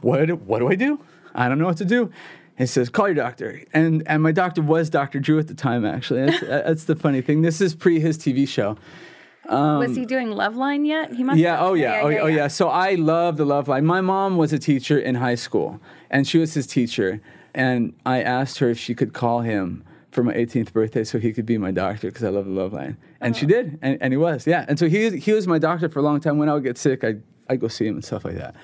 what 0.02 0.30
what 0.42 0.60
do 0.60 0.68
I 0.70 0.76
do? 0.76 1.00
I 1.34 1.48
don't 1.48 1.58
know 1.58 1.66
what 1.66 1.78
to 1.78 1.86
do. 1.86 2.12
He 2.58 2.68
says, 2.68 2.90
call 2.90 3.08
your 3.08 3.16
doctor. 3.16 3.64
And 3.74 4.04
and 4.08 4.22
my 4.22 4.32
doctor 4.32 4.62
was 4.62 4.90
Dr. 4.90 5.20
Drew 5.20 5.40
at 5.40 5.48
the 5.48 5.56
time, 5.56 5.86
actually. 5.86 6.26
That's, 6.26 6.40
that's 6.42 6.84
the 6.86 6.96
funny 6.96 7.22
thing. 7.22 7.42
This 7.42 7.62
is 7.62 7.74
pre 7.76 8.00
his 8.00 8.18
TV 8.18 8.48
show. 8.48 8.78
Um, 9.50 9.80
was 9.80 9.96
he 9.96 10.06
doing 10.06 10.30
Loveline 10.30 10.86
yet? 10.86 11.12
He 11.14 11.24
must. 11.24 11.38
Yeah, 11.38 11.58
have. 11.58 11.62
oh 11.66 11.74
yeah, 11.74 12.02
oh, 12.04 12.10
yeah, 12.10 12.20
oh 12.22 12.28
yeah. 12.28 12.48
So 12.48 12.70
I 12.70 12.96
love 12.96 13.38
the 13.38 13.46
Loveline. 13.46 13.84
My 13.84 14.02
mom 14.02 14.38
was 14.38 14.54
a 14.54 14.60
teacher 14.60 14.98
in 14.98 15.16
high 15.16 15.36
school, 15.36 15.82
and 16.10 16.28
she 16.28 16.38
was 16.38 16.54
his 16.54 16.68
teacher. 16.68 17.22
And 17.56 17.94
I 18.06 18.22
asked 18.22 18.60
her 18.60 18.70
if 18.70 18.80
she 18.80 18.96
could 18.96 19.14
call 19.14 19.42
him 19.42 19.84
for 20.14 20.24
my 20.24 20.34
18th 20.34 20.74
birthday 20.74 21.04
so 21.04 21.20
he 21.20 21.34
could 21.34 21.46
be 21.46 21.58
my 21.58 21.72
doctor 21.72 22.08
because 22.08 22.24
I 22.24 22.30
love 22.30 22.46
the 22.46 22.52
Loveline. 22.52 22.98
And 23.20 23.36
she 23.36 23.46
oh. 23.46 23.50
did, 23.50 23.80
and, 23.82 23.98
and 24.02 24.14
he 24.14 24.18
was, 24.18 24.48
yeah. 24.48 24.66
And 24.68 24.80
so 24.80 24.88
he, 24.88 25.18
he 25.18 25.34
was 25.34 25.48
my 25.48 25.60
doctor 25.60 25.90
for 25.90 26.00
a 26.00 26.02
long 26.02 26.20
time. 26.20 26.38
When 26.38 26.50
I 26.50 26.54
would 26.54 26.64
get 26.64 26.78
sick, 26.78 27.04
I'd, 27.04 27.22
I'd 27.50 27.60
go 27.60 27.68
see 27.68 27.88
him 27.88 27.96
and 27.96 28.06
stuff 28.06 28.26
like 28.26 28.36
that. 28.36 28.56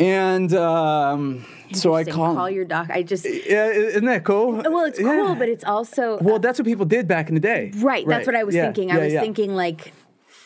And 0.00 0.52
um, 0.54 1.44
so 1.72 1.92
I 1.94 2.00
Interesting. 2.00 2.14
call. 2.14 2.34
call 2.34 2.50
your 2.50 2.64
doc. 2.64 2.88
I 2.90 3.02
just 3.02 3.26
yeah, 3.26 3.66
isn't 3.66 4.06
that 4.06 4.24
cool? 4.24 4.52
well, 4.52 4.84
it's 4.86 4.98
Yeah. 4.98 5.04
cool, 5.14 5.34
but 5.36 5.48
it's 5.48 5.62
also 5.62 6.18
Well, 6.22 6.38
that's 6.38 6.58
what 6.58 6.64
people 6.66 6.86
did 6.86 7.06
back 7.06 7.28
in 7.28 7.34
the 7.34 7.40
day. 7.40 7.70
Right, 7.76 8.06
that's 8.08 8.26
what 8.26 8.34
I 8.34 8.44
was 8.44 8.54
Yeah, 8.54 8.64
thinking. 8.64 8.90
I 8.90 8.98
was 8.98 9.12
yeah. 9.12 9.20
thinking 9.20 9.54
like 9.54 9.92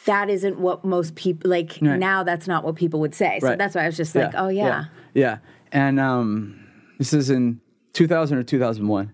that 0.07 0.29
isn't 0.29 0.59
what 0.59 0.85
most 0.85 1.15
people 1.15 1.49
like 1.51 1.79
Right. 1.81 1.99
now 1.99 2.25
that's 2.25 2.47
not 2.49 2.65
what 2.65 2.75
people 2.75 2.99
would 3.01 3.15
say. 3.15 3.39
So 3.41 3.47
Right. 3.49 3.59
that's 3.59 3.75
why 3.77 3.83
I 3.83 3.87
was 3.87 3.97
just 3.97 4.15
like, 4.15 4.33
oh 4.37 4.49
yeah. 4.49 4.67
yeah, 4.67 4.85
yeah. 5.15 5.39
And 5.71 6.01
um, 6.01 6.67
this 6.99 7.13
is 7.13 7.31
in 7.31 7.61
2000 7.93 8.37
or 8.37 8.43
2001, 8.43 9.13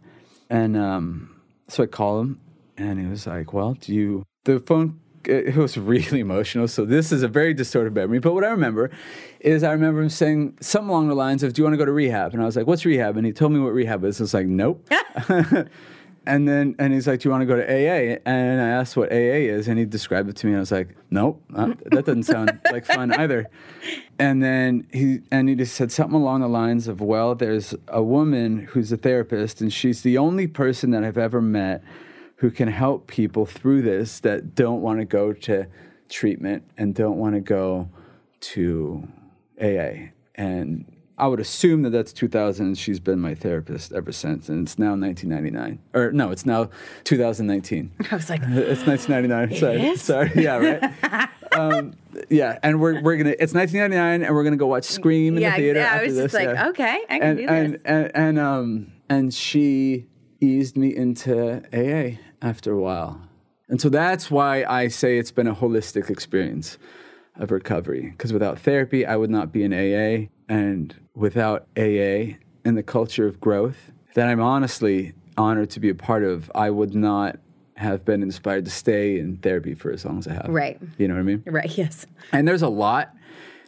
and 0.49 0.75
um, 0.77 1.37
so 1.69 1.83
I 1.83 1.87
call 1.87 2.21
him, 2.21 2.41
and 2.79 2.99
he 2.99 3.07
was 3.07 3.27
like, 3.27 3.53
"Well, 3.53 3.75
do 3.75 3.95
you?" 3.95 4.25
The 4.45 4.59
phone. 4.61 5.00
It 5.25 5.57
was 5.57 5.77
really 5.77 6.21
emotional. 6.29 6.69
So 6.69 6.85
this 6.85 7.13
is 7.13 7.23
a 7.23 7.29
very 7.29 7.55
distorted 7.55 7.95
memory. 7.95 8.19
But 8.21 8.35
what 8.35 8.45
I 8.45 8.49
remember 8.49 8.91
is 9.41 9.63
I 9.63 9.73
remember 9.73 10.03
him 10.03 10.09
saying 10.09 10.59
something 10.61 10.89
along 10.89 11.09
the 11.09 11.15
lines 11.15 11.43
of, 11.43 11.53
"Do 11.53 11.61
you 11.61 11.65
want 11.65 11.75
to 11.75 11.79
go 11.79 11.85
to 11.85 11.93
rehab?" 11.93 12.33
And 12.33 12.43
I 12.43 12.47
was 12.47 12.57
like, 12.57 12.67
"What's 12.67 12.85
rehab?" 12.85 13.17
And 13.17 13.27
he 13.27 13.33
told 13.33 13.53
me 13.53 13.61
what 13.61 13.73
rehab 13.73 14.05
is. 14.05 14.21
I 14.21 14.25
was 14.25 14.35
like, 14.35 14.47
"Nope." 14.47 14.89
And 16.27 16.47
then, 16.47 16.77
and 16.79 16.93
he's 16.93 17.07
like, 17.07 17.21
"Do 17.21 17.29
you 17.29 17.31
want 17.31 17.43
to 17.43 17.47
go 17.47 17.57
to 17.57 17.65
AA?" 17.65 18.19
And 18.27 18.61
I 18.61 18.69
asked 18.69 18.97
what 18.97 19.11
AA 19.11 19.49
is, 19.49 19.69
and 19.69 19.79
he 19.79 19.87
described 19.87 20.29
it 20.29 20.37
to 20.37 20.47
me. 20.47 20.53
And 20.53 20.59
I 20.59 20.61
was 20.61 20.71
like, 20.71 20.95
"Nope, 21.11 21.43
not, 21.49 21.83
that 21.85 22.05
doesn't 22.05 22.25
sound 22.25 22.61
like 22.73 22.85
fun 22.85 23.11
either." 23.13 23.49
And 24.19 24.43
then 24.43 24.87
he 24.93 25.21
and 25.31 25.49
he 25.49 25.55
just 25.55 25.75
said 25.75 25.91
something 25.91 26.15
along 26.15 26.43
the 26.43 26.49
lines 26.49 26.89
of, 26.89 27.01
"Well, 27.01 27.35
there's 27.35 27.75
a 27.89 28.03
woman 28.03 28.61
who's 28.71 28.93
a 28.93 28.99
therapist, 28.99 29.63
and 29.63 29.73
she's 29.73 30.03
the 30.03 30.19
only 30.19 30.47
person 30.47 30.91
that 30.91 31.05
I've 31.05 31.19
ever 31.19 31.41
met 31.41 31.83
who 32.41 32.51
can 32.51 32.69
help 32.69 33.07
people 33.07 33.47
through 33.47 33.83
this 33.83 34.21
that 34.21 34.55
don't 34.55 34.83
want 34.83 34.99
to 34.99 35.05
go 35.05 35.33
to 35.33 35.67
treatment 36.09 36.65
and 36.77 36.95
don't 36.95 37.17
want 37.17 37.35
to 37.35 37.41
go 37.41 37.89
to 38.41 39.09
AA." 39.61 40.11
And 40.35 40.85
I 41.21 41.27
would 41.27 41.39
assume 41.39 41.83
that 41.83 41.91
that's 41.91 42.15
2000. 42.15 42.67
and 42.67 42.79
She's 42.79 42.99
been 42.99 43.21
my 43.21 43.35
therapist 43.35 43.93
ever 43.93 44.11
since, 44.11 44.49
and 44.49 44.67
it's 44.67 44.79
now 44.79 44.97
1999. 44.97 45.79
Or 45.93 46.13
no, 46.13 46.31
it's 46.31 46.47
now 46.47 46.71
2019. 47.05 47.93
I 48.11 48.17
was 48.17 48.31
like, 48.31 48.41
It's 48.45 48.87
1999. 48.87 49.55
Sorry, 49.61 49.87
is? 49.87 50.03
sorry. 50.03 50.33
Yeah, 50.35 50.57
right. 50.57 51.29
um, 51.53 51.93
yeah, 52.31 52.59
and 52.63 52.81
we're 52.81 53.03
we're 53.03 53.19
gonna. 53.19 53.35
It's 53.39 53.53
1999, 53.53 54.23
and 54.27 54.35
we're 54.35 54.45
gonna 54.45 54.57
go 54.57 54.67
watch 54.67 54.85
Scream 54.85 55.37
in 55.37 55.43
yeah, 55.43 55.51
the 55.51 55.57
theater. 55.57 55.81
yeah. 55.81 55.95
I 55.95 56.05
was 56.05 56.15
this, 56.15 56.25
just 56.25 56.35
like, 56.35 56.49
yeah. 56.49 56.69
okay, 56.69 57.01
I 57.11 57.19
can 57.19 57.23
and 57.23 57.39
do 57.39 57.47
and, 57.47 57.81
and 57.85 58.11
and 58.15 58.39
um 58.39 58.93
and 59.11 59.35
she 59.35 60.07
eased 60.41 60.79
me 60.79 60.97
into 60.97 61.63
AA 61.75 62.19
after 62.43 62.73
a 62.73 62.81
while, 62.81 63.21
and 63.69 63.81
so 63.81 63.89
that's 63.89 64.31
why 64.31 64.65
I 64.65 64.89
say 64.89 65.19
it's 65.19 65.31
been 65.31 65.47
a 65.47 65.55
holistic 65.55 66.11
experience 66.11 66.79
of 67.37 67.51
recovery. 67.51 68.11
Because 68.11 68.33
without 68.33 68.59
therapy, 68.59 69.07
I 69.07 69.17
would 69.17 69.31
not 69.31 69.53
be 69.53 69.63
in 69.63 69.73
AA, 69.73 70.29
and 70.49 70.95
without 71.15 71.67
AA 71.77 72.37
and 72.65 72.77
the 72.77 72.83
culture 72.83 73.27
of 73.27 73.41
growth 73.41 73.93
that 74.15 74.29
I'm 74.29 74.41
honestly 74.41 75.15
honored 75.37 75.71
to 75.71 75.81
be 75.81 75.89
a 75.89 75.95
part 75.95 76.25
of, 76.25 76.51
I 76.55 76.71
would 76.71 76.95
not 76.95 77.39
have 77.77 78.05
been 78.05 78.23
inspired 78.23 78.65
to 78.67 78.71
stay 78.71 79.19
in 79.19 79.39
therapy 79.39 79.75
for 79.75 79.91
as 79.91 80.05
long 80.05 80.19
as 80.19 80.29
I 80.29 80.35
have. 80.35 80.49
Right. 80.49 80.79
You 80.99 81.09
know 81.09 81.15
what 81.15 81.21
I 81.21 81.25
mean? 81.25 81.43
right, 81.47 81.79
yes. 81.79 82.05
And 82.33 82.47
there's 82.47 82.63
a 82.63 82.69
lot. 82.69 83.15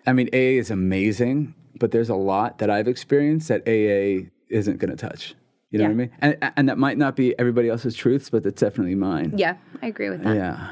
I 0.06 0.12
mean, 0.12 0.28
AA 0.34 0.58
is 0.58 0.70
amazing, 0.70 1.54
but 1.78 1.92
there's 1.92 2.10
a 2.10 2.14
lot 2.14 2.58
that 2.58 2.68
I've 2.68 2.88
experienced 2.88 3.48
that 3.48 3.62
AA 3.66 4.28
isn't 4.48 4.78
going 4.78 4.90
to 4.90 4.96
touch. 4.96 5.34
You 5.72 5.78
know 5.78 5.84
what 5.86 5.90
I 5.90 5.94
mean? 5.94 6.10
And, 6.20 6.52
and 6.56 6.68
that 6.68 6.78
might 6.78 6.98
not 6.98 7.16
be 7.16 7.36
everybody 7.38 7.68
else's 7.68 7.96
truths, 7.96 8.28
but 8.30 8.42
that's 8.42 8.60
definitely 8.60 8.94
mine. 8.94 9.32
Yeah, 9.36 9.56
I 9.80 9.86
agree 9.86 10.10
with 10.10 10.22
that. 10.22 10.36
Yeah. 10.36 10.70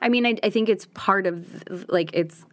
I 0.00 0.08
mean, 0.08 0.26
I, 0.26 0.36
I 0.42 0.50
think 0.50 0.68
it's 0.68 0.86
part 0.94 1.26
of 1.28 1.64
like 1.88 2.10
it's, 2.12 2.44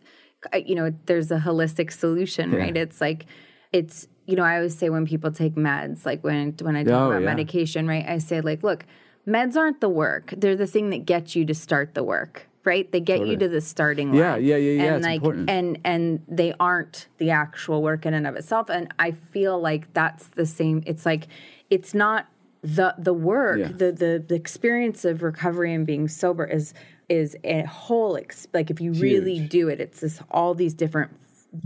uh, 0.54 0.58
you 0.58 0.76
know, 0.76 0.94
there's 1.08 1.32
a 1.32 1.40
holistic 1.40 1.92
solution, 1.92 2.52
right? 2.52 2.78
It's 2.78 3.02
like, 3.02 3.26
it's 3.74 4.08
you 4.28 4.36
know, 4.36 4.44
I 4.44 4.58
always 4.58 4.78
say 4.78 4.90
when 4.92 5.08
people 5.08 5.32
take 5.32 5.56
meds, 5.56 6.06
like 6.06 6.24
when 6.24 6.54
when 6.62 6.76
I 6.76 6.84
talk 6.84 6.94
Oh, 6.94 7.08
about 7.10 7.22
yeah. 7.22 7.26
medication, 7.26 7.88
right? 7.88 8.06
I 8.08 8.20
say 8.20 8.42
like, 8.42 8.62
look, 8.62 8.86
meds 9.28 9.56
aren't 9.58 9.82
the 9.82 9.90
work; 9.90 10.32
they're 10.38 10.56
the 10.56 10.68
thing 10.68 10.92
that 10.92 11.06
gets 11.06 11.36
you 11.36 11.44
to 11.46 11.56
start 11.56 11.96
the 11.96 12.04
work. 12.04 12.48
Right, 12.66 12.92
they 12.92 13.00
get 13.00 13.26
you 13.26 13.38
to 13.38 13.48
the 13.48 13.62
starting 13.62 14.10
line. 14.10 14.20
Yeah, 14.20 14.36
yeah, 14.36 14.56
yeah, 14.58 14.84
yeah, 14.84 14.94
And 14.96 15.04
like, 15.04 15.16
important. 15.18 15.50
and 15.50 15.80
and 15.86 16.22
they 16.28 16.54
aren't 16.60 17.08
the 17.18 17.30
actual 17.32 17.82
work 17.82 18.06
in 18.06 18.14
and 18.14 18.28
of 18.28 18.36
itself. 18.36 18.70
And 18.70 18.94
I 19.00 19.12
feel 19.12 19.60
like 19.60 19.92
that's 19.94 20.28
the 20.28 20.46
same. 20.46 20.84
It's 20.86 21.06
like, 21.06 21.28
it's 21.70 21.94
not 21.94 22.28
the 22.62 22.94
the 22.98 23.14
work, 23.14 23.60
Yeah. 23.60 23.68
the 23.70 23.92
the 23.94 24.24
the 24.28 24.36
experience 24.36 25.06
of 25.06 25.24
recovery 25.24 25.74
and 25.74 25.86
being 25.88 26.08
sober 26.10 26.44
is 26.46 26.74
is 27.08 27.36
a 27.44 27.62
whole 27.64 28.18
ex- 28.18 28.48
like 28.54 28.70
if 28.70 28.82
you 28.82 28.92
really 28.94 29.40
do 29.40 29.70
it, 29.70 29.80
it's 29.80 30.02
this 30.02 30.22
all 30.30 30.54
these 30.54 30.74
different 30.74 31.12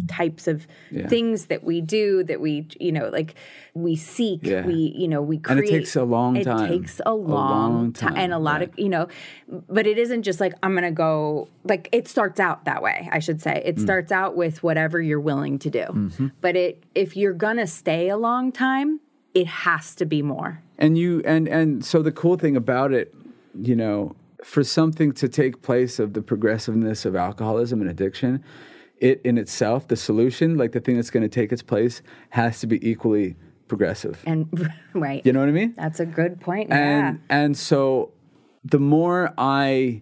types 0.07 0.47
of 0.47 0.65
Yeah. 0.91 1.07
things 1.07 1.47
that 1.47 1.63
we 1.63 1.81
do 1.81 2.23
that 2.23 2.39
we 2.39 2.67
you 2.79 2.91
know 2.91 3.09
like 3.09 3.35
we 3.73 3.95
seek 3.97 4.39
Yeah. 4.43 4.65
we 4.65 4.93
you 4.95 5.07
know 5.09 5.21
we 5.21 5.35
And 5.37 5.43
create 5.45 5.69
it 5.73 5.77
takes 5.79 5.95
a 5.97 6.03
long 6.03 6.41
time. 6.41 6.65
it 6.65 6.77
takes 6.77 6.99
a 7.05 7.09
A 7.09 7.13
long, 7.13 7.73
long 7.73 7.91
time 7.93 8.13
time, 8.13 8.17
and 8.23 8.33
a 8.33 8.39
lot 8.39 8.61
of 8.61 8.69
you 8.77 8.87
know 8.87 9.07
but 9.67 9.85
it 9.85 9.97
isn't 9.97 10.23
just 10.23 10.39
like 10.39 10.53
i'm 10.63 10.73
gonna 10.73 10.89
go 10.91 11.49
like 11.65 11.89
it 11.91 12.07
starts 12.07 12.39
out 12.39 12.63
that 12.65 12.81
way 12.81 13.09
i 13.11 13.19
should 13.19 13.41
say 13.41 13.61
Mm. 13.65 13.69
it 13.69 13.79
starts 13.79 14.11
out 14.11 14.37
with 14.37 14.63
whatever 14.63 15.01
you're 15.01 15.19
willing 15.19 15.59
to 15.59 15.69
do 15.69 15.85
Mm-hmm. 15.85 16.27
but 16.39 16.55
it 16.55 16.81
if 16.95 17.17
you're 17.17 17.33
gonna 17.33 17.67
stay 17.67 18.07
a 18.09 18.17
long 18.17 18.51
time 18.53 19.01
it 19.33 19.47
has 19.47 19.95
to 19.95 20.05
be 20.05 20.21
more 20.21 20.61
And 20.77 20.97
you 20.97 21.21
and 21.25 21.47
and 21.49 21.83
so 21.83 22.01
the 22.01 22.11
cool 22.11 22.37
thing 22.37 22.55
about 22.55 22.93
it, 22.93 23.13
you 23.69 23.75
know, 23.75 24.15
for 24.43 24.63
something 24.63 25.11
to 25.13 25.27
take 25.29 25.61
place 25.61 25.99
of 25.99 26.13
the 26.13 26.21
progressiveness 26.21 27.05
of 27.05 27.15
alcoholism 27.15 27.79
and 27.81 27.89
addiction, 27.89 28.43
it 29.03 29.21
in 29.23 29.37
itself, 29.37 29.87
the 29.89 29.97
solution, 29.97 30.57
like 30.57 30.71
the 30.71 30.79
thing 30.79 30.95
that's 30.95 31.09
going 31.09 31.23
to 31.23 31.29
take 31.29 31.51
its 31.51 31.61
place, 31.61 32.01
has 32.29 32.61
to 32.61 32.67
be 32.67 32.89
equally 32.89 33.35
progressive. 33.67 34.23
and 34.25 34.47
right 34.93 35.25
You 35.25 35.33
know 35.33 35.39
what 35.41 35.49
I 35.49 35.51
mean? 35.51 35.73
that's 35.75 35.99
a 35.99 36.05
good 36.05 36.39
point. 36.39 36.71
And 36.71 37.21
and 37.29 37.57
so 37.57 38.11
the 38.63 38.79
more 38.79 39.33
I 39.37 40.01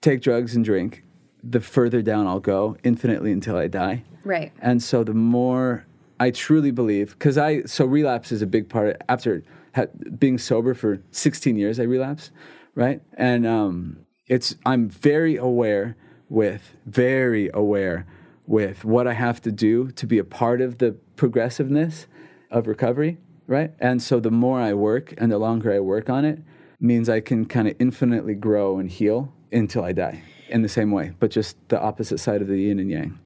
take 0.00 0.20
drugs 0.20 0.56
and 0.56 0.64
drink, 0.64 1.04
the 1.42 1.60
further 1.60 2.02
down 2.02 2.26
I'll 2.26 2.40
go, 2.40 2.76
infinitely 2.82 3.32
until 3.32 3.56
I 3.56 3.68
die. 3.68 4.04
right 4.24 4.52
And 4.60 4.82
so 4.82 5.04
the 5.04 5.14
more 5.14 5.86
I 6.18 6.30
truly 6.30 6.72
believe, 6.72 7.12
because 7.12 7.38
I 7.38 7.62
so 7.62 7.86
relapse 7.86 8.32
is 8.32 8.42
a 8.42 8.46
big 8.46 8.68
part. 8.68 8.88
Of, 8.88 8.96
after 9.08 9.42
ha, 9.76 9.84
being 10.18 10.38
sober 10.38 10.74
for 10.74 11.00
16 11.12 11.56
years, 11.56 11.78
I 11.78 11.84
relapsed, 11.84 12.32
right? 12.74 13.00
And 13.14 13.46
um, 13.46 14.04
it's 14.26 14.56
I'm 14.66 14.88
very 14.88 15.36
aware 15.36 15.96
with 16.28 16.74
very 16.86 17.50
aware 17.54 18.06
with 18.50 18.84
what 18.84 19.06
I 19.06 19.12
have 19.12 19.40
to 19.42 19.52
do 19.52 19.92
to 19.92 20.06
be 20.08 20.18
a 20.18 20.24
part 20.24 20.60
of 20.60 20.78
the 20.78 20.96
progressiveness 21.14 22.08
of 22.50 22.66
recovery, 22.66 23.16
right? 23.46 23.70
And 23.78 24.02
so 24.02 24.18
the 24.18 24.32
more 24.32 24.60
I 24.60 24.74
work 24.74 25.14
and 25.18 25.30
the 25.30 25.38
longer 25.38 25.72
I 25.72 25.78
work 25.78 26.10
on 26.10 26.24
it, 26.24 26.40
means 26.80 27.08
I 27.08 27.20
can 27.20 27.44
kind 27.44 27.68
of 27.68 27.76
infinitely 27.78 28.34
grow 28.34 28.80
and 28.80 28.90
heal 28.90 29.32
until 29.52 29.84
I 29.84 29.92
die 29.92 30.22
in 30.48 30.62
the 30.62 30.68
same 30.68 30.90
way, 30.90 31.12
but 31.20 31.30
just 31.30 31.56
the 31.68 31.80
opposite 31.80 32.18
side 32.18 32.42
of 32.42 32.48
the 32.48 32.56
yin 32.56 32.80
and 32.80 32.90
yang. 32.90 33.20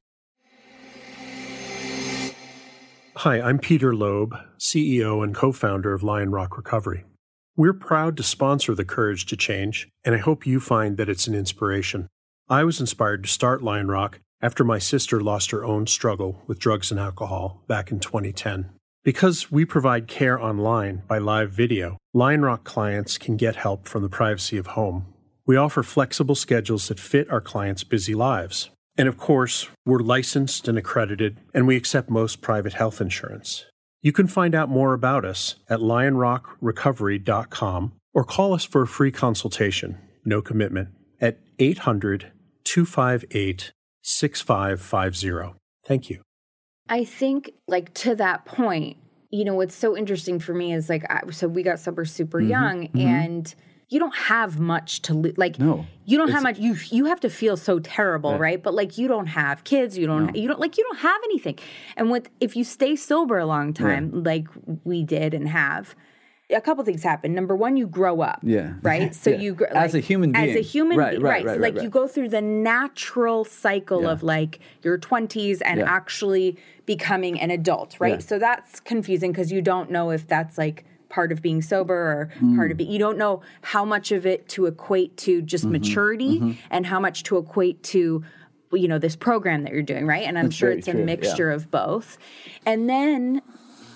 Hi, 3.15 3.41
I'm 3.41 3.57
Peter 3.57 3.95
Loeb, 3.95 4.35
CEO 4.59 5.23
and 5.23 5.33
co 5.33 5.51
founder 5.51 5.91
of 5.95 6.03
Lion 6.03 6.29
Rock 6.29 6.55
Recovery. 6.55 7.03
We're 7.55 7.73
proud 7.73 8.15
to 8.17 8.23
sponsor 8.23 8.75
The 8.75 8.85
Courage 8.85 9.25
to 9.27 9.35
Change, 9.35 9.87
and 10.03 10.13
I 10.13 10.19
hope 10.19 10.45
you 10.45 10.59
find 10.59 10.97
that 10.97 11.09
it's 11.09 11.25
an 11.25 11.33
inspiration. 11.33 12.09
I 12.47 12.63
was 12.63 12.79
inspired 12.79 13.23
to 13.23 13.29
start 13.29 13.63
Lionrock 13.63 14.19
after 14.45 14.63
my 14.63 14.77
sister 14.77 15.19
lost 15.19 15.49
her 15.49 15.65
own 15.65 15.87
struggle 15.87 16.43
with 16.45 16.59
drugs 16.59 16.91
and 16.91 16.99
alcohol 16.99 17.63
back 17.67 17.91
in 17.91 17.99
2010. 17.99 18.69
Because 19.03 19.51
we 19.51 19.65
provide 19.65 20.07
care 20.07 20.39
online 20.39 21.01
by 21.07 21.17
live 21.17 21.49
video, 21.49 21.97
Lionrock 22.15 22.63
clients 22.63 23.17
can 23.17 23.37
get 23.37 23.55
help 23.55 23.87
from 23.87 24.03
the 24.03 24.09
privacy 24.09 24.57
of 24.57 24.67
home. 24.67 25.11
We 25.47 25.55
offer 25.55 25.81
flexible 25.81 26.35
schedules 26.35 26.89
that 26.89 26.99
fit 26.99 27.27
our 27.31 27.41
clients' 27.41 27.83
busy 27.83 28.13
lives. 28.13 28.69
And 28.95 29.07
of 29.07 29.17
course, 29.17 29.67
we're 29.83 29.97
licensed 29.99 30.67
and 30.67 30.77
accredited, 30.77 31.39
and 31.51 31.65
we 31.65 31.75
accept 31.75 32.11
most 32.11 32.41
private 32.41 32.73
health 32.73 33.01
insurance. 33.01 33.65
You 34.03 34.11
can 34.11 34.27
find 34.27 34.53
out 34.53 34.69
more 34.69 34.93
about 34.93 35.25
us 35.25 35.55
at 35.67 35.79
lionrockrecovery.com 35.79 37.93
or 38.13 38.23
call 38.23 38.53
us 38.53 38.63
for 38.63 38.83
a 38.83 38.87
free 38.87 39.11
consultation, 39.11 39.97
no 40.23 40.43
commitment, 40.43 40.89
at 41.19 41.39
800 41.57 42.31
258 42.63 43.71
6550. 44.05 45.57
Thank 45.83 46.09
you. 46.11 46.21
I 46.87 47.03
think, 47.03 47.51
like 47.67 47.91
to 47.95 48.13
that 48.15 48.45
point, 48.45 48.97
you 49.31 49.43
know, 49.43 49.55
what's 49.55 49.75
so 49.75 49.97
interesting 49.97 50.39
for 50.39 50.53
me 50.53 50.73
is 50.73 50.89
like, 50.89 51.03
I, 51.09 51.31
so 51.31 51.47
we 51.47 51.63
got 51.63 51.79
sober 51.79 52.05
super 52.05 52.39
mm-hmm, 52.39 52.51
young, 52.51 52.87
mm-hmm. 52.89 52.99
and 52.99 53.55
you 53.89 53.99
don't 53.99 54.15
have 54.15 54.59
much 54.59 55.01
to 55.03 55.15
lo- 55.15 55.33
like. 55.37 55.57
No. 55.59 55.87
you 56.05 56.19
don't 56.19 56.29
have 56.29 56.43
much. 56.43 56.59
You 56.59 56.75
you 56.91 57.05
have 57.05 57.19
to 57.21 57.29
feel 57.29 57.57
so 57.57 57.79
terrible, 57.79 58.37
right? 58.37 58.61
But 58.61 58.75
like, 58.75 58.99
you 58.99 59.07
don't 59.07 59.27
have 59.27 59.63
kids. 59.63 59.97
You 59.97 60.05
don't. 60.05 60.35
You 60.35 60.47
don't 60.47 60.59
like. 60.59 60.77
You 60.77 60.83
don't 60.83 60.99
have 60.99 61.21
anything. 61.23 61.57
And 61.97 62.11
what 62.11 62.27
if 62.39 62.55
you 62.55 62.63
stay 62.63 62.95
sober 62.95 63.39
a 63.39 63.47
long 63.47 63.73
time, 63.73 64.23
like 64.23 64.47
we 64.83 65.03
did 65.03 65.33
and 65.33 65.49
have? 65.49 65.95
A 66.51 66.61
couple 66.61 66.83
things 66.83 67.01
happen. 67.03 67.33
Number 67.33 67.55
one, 67.55 67.75
you 67.75 67.87
grow 67.87 68.21
up. 68.21 68.39
Yeah. 68.43 68.73
Right. 68.83 69.13
So 69.25 69.31
Yeah. 69.31 69.37
you 69.37 69.55
gr- 69.55 69.65
As 69.65 69.95
a 69.95 69.99
human 69.99 70.31
being. 70.31 70.49
As 70.51 70.55
a 70.55 70.61
human 70.61 70.97
Right, 70.97 71.11
being. 71.11 71.23
right, 71.23 71.29
Right. 71.29 71.45
right, 71.45 71.55
So, 71.55 71.61
right, 71.61 71.73
like 71.73 71.83
you 71.83 71.89
go 71.89 72.07
through 72.07 72.29
the 72.29 72.41
natural 72.41 73.43
cycle 73.45 74.03
Yeah. 74.03 74.11
of 74.11 74.23
like 74.23 74.59
your 74.83 74.97
twenties 74.97 75.61
and 75.61 75.79
Yeah. 75.79 75.85
actually 75.91 76.57
becoming 76.85 77.39
an 77.39 77.49
adult. 77.49 77.95
Right. 77.99 78.21
So 78.21 78.37
that's 78.37 78.79
confusing 78.79 79.31
because 79.31 79.51
you 79.51 79.61
don't 79.61 79.89
know 79.89 80.11
if 80.11 80.27
that's 80.27 80.57
like 80.57 80.85
part 81.09 81.31
of 81.31 81.41
being 81.41 81.61
sober 81.61 81.95
or 81.95 82.29
Mm. 82.41 82.55
part 82.57 82.71
of 82.71 82.79
it. 82.79 82.87
You 82.87 82.99
don't 82.99 83.17
know 83.17 83.41
how 83.61 83.83
much 83.85 84.11
of 84.11 84.25
it 84.25 84.47
to 84.49 84.65
equate 84.67 85.17
to 85.17 85.41
just 85.41 85.63
Mm-hmm. 85.63 85.71
maturity 85.71 86.59
and 86.69 86.85
how 86.85 86.99
much 86.99 87.23
to 87.23 87.37
equate 87.37 87.81
to 87.83 88.23
you 88.73 88.87
know 88.89 88.99
this 88.99 89.15
program 89.15 89.63
that 89.63 89.71
you're 89.71 89.81
doing 89.81 90.05
right 90.05 90.25
and 90.27 90.37
i'm 90.37 90.45
That's 90.45 90.55
sure 90.55 90.69
it's 90.69 90.87
a 90.89 90.91
true, 90.91 91.05
mixture 91.05 91.49
of 91.49 91.71
both 91.71 92.17
and 92.65 92.89
then 92.89 93.41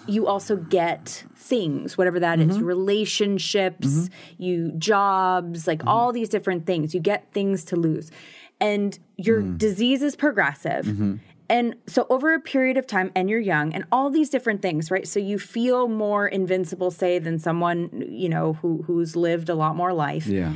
you 0.07 0.27
also 0.27 0.55
get 0.55 1.23
things 1.35 1.97
whatever 1.97 2.19
that 2.19 2.39
Mm-hmm. 2.39 2.49
is, 2.51 2.59
relationships 2.59 4.09
you 4.37 4.71
jobs 4.77 5.67
like 5.67 5.79
Mm-hmm. 5.79 5.87
all 5.87 6.11
these 6.11 6.29
different 6.29 6.65
things 6.65 6.93
you 6.93 6.99
get 6.99 7.31
things 7.31 7.63
to 7.65 7.75
lose 7.75 8.11
and 8.59 8.99
your 9.17 9.41
Mm. 9.41 9.57
disease 9.57 10.01
is 10.01 10.15
progressive 10.15 10.85
Mm-hmm. 10.85 11.15
and 11.49 11.75
so 11.87 12.05
over 12.09 12.33
a 12.33 12.39
period 12.39 12.77
of 12.77 12.85
time 12.87 13.11
and 13.15 13.29
you're 13.29 13.39
young 13.39 13.73
and 13.73 13.83
all 13.91 14.09
these 14.09 14.29
different 14.29 14.61
things 14.61 14.91
right 14.91 15.07
so 15.07 15.19
you 15.19 15.39
feel 15.39 15.87
more 15.87 16.27
invincible 16.27 16.91
say 16.91 17.19
than 17.19 17.39
someone 17.39 18.03
you 18.07 18.29
know 18.29 18.53
who 18.53 18.83
who's 18.87 19.15
lived 19.15 19.49
a 19.49 19.55
lot 19.55 19.75
more 19.75 19.93
life 19.93 20.27
Yeah. 20.27 20.53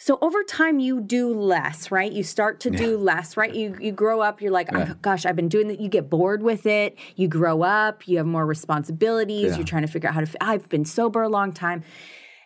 So 0.00 0.16
over 0.22 0.44
time, 0.44 0.78
you 0.78 1.00
do 1.00 1.34
less, 1.34 1.90
right? 1.90 2.10
You 2.10 2.22
start 2.22 2.60
to 2.60 2.70
do 2.70 2.96
less, 2.96 3.36
right? 3.36 3.52
You 3.52 3.76
you 3.80 3.90
grow 3.90 4.20
up. 4.20 4.40
You're 4.40 4.52
like, 4.52 4.68
oh, 4.72 4.94
gosh, 5.02 5.26
I've 5.26 5.34
been 5.34 5.48
doing 5.48 5.66
that. 5.68 5.80
You 5.80 5.88
get 5.88 6.08
bored 6.08 6.40
with 6.40 6.66
it. 6.66 6.96
You 7.16 7.26
grow 7.26 7.62
up. 7.62 8.06
You 8.06 8.18
have 8.18 8.26
more 8.26 8.46
responsibilities. 8.46 9.50
Yeah. 9.50 9.56
You're 9.56 9.66
trying 9.66 9.82
to 9.82 9.88
figure 9.88 10.08
out 10.08 10.14
how 10.14 10.20
to. 10.20 10.28
I've 10.40 10.68
been 10.68 10.84
sober 10.84 11.22
a 11.22 11.28
long 11.28 11.52
time, 11.52 11.82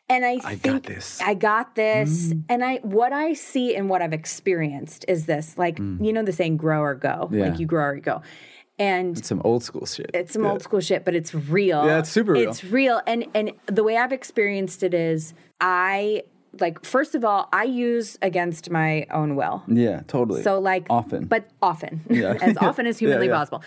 and 0.09 0.25
I, 0.25 0.39
I 0.43 0.55
got 0.55 0.61
think 0.61 0.87
this. 0.87 1.21
I 1.21 1.35
got 1.35 1.75
this. 1.75 2.29
Mm. 2.29 2.45
And 2.49 2.65
I 2.65 2.77
what 2.77 3.13
I 3.13 3.35
see 3.35 3.77
and 3.77 3.91
what 3.91 4.01
I've 4.01 4.15
experienced 4.15 5.05
is 5.07 5.27
this, 5.27 5.59
like 5.59 5.77
mm. 5.77 6.03
you 6.03 6.11
know 6.15 6.23
the 6.23 6.33
saying, 6.33 6.57
"Grow 6.57 6.81
or 6.81 6.95
go." 6.95 7.29
Yeah. 7.31 7.51
Like 7.51 7.59
you 7.59 7.67
grow 7.67 7.85
or 7.85 7.95
you 7.97 8.01
go, 8.01 8.23
and 8.79 9.19
it's 9.19 9.29
Some 9.29 9.43
old 9.45 9.63
school 9.63 9.85
shit. 9.85 10.11
it's 10.15 10.33
some 10.33 10.47
old 10.47 10.63
school 10.63 10.81
shit, 10.81 11.05
but 11.05 11.15
it's 11.15 11.35
real. 11.35 11.85
Yeah, 11.85 11.99
it's 11.99 12.11
super 12.11 12.33
real. 12.33 12.49
It's 12.49 12.65
real. 12.65 13.03
And 13.07 13.27
and 13.35 13.53
the 13.67 13.85
way 13.85 13.99
I've 13.99 14.13
experienced 14.13 14.83
it 14.83 14.95
is 14.95 15.35
I 15.61 16.23
like 16.61 16.85
first 16.85 17.15
of 17.15 17.25
all, 17.25 17.49
I 17.53 17.65
use 17.65 18.19
against 18.23 18.71
my 18.71 19.07
own 19.11 19.37
will. 19.37 19.63
yeah, 19.69 20.03
totally. 20.07 20.43
So 20.43 20.59
like 20.59 20.87
often. 20.91 21.25
But 21.27 21.49
often. 21.61 22.03
Yeah. 22.11 22.37
as 22.41 22.57
often 22.59 22.87
as 22.87 22.99
humanly 23.03 23.27
yeah. 23.29 23.37
possible. 23.39 23.63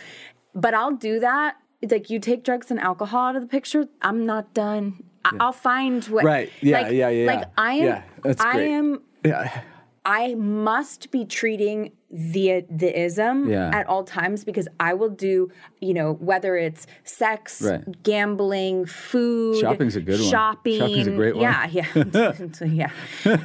But 0.53 0.73
I'll 0.73 0.95
do 0.95 1.19
that. 1.19 1.57
Like 1.89 2.09
you 2.09 2.19
take 2.19 2.43
drugs 2.43 2.71
and 2.71 2.79
alcohol 2.79 3.27
out 3.29 3.35
of 3.35 3.41
the 3.41 3.47
picture, 3.47 3.87
I'm 4.01 4.25
not 4.25 4.53
done. 4.53 5.03
I- 5.23 5.37
I'll 5.39 5.51
find 5.51 6.03
what 6.05 6.23
Right. 6.23 6.51
Yeah, 6.61 6.81
like, 6.81 6.93
yeah, 6.93 7.09
yeah, 7.09 7.33
Like. 7.33 7.49
I 7.57 7.73
am 7.73 7.83
Yeah, 7.85 8.01
that's 8.23 8.41
I 8.41 8.59
am 8.61 9.01
yeah. 9.23 9.61
I 10.05 10.35
must 10.35 11.09
be 11.11 11.25
treating 11.25 11.91
the 12.17 12.65
the 12.69 12.97
ism 12.97 13.49
Yeah. 13.49 13.69
at 13.73 13.87
all 13.87 14.03
times 14.05 14.45
because 14.45 14.67
I 14.79 14.93
will 14.93 15.09
do, 15.09 15.51
you 15.81 15.93
know, 15.93 16.13
whether 16.13 16.55
it's 16.55 16.87
sex, 17.03 17.61
Right. 17.61 17.83
gambling, 18.03 18.85
food, 18.85 19.59
Shopping's 19.59 19.95
a 19.97 20.01
good 20.01 20.19
one. 20.21 20.29
shopping. 20.29 20.79
Shopping's 20.79 21.07
a 21.07 21.11
great 21.11 21.35
one. 21.35 21.41
Yeah, 21.43 21.67
yeah, 21.67 22.51
So, 22.53 22.65
yeah. 22.65 22.89
Um, 23.25 23.41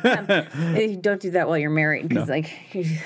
eh, 0.76 0.96
don't 1.00 1.20
do 1.20 1.30
that 1.32 1.48
while 1.48 1.58
you're 1.58 1.70
married 1.70 2.08
because, 2.08 2.28
like, 2.28 2.48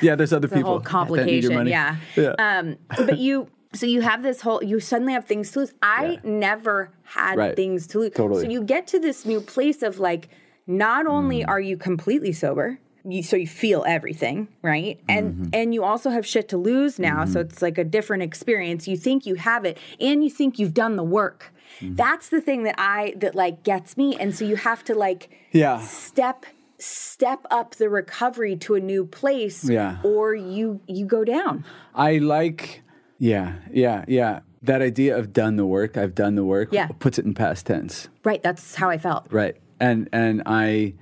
Yeah, 0.03 0.15
there's 0.17 0.33
other 0.35 0.47
it's 0.47 0.53
a 0.53 0.57
people 0.57 0.81
whole 0.81 1.17
that 1.17 1.25
need 1.27 1.43
your 1.45 1.53
complication. 1.53 1.55
money. 1.55 1.71
Yeah. 1.71 1.97
Yeah. 2.17 2.35
Um, 2.39 2.77
but 2.89 3.19
you, 3.19 3.49
so 3.73 3.87
you 3.87 4.03
have 4.03 4.23
this 4.23 4.43
whole, 4.43 4.63
you 4.63 4.81
suddenly 4.81 5.15
have 5.15 5.25
things 5.25 5.51
to 5.53 5.61
lose. 5.61 5.73
I 5.83 6.19
never 6.23 6.91
had 7.05 7.39
Right. 7.39 7.57
things 7.57 7.87
to 7.89 8.01
lose. 8.01 8.11
Totally. 8.13 8.45
So 8.45 8.51
you 8.51 8.63
get 8.63 8.87
to 8.89 8.99
this 8.99 9.25
new 9.25 9.41
place 9.41 9.83
of 9.83 9.99
like, 9.99 10.29
not 10.67 11.07
only 11.07 11.41
Mm. 11.41 11.49
are 11.49 11.61
you 11.61 11.77
completely 11.77 12.33
sober, 12.33 12.79
you, 13.05 13.23
so 13.23 13.37
you 13.37 13.47
feel 13.47 13.85
everything, 13.87 14.49
right? 14.63 14.99
And 15.09 15.35
Mm-hmm. 15.35 15.45
and 15.53 15.75
you 15.75 15.85
also 15.85 16.11
have 16.11 16.27
shit 16.27 16.49
to 16.49 16.57
lose 16.57 16.99
now, 16.99 17.25
so 17.25 17.41
it's 17.41 17.61
like 17.63 17.79
a 17.79 17.85
different 17.85 18.23
experience. 18.23 18.89
You 18.89 18.97
think 18.97 19.27
you 19.27 19.35
have 19.37 19.65
it, 19.65 19.79
and 20.01 20.25
you 20.25 20.31
think 20.31 20.59
you've 20.59 20.75
done 20.75 20.97
the 20.97 21.05
work. 21.05 21.53
Mm-hmm. 21.81 21.97
That's 21.97 22.29
the 22.29 22.41
thing 22.41 22.63
that 22.65 22.75
I 22.79 23.15
that 23.19 23.35
like 23.35 23.63
gets 23.63 23.97
me, 23.97 24.17
and 24.17 24.35
so 24.35 24.45
you 24.45 24.57
have 24.57 24.85
to 24.85 24.95
like 24.95 25.31
Yeah. 25.53 25.81
step 25.81 26.47
step 26.79 27.47
up 27.51 27.77
the 27.77 27.89
recovery 27.89 28.57
to 28.57 28.75
a 28.75 28.81
new 28.81 29.05
place 29.07 29.69
Yeah. 29.69 29.99
or 30.03 30.35
you 30.35 30.81
you 30.87 31.07
go 31.07 31.25
down 31.25 31.65
I 31.95 32.19
like, 32.19 32.83
yeah, 33.19 33.55
yeah, 33.73 34.05
yeah. 34.09 34.41
That 34.63 34.83
idea 34.83 35.17
of 35.17 35.33
done 35.33 35.57
the 35.57 35.67
work, 35.67 35.97
I've 35.97 36.15
done 36.15 36.35
the 36.35 36.45
work, 36.45 36.71
Yeah. 36.73 36.89
puts 36.99 37.19
it 37.19 37.25
in 37.25 37.35
past 37.35 37.67
tense, 37.67 38.09
right 38.25 38.43
that's 38.43 38.75
how 38.75 38.91
i 38.91 38.99
felt 38.99 39.27
right? 39.31 39.57
And 39.81 40.09
and 40.13 40.43
I, 40.47 40.95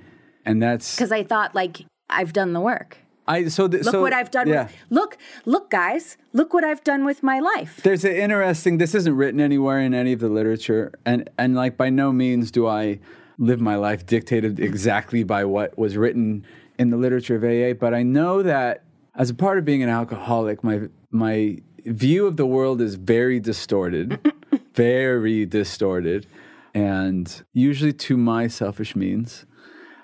and 0.44 0.62
that's 0.62 0.94
because 0.96 1.12
i 1.12 1.22
thought 1.22 1.55
like 1.55 1.84
i've 2.12 2.32
done 2.32 2.52
the 2.52 2.60
work 2.60 2.98
I. 3.28 3.46
So 3.48 3.68
th- 3.68 3.84
look 3.84 3.92
so, 3.92 4.00
what 4.02 4.12
i've 4.12 4.32
done 4.32 4.48
Yeah. 4.48 4.64
with 4.64 4.72
look 4.90 5.16
look 5.46 5.70
guys 5.70 6.16
look 6.32 6.52
what 6.52 6.64
i've 6.64 6.82
done 6.82 7.04
with 7.04 7.22
my 7.22 7.38
life 7.38 7.80
There's 7.84 8.04
an 8.04 8.16
interesting. 8.16 8.78
This 8.78 8.94
isn't 8.96 9.16
written 9.16 9.40
anywhere 9.40 9.78
in 9.78 9.94
any 9.94 10.12
of 10.12 10.18
the 10.20 10.28
literature, 10.28 10.92
and 11.06 11.30
and 11.38 11.54
like 11.54 11.76
by 11.76 11.88
no 11.88 12.10
means 12.12 12.50
do 12.50 12.66
I 12.66 12.98
live 13.38 13.60
my 13.60 13.76
life 13.76 14.04
dictated 14.06 14.58
exactly 14.58 15.22
by 15.24 15.44
what 15.44 15.78
was 15.78 15.96
written 15.96 16.44
in 16.80 16.90
the 16.90 16.96
literature 16.96 17.36
of 17.36 17.44
AA. 17.44 17.74
But 17.78 17.94
I 17.94 18.02
know 18.02 18.42
that 18.42 18.82
as 19.14 19.30
a 19.30 19.34
part 19.34 19.56
of 19.58 19.64
being 19.64 19.82
an 19.84 19.88
alcoholic, 19.88 20.64
my 20.64 20.88
my 21.10 21.58
view 21.86 22.26
of 22.26 22.36
the 22.36 22.46
world 22.46 22.80
is 22.80 22.96
very 22.96 23.38
distorted, 23.38 24.18
very 24.74 25.46
distorted, 25.46 26.26
and 26.74 27.42
usually 27.52 27.92
to 27.92 28.16
my 28.16 28.48
selfish 28.48 28.96
means. 28.96 29.46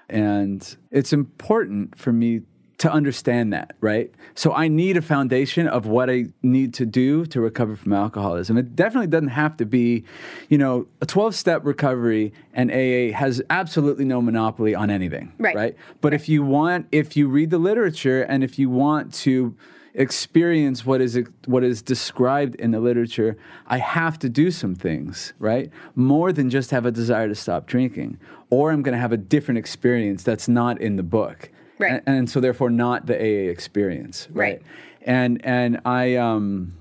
And 0.08 0.76
it's 0.90 1.12
important 1.12 1.98
for 1.98 2.12
me 2.12 2.42
to 2.78 2.90
understand 2.92 3.52
that, 3.52 3.74
right? 3.80 4.12
So 4.36 4.52
I 4.54 4.68
need 4.68 4.96
a 4.96 5.02
foundation 5.02 5.66
of 5.66 5.86
what 5.86 6.08
I 6.08 6.26
need 6.44 6.72
to 6.74 6.86
do 6.86 7.26
to 7.26 7.40
recover 7.40 7.74
from 7.74 7.92
alcoholism. 7.92 8.56
It 8.56 8.76
definitely 8.76 9.08
doesn't 9.08 9.28
have 9.28 9.56
to 9.56 9.66
be, 9.66 10.04
you 10.48 10.58
know, 10.58 10.86
a 11.00 11.06
12 11.06 11.34
step 11.34 11.64
recovery 11.64 12.32
and 12.54 12.70
AA 12.70 13.12
has 13.16 13.42
absolutely 13.50 14.04
no 14.04 14.22
monopoly 14.22 14.76
on 14.76 14.90
anything, 14.90 15.32
Right. 15.38 15.56
right? 15.56 15.76
But 16.00 16.14
if 16.14 16.28
you 16.28 16.44
want, 16.44 16.86
if 16.92 17.16
you 17.16 17.26
read 17.28 17.50
the 17.50 17.58
literature 17.58 18.22
and 18.22 18.44
if 18.44 18.60
you 18.60 18.70
want 18.70 19.12
to 19.14 19.56
experience 19.98 20.86
what 20.86 21.02
is 21.02 21.20
what 21.44 21.62
is 21.62 21.82
described 21.82 22.54
in 22.54 22.70
the 22.70 22.80
literature, 22.80 23.36
I 23.66 23.78
have 23.78 24.18
to 24.20 24.30
do 24.30 24.50
some 24.50 24.74
things, 24.74 25.34
right? 25.38 25.70
More 25.94 26.32
than 26.32 26.48
just 26.48 26.70
have 26.70 26.86
a 26.86 26.90
desire 26.90 27.28
to 27.28 27.34
stop 27.34 27.66
drinking, 27.66 28.18
or 28.48 28.70
I'm 28.70 28.82
going 28.82 28.94
to 28.94 29.00
have 29.00 29.12
a 29.12 29.18
different 29.18 29.58
experience 29.58 30.22
that's 30.22 30.48
not 30.48 30.80
in 30.80 30.96
the 30.96 31.02
book, 31.02 31.50
Right. 31.78 31.92
And, 31.92 32.02
and 32.06 32.30
so 32.30 32.40
therefore 32.40 32.70
not 32.70 33.06
the 33.06 33.16
AA 33.16 33.50
experience, 33.50 34.28
right? 34.30 34.60
Right. 34.60 34.62
And 35.02 35.44
and 35.44 35.80
I 35.84 36.16
um, 36.16 36.74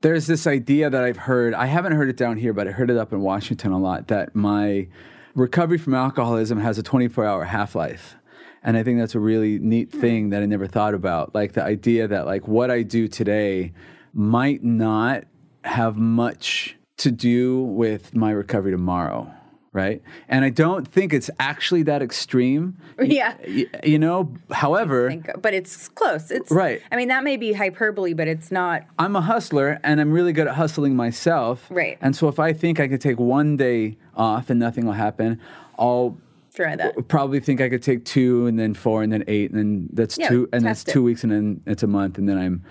there's 0.00 0.26
this 0.26 0.46
idea 0.46 0.90
that 0.90 1.02
I've 1.02 1.16
heard. 1.16 1.54
I 1.54 1.66
haven't 1.66 1.92
heard 1.92 2.08
it 2.08 2.16
down 2.16 2.36
here, 2.36 2.52
but 2.52 2.68
I 2.68 2.70
heard 2.70 2.90
it 2.90 2.96
up 2.96 3.12
in 3.12 3.20
Washington 3.20 3.72
a 3.72 3.78
lot. 3.78 4.08
That 4.08 4.34
my 4.34 4.88
recovery 5.34 5.78
from 5.78 5.94
alcoholism 5.94 6.60
has 6.60 6.78
a 6.78 6.82
24 6.82 7.24
hour 7.24 7.44
half 7.44 7.74
life. 7.74 8.16
And 8.64 8.76
I 8.76 8.82
think 8.82 8.98
that's 8.98 9.14
a 9.14 9.20
really 9.20 9.58
neat 9.58 9.92
mm. 9.92 10.00
thing 10.00 10.30
that 10.30 10.42
I 10.42 10.46
never 10.46 10.66
thought 10.66 10.94
about. 10.94 11.34
Like 11.34 11.52
the 11.52 11.62
idea 11.62 12.08
that 12.08 12.26
like 12.26 12.48
what 12.48 12.70
I 12.70 12.82
do 12.82 13.06
today 13.06 13.72
might 14.14 14.64
not 14.64 15.24
have 15.64 15.96
much 15.96 16.76
to 16.98 17.10
do 17.10 17.62
with 17.62 18.14
my 18.14 18.30
recovery 18.30 18.72
tomorrow. 18.72 19.30
Right. 19.72 20.02
And 20.28 20.44
I 20.44 20.50
don't 20.50 20.86
think 20.86 21.12
it's 21.12 21.28
actually 21.40 21.82
that 21.84 22.00
extreme. 22.00 22.76
yeah 23.02 23.34
Y- 23.46 23.66
you 23.82 23.98
know, 23.98 24.32
however, 24.52 25.08
think- 25.08 25.28
but 25.42 25.52
it's 25.52 25.88
close 25.88 26.30
it's 26.30 26.48
Right. 26.52 26.80
i 26.92 26.96
mean 26.96 27.08
that 27.08 27.24
may 27.24 27.36
be 27.36 27.52
hyperbole 27.52 28.12
but 28.14 28.28
it's 28.28 28.52
not 28.52 28.84
I'm 29.00 29.16
a 29.16 29.20
hustler 29.20 29.80
and 29.82 30.00
I'm 30.00 30.12
really 30.12 30.32
good 30.32 30.46
at 30.46 30.54
hustling 30.54 30.94
myself. 30.94 31.66
Right. 31.70 31.98
And 32.00 32.14
so 32.14 32.28
if 32.28 32.38
I 32.38 32.52
think 32.52 32.78
I 32.78 32.86
could 32.86 33.00
take 33.00 33.18
one 33.18 33.56
day 33.56 33.98
off 34.16 34.48
and 34.48 34.60
nothing 34.60 34.86
will 34.86 34.92
happen, 34.92 35.40
I'll 35.76 36.16
try 36.54 36.76
that 36.76 37.08
probably 37.08 37.40
think 37.40 37.60
I 37.60 37.68
could 37.68 37.82
take 37.82 38.04
two 38.04 38.46
and 38.46 38.58
then 38.58 38.74
four 38.74 39.02
and 39.02 39.12
then 39.12 39.24
eight 39.26 39.50
and 39.50 39.58
then 39.58 39.88
that's 39.92 40.16
Yeah, 40.18 40.28
two 40.28 40.48
and 40.52 40.64
that's 40.64 40.82
it. 40.82 40.90
two 40.92 41.02
weeks 41.02 41.22
and 41.24 41.32
then 41.32 41.60
it's 41.66 41.82
a 41.82 41.86
month 41.88 42.16
and 42.18 42.28
then 42.28 42.38
I'm 42.38 42.64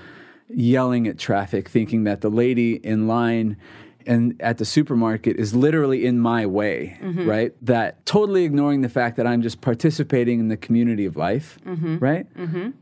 yelling 0.49 1.07
at 1.07 1.17
traffic 1.17 1.69
thinking 1.69 2.03
that 2.05 2.21
the 2.21 2.29
lady 2.29 2.75
in 2.75 3.07
line 3.07 3.57
and 4.05 4.35
at 4.41 4.57
the 4.57 4.65
supermarket 4.65 5.37
is 5.37 5.55
literally 5.55 6.05
in 6.05 6.19
my 6.19 6.45
way, 6.45 6.97
Mm-hmm. 7.01 7.25
right? 7.25 7.53
That 7.61 8.05
totally 8.05 8.43
ignoring 8.43 8.81
the 8.81 8.89
fact 8.89 9.15
that 9.15 9.25
I'm 9.25 9.41
just 9.41 9.61
participating 9.61 10.41
in 10.41 10.49
the 10.49 10.57
community 10.57 11.05
of 11.05 11.15
life, 11.15 11.57
right? 11.65 12.27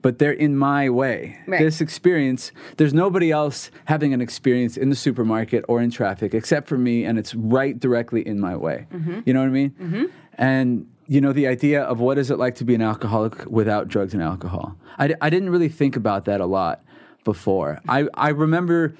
But 0.01 0.17
they're 0.17 0.31
in 0.31 0.57
my 0.57 0.89
way. 0.89 1.37
Mm-hmm. 1.41 1.51
Right. 1.51 1.61
This 1.61 1.79
experience, 1.79 2.51
there's 2.77 2.93
nobody 2.95 3.29
else 3.29 3.69
having 3.85 4.15
an 4.15 4.21
experience 4.21 4.77
in 4.77 4.89
the 4.89 4.95
supermarket 4.95 5.63
or 5.67 5.79
in 5.79 5.91
traffic 5.91 6.33
except 6.33 6.67
for 6.67 6.77
me, 6.79 7.05
and 7.05 7.19
it's 7.19 7.35
right 7.35 7.79
directly 7.79 8.25
in 8.27 8.39
my 8.39 8.55
way. 8.55 8.87
Mm-hmm. 8.91 9.19
You 9.25 9.33
know 9.35 9.41
what 9.41 9.49
I 9.49 9.49
mean? 9.49 10.11
And 10.39 10.87
you 11.11 11.19
know 11.19 11.33
the 11.33 11.45
idea 11.45 11.81
of 11.83 11.99
what 11.99 12.17
is 12.17 12.31
it 12.31 12.37
like 12.39 12.55
to 12.55 12.63
be 12.63 12.73
an 12.73 12.81
alcoholic 12.81 13.45
without 13.59 13.89
drugs 13.89 14.13
and 14.13 14.23
alcohol. 14.23 14.77
I, 14.97 15.07
d- 15.09 15.15
I 15.19 15.29
didn't 15.29 15.49
really 15.49 15.67
think 15.67 15.97
about 15.97 16.23
that 16.25 16.39
a 16.39 16.45
lot 16.45 16.83
before. 17.25 17.79
I, 17.89 18.07
I 18.13 18.29
remember 18.29 18.95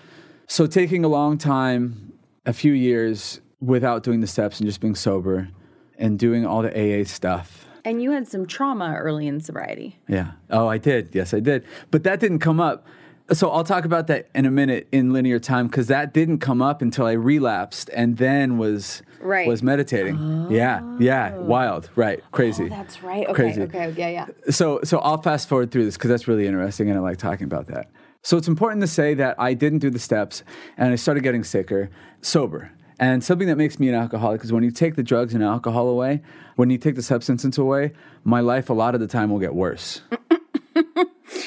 so 0.45 0.67
taking 0.67 1.05
a 1.05 1.07
long 1.07 1.37
time, 1.37 2.11
a 2.45 2.51
few 2.51 2.73
years 2.73 3.39
without 3.61 4.03
doing 4.03 4.19
the 4.19 4.27
steps 4.27 4.59
and 4.59 4.67
just 4.67 4.81
being 4.81 4.95
sober. 4.95 5.49
and 5.97 6.19
doing 6.19 6.45
all 6.45 6.61
the 6.63 6.73
AA 7.01 7.05
stuff. 7.05 7.65
And 7.85 8.01
you 8.03 8.11
had 8.11 8.27
some 8.27 8.45
trauma 8.45 8.95
early 8.97 9.25
in 9.27 9.39
sobriety. 9.39 9.97
Yeah. 10.07 10.31
Oh, 10.49 10.67
I 10.67 10.79
did. 10.79 11.13
Yes, 11.13 11.33
I 11.33 11.39
did. 11.39 11.63
But 11.91 12.03
that 12.03 12.19
didn't 12.19 12.39
come 12.39 12.59
up. 12.59 12.85
So 13.31 13.49
I'll 13.51 13.63
talk 13.63 13.85
about 13.85 14.07
that 14.07 14.27
in 14.35 14.45
a 14.45 14.51
minute 14.51 14.87
in 14.91 15.13
linear 15.13 15.39
time 15.39 15.67
because 15.67 15.87
that 15.87 16.11
didn't 16.13 16.39
come 16.39 16.61
up 16.61 16.81
until 16.81 17.05
I 17.05 17.13
relapsed 17.13 17.89
and 17.93 18.17
then 18.17 18.57
was 18.57 19.01
Right. 19.21 19.47
was 19.47 19.63
meditating. 19.63 20.47
Yeah, 20.49 20.81
yeah, 20.99 21.35
oh. 21.35 21.43
wild, 21.43 21.89
right, 21.95 22.21
crazy. 22.31 22.65
Oh, 22.65 22.69
that's 22.69 23.03
right. 23.03 23.25
Okay. 23.27 23.33
Crazy. 23.33 23.61
Okay. 23.63 23.93
Yeah. 23.97 24.09
Yeah. 24.09 24.25
So 24.49 24.81
so 24.83 24.99
I'll 24.99 25.21
fast 25.21 25.47
forward 25.47 25.71
through 25.71 25.85
this 25.85 25.95
because 25.95 26.09
that's 26.09 26.27
really 26.27 26.47
interesting 26.47 26.89
and 26.89 26.97
I 26.97 27.01
like 27.01 27.17
talking 27.17 27.45
about 27.45 27.67
that. 27.67 27.89
So 28.23 28.37
it's 28.37 28.47
important 28.47 28.81
to 28.81 28.87
say 28.87 29.13
that 29.15 29.35
I 29.39 29.53
didn't 29.53 29.79
do 29.79 29.89
the 29.89 29.99
steps 29.99 30.43
and 30.77 30.91
I 30.91 30.95
started 30.95 31.23
getting 31.23 31.43
sicker 31.43 31.89
sober. 32.21 32.71
And 32.99 33.23
something 33.23 33.47
that 33.47 33.55
makes 33.55 33.79
me 33.79 33.89
an 33.89 33.95
alcoholic 33.95 34.43
is 34.43 34.53
when 34.53 34.63
you 34.63 34.69
take 34.69 34.95
the 34.95 35.01
drugs 35.01 35.33
and 35.33 35.43
alcohol 35.43 35.89
away, 35.89 36.21
when 36.55 36.69
you 36.69 36.77
take 36.77 36.93
the 36.95 37.01
substances 37.01 37.57
away, 37.57 37.93
my 38.23 38.41
life 38.41 38.69
a 38.69 38.73
lot 38.73 38.93
of 38.93 39.01
the 39.01 39.07
time 39.07 39.31
will 39.31 39.39
get 39.39 39.55
worse. 39.55 40.01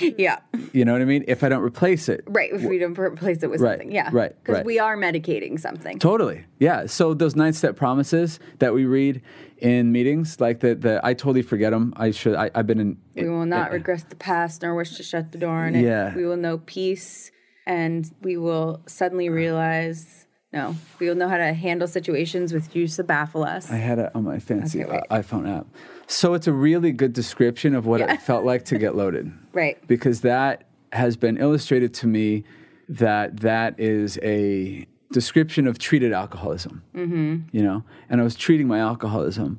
Yeah. 0.18 0.38
You 0.72 0.84
know 0.84 0.92
what 0.92 1.02
I 1.02 1.04
mean? 1.04 1.24
If 1.28 1.42
I 1.44 1.48
don't 1.48 1.62
replace 1.62 2.08
it. 2.08 2.22
Right. 2.26 2.52
If 2.52 2.62
we 2.62 2.78
don't 2.78 2.98
replace 2.98 3.42
it 3.42 3.50
with 3.50 3.60
Right, 3.60 3.72
something. 3.72 3.92
Yeah. 3.92 4.10
right, 4.12 4.34
Because 4.42 4.56
right. 4.56 4.64
we 4.64 4.78
are 4.78 4.96
medicating 4.96 5.58
something. 5.58 5.98
Totally. 5.98 6.44
Yeah. 6.58 6.86
So 6.86 7.14
those 7.14 7.34
nine 7.36 7.52
step 7.52 7.76
promises 7.76 8.38
that 8.58 8.74
we 8.74 8.84
read 8.84 9.22
in 9.58 9.92
meetings, 9.92 10.40
like 10.40 10.60
the, 10.60 10.74
the 10.74 11.00
I 11.04 11.14
totally 11.14 11.42
forget 11.42 11.72
them. 11.72 11.92
I 11.96 12.10
should, 12.10 12.34
I, 12.34 12.50
I've 12.54 12.66
been 12.66 12.80
in. 12.80 12.96
We 13.14 13.28
will 13.28 13.46
not 13.46 13.72
regress 13.72 14.02
the 14.04 14.16
past 14.16 14.62
nor 14.62 14.74
wish 14.74 14.96
to 14.96 15.02
shut 15.02 15.32
the 15.32 15.38
door 15.38 15.66
on 15.66 15.74
it. 15.74 15.84
Yeah. 15.84 16.14
We 16.14 16.26
will 16.26 16.36
know 16.36 16.58
peace 16.58 17.30
and 17.66 18.10
we 18.22 18.36
will 18.36 18.82
suddenly 18.86 19.28
realize 19.28 20.26
no, 20.54 20.76
we 21.00 21.08
will 21.08 21.16
know 21.16 21.28
how 21.28 21.36
to 21.36 21.52
handle 21.52 21.88
situations 21.88 22.52
with 22.54 22.74
use 22.76 22.98
of 22.98 23.06
baffle 23.06 23.42
us. 23.44 23.70
I 23.70 23.76
had 23.76 23.98
it 23.98 24.10
on 24.14 24.22
my 24.24 24.38
fancy 24.38 24.84
Okay, 24.84 25.00
uh, 25.10 25.20
iPhone 25.20 25.46
app. 25.58 25.66
So 26.06 26.32
it's 26.34 26.46
a 26.46 26.52
really 26.52 26.92
good 26.92 27.12
description 27.12 27.74
of 27.74 27.86
what 27.86 28.00
Yeah. 28.00 28.14
it 28.14 28.22
felt 28.22 28.44
like 28.44 28.64
to 28.66 28.78
get 28.84 28.94
loaded. 28.94 29.32
Right. 29.52 29.84
Because 29.88 30.20
that 30.20 30.64
has 30.92 31.16
been 31.16 31.36
illustrated 31.38 31.92
to 31.94 32.06
me 32.06 32.44
that 32.88 33.40
that 33.40 33.74
is 33.80 34.18
a 34.22 34.86
description 35.12 35.66
of 35.66 35.78
treated 35.78 36.12
alcoholism. 36.12 36.82
Mm-hmm. 36.94 37.36
You 37.50 37.62
know, 37.62 37.82
and 38.08 38.20
I 38.20 38.24
was 38.24 38.36
treating 38.36 38.68
my 38.68 38.78
alcoholism 38.78 39.58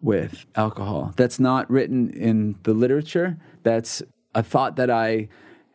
with 0.00 0.46
alcohol. 0.56 1.12
That's 1.16 1.38
not 1.38 1.70
written 1.70 2.08
in 2.10 2.56
the 2.62 2.72
literature. 2.72 3.36
That's 3.62 4.02
a 4.34 4.42
thought 4.42 4.76
that 4.76 4.90
I 4.90 5.28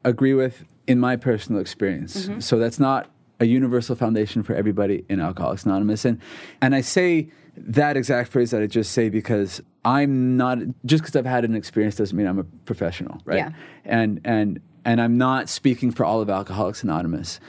agree 0.03 0.34
with 0.34 0.63
in 0.88 0.99
my 0.99 1.16
personal 1.16 1.61
experience. 1.61 2.30
So 2.39 2.57
that's 2.57 2.80
not 2.80 3.09
a 3.39 3.45
universal 3.45 3.95
foundation 3.95 4.43
for 4.43 4.55
everybody 4.55 5.05
in 5.09 5.19
Alcoholics 5.19 5.65
Anonymous. 5.65 6.05
And 6.05 6.21
and 6.61 6.75
I 6.75 6.81
say 6.81 7.29
that 7.57 7.97
exact 7.97 8.31
phrase 8.31 8.51
that 8.51 8.61
I 8.61 8.67
just 8.67 8.91
say 8.91 9.09
because 9.09 9.61
I'm 9.83 10.38
not 10.38 10.59
just 10.86 11.03
because 11.03 11.15
I've 11.15 11.25
had 11.25 11.45
an 11.45 11.55
experience 11.55 11.95
doesn't 11.95 12.15
mean 12.15 12.27
I'm 12.27 12.39
a 12.39 12.43
professional, 12.43 13.21
right? 13.25 13.38
Yeah. 13.38 13.51
And 13.83 14.21
and 14.23 14.59
and 14.83 15.01
I'm 15.01 15.17
not 15.17 15.49
speaking 15.49 15.91
for 15.91 16.05
all 16.05 16.21
of 16.21 16.29
Alcoholics 16.29 16.83
Anonymous. 16.83 17.39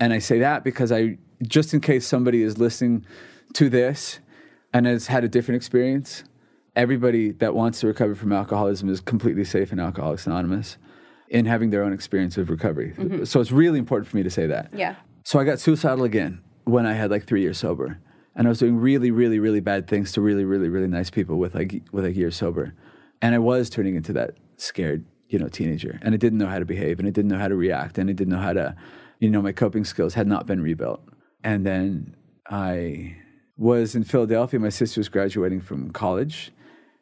And 0.00 0.12
I 0.12 0.18
say 0.18 0.38
that 0.40 0.64
because 0.64 0.92
I 0.92 1.18
just 1.42 1.74
in 1.74 1.80
case 1.80 2.06
somebody 2.06 2.42
is 2.42 2.58
listening 2.58 3.04
to 3.54 3.68
this 3.68 4.20
and 4.72 4.86
has 4.86 5.06
had 5.06 5.24
a 5.24 5.28
different 5.28 5.56
experience, 5.56 6.24
everybody 6.76 7.30
that 7.32 7.54
wants 7.54 7.80
to 7.80 7.86
recover 7.86 8.14
from 8.14 8.32
alcoholism 8.32 8.88
is 8.88 9.00
completely 9.00 9.44
safe 9.44 9.72
in 9.72 9.78
Alcoholics 9.78 10.26
Anonymous 10.26 10.76
in 11.28 11.46
having 11.46 11.70
their 11.70 11.82
own 11.82 11.92
experience 11.92 12.36
of 12.36 12.50
recovery. 12.50 12.94
Mm-hmm. 12.96 13.24
So 13.24 13.40
it's 13.40 13.52
really 13.52 13.78
important 13.78 14.08
for 14.08 14.16
me 14.16 14.22
to 14.22 14.30
say 14.30 14.46
that. 14.46 14.70
Yeah. 14.74 14.96
So 15.26 15.38
I 15.38 15.44
got 15.44 15.58
suicidal 15.58 16.04
again 16.04 16.42
when 16.64 16.84
I 16.84 16.92
had 16.92 17.10
like 17.10 17.26
three 17.26 17.40
years 17.40 17.56
sober, 17.56 17.98
and 18.36 18.46
I 18.46 18.50
was 18.50 18.58
doing 18.58 18.76
really, 18.76 19.10
really, 19.10 19.38
really 19.38 19.60
bad 19.60 19.88
things 19.88 20.12
to 20.12 20.20
really, 20.20 20.44
really, 20.44 20.68
really 20.68 20.86
nice 20.86 21.08
people 21.08 21.38
with 21.38 21.54
like 21.54 21.82
with 21.92 22.04
like 22.04 22.14
years 22.14 22.36
sober, 22.36 22.74
and 23.22 23.34
I 23.34 23.38
was 23.38 23.70
turning 23.70 23.96
into 23.96 24.12
that 24.12 24.32
scared, 24.58 25.06
you 25.28 25.38
know, 25.38 25.48
teenager, 25.48 25.98
and 26.02 26.14
I 26.14 26.18
didn't 26.18 26.38
know 26.38 26.46
how 26.46 26.58
to 26.58 26.66
behave, 26.66 26.98
and 26.98 27.08
I 27.08 27.10
didn't 27.10 27.30
know 27.30 27.38
how 27.38 27.48
to 27.48 27.56
react, 27.56 27.96
and 27.96 28.10
I 28.10 28.12
didn't 28.12 28.34
know 28.34 28.42
how 28.42 28.52
to, 28.52 28.76
you 29.18 29.30
know, 29.30 29.40
my 29.40 29.52
coping 29.52 29.86
skills 29.86 30.12
had 30.12 30.26
not 30.26 30.46
been 30.46 30.60
rebuilt, 30.60 31.02
and 31.42 31.64
then 31.64 32.16
I 32.50 33.16
was 33.56 33.94
in 33.94 34.04
Philadelphia. 34.04 34.60
My 34.60 34.68
sister 34.68 35.00
was 35.00 35.08
graduating 35.08 35.62
from 35.62 35.90
college, 35.90 36.52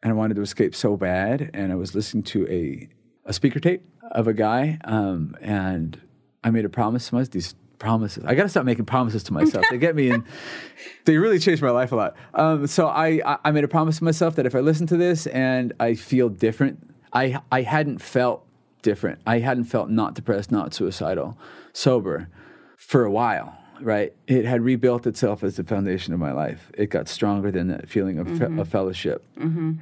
and 0.00 0.12
I 0.12 0.14
wanted 0.14 0.34
to 0.34 0.42
escape 0.42 0.76
so 0.76 0.96
bad, 0.96 1.50
and 1.54 1.72
I 1.72 1.74
was 1.74 1.96
listening 1.96 2.22
to 2.24 2.48
a 2.48 2.88
a 3.24 3.32
speaker 3.32 3.58
tape 3.58 3.82
of 4.12 4.28
a 4.28 4.32
guy, 4.32 4.78
um, 4.84 5.34
and 5.40 6.00
I 6.44 6.50
made 6.50 6.64
a 6.64 6.68
promise 6.68 7.08
to 7.08 7.16
myself. 7.16 7.30
These 7.30 7.54
promises, 7.82 8.24
I 8.24 8.34
got 8.34 8.44
to 8.44 8.48
stop 8.48 8.64
making 8.64 8.86
promises 8.86 9.22
to 9.24 9.32
myself. 9.34 9.64
they 9.70 9.76
get 9.78 9.94
me 9.94 10.10
in. 10.10 10.24
They 11.04 11.16
really 11.16 11.40
changed 11.40 11.62
my 11.62 11.70
life 11.70 11.90
a 11.90 11.96
lot. 11.96 12.14
Um, 12.32 12.66
so 12.68 12.86
I, 12.86 13.20
I 13.44 13.50
made 13.50 13.64
a 13.64 13.68
promise 13.68 13.98
to 13.98 14.04
myself 14.04 14.36
that 14.36 14.46
if 14.46 14.54
I 14.54 14.60
listen 14.60 14.86
to 14.86 14.96
this 14.96 15.26
and 15.26 15.72
I 15.80 15.94
feel 15.94 16.28
different, 16.28 16.78
I 17.12 17.40
I 17.50 17.62
hadn't 17.62 17.98
felt 17.98 18.46
different. 18.82 19.18
I 19.26 19.40
hadn't 19.40 19.64
felt 19.64 19.90
not 19.90 20.14
depressed, 20.14 20.52
not 20.52 20.72
suicidal, 20.74 21.36
sober, 21.72 22.28
for 22.76 23.04
a 23.04 23.10
while. 23.10 23.58
Right, 23.80 24.12
it 24.28 24.44
had 24.44 24.60
rebuilt 24.62 25.08
itself 25.08 25.42
as 25.42 25.56
the 25.56 25.64
foundation 25.64 26.14
of 26.14 26.20
my 26.20 26.30
life. 26.30 26.70
It 26.78 26.86
got 26.88 27.08
stronger 27.08 27.50
than 27.50 27.66
that 27.66 27.88
feeling 27.88 28.20
of, 28.20 28.28
fe- 28.38 28.56
of 28.60 28.68
fellowship 28.68 29.24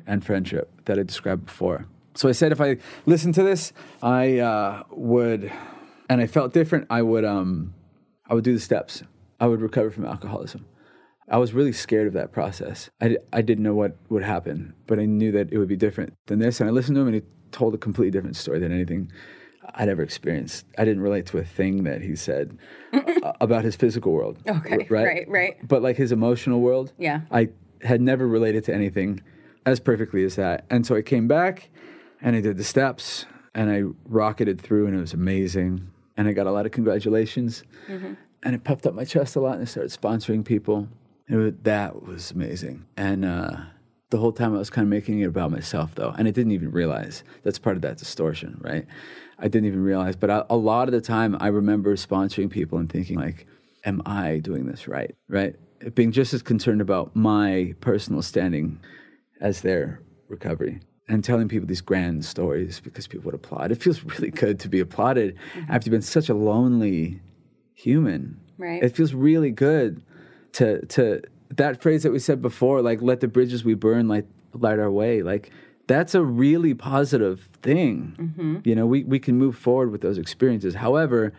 and 0.06 0.24
friendship 0.24 0.70
that 0.86 0.98
I 0.98 1.02
described 1.02 1.44
before. 1.44 1.84
So 2.14 2.26
I 2.30 2.32
said, 2.32 2.50
if 2.50 2.60
I 2.62 2.78
listened 3.04 3.34
to 3.34 3.42
this, 3.42 3.74
I 4.02 4.38
uh, 4.38 4.84
would, 4.90 5.52
and 6.08 6.18
I 6.22 6.26
felt 6.26 6.54
different. 6.54 6.86
I 6.88 7.02
would, 7.02 7.26
um, 7.26 7.74
I 8.30 8.34
would 8.34 8.44
do 8.44 8.54
the 8.54 8.60
steps. 8.60 9.02
I 9.40 9.46
would 9.46 9.60
recover 9.60 9.90
from 9.90 10.06
alcoholism. 10.06 10.64
I 11.28 11.36
was 11.38 11.52
really 11.52 11.72
scared 11.72 12.06
of 12.06 12.12
that 12.14 12.32
process. 12.32 12.90
I, 13.00 13.16
I 13.32 13.42
didn't 13.42 13.62
know 13.64 13.74
what 13.74 13.96
would 14.08 14.22
happen, 14.22 14.74
but 14.86 14.98
I 14.98 15.04
knew 15.04 15.32
that 15.32 15.52
it 15.52 15.58
would 15.58 15.68
be 15.68 15.76
different 15.76 16.14
than 16.26 16.38
this. 16.38 16.60
And 16.60 16.68
I 16.68 16.72
listened 16.72 16.96
to 16.96 17.02
him, 17.02 17.08
and 17.08 17.16
he 17.16 17.22
told 17.52 17.74
a 17.74 17.78
completely 17.78 18.10
different 18.10 18.36
story 18.36 18.58
than 18.58 18.72
anything 18.72 19.10
I'd 19.74 19.88
ever 19.88 20.02
experienced. 20.02 20.66
I 20.78 20.84
didn't 20.84 21.02
relate 21.02 21.26
to 21.26 21.38
a 21.38 21.44
thing 21.44 21.84
that 21.84 22.02
he 22.02 22.16
said 22.16 22.58
uh, 22.92 23.32
about 23.40 23.64
his 23.64 23.76
physical 23.76 24.12
world. 24.12 24.38
Okay, 24.46 24.86
right, 24.90 25.06
right, 25.06 25.28
right. 25.28 25.68
But 25.68 25.82
like 25.82 25.96
his 25.96 26.12
emotional 26.12 26.60
world, 26.60 26.92
Yeah. 26.98 27.22
I 27.30 27.50
had 27.82 28.00
never 28.00 28.26
related 28.26 28.64
to 28.64 28.74
anything 28.74 29.22
as 29.66 29.80
perfectly 29.80 30.24
as 30.24 30.36
that. 30.36 30.64
And 30.70 30.86
so 30.86 30.96
I 30.96 31.02
came 31.02 31.28
back 31.28 31.70
and 32.20 32.34
I 32.36 32.40
did 32.40 32.56
the 32.56 32.64
steps 32.64 33.26
and 33.54 33.70
I 33.70 33.82
rocketed 34.04 34.60
through 34.60 34.86
and 34.86 34.96
it 34.96 35.00
was 35.00 35.14
amazing. 35.14 35.90
And 36.20 36.28
I 36.28 36.32
got 36.32 36.46
a 36.46 36.52
lot 36.52 36.66
of 36.66 36.72
congratulations. 36.72 37.64
And 38.42 38.54
it 38.54 38.62
puffed 38.62 38.86
up 38.86 38.92
my 38.92 39.06
chest 39.06 39.36
a 39.36 39.40
lot 39.40 39.54
and 39.54 39.62
I 39.62 39.64
started 39.64 39.90
sponsoring 39.90 40.44
people. 40.44 40.86
Was, 41.30 41.54
that 41.62 42.02
was 42.02 42.30
amazing. 42.30 42.84
And 42.94 43.24
uh, 43.24 43.56
the 44.10 44.18
whole 44.18 44.30
time 44.30 44.54
I 44.54 44.58
was 44.58 44.68
kind 44.68 44.84
of 44.84 44.90
making 44.90 45.20
it 45.20 45.28
about 45.28 45.50
myself 45.50 45.94
though. 45.94 46.10
And 46.18 46.28
I 46.28 46.30
didn't 46.30 46.52
even 46.52 46.72
realize 46.72 47.24
that's 47.42 47.58
part 47.58 47.76
of 47.76 47.82
that 47.82 47.96
distortion, 47.96 48.60
right? 48.60 48.86
I 49.38 49.48
didn't 49.48 49.64
even 49.64 49.82
realize. 49.82 50.14
But 50.14 50.28
I, 50.28 50.44
a 50.50 50.56
lot 50.58 50.88
of 50.88 50.92
the 50.92 51.00
time 51.00 51.38
I 51.40 51.46
remember 51.46 51.96
sponsoring 51.96 52.50
people 52.50 52.76
and 52.76 52.92
thinking 52.92 53.18
like, 53.18 53.46
am 53.86 54.02
I 54.04 54.40
doing 54.40 54.66
this 54.66 54.86
right? 54.86 55.14
Right? 55.26 55.56
Being 55.94 56.12
just 56.12 56.34
as 56.34 56.42
concerned 56.42 56.82
about 56.82 57.16
my 57.16 57.74
personal 57.80 58.20
standing 58.20 58.78
as 59.40 59.62
their 59.62 60.02
recovery 60.28 60.80
and 61.10 61.24
telling 61.24 61.48
people 61.48 61.66
these 61.66 61.80
grand 61.80 62.24
stories 62.24 62.80
because 62.80 63.06
people 63.06 63.26
would 63.26 63.34
applaud. 63.34 63.72
It 63.72 63.82
feels 63.82 64.02
really 64.04 64.30
good 64.44 64.60
to 64.60 64.68
be 64.68 64.80
applauded 64.80 65.36
mm-hmm. 65.54 65.70
after 65.70 65.86
you've 65.86 65.92
been 65.92 66.02
such 66.02 66.28
a 66.28 66.34
lonely 66.34 67.20
human. 67.74 68.40
Right. 68.58 68.82
It 68.82 68.94
feels 68.96 69.14
really 69.14 69.50
good 69.50 70.02
to 70.52 70.84
to 70.86 71.22
that 71.50 71.82
phrase 71.82 72.02
that 72.04 72.12
we 72.12 72.18
said 72.18 72.40
before, 72.40 72.82
like 72.82 73.02
let 73.02 73.20
the 73.20 73.28
bridges 73.28 73.64
we 73.64 73.74
burn 73.74 74.08
light 74.08 74.26
light 74.52 74.78
our 74.78 74.90
way. 74.90 75.22
Like 75.22 75.50
that's 75.86 76.14
a 76.14 76.22
really 76.22 76.74
positive 76.74 77.48
thing. 77.62 78.14
Mm-hmm. 78.16 78.58
You 78.64 78.76
know, 78.76 78.86
we, 78.86 79.02
we 79.02 79.18
can 79.18 79.36
move 79.36 79.56
forward 79.56 79.90
with 79.90 80.02
those 80.02 80.18
experiences. 80.18 80.76
However, 80.76 81.32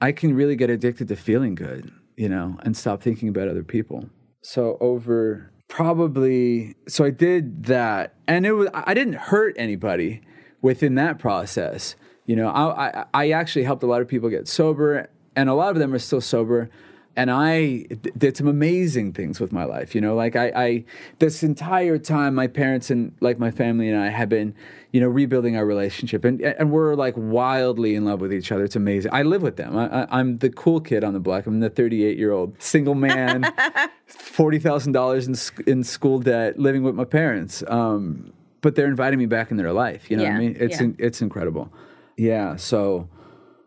I 0.00 0.12
can 0.12 0.34
really 0.34 0.54
get 0.54 0.70
addicted 0.70 1.08
to 1.08 1.16
feeling 1.16 1.56
good, 1.56 1.90
you 2.16 2.28
know, 2.28 2.56
and 2.62 2.76
stop 2.76 3.02
thinking 3.02 3.28
about 3.28 3.48
other 3.48 3.64
people. 3.64 4.08
So 4.42 4.78
over 4.80 5.49
probably 5.70 6.74
so 6.86 7.04
I 7.04 7.10
did 7.10 7.64
that 7.64 8.14
and 8.26 8.44
it 8.44 8.52
was 8.52 8.68
I 8.74 8.92
didn't 8.92 9.14
hurt 9.14 9.54
anybody 9.56 10.20
within 10.60 10.96
that 10.96 11.18
process. 11.18 11.94
You 12.26 12.36
know, 12.36 12.48
I 12.48 12.88
I, 12.88 13.04
I 13.14 13.30
actually 13.30 13.64
helped 13.64 13.82
a 13.82 13.86
lot 13.86 14.02
of 14.02 14.08
people 14.08 14.28
get 14.28 14.48
sober 14.48 15.08
and 15.34 15.48
a 15.48 15.54
lot 15.54 15.70
of 15.70 15.78
them 15.78 15.94
are 15.94 15.98
still 15.98 16.20
sober 16.20 16.68
and 17.16 17.30
I 17.30 17.86
did 18.16 18.36
some 18.36 18.46
amazing 18.46 19.12
things 19.12 19.40
with 19.40 19.52
my 19.52 19.64
life. 19.64 19.94
You 19.94 20.00
know, 20.00 20.14
like 20.14 20.36
I, 20.36 20.52
I 20.54 20.84
this 21.18 21.42
entire 21.42 21.98
time, 21.98 22.34
my 22.34 22.46
parents 22.46 22.90
and 22.90 23.14
like 23.20 23.38
my 23.38 23.50
family 23.50 23.88
and 23.88 23.98
I 24.00 24.08
have 24.08 24.28
been, 24.28 24.54
you 24.92 25.00
know, 25.00 25.08
rebuilding 25.08 25.56
our 25.56 25.66
relationship, 25.66 26.24
and 26.24 26.40
and 26.40 26.70
we're 26.70 26.94
like 26.94 27.14
wildly 27.16 27.94
in 27.94 28.04
love 28.04 28.20
with 28.20 28.32
each 28.32 28.52
other. 28.52 28.64
It's 28.64 28.76
amazing. 28.76 29.12
I 29.12 29.22
live 29.22 29.42
with 29.42 29.56
them. 29.56 29.76
I, 29.76 30.02
I, 30.02 30.18
I'm 30.18 30.38
the 30.38 30.50
cool 30.50 30.80
kid 30.80 31.02
on 31.02 31.12
the 31.12 31.20
block. 31.20 31.46
I'm 31.46 31.60
the 31.60 31.70
38 31.70 32.16
year 32.16 32.32
old 32.32 32.60
single 32.62 32.94
man, 32.94 33.52
forty 34.06 34.58
thousand 34.58 34.92
dollars 34.92 35.26
in 35.26 35.34
sc- 35.34 35.60
in 35.66 35.82
school 35.82 36.20
debt, 36.20 36.58
living 36.58 36.84
with 36.84 36.94
my 36.94 37.04
parents. 37.04 37.64
Um, 37.66 38.32
but 38.60 38.74
they're 38.74 38.88
inviting 38.88 39.18
me 39.18 39.26
back 39.26 39.50
in 39.50 39.56
their 39.56 39.72
life. 39.72 40.10
You 40.10 40.16
know 40.16 40.24
what 40.24 40.32
I 40.32 40.38
mean? 40.38 40.56
It's 40.60 40.76
yeah. 40.76 40.86
in, 40.86 40.96
it's 40.98 41.22
incredible. 41.22 41.72
Yeah. 42.16 42.56
So 42.56 43.08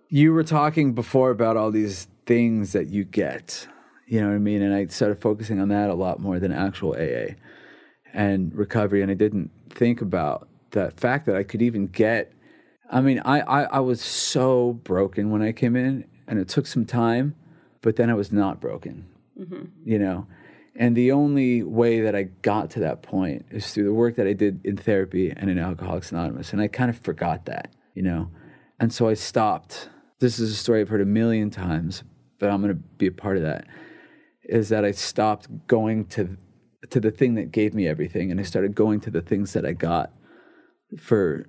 you 0.10 0.32
were 0.32 0.44
talking 0.44 0.94
before 0.94 1.32
about 1.32 1.58
all 1.58 1.72
these 1.72 2.08
things 2.26 2.74
that 2.74 2.88
you 2.88 3.04
get. 3.04 3.68
You 4.08 4.22
know 4.22 4.28
what 4.30 4.36
I 4.36 4.40
mean? 4.40 4.62
And 4.62 4.74
I 4.74 4.86
started 4.88 5.22
focusing 5.22 5.60
on 5.60 5.70
that 5.70 5.90
a 5.90 5.94
lot 5.94 6.20
more 6.20 6.40
than 6.40 6.52
actual 6.52 6.94
AA. 6.94 7.36
and 8.14 8.54
recovery, 8.54 9.02
and 9.02 9.10
I 9.10 9.16
didn't 9.16 9.50
think 9.70 10.02
about 10.02 10.48
the 10.72 10.92
fact 10.98 11.26
that 11.26 11.36
I 11.36 11.44
could 11.44 11.62
even 11.62 11.88
get. 11.88 12.32
I 12.92 13.02
mean, 13.02 13.20
I, 13.26 13.40
I, 13.42 13.64
I 13.64 13.80
was 13.80 14.02
so 14.02 14.74
broken 14.84 15.32
when 15.32 15.42
I 15.42 15.52
came 15.52 15.76
in, 15.76 16.06
and 16.28 16.38
it 16.40 16.48
took 16.48 16.68
some 16.68 16.86
time, 16.86 17.36
but 17.82 17.96
then 17.96 18.10
I 18.10 18.14
was 18.14 18.32
not 18.32 18.62
broken, 18.62 19.08
mm-hmm. 19.40 19.66
you 19.84 19.98
know. 19.98 20.28
And 20.76 20.96
the 20.96 21.12
only 21.12 21.62
way 21.64 22.02
that 22.02 22.16
I 22.16 22.24
got 22.42 22.72
to 22.72 22.80
that 22.80 23.04
point 23.04 23.46
is 23.52 23.72
through 23.72 23.84
the 23.86 23.94
work 23.94 24.16
that 24.16 24.28
I 24.28 24.34
did 24.34 24.66
in 24.66 24.78
therapy 24.78 25.32
and 25.36 25.50
in 25.50 25.60
Alcoholics 25.60 26.12
Anonymous. 26.12 26.52
And 26.52 26.62
I 26.62 26.68
kind 26.68 26.90
of 26.90 26.98
forgot 27.00 27.46
that, 27.46 27.72
you 27.94 28.02
know. 28.02 28.30
And 28.80 28.92
so 28.92 29.08
I 29.08 29.14
stopped. 29.14 29.90
This 30.20 30.40
is 30.40 30.52
a 30.52 30.56
story 30.56 30.82
I've 30.82 30.90
heard 30.90 31.02
a 31.02 31.06
million 31.06 31.52
times, 31.52 32.04
but 32.40 32.50
I'm 32.50 32.62
going 32.62 32.76
to 32.76 32.82
be 32.98 33.08
a 33.08 33.12
part 33.12 33.38
of 33.38 33.44
that. 33.44 33.66
Is 34.44 34.70
that 34.70 34.84
I 34.84 34.92
stopped 34.92 35.48
going 35.68 36.06
to 36.08 36.38
to 36.90 37.00
the 37.00 37.12
thing 37.12 37.36
that 37.36 37.52
gave 37.52 37.74
me 37.74 37.88
everything, 37.88 38.30
and 38.32 38.40
I 38.40 38.44
started 38.44 38.76
going 38.76 39.00
to 39.02 39.12
the 39.12 39.22
things 39.22 39.54
that 39.54 39.66
I 39.66 39.74
got 39.74 40.12
for 40.98 41.46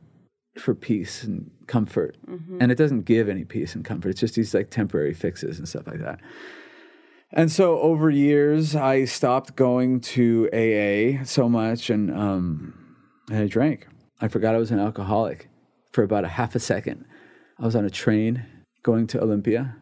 for 0.58 0.74
peace 0.74 1.24
and 1.24 1.50
comfort. 1.66 2.16
And 2.60 2.70
it 2.70 2.78
doesn't 2.78 3.02
give 3.02 3.28
any 3.28 3.44
peace 3.44 3.74
and 3.74 3.84
comfort. 3.84 4.10
It's 4.10 4.20
just 4.20 4.36
these 4.36 4.54
like 4.54 4.70
temporary 4.70 5.12
fixes 5.14 5.58
and 5.58 5.68
stuff 5.68 5.86
like 5.86 6.00
that. 6.00 6.20
And 7.32 7.50
so 7.50 7.80
over 7.80 8.10
years, 8.10 8.76
I 8.76 9.06
stopped 9.06 9.56
going 9.56 10.00
to 10.00 10.48
AA 10.52 11.24
so 11.24 11.48
much, 11.48 11.90
and 11.90 12.10
um, 12.14 12.96
and 13.28 13.38
I 13.38 13.46
drank. 13.48 13.88
I 14.20 14.28
forgot 14.28 14.54
I 14.54 14.58
was 14.58 14.70
an 14.70 14.78
alcoholic 14.78 15.48
for 15.92 16.04
about 16.04 16.24
a 16.24 16.28
half 16.28 16.54
a 16.54 16.60
second. 16.60 17.04
I 17.58 17.64
was 17.64 17.74
on 17.74 17.84
a 17.84 17.90
train 17.90 18.46
going 18.84 19.06
to 19.08 19.20
Olympia 19.20 19.76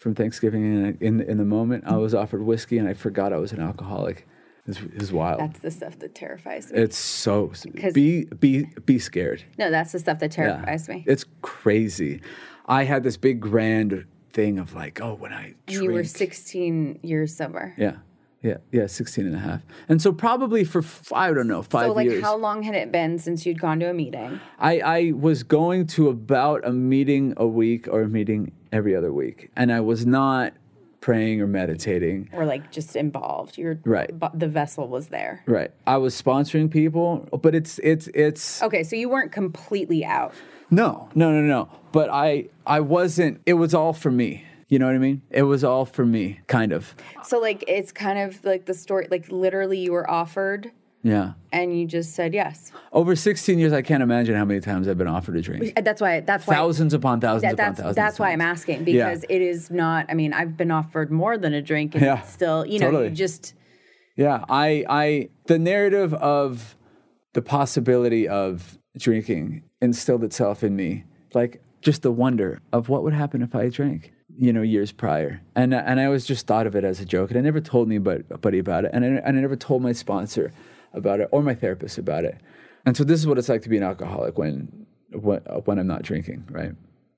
from 0.00 0.14
Thanksgiving, 0.14 0.64
and 0.64 1.00
in 1.02 1.20
in 1.20 1.36
the 1.36 1.44
moment, 1.44 1.84
I 1.86 1.92
mm. 1.92 2.00
was 2.00 2.14
offered 2.14 2.42
whiskey, 2.42 2.78
and 2.78 2.88
I 2.88 2.94
forgot 2.94 3.32
I 3.32 3.36
was 3.36 3.52
an 3.52 3.60
alcoholic. 3.60 4.26
It's, 4.66 4.80
it's 4.94 5.12
wild. 5.12 5.40
That's 5.40 5.60
the 5.60 5.70
stuff 5.70 5.98
that 5.98 6.14
terrifies 6.14 6.72
me. 6.72 6.80
it's 6.80 6.96
so 6.96 7.52
be 7.92 8.24
be 8.24 8.64
be 8.84 8.98
scared. 8.98 9.44
no, 9.58 9.70
that's 9.70 9.92
the 9.92 9.98
stuff 9.98 10.18
that 10.20 10.36
Yeah. 10.36 10.52
terrifies 10.52 10.88
me. 10.88 11.04
It's 11.06 11.24
crazy. 11.42 12.22
I 12.66 12.84
had 12.84 13.02
this 13.02 13.16
big 13.16 13.40
grand 13.40 14.06
thing 14.32 14.58
of 14.58 14.74
like, 14.74 15.00
oh, 15.00 15.14
when 15.14 15.32
I 15.32 15.54
And 15.66 15.82
you 15.82 15.92
were 15.92 16.04
16 16.04 17.00
years 17.02 17.36
sober. 17.36 17.74
Yeah. 17.76 17.96
Yeah. 18.42 18.56
Yeah. 18.72 18.86
16 18.86 19.26
and 19.26 19.34
a 19.34 19.38
half. 19.38 19.62
And 19.88 20.00
so 20.00 20.12
probably 20.12 20.64
for, 20.64 20.78
f- 20.80 21.12
I 21.12 21.32
don't 21.32 21.46
know, 21.46 21.62
five 21.62 21.88
So, 21.88 21.92
like, 21.92 22.08
years. 22.08 22.22
how 22.22 22.36
long 22.36 22.62
had 22.62 22.74
it 22.74 22.90
been 22.90 23.18
since 23.18 23.44
you'd 23.44 23.60
gone 23.60 23.80
to 23.80 23.90
a 23.90 23.94
meeting? 23.94 24.40
I, 24.58 24.80
I 24.80 25.12
was 25.12 25.42
going 25.42 25.86
to 25.88 26.08
about 26.08 26.66
a 26.66 26.72
meeting 26.72 27.34
a 27.36 27.46
week 27.46 27.86
or 27.88 28.02
a 28.02 28.08
meeting 28.08 28.52
every 28.72 28.96
other 28.96 29.12
week. 29.12 29.50
And 29.56 29.70
I 29.72 29.80
was 29.80 30.06
not 30.06 30.54
praying 31.02 31.40
or 31.40 31.46
meditating. 31.46 32.28
Or, 32.32 32.44
like, 32.46 32.70
just 32.70 32.96
involved? 32.96 33.58
You're 33.58 33.78
Right. 33.84 34.18
bu- 34.18 34.28
The 34.34 34.48
vessel 34.48 34.88
was 34.88 35.08
there. 35.08 35.42
Right. 35.46 35.70
I 35.86 35.96
was 35.98 36.20
sponsoring 36.20 36.70
people, 36.70 37.28
but 37.42 37.54
it's, 37.54 37.78
it's, 37.80 38.08
it's, 38.14 38.62
Okay, 38.62 38.82
so 38.82 38.96
you 38.96 39.08
weren't 39.08 39.32
completely 39.32 40.04
out. 40.04 40.32
no, 40.70 41.08
no, 41.14 41.30
no, 41.32 41.40
no. 41.42 41.68
But 41.92 42.08
I, 42.10 42.48
I 42.66 42.80
wasn't, 42.80 43.40
it 43.46 43.54
was 43.54 43.74
all 43.74 43.92
for 43.92 44.10
me. 44.10 44.44
You 44.70 44.78
know 44.78 44.86
what 44.86 44.94
I 44.94 44.98
mean? 44.98 45.20
It 45.30 45.42
was 45.42 45.64
all 45.64 45.84
for 45.84 46.06
me, 46.06 46.40
kind 46.46 46.72
of. 46.72 46.94
So, 47.24 47.38
like, 47.40 47.64
it's 47.66 47.90
kind 47.90 48.18
of 48.20 48.42
like 48.44 48.66
the 48.66 48.72
story, 48.74 49.08
like, 49.10 49.28
literally, 49.30 49.78
you 49.80 49.90
were 49.90 50.08
offered 50.08 50.70
Yeah. 51.02 51.32
and 51.52 51.76
you 51.76 51.86
just 51.88 52.14
said 52.14 52.32
yes. 52.34 52.70
Over 52.92 53.16
16 53.16 53.58
years, 53.58 53.72
I 53.72 53.82
can't 53.82 54.00
imagine 54.00 54.36
how 54.36 54.44
many 54.44 54.60
times 54.60 54.86
I've 54.86 54.96
been 54.96 55.08
offered 55.08 55.36
a 55.36 55.42
drink. 55.42 55.72
That's 55.82 56.00
why, 56.00 56.20
that's 56.20 56.46
why. 56.46 56.54
Thousands 56.54 56.94
upon 56.94 57.20
thousands 57.20 57.42
that- 57.42 57.54
upon 57.54 57.66
that's 57.66 57.78
thousands. 57.80 57.96
that's 57.96 58.18
why 58.20 58.30
I'm 58.30 58.40
asking 58.40 58.86
Yeah. 58.86 59.08
because 59.08 59.24
it 59.28 59.42
is 59.42 59.72
not. 59.72 60.06
I 60.08 60.14
mean, 60.14 60.32
I've 60.32 60.56
been 60.56 60.70
offered 60.70 61.10
more 61.10 61.36
than 61.36 61.52
a 61.52 61.60
drink, 61.60 61.96
and 61.96 62.04
Yeah, 62.04 62.20
it's 62.20 62.30
still, 62.32 62.64
you 62.64 62.78
know, 62.78 62.86
totally. 62.92 63.08
you 63.08 63.14
just 63.14 63.54
Yeah, 64.16 64.44
I, 64.48 64.84
I, 64.88 65.28
the 65.46 65.58
narrative 65.58 66.14
of 66.14 66.76
the 67.32 67.42
possibility 67.42 68.28
of 68.28 68.78
drinking 68.96 69.62
instilled 69.82 70.22
itself 70.22 70.62
in 70.62 70.76
me, 70.76 71.04
like 71.34 71.60
just 71.80 72.02
the 72.02 72.12
wonder 72.12 72.60
of 72.72 72.88
what 72.88 73.02
would 73.02 73.14
happen 73.14 73.40
if 73.42 73.54
I 73.54 73.68
drank, 73.68 74.12
you 74.40 74.52
know, 74.52 74.62
years 74.62 74.90
prior, 74.90 75.42
and 75.54 75.74
and 75.74 76.00
I 76.00 76.06
always 76.06 76.24
just 76.24 76.46
thought 76.46 76.66
of 76.66 76.74
it 76.74 76.82
as 76.82 76.98
a 77.00 77.04
joke, 77.04 77.30
and 77.30 77.38
I 77.38 77.42
never 77.42 77.60
told 77.60 77.88
anybody 77.88 78.58
about 78.58 78.84
it, 78.86 78.90
and 78.94 79.04
I, 79.04 79.08
and 79.08 79.38
I 79.38 79.40
never 79.40 79.56
told 79.56 79.82
my 79.82 79.92
sponsor 79.92 80.52
about 80.94 81.20
it 81.20 81.28
or 81.30 81.42
my 81.42 81.54
therapist 81.54 81.98
about 81.98 82.24
it, 82.24 82.38
and 82.86 82.96
so 82.96 83.04
this 83.04 83.20
is 83.20 83.26
what 83.26 83.38
it's 83.38 83.50
like 83.50 83.62
to 83.62 83.68
be 83.68 83.76
an 83.76 83.82
alcoholic 83.82 84.38
when 84.38 84.86
when, 85.12 85.40
when 85.66 85.78
I'm 85.78 85.86
not 85.86 86.02
drinking, 86.02 86.46
right? 86.50 86.72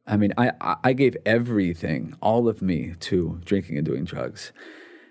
I 0.06 0.16
mean, 0.16 0.32
I, 0.36 0.52
I- 0.82 0.92
gave 0.94 1.16
everything, 1.24 2.16
all 2.20 2.48
of 2.48 2.60
me, 2.60 2.94
to 3.00 3.40
drinking 3.44 3.76
and 3.76 3.86
doing 3.86 4.04
drugs. 4.04 4.52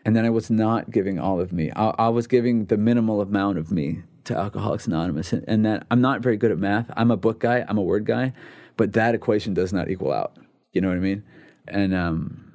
And 0.03 0.15
then 0.15 0.25
I 0.25 0.29
was 0.29 0.49
not 0.49 0.91
giving 0.91 1.19
all 1.19 1.39
of 1.39 1.53
me. 1.53 1.71
I, 1.75 1.93
I 1.97 2.09
was 2.09 2.27
giving 2.27 2.65
the 2.65 2.77
minimal 2.77 3.21
amount 3.21 3.57
of 3.57 3.71
me 3.71 4.01
to 4.25 4.35
Alcoholics 4.35 4.87
Anonymous. 4.87 5.31
And, 5.31 5.45
and 5.47 5.65
that 5.65 5.87
I'm 5.91 6.01
not 6.01 6.21
very 6.21 6.37
good 6.37 6.51
at 6.51 6.57
math. 6.57 6.91
I'm 6.97 7.11
a 7.11 7.17
book 7.17 7.39
guy, 7.39 7.63
I'm 7.67 7.77
a 7.77 7.81
word 7.83 8.05
guy, 8.05 8.33
but 8.77 8.93
that 8.93 9.15
equation 9.15 9.53
does 9.53 9.71
not 9.71 9.89
equal 9.89 10.11
out. 10.11 10.35
You 10.73 10.81
know 10.81 10.89
what 10.89 10.97
I 10.97 11.01
mean? 11.01 11.23
And 11.67 11.93
um, 11.93 12.53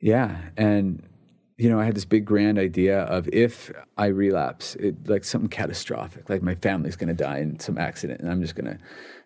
yeah. 0.00 0.36
And, 0.56 1.02
you 1.56 1.70
know, 1.70 1.80
I 1.80 1.84
had 1.84 1.94
this 1.94 2.04
big 2.04 2.24
grand 2.24 2.58
idea 2.58 3.00
of 3.00 3.28
if 3.32 3.72
I 3.96 4.06
relapse, 4.06 4.74
it, 4.76 5.08
like 5.08 5.24
something 5.24 5.50
catastrophic, 5.50 6.28
like 6.28 6.42
my 6.42 6.54
family's 6.54 6.96
going 6.96 7.08
to 7.08 7.14
die 7.14 7.38
in 7.38 7.58
some 7.60 7.78
accident 7.78 8.20
and 8.20 8.30
I'm 8.30 8.40
just 8.42 8.54
going 8.54 8.66
to 8.66 8.78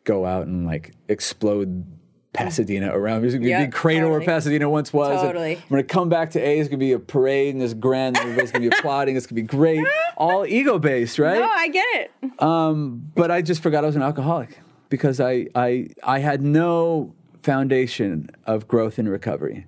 go 0.05 0.25
out 0.25 0.47
and 0.47 0.67
like 0.67 0.95
explode 1.09 1.85
Pasadena 2.33 2.97
around. 2.97 3.23
There's 3.23 3.35
going 3.35 3.43
to 3.43 3.49
be 3.49 3.65
big 3.65 3.73
crater 3.73 4.03
totally. 4.03 4.19
where 4.19 4.27
Pasadena 4.27 4.71
once 4.71 4.93
was. 4.93 5.21
Totally. 5.21 5.57
I'm 5.57 5.69
going 5.69 5.83
to 5.83 5.93
come 5.93 6.09
back 6.09 6.31
to 6.33 6.41
A. 6.41 6.61
It's 6.61 6.69
going 6.69 6.79
to 6.79 6.85
be 6.85 6.93
a 6.93 6.99
parade 7.01 7.55
and 7.55 7.61
this 7.61 7.75
grand. 7.75 8.17
and 8.17 8.25
Everybody's 8.25 8.53
going 8.53 8.63
to 8.63 8.71
be 8.71 8.77
applauding. 8.77 9.17
It's 9.17 9.27
going 9.27 9.37
to 9.37 9.43
be 9.43 9.57
great. 9.59 9.85
All 10.17 10.47
ego 10.47 10.79
based, 10.79 11.19
right? 11.19 11.43
oh, 11.43 11.45
I 11.45 11.69
get 11.69 11.87
it. 11.95 12.41
Um, 12.41 13.11
but 13.17 13.33
I 13.33 13.43
just 13.43 13.63
forgot 13.63 13.83
I 13.83 13.89
was 13.89 13.97
an 13.97 14.03
alcoholic 14.03 14.61
because 14.89 15.21
I, 15.21 15.49
I, 15.57 15.89
I 16.05 16.21
had 16.21 16.41
no 16.41 17.15
foundation 17.43 18.31
of 18.47 18.69
growth 18.69 18.99
and 18.99 19.09
recovery. 19.09 19.67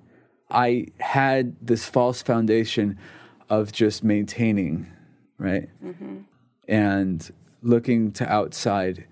I 0.50 0.88
had 1.00 1.56
this 1.60 1.86
false 1.86 2.22
foundation 2.22 2.98
of 3.48 3.72
just 3.72 4.04
maintaining, 4.04 4.86
right? 5.38 5.68
And 6.68 7.30
looking 7.62 8.12
to 8.12 8.30
outside 8.30 9.06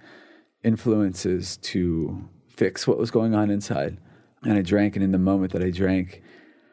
influences 0.63 1.57
to 1.59 2.29
fix 2.49 2.87
what 2.87 2.99
was 2.99 3.11
going 3.11 3.35
on 3.35 3.51
inside. 3.51 3.97
And 4.43 4.55
I 4.55 4.63
drank, 4.63 4.97
and 4.97 5.03
in 5.03 5.13
the 5.13 5.19
moment 5.19 5.53
that 5.53 5.63
I 5.63 5.71
drank, 5.71 6.23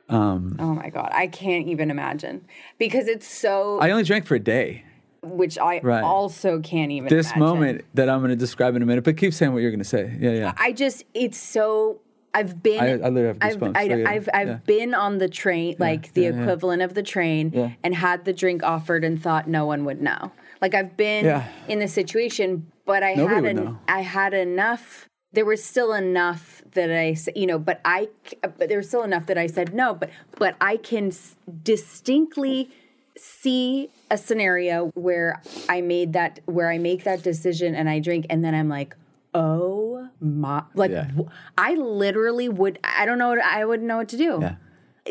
um, 0.09 0.55
Oh 0.59 0.73
my 0.73 0.89
god, 0.89 1.09
I 1.13 1.27
can't 1.27 1.67
even 1.67 1.91
imagine 1.91 2.45
because 2.77 3.07
it's 3.07 3.27
so. 3.27 3.79
I 3.79 3.91
only 3.91 4.03
drank 4.03 4.25
for 4.25 4.35
a 4.35 4.39
day. 4.39 4.83
Which 5.29 5.57
I 5.57 5.79
Right. 5.83 6.03
also 6.03 6.59
can't 6.59 6.91
even. 6.91 7.09
This 7.09 7.27
imagine. 7.27 7.39
moment 7.39 7.85
that 7.93 8.09
I'm 8.09 8.19
going 8.19 8.29
to 8.29 8.35
describe 8.35 8.75
in 8.75 8.81
a 8.81 8.85
minute, 8.85 9.03
but 9.03 9.17
keep 9.17 9.33
saying 9.33 9.53
what 9.53 9.61
you're 9.61 9.71
going 9.71 9.79
to 9.79 9.85
say. 9.85 10.15
Yeah, 10.19 10.31
yeah. 10.31 10.53
I 10.57 10.71
just 10.71 11.03
it's 11.13 11.37
so 11.37 11.99
I've 12.33 12.61
been 12.61 12.79
I- 12.79 12.91
I 12.91 13.09
literally 13.09 13.27
have 13.27 13.37
I've. 13.41 13.75
I, 13.75 13.87
So, 13.87 13.95
yeah, 13.95 14.09
I've 14.09 14.29
I've 14.33 14.47
yeah. 14.47 14.59
been 14.65 14.93
on 14.93 15.17
the 15.17 15.27
train 15.29 15.75
like 15.79 16.13
the 16.13 16.25
equivalent 16.27 16.81
of 16.81 16.93
the 16.93 17.03
train 17.03 17.75
and 17.83 17.95
had 17.95 18.25
the 18.25 18.33
drink 18.33 18.61
offered 18.63 19.03
and 19.03 19.21
thought 19.21 19.47
no 19.47 19.65
one 19.65 19.85
would 19.85 20.01
know. 20.01 20.31
Like 20.61 20.73
I've 20.75 20.95
been 20.97 21.43
in 21.67 21.79
the 21.79 21.87
situation 21.87 22.67
but 22.85 23.03
I 23.03 23.15
Nobody 23.15 23.47
had 23.47 23.57
an. 23.57 23.79
I 23.87 24.01
had 24.01 24.33
enough 24.33 25.07
there 25.33 25.45
was 25.45 25.63
still 25.63 25.93
enough 25.93 26.61
that 26.71 26.89
I 26.91 27.15
you 27.35 27.45
know 27.47 27.59
but 27.59 27.81
I 27.85 28.07
but 28.41 28.67
there 28.69 28.77
was 28.77 28.87
still 28.87 29.03
enough 29.03 29.25
that 29.27 29.37
I 29.37 29.47
said 29.47 29.73
no 29.73 29.93
but 29.93 30.09
but 30.37 30.55
I 30.61 30.77
can 30.77 31.07
s- 31.07 31.35
distinctly 31.63 32.69
see 33.17 33.89
a 34.09 34.17
scenario 34.17 34.91
where 34.95 35.41
I 35.67 35.81
made 35.81 36.13
that 36.13 36.39
where 36.45 36.69
I 36.69 36.77
make 36.77 37.03
that 37.03 37.23
decision 37.23 37.75
and 37.75 37.89
I 37.89 37.99
drink 37.99 38.25
and 38.29 38.43
then 38.43 38.55
I'm 38.55 38.69
like, 38.69 38.95
oh 39.33 40.07
my 40.21 40.63
like 40.73 40.91
Yeah. 40.91 41.03
w- 41.05 41.29
I 41.57 41.75
literally 41.75 42.49
would 42.49 42.79
I 42.83 43.05
don't 43.05 43.17
know 43.19 43.29
what 43.29 43.39
I 43.39 43.65
wouldn't 43.65 43.87
know 43.87 43.97
what 43.97 44.09
to 44.09 44.17
do. 44.17 44.39
Yeah. 44.41 44.55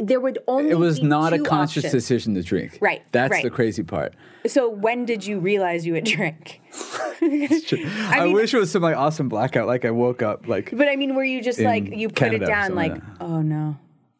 There 0.02 0.20
would 0.20 0.38
only 0.46 0.70
It 0.70 0.78
was 0.78 1.00
be 1.00 1.06
not 1.06 1.32
a 1.32 1.38
conscious 1.38 1.84
options. 1.86 1.92
decision 1.92 2.34
to 2.34 2.42
drink. 2.42 2.76
Right, 2.82 3.02
That's 3.12 3.30
right. 3.30 3.42
the 3.42 3.48
crazy 3.48 3.82
part. 3.82 4.14
So 4.46 4.68
when 4.68 5.06
did 5.06 5.24
you 5.24 5.38
realize 5.38 5.86
you 5.86 5.94
would 5.94 6.04
drink? 6.04 6.60
I, 7.22 8.24
mean- 8.24 8.32
wish 8.34 8.52
it 8.52 8.58
was 8.58 8.70
some 8.70 8.82
like 8.82 8.96
awesome 8.96 9.28
blackout. 9.28 9.66
Like 9.66 9.84
I 9.84 9.90
woke 9.90 10.22
up 10.22 10.46
like 10.48 10.70
But 10.76 10.88
I 10.88 10.96
mean, 10.96 11.14
were 11.14 11.24
you 11.24 11.42
just 11.42 11.60
like 11.60 11.94
you 11.96 12.08
put 12.08 12.16
Canada 12.16 12.44
it 12.44 12.48
down 12.48 12.74
like 12.74 12.94
oh 13.20 13.40
no. 13.42 13.76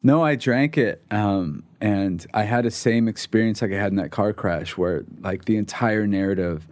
No, 0.06 0.22
I 0.22 0.36
drank 0.36 0.78
it, 0.78 1.02
um, 1.10 1.64
and 1.80 2.24
I 2.32 2.44
had 2.44 2.64
the 2.64 2.70
same 2.70 3.08
experience 3.08 3.60
like 3.60 3.72
I 3.72 3.74
had 3.74 3.90
in 3.90 3.96
that 3.96 4.12
car 4.12 4.32
crash, 4.32 4.76
where 4.76 5.04
like 5.20 5.46
the 5.46 5.56
entire 5.56 6.06
narrative 6.06 6.68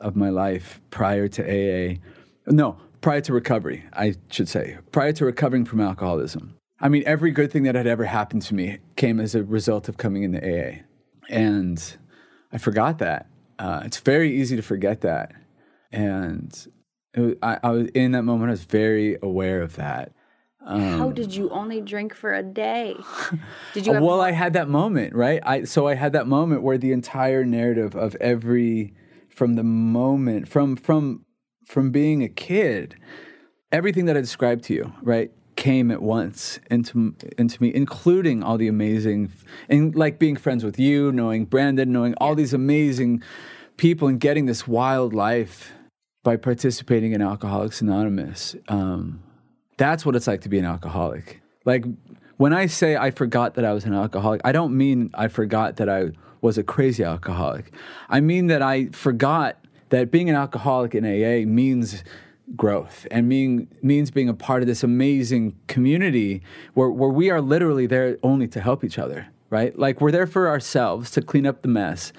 of 0.00 0.16
my 0.16 0.28
life 0.28 0.82
prior 0.90 1.26
to 1.28 1.42
AA, 1.42 1.96
no, 2.46 2.76
prior 3.00 3.22
to 3.22 3.32
recovery, 3.32 3.84
I 3.94 4.16
should 4.28 4.50
say, 4.50 4.76
prior 4.92 5.12
to 5.14 5.24
recovering 5.24 5.64
from 5.64 5.80
alcoholism. 5.80 6.56
I 6.78 6.90
mean, 6.90 7.04
every 7.06 7.30
good 7.30 7.50
thing 7.50 7.62
that 7.62 7.74
had 7.74 7.86
ever 7.86 8.04
happened 8.04 8.42
to 8.42 8.54
me 8.54 8.80
came 8.96 9.18
as 9.18 9.34
a 9.34 9.42
result 9.42 9.88
of 9.88 9.96
coming 9.96 10.22
into 10.22 10.40
AA, 10.44 10.82
and 11.30 11.96
I 12.52 12.58
forgot 12.58 12.98
that. 12.98 13.28
Uh, 13.58 13.80
it's 13.86 13.96
very 13.96 14.38
easy 14.38 14.56
to 14.56 14.62
forget 14.62 15.00
that, 15.00 15.32
and 15.90 16.68
was, 17.16 17.34
I, 17.42 17.58
I 17.62 17.70
was 17.70 17.88
in 17.94 18.12
that 18.12 18.24
moment. 18.24 18.50
I 18.50 18.52
was 18.52 18.64
very 18.64 19.16
aware 19.22 19.62
of 19.62 19.76
that. 19.76 20.12
How 20.66 21.10
did 21.10 21.34
you 21.34 21.50
only 21.50 21.80
drink 21.80 22.14
for 22.14 22.32
a 22.34 22.42
day? 22.42 22.96
Did 23.74 23.86
you 23.86 23.94
Um, 23.94 24.02
well, 24.02 24.20
I 24.20 24.32
had 24.32 24.54
that 24.54 24.68
moment, 24.68 25.14
right? 25.14 25.40
I 25.44 25.64
so 25.64 25.86
I 25.86 25.94
had 25.94 26.12
that 26.12 26.26
moment 26.26 26.62
where 26.62 26.78
the 26.78 26.92
entire 26.92 27.44
narrative 27.44 27.94
of 27.94 28.14
every 28.16 28.94
from 29.28 29.54
the 29.56 29.62
moment 29.62 30.48
from 30.48 30.76
from 30.76 31.24
from 31.66 31.90
being 31.90 32.22
a 32.22 32.28
kid, 32.28 32.96
everything 33.72 34.06
that 34.06 34.16
I 34.16 34.20
described 34.20 34.64
to 34.64 34.74
you, 34.74 34.92
right, 35.02 35.30
came 35.56 35.90
at 35.90 36.02
once 36.02 36.60
into 36.70 37.14
into 37.36 37.62
me, 37.62 37.72
including 37.74 38.42
all 38.42 38.56
the 38.56 38.68
amazing, 38.68 39.32
and 39.68 39.94
like 39.94 40.18
being 40.18 40.36
friends 40.36 40.64
with 40.64 40.78
you, 40.78 41.12
knowing 41.12 41.44
Brandon, 41.44 41.92
knowing 41.92 42.14
all 42.18 42.34
these 42.34 42.54
amazing 42.54 43.22
people, 43.76 44.08
and 44.08 44.20
getting 44.20 44.46
this 44.46 44.66
wild 44.66 45.12
life 45.12 45.72
by 46.22 46.36
participating 46.36 47.12
in 47.12 47.20
Alcoholics 47.20 47.82
Anonymous. 47.82 48.56
Um, 48.68 49.23
that's 49.76 50.06
what 50.06 50.16
it's 50.16 50.26
like 50.26 50.42
to 50.42 50.48
be 50.48 50.58
an 50.58 50.64
alcoholic. 50.64 51.40
Like 51.64 51.84
when 52.36 52.52
I 52.52 52.66
say 52.66 52.96
I 52.96 53.10
forgot 53.10 53.54
that 53.54 53.64
I 53.64 53.72
was 53.72 53.84
an 53.84 53.94
alcoholic, 53.94 54.40
I 54.44 54.52
don't 54.52 54.76
mean 54.76 55.10
I 55.14 55.28
forgot 55.28 55.76
that 55.76 55.88
I 55.88 56.10
was 56.40 56.58
a 56.58 56.62
crazy 56.62 57.02
alcoholic. 57.02 57.72
I 58.08 58.20
mean 58.20 58.48
that 58.48 58.62
I 58.62 58.86
forgot 58.86 59.56
that 59.90 60.10
being 60.10 60.28
an 60.28 60.36
alcoholic 60.36 60.94
in 60.94 61.04
AA 61.04 61.46
means 61.46 62.04
growth 62.56 63.06
and 63.10 63.28
mean, 63.28 63.68
means 63.82 64.10
being 64.10 64.28
a 64.28 64.34
part 64.34 64.62
of 64.62 64.66
this 64.66 64.82
amazing 64.82 65.56
community 65.66 66.42
where, 66.74 66.90
where 66.90 67.10
we 67.10 67.30
are 67.30 67.40
literally 67.40 67.86
there 67.86 68.18
only 68.22 68.46
to 68.48 68.60
help 68.60 68.84
each 68.84 68.98
other, 68.98 69.28
right? 69.50 69.78
Like 69.78 70.00
we're 70.00 70.10
there 70.10 70.26
for 70.26 70.48
ourselves 70.48 71.10
to 71.12 71.22
clean 71.22 71.46
up 71.46 71.62
the 71.62 71.68
mess. 71.68 72.12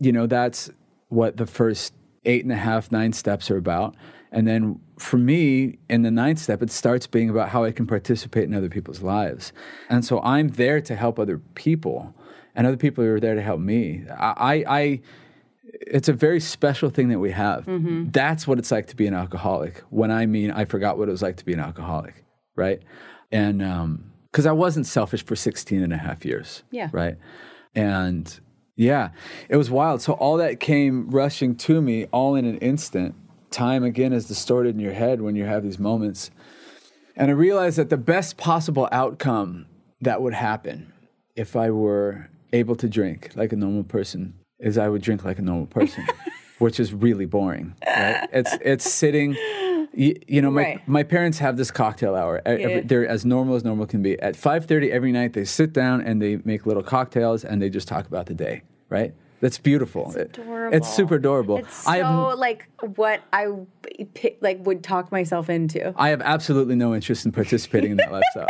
You 0.00 0.12
know, 0.12 0.26
that's 0.26 0.70
what 1.08 1.36
the 1.36 1.46
first 1.46 1.92
eight 2.24 2.44
and 2.44 2.52
a 2.52 2.56
half, 2.56 2.90
nine 2.90 3.12
steps 3.12 3.50
are 3.50 3.56
about. 3.56 3.94
And 4.30 4.46
then 4.46 4.80
for 4.98 5.16
me, 5.16 5.78
in 5.88 6.02
the 6.02 6.10
ninth 6.10 6.38
step, 6.38 6.62
it 6.62 6.70
starts 6.70 7.06
being 7.06 7.30
about 7.30 7.48
how 7.48 7.64
I 7.64 7.72
can 7.72 7.86
participate 7.86 8.44
in 8.44 8.54
other 8.54 8.68
people's 8.68 9.02
lives. 9.02 9.52
And 9.88 10.04
so 10.04 10.20
I'm 10.20 10.48
there 10.48 10.80
to 10.82 10.94
help 10.94 11.18
other 11.18 11.38
people, 11.54 12.14
and 12.54 12.66
other 12.66 12.76
people 12.76 13.04
are 13.04 13.20
there 13.20 13.34
to 13.34 13.42
help 13.42 13.60
me. 13.60 14.04
I, 14.10 14.64
I 14.68 15.00
it's 15.80 16.08
a 16.08 16.12
very 16.12 16.40
special 16.40 16.90
thing 16.90 17.08
that 17.08 17.18
we 17.18 17.30
have. 17.30 17.66
Mm-hmm. 17.66 18.10
That's 18.10 18.46
what 18.46 18.58
it's 18.58 18.70
like 18.70 18.86
to 18.88 18.96
be 18.96 19.06
an 19.06 19.14
alcoholic. 19.14 19.82
When 19.90 20.10
I 20.10 20.26
mean, 20.26 20.50
I 20.50 20.64
forgot 20.64 20.98
what 20.98 21.08
it 21.08 21.12
was 21.12 21.22
like 21.22 21.36
to 21.36 21.44
be 21.44 21.52
an 21.52 21.60
alcoholic, 21.60 22.24
right? 22.56 22.82
And 23.30 23.58
because 23.58 24.46
um, 24.46 24.50
I 24.50 24.52
wasn't 24.52 24.86
selfish 24.86 25.24
for 25.24 25.36
16 25.36 25.82
and 25.82 25.92
a 25.92 25.96
half 25.96 26.24
years. 26.24 26.62
Yeah. 26.70 26.88
Right. 26.92 27.16
And 27.74 28.38
yeah, 28.76 29.10
it 29.48 29.56
was 29.56 29.70
wild. 29.70 30.02
So 30.02 30.14
all 30.14 30.36
that 30.38 30.60
came 30.60 31.10
rushing 31.10 31.54
to 31.56 31.82
me 31.82 32.06
all 32.06 32.34
in 32.34 32.44
an 32.44 32.58
instant 32.58 33.14
time 33.50 33.84
again 33.84 34.12
is 34.12 34.26
distorted 34.26 34.74
in 34.74 34.80
your 34.80 34.92
head 34.92 35.20
when 35.20 35.36
you 35.36 35.44
have 35.44 35.62
these 35.62 35.78
moments. 35.78 36.30
And 37.16 37.30
I 37.30 37.34
realized 37.34 37.78
that 37.78 37.90
the 37.90 37.96
best 37.96 38.36
possible 38.36 38.88
outcome 38.92 39.66
that 40.00 40.22
would 40.22 40.34
happen 40.34 40.92
if 41.34 41.56
I 41.56 41.70
were 41.70 42.28
able 42.52 42.76
to 42.76 42.88
drink 42.88 43.30
like 43.34 43.52
a 43.52 43.56
normal 43.56 43.84
person 43.84 44.34
is 44.60 44.78
I 44.78 44.88
would 44.88 45.02
drink 45.02 45.24
like 45.24 45.38
a 45.38 45.42
normal 45.42 45.66
person, 45.66 46.04
which 46.58 46.78
is 46.80 46.92
really 46.92 47.26
boring. 47.26 47.74
Right? 47.86 48.28
It's 48.32 48.56
it's 48.62 48.90
sitting. 48.92 49.36
You, 49.94 50.14
you 50.28 50.42
know, 50.42 50.50
my, 50.50 50.62
Right. 50.62 50.88
my 50.88 51.02
parents 51.02 51.38
have 51.38 51.56
this 51.56 51.70
cocktail 51.70 52.14
hour. 52.14 52.40
Every- 52.46 52.80
they're 52.82 53.08
as 53.08 53.24
normal 53.24 53.56
as 53.56 53.64
normal 53.64 53.86
can 53.86 54.02
be. 54.02 54.20
At 54.20 54.36
five 54.36 54.66
thirty 54.66 54.92
every 54.92 55.10
night, 55.12 55.32
they 55.32 55.44
sit 55.44 55.72
down 55.72 56.00
and 56.02 56.20
they 56.22 56.36
make 56.44 56.66
little 56.66 56.82
cocktails 56.84 57.44
and 57.44 57.60
they 57.60 57.70
just 57.70 57.88
talk 57.88 58.06
about 58.06 58.26
the 58.26 58.34
day. 58.34 58.62
Right? 58.90 59.14
That's 59.40 59.58
beautiful. 59.58 60.12
It- 60.16 60.36
adorable. 60.38 60.76
It's 60.76 60.92
super 60.92 61.14
adorable. 61.16 61.56
It's 61.58 61.86
I 61.86 61.98
so 62.00 62.04
have 62.30 62.38
like 62.38 62.68
what 62.96 63.20
I 63.32 63.46
like 64.40 64.64
would 64.66 64.82
talk 64.82 65.12
myself 65.12 65.48
into. 65.48 65.92
I 65.96 66.08
have 66.10 66.20
absolutely 66.22 66.74
no 66.74 66.94
interest 66.94 67.24
in 67.24 67.32
participating 67.32 67.92
in 67.92 67.96
that 67.98 68.10
lifestyle. 68.12 68.46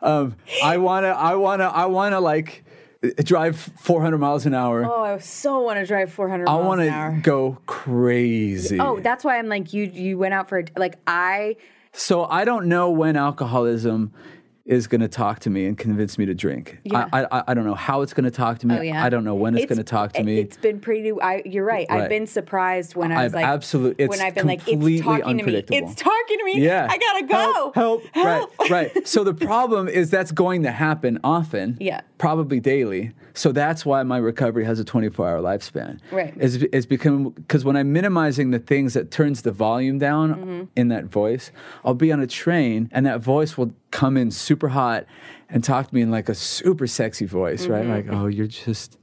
Um, 0.00 0.36
I 0.62 0.76
wanna, 0.78 1.08
I 1.08 1.34
wanna, 1.34 1.64
I 1.64 1.86
wanna 1.86 2.20
like 2.20 2.64
drive 3.24 3.56
400 3.56 4.18
miles 4.18 4.46
an 4.46 4.54
hour. 4.54 4.84
Oh, 4.84 5.02
I 5.02 5.18
so 5.18 5.60
want 5.60 5.78
to 5.78 5.86
drive 5.86 6.12
400 6.12 6.48
I 6.48 6.52
miles 6.52 6.66
want 6.66 6.80
an 6.82 6.88
hour. 6.88 7.14
to 7.16 7.20
go 7.20 7.58
crazy. 7.66 8.78
Oh, 8.80 9.00
that's 9.00 9.24
why 9.24 9.38
I'm 9.38 9.48
like 9.48 9.72
you. 9.72 9.84
You 9.84 10.18
went 10.18 10.34
out 10.34 10.48
for 10.48 10.58
a, 10.60 10.64
like 10.76 10.96
I. 11.06 11.56
so 11.92 12.24
I 12.24 12.44
don't 12.44 12.66
know 12.66 12.90
when 12.90 13.16
alcoholism 13.16 14.12
is 14.68 14.86
going 14.86 15.00
to 15.00 15.08
talk 15.08 15.40
to 15.40 15.50
me 15.50 15.64
and 15.64 15.78
convince 15.78 16.18
me 16.18 16.26
to 16.26 16.34
drink. 16.34 16.78
Yeah. 16.84 17.08
I, 17.12 17.24
I, 17.24 17.42
I 17.48 17.54
don't 17.54 17.64
know 17.64 17.74
how 17.74 18.02
it's 18.02 18.12
going 18.12 18.24
to 18.26 18.30
talk 18.30 18.58
to 18.58 18.66
me. 18.66 18.76
Oh 18.76 18.82
yeah. 18.82 19.02
I 19.02 19.08
don't 19.08 19.24
know 19.24 19.34
when 19.34 19.56
it's, 19.56 19.64
going 19.66 19.78
to 19.78 19.82
talk 19.82 20.12
to 20.12 20.22
me. 20.22 20.38
It's 20.38 20.58
been 20.58 20.78
pretty. 20.78 21.10
I, 21.20 21.42
you're 21.46 21.64
right. 21.64 21.86
I've 21.90 22.10
been 22.10 22.26
surprised 22.26 22.94
when 22.94 23.10
I 23.10 23.24
was 23.24 23.32
I've 23.32 23.34
like, 23.34 23.46
absolute- 23.46 23.96
it's 23.98 24.10
when 24.10 24.20
I've 24.20 24.34
been 24.34 24.46
like, 24.46 24.60
it's 24.68 25.02
talking 25.02 25.38
to 25.38 25.44
me. 25.44 25.54
It's 25.70 25.94
talking 25.94 26.38
to 26.38 26.44
me. 26.44 26.60
Yeah. 26.62 26.86
I 26.88 26.98
gotta 26.98 27.26
go. 27.26 27.34
Help, 27.52 27.74
help, 27.74 28.02
Help. 28.12 28.58
Right, 28.60 28.70
right. 28.70 29.08
So 29.08 29.24
the 29.24 29.32
problem 29.34 29.88
is 29.88 30.10
that's 30.10 30.32
going 30.32 30.62
to 30.64 30.70
happen 30.70 31.18
often. 31.24 31.78
Yeah. 31.80 32.02
Probably 32.18 32.60
daily. 32.60 33.12
So 33.32 33.52
that's 33.52 33.86
why 33.86 34.02
my 34.02 34.18
recovery 34.18 34.64
has 34.64 34.80
a 34.80 34.84
24 34.84 35.28
hour 35.28 35.40
lifespan. 35.40 36.00
Right. 36.10 36.34
Is 36.38 36.56
is 36.64 36.84
become 36.86 37.30
because 37.30 37.64
when 37.64 37.76
I'm 37.76 37.92
minimizing 37.92 38.50
the 38.50 38.58
things 38.58 38.94
that 38.94 39.10
turns 39.10 39.42
the 39.42 39.52
volume 39.52 39.98
down 39.98 40.18
Mm-hmm. 40.34 40.64
in 40.76 40.88
that 40.88 41.06
voice, 41.06 41.50
I'll 41.84 41.94
be 41.94 42.12
on 42.12 42.20
a 42.20 42.26
train 42.26 42.90
and 42.92 43.06
that 43.06 43.20
voice 43.20 43.56
will 43.56 43.72
come 43.90 44.16
in 44.16 44.30
super 44.30 44.68
hot 44.68 45.06
and 45.48 45.64
talk 45.64 45.88
to 45.88 45.94
me 45.94 46.02
in 46.02 46.10
like 46.10 46.28
a 46.28 46.34
super 46.34 46.86
sexy 46.86 47.26
voice, 47.26 47.66
right? 47.66 47.84
Mm-hmm. 47.84 48.10
Like, 48.10 48.20
oh, 48.20 48.26
you're 48.26 48.46
just 48.46 48.98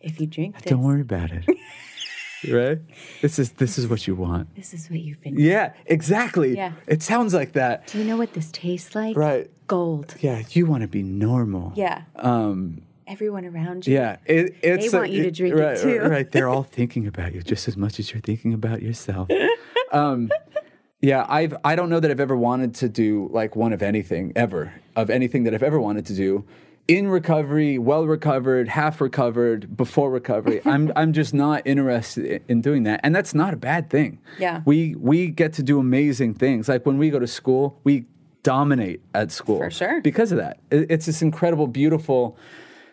If 0.00 0.20
you 0.20 0.26
drink 0.26 0.54
this, 0.56 0.70
don't 0.70 0.82
worry 0.82 1.00
about 1.00 1.30
it. 1.30 1.44
right? 2.50 2.78
This 3.22 3.38
is 3.38 3.52
this 3.52 3.78
is 3.78 3.88
what 3.88 4.06
you 4.06 4.14
want. 4.14 4.54
this 4.54 4.72
is 4.74 4.90
what 4.90 5.00
you've 5.00 5.20
been. 5.20 5.38
Yeah, 5.38 5.72
exactly. 5.86 6.56
Yeah. 6.56 6.72
It 6.86 7.02
sounds 7.02 7.34
like 7.34 7.52
that. 7.52 7.86
Do 7.88 7.98
you 7.98 8.04
know 8.04 8.16
what 8.16 8.32
this 8.32 8.50
tastes 8.50 8.94
like? 8.94 9.16
Right. 9.16 9.50
Gold. 9.66 10.16
Yeah, 10.20 10.42
you 10.50 10.66
want 10.66 10.82
to 10.82 10.88
be 10.88 11.02
normal. 11.02 11.72
Yeah. 11.76 12.02
Um, 12.16 12.82
Everyone 13.06 13.44
around 13.44 13.88
you. 13.88 13.94
yeah, 13.94 14.18
it, 14.24 14.54
it's 14.62 14.92
They 14.92 14.96
want 14.96 15.10
you 15.10 15.24
to 15.24 15.32
drink 15.32 15.56
it 15.56 15.58
right, 15.60 15.76
too. 15.76 15.98
Right, 15.98 16.10
right. 16.10 16.30
They're 16.30 16.48
all 16.48 16.62
thinking 16.78 17.08
about 17.08 17.34
you 17.34 17.42
just 17.42 17.66
as 17.66 17.76
much 17.76 17.98
as 17.98 18.12
you're 18.12 18.20
thinking 18.20 18.52
about 18.54 18.82
yourself. 18.82 19.28
Um, 19.92 20.30
yeah, 21.02 21.24
I've 21.28 21.56
I 21.64 21.76
don't 21.76 21.88
know 21.88 22.00
that 22.00 22.10
I've 22.10 22.20
ever 22.20 22.36
wanted 22.36 22.74
to 22.76 22.88
do 22.88 23.28
like 23.32 23.56
one 23.56 23.72
of 23.72 23.82
anything 23.82 24.32
ever 24.36 24.72
of 24.96 25.10
anything 25.10 25.44
that 25.44 25.54
I've 25.54 25.62
ever 25.62 25.80
wanted 25.80 26.06
to 26.06 26.14
do. 26.14 26.44
In 26.88 27.08
recovery, 27.08 27.78
well 27.78 28.04
recovered, 28.04 28.68
half 28.68 29.00
recovered, 29.00 29.76
before 29.76 30.10
recovery, 30.10 30.60
I'm 30.66 30.92
I'm 30.96 31.12
just 31.12 31.32
not 31.32 31.66
interested 31.66 32.42
in 32.48 32.60
doing 32.60 32.82
that, 32.84 33.00
and 33.02 33.14
that's 33.14 33.34
not 33.34 33.54
a 33.54 33.56
bad 33.56 33.90
thing. 33.90 34.18
Yeah. 34.38 34.62
we 34.64 34.94
we 34.96 35.28
get 35.28 35.52
to 35.54 35.62
do 35.62 35.78
amazing 35.78 36.34
things. 36.34 36.68
Like 36.68 36.84
when 36.84 36.98
we 36.98 37.10
go 37.10 37.18
to 37.18 37.26
school, 37.26 37.78
we 37.84 38.06
dominate 38.42 39.02
at 39.14 39.30
school 39.30 39.58
For 39.58 39.70
sure. 39.70 40.00
because 40.00 40.32
of 40.32 40.38
that. 40.38 40.58
It's 40.70 41.06
this 41.06 41.22
incredible, 41.22 41.66
beautiful 41.66 42.36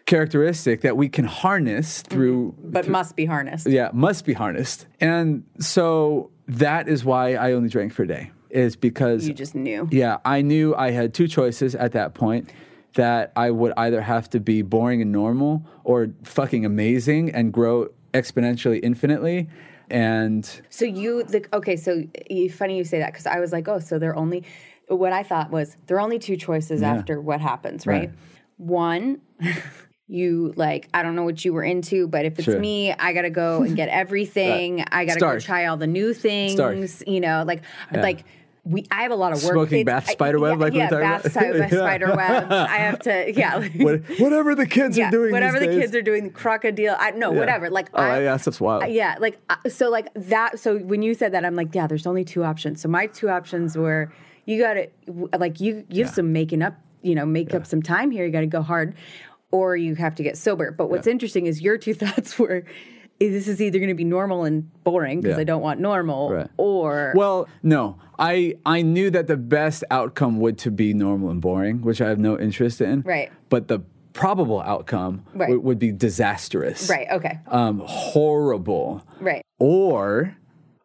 characteristic 0.05 0.81
that 0.81 0.97
we 0.97 1.09
can 1.09 1.25
harness 1.25 2.01
through 2.01 2.51
mm-hmm. 2.51 2.71
But 2.71 2.87
must 2.87 3.15
be 3.15 3.25
harnessed. 3.25 3.67
yeah, 3.67 3.89
must 3.93 4.25
be 4.25 4.33
harnessed. 4.33 4.87
And 4.99 5.43
so 5.59 6.31
that 6.47 6.87
is 6.87 7.03
why 7.05 7.33
I 7.35 7.51
only 7.53 7.69
drank 7.69 7.93
for 7.93 8.03
a 8.03 8.07
day. 8.07 8.31
Is 8.49 8.75
because 8.77 9.27
You 9.27 9.33
just 9.33 9.55
knew. 9.55 9.89
yeah, 9.91 10.17
I 10.23 10.41
knew 10.41 10.73
I 10.73 10.91
had 10.91 11.13
two 11.13 11.27
choices 11.27 11.75
at 11.75 11.91
that 11.91 12.13
point 12.13 12.49
that 12.93 13.33
I 13.35 13.51
would 13.51 13.73
either 13.75 14.01
have 14.01 14.29
to 14.31 14.39
be 14.39 14.61
boring 14.61 15.01
and 15.01 15.11
normal 15.11 15.65
or 15.83 16.09
fucking 16.23 16.65
amazing 16.65 17.29
and 17.35 17.51
grow 17.51 17.89
exponentially 18.13 18.79
infinitely. 18.81 19.49
And 19.89 20.49
So 20.69 20.85
you, 20.85 21.23
the, 21.23 21.45
okay, 21.53 21.75
so 21.75 22.03
funny 22.53 22.77
you 22.77 22.83
say 22.85 22.99
that 22.99 23.11
because 23.11 23.27
I 23.27 23.39
was 23.41 23.51
like, 23.51 23.67
oh, 23.67 23.79
so 23.79 23.99
they're 23.99 24.15
only, 24.15 24.43
what 24.87 25.11
I 25.11 25.23
thought 25.23 25.51
was 25.51 25.75
there 25.87 25.97
are 25.97 26.01
only 26.01 26.17
two 26.17 26.37
choices 26.37 26.81
Yeah. 26.81 26.93
after 26.93 27.19
what 27.19 27.41
happens, 27.41 27.85
right? 27.85 28.09
Right. 28.09 28.11
One, 28.57 29.21
you 30.07 30.53
like, 30.55 30.87
I 30.93 31.03
don't 31.03 31.15
know 31.15 31.23
what 31.23 31.43
you 31.43 31.51
were 31.53 31.63
into, 31.63 32.07
but 32.07 32.23
if 32.25 32.39
it's 32.39 32.45
Sure. 32.45 32.59
me, 32.59 32.93
I 32.93 33.11
gotta 33.13 33.29
go 33.29 33.61
and 33.63 33.75
get 33.75 33.89
everything. 34.03 34.83
I 34.91 35.05
gotta 35.05 35.19
Starch. 35.19 35.43
go 35.43 35.45
try 35.45 35.65
all 35.65 35.77
the 35.77 35.87
new 35.87 36.13
things, 36.13 36.53
Starch. 36.53 37.03
you 37.07 37.19
know, 37.19 37.43
like, 37.45 37.61
like, 37.93 38.23
we, 38.63 38.85
I 38.91 39.03
have 39.03 39.11
a 39.11 39.15
lot 39.15 39.31
of 39.31 39.41
work. 39.45 39.53
Smoking 39.53 39.79
It's- 39.81 39.85
bath 40.03 40.09
I- 40.09 40.13
spider 40.13 40.39
web 40.39 40.57
yeah, 40.57 40.63
like 40.63 40.73
we 40.73 40.79
yeah, 40.79 40.89
talking 40.89 41.07
bath 41.07 41.25
about? 41.25 41.43
Yeah. 41.71 41.79
spider 41.79 42.15
webs. 42.15 42.51
I 42.51 42.77
have 42.77 42.99
to, 42.99 43.33
yeah. 43.37 43.55
like- 43.57 43.73
what, 43.75 44.01
whatever 44.19 44.55
the 44.55 44.65
kids 44.65 44.97
yeah, 44.97 45.07
are 45.07 45.11
doing, 45.11 45.31
whatever 45.31 45.57
the 45.59 45.67
days. 45.67 45.79
kids 45.83 45.95
are 45.95 46.01
doing, 46.01 46.29
crocodile. 46.31 46.95
I 46.99 47.11
no, 47.11 47.31
Yeah. 47.31 47.39
whatever. 47.39 47.69
Like, 47.69 47.89
Oh, 47.93 48.01
I, 48.01 48.23
yeah, 48.23 48.35
stuff's 48.37 48.59
wild. 48.59 48.85
yeah, 48.91 49.15
like 49.19 49.39
uh, 49.49 49.55
so, 49.69 49.89
like 49.89 50.13
that. 50.15 50.59
So 50.59 50.79
when 50.79 51.01
you 51.01 51.13
said 51.13 51.31
that, 51.33 51.45
I'm 51.45 51.55
like, 51.55 51.73
yeah, 51.75 51.87
there's 51.87 52.05
only 52.07 52.25
two 52.25 52.43
options. 52.43 52.81
So 52.81 52.89
my 52.89 53.07
two 53.07 53.29
options 53.29 53.77
were, 53.77 54.11
you 54.45 54.61
got 54.61 54.73
to 54.73 54.87
like 55.37 55.59
you 55.61 55.85
you 55.89 56.03
have 56.05 56.13
some 56.13 56.31
making 56.33 56.61
up, 56.61 56.75
you 57.01 57.15
know, 57.15 57.25
make 57.25 57.53
up 57.53 57.65
some 57.65 57.81
time 57.81 58.11
here. 58.11 58.25
You 58.25 58.31
got 58.33 58.41
to 58.41 58.47
go 58.47 58.61
hard, 58.61 58.95
or 59.51 59.75
you 59.75 59.95
have 59.95 60.15
to 60.15 60.23
get 60.23 60.37
sober. 60.37 60.71
But 60.71 60.89
what's 60.89 61.07
interesting 61.07 61.45
is 61.45 61.61
your 61.61 61.77
two 61.77 61.93
thoughts 62.01 62.37
were. 62.39 62.63
This 63.19 63.47
is 63.47 63.59
either 63.59 63.79
going 63.79 63.89
to 63.89 63.95
be 63.95 64.03
normal 64.03 64.43
and 64.43 64.69
boring 64.83 65.21
because 65.21 65.37
Yeah. 65.37 65.41
I 65.41 65.43
don't 65.43 65.63
want 65.63 65.79
normal, 65.79 66.31
Right. 66.33 66.47
or 66.57 67.13
Well, 67.15 67.47
no. 67.63 67.97
I 68.19 68.57
I 68.63 68.83
knew 68.83 69.09
that 69.09 69.25
the 69.25 69.37
best 69.37 69.83
outcome 69.89 70.39
would 70.39 70.59
to 70.59 70.69
be 70.69 70.93
normal 70.93 71.31
and 71.31 71.41
boring, 71.41 71.81
which 71.81 71.99
I 71.99 72.09
have 72.09 72.19
no 72.19 72.37
interest 72.37 72.79
in. 72.79 73.01
Right. 73.01 73.31
But 73.49 73.69
the 73.69 73.79
probable 74.13 74.61
outcome 74.61 75.23
Right. 75.33 75.49
would, 75.49 75.63
would 75.63 75.79
be 75.79 75.91
disastrous. 75.91 76.91
right, 76.91 77.07
okay, 77.11 77.39
Um, 77.47 77.81
horrible. 77.87 79.01
right, 79.19 79.41
Or 79.59 80.35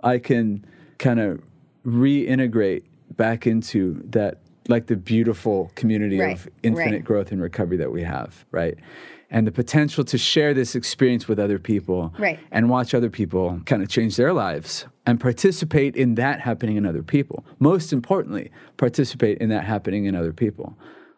I 0.02 0.18
can 0.18 0.64
kind 0.98 1.20
of 1.20 1.42
reintegrate 1.84 2.84
back 3.16 3.46
into 3.46 4.02
that 4.10 4.40
like 4.68 4.86
the 4.86 4.96
beautiful 4.96 5.70
community 5.74 6.18
Right, 6.18 6.36
of 6.36 6.48
infinite 6.62 6.90
right. 6.92 7.04
growth 7.04 7.32
and 7.32 7.40
recovery 7.42 7.76
that 7.78 7.92
we 7.92 8.02
have, 8.02 8.44
right? 8.50 8.78
and 9.32 9.46
the 9.46 9.50
potential 9.52 10.04
to 10.04 10.18
share 10.18 10.52
this 10.52 10.74
experience 10.74 11.26
with 11.26 11.38
other 11.38 11.58
people 11.58 12.12
Right. 12.18 12.38
and 12.52 12.68
watch 12.68 12.94
other 12.94 13.08
people 13.08 13.60
kind 13.64 13.82
of 13.82 13.88
change 13.88 14.16
their 14.16 14.32
lives 14.32 14.84
and 15.06 15.18
participate 15.18 15.96
in 15.96 16.16
that 16.16 16.40
happening 16.40 16.76
in 16.76 16.84
other 16.84 17.02
people. 17.02 17.42
Most 17.58 17.92
importantly, 17.94 18.50
participate 18.76 19.38
in 19.38 19.48
that 19.48 19.64
happening 19.64 20.04
in 20.04 20.14
other 20.14 20.34
people 20.34 20.76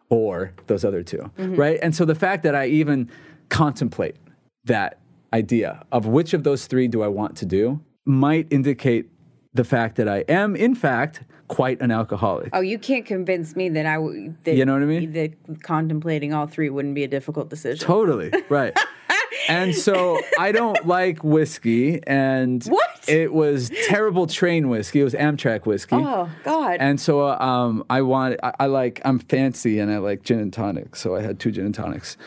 or 0.09 0.53
those 0.67 0.85
other 0.85 1.03
2 1.03 1.17
mm-hmm. 1.17 1.55
right? 1.55 1.77
And 1.83 1.93
so 1.93 2.05
the 2.05 2.15
fact 2.15 2.43
that 2.43 2.55
I 2.55 2.67
even 2.67 3.11
contemplate 3.49 4.15
that 4.63 4.99
idea 5.33 5.85
of 5.91 6.07
which 6.07 6.33
of 6.33 6.45
those 6.45 6.67
three 6.67 6.87
do 6.87 7.03
I 7.03 7.09
want 7.09 7.35
to 7.37 7.45
do 7.45 7.81
might 8.05 8.47
indicate 8.49 9.09
the 9.55 9.63
fact 9.63 9.95
that 9.95 10.07
I 10.07 10.19
am, 10.27 10.55
in 10.55 10.75
fact, 10.75 11.23
quite 11.47 11.79
an 11.81 11.91
alcoholic. 11.91 12.49
Oh, 12.53 12.61
you 12.61 12.77
can't 12.77 13.05
convince 13.05 13.55
me 13.55 13.69
that 13.69 13.85
I 13.85 13.97
that 14.43 14.55
You 14.55 14.65
know 14.65 14.73
what 14.73 14.83
I 14.83 14.85
mean? 14.85 15.13
That 15.13 15.63
contemplating 15.63 16.33
all 16.33 16.47
three 16.47 16.69
wouldn't 16.69 16.95
be 16.95 17.03
a 17.03 17.07
difficult 17.07 17.49
decision. 17.49 17.85
Totally, 17.85 18.31
right. 18.49 18.77
and 19.47 19.73
so 19.75 20.19
I 20.39 20.51
don't 20.51 20.85
like 20.87 21.23
whiskey, 21.23 22.01
and 22.05 22.63
What? 22.65 23.05
it 23.07 23.33
was 23.33 23.71
terrible 23.87 24.27
train 24.27 24.69
whiskey. 24.69 25.01
It 25.01 25.03
was 25.03 25.13
Amtrak 25.13 25.65
whiskey. 25.65 25.95
Oh 25.95 26.29
God. 26.43 26.77
And 26.79 26.99
so 26.99 27.21
uh, 27.21 27.37
um, 27.39 27.83
I 27.89 28.01
want, 28.01 28.37
I, 28.43 28.53
I 28.61 28.65
like, 28.65 29.01
I'm 29.05 29.19
fancy 29.19 29.79
and 29.79 29.91
I 29.91 29.97
like 29.99 30.23
gin 30.23 30.39
and 30.39 30.51
tonic. 30.51 30.95
So 30.95 31.15
I 31.15 31.21
had 31.21 31.39
two 31.39 31.51
gin 31.51 31.65
and 31.65 31.75
tonics. 31.75 32.17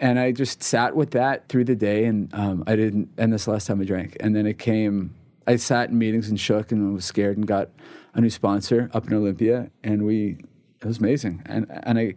And 0.00 0.18
I 0.18 0.32
just 0.32 0.62
sat 0.62 0.96
with 0.96 1.10
that 1.12 1.48
through 1.48 1.64
the 1.64 1.76
day. 1.76 2.04
And 2.06 2.32
um, 2.34 2.64
I 2.66 2.74
didn't, 2.76 3.10
and 3.18 3.32
this 3.32 3.46
last 3.46 3.66
time 3.66 3.80
I 3.80 3.84
drank. 3.84 4.16
And 4.20 4.34
then 4.34 4.46
it 4.46 4.58
came, 4.58 5.14
I 5.46 5.56
sat 5.56 5.90
in 5.90 5.98
meetings 5.98 6.28
and 6.28 6.38
shook 6.38 6.72
and 6.72 6.94
was 6.94 7.04
scared 7.04 7.36
and 7.36 7.46
got 7.46 7.70
a 8.14 8.20
new 8.20 8.30
sponsor 8.30 8.90
up 8.92 9.06
in 9.06 9.14
Olympia. 9.14 9.70
And 9.82 10.04
we, 10.04 10.38
it 10.80 10.86
was 10.86 10.98
amazing. 10.98 11.42
And, 11.46 11.66
and 11.68 11.98
I, 11.98 12.14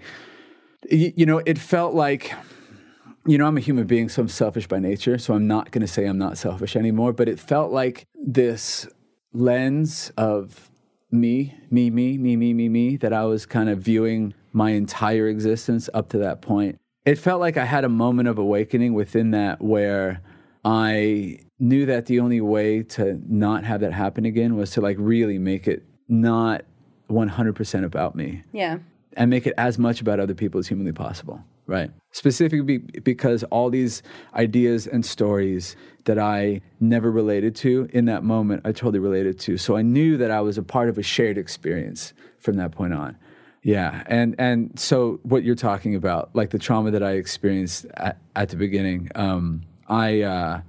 you 0.89 1.25
know, 1.25 1.41
it 1.45 1.57
felt 1.57 1.93
like, 1.93 2.33
you 3.25 3.37
know, 3.37 3.47
I'm 3.47 3.57
a 3.57 3.61
human 3.61 3.87
being, 3.87 4.09
so 4.09 4.21
I'm 4.21 4.29
selfish 4.29 4.67
by 4.67 4.79
nature. 4.79 5.17
So 5.17 5.33
I'm 5.33 5.47
not 5.47 5.71
going 5.71 5.81
to 5.81 5.87
say 5.87 6.05
I'm 6.05 6.17
not 6.17 6.37
selfish 6.37 6.75
anymore. 6.75 7.13
But 7.13 7.27
it 7.27 7.39
felt 7.39 7.71
like 7.71 8.05
this 8.13 8.87
lens 9.33 10.11
of 10.17 10.69
me, 11.11 11.55
me, 11.71 11.89
me, 11.89 12.17
me, 12.17 12.35
me, 12.35 12.53
me, 12.53 12.69
me, 12.69 12.97
that 12.97 13.13
I 13.13 13.25
was 13.25 13.45
kind 13.45 13.69
of 13.69 13.79
viewing 13.79 14.33
my 14.53 14.71
entire 14.71 15.27
existence 15.27 15.89
up 15.93 16.09
to 16.09 16.17
that 16.19 16.41
point. 16.41 16.79
It 17.05 17.17
felt 17.17 17.39
like 17.39 17.57
I 17.57 17.65
had 17.65 17.83
a 17.83 17.89
moment 17.89 18.27
of 18.27 18.37
awakening 18.37 18.93
within 18.93 19.31
that 19.31 19.61
where 19.61 20.21
I 20.65 21.37
knew 21.59 21.85
that 21.85 22.07
the 22.07 22.19
only 22.19 22.41
way 22.41 22.81
to 22.81 23.21
not 23.27 23.63
have 23.63 23.81
that 23.81 23.93
happen 23.93 24.25
again 24.25 24.55
was 24.55 24.71
to 24.71 24.81
like 24.81 24.97
really 24.99 25.37
make 25.37 25.67
it 25.67 25.83
not 26.09 26.65
100% 27.09 27.85
about 27.85 28.15
me 28.15 28.41
yeah. 28.51 28.79
and 29.13 29.29
make 29.29 29.45
it 29.45 29.53
as 29.57 29.77
much 29.77 30.01
about 30.01 30.19
other 30.19 30.33
people 30.33 30.59
as 30.59 30.67
humanly 30.67 30.91
possible. 30.91 31.39
Right. 31.67 31.91
Specifically 32.11 32.79
because 32.79 33.43
all 33.45 33.69
these 33.69 34.03
ideas 34.35 34.85
and 34.85 35.05
stories 35.05 35.75
that 36.05 36.19
I 36.19 36.61
never 36.79 37.11
related 37.11 37.55
to 37.57 37.87
in 37.91 38.05
that 38.05 38.23
moment, 38.23 38.61
I 38.65 38.71
totally 38.71 38.99
related 38.99 39.39
to. 39.41 39.57
So 39.57 39.75
I 39.75 39.81
knew 39.83 40.17
that 40.17 40.31
I 40.31 40.41
was 40.41 40.57
a 40.57 40.63
part 40.63 40.89
of 40.89 40.97
a 40.97 41.03
shared 41.03 41.37
experience 41.37 42.13
from 42.39 42.57
that 42.57 42.71
point 42.71 42.93
on. 42.93 43.17
Yeah. 43.63 44.03
And, 44.05 44.35
and 44.37 44.79
so 44.79 45.19
what 45.23 45.43
you're 45.43 45.55
talking 45.55 45.95
about, 45.95 46.29
like 46.35 46.51
the 46.51 46.59
trauma 46.59 46.91
that 46.91 47.01
I 47.01 47.13
experienced 47.13 47.87
at, 47.95 48.19
at 48.35 48.49
the 48.49 48.57
beginning, 48.57 49.09
um, 49.15 49.63
I 49.87 50.21
uh, 50.21 50.61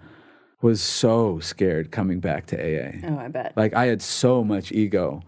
was 0.60 0.80
so 0.82 1.38
scared 1.40 1.90
coming 1.90 2.20
back 2.20 2.46
to 2.46 2.56
AA. 2.56 2.92
Oh, 3.08 3.18
I 3.18 3.28
bet. 3.28 3.56
Like 3.56 3.74
I 3.74 3.86
had 3.86 4.02
so 4.02 4.44
much 4.44 4.72
ego. 4.72 5.22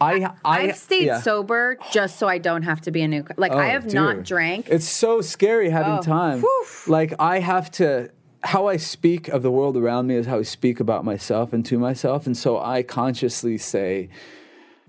I, 0.00 0.24
I, 0.44 0.62
I've 0.62 0.76
stayed 0.76 1.06
yeah. 1.06 1.20
sober 1.20 1.78
just 1.92 2.18
so 2.18 2.26
I 2.26 2.38
don't 2.38 2.62
have 2.62 2.80
to 2.82 2.90
be 2.90 3.02
a 3.02 3.08
new. 3.08 3.24
Like 3.36 3.52
I 3.52 3.68
Oh, 3.68 3.70
have 3.70 3.94
not 3.94 4.24
drank. 4.24 4.68
It's 4.68 4.88
so 4.88 5.20
scary 5.20 5.70
having 5.70 5.98
Oh, 5.98 6.02
time. 6.02 6.40
whew. 6.40 6.66
Like 6.88 7.14
I 7.20 7.38
have 7.38 7.70
to 7.72 8.10
how 8.44 8.66
I 8.66 8.76
speak 8.76 9.28
of 9.28 9.42
the 9.42 9.52
world 9.52 9.76
around 9.76 10.08
me 10.08 10.16
is 10.16 10.26
how 10.26 10.38
I 10.38 10.42
speak 10.42 10.80
about 10.80 11.04
myself 11.04 11.52
and 11.52 11.64
to 11.66 11.78
myself. 11.78 12.26
And 12.26 12.36
so 12.36 12.58
I 12.58 12.82
consciously 12.82 13.56
say 13.58 14.08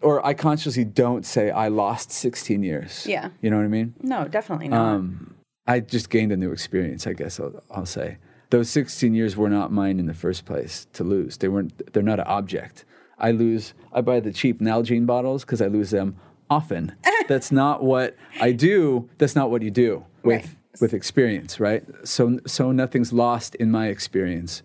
or 0.02 0.26
I 0.26 0.34
consciously 0.34 0.84
don't 0.84 1.26
say 1.26 1.52
I 1.52 1.68
lost 1.68 2.12
16 2.12 2.64
years. 2.64 3.06
Yeah. 3.08 3.30
You 3.42 3.52
know 3.52 3.58
what 3.58 3.66
I 3.66 3.70
mean? 3.70 3.94
no, 4.02 4.28
definitely 4.28 4.68
not. 4.70 4.96
Um, 4.96 5.36
I 5.68 5.80
just 5.80 6.10
gained 6.10 6.32
a 6.32 6.38
new 6.38 6.52
experience, 6.52 7.08
I 7.08 7.14
guess 7.14 7.40
I'll, 7.40 7.64
I'll 7.72 7.86
say. 7.86 8.18
Those 8.54 8.70
16 8.70 9.16
years 9.16 9.36
were 9.36 9.50
not 9.50 9.72
mine 9.72 9.98
in 10.00 10.06
the 10.06 10.14
first 10.14 10.46
place 10.46 10.86
to 10.94 11.04
lose. 11.04 11.38
They 11.38 11.48
weren't 11.48 11.92
they're 11.92 12.04
not 12.04 12.20
an 12.20 12.28
object. 12.28 12.86
I 13.18 13.32
lose 13.32 13.74
I 13.92 14.02
buy 14.02 14.20
the 14.20 14.32
cheap 14.32 14.60
Nalgene 14.62 15.08
bottles 15.08 15.44
because 15.44 15.60
I 15.60 15.66
lose 15.78 15.90
them 15.90 16.18
often. 16.52 16.96
That's 17.28 17.52
not 17.52 17.84
what 17.84 18.16
I 18.40 18.52
do. 18.52 19.10
That's 19.18 19.36
not 19.36 19.50
what 19.50 19.64
you 19.64 19.72
do 19.72 20.06
with 20.24 20.46
Right. 20.46 20.56
with 20.82 20.94
experience, 20.94 21.60
right? 21.60 21.84
So 22.04 22.38
so 22.46 22.72
nothing's 22.72 23.12
lost 23.12 23.56
in 23.56 23.72
my 23.72 23.88
experience. 23.88 24.62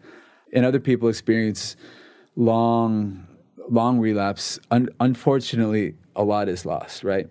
And 0.52 0.66
other 0.66 0.80
people 0.80 1.08
experience 1.08 1.74
long 2.36 3.26
long 3.70 3.98
relapse. 4.00 4.58
Un- 4.70 4.90
unfortunately, 5.00 5.94
a 6.14 6.24
lot 6.24 6.48
is 6.50 6.66
lost, 6.66 7.04
right? 7.04 7.28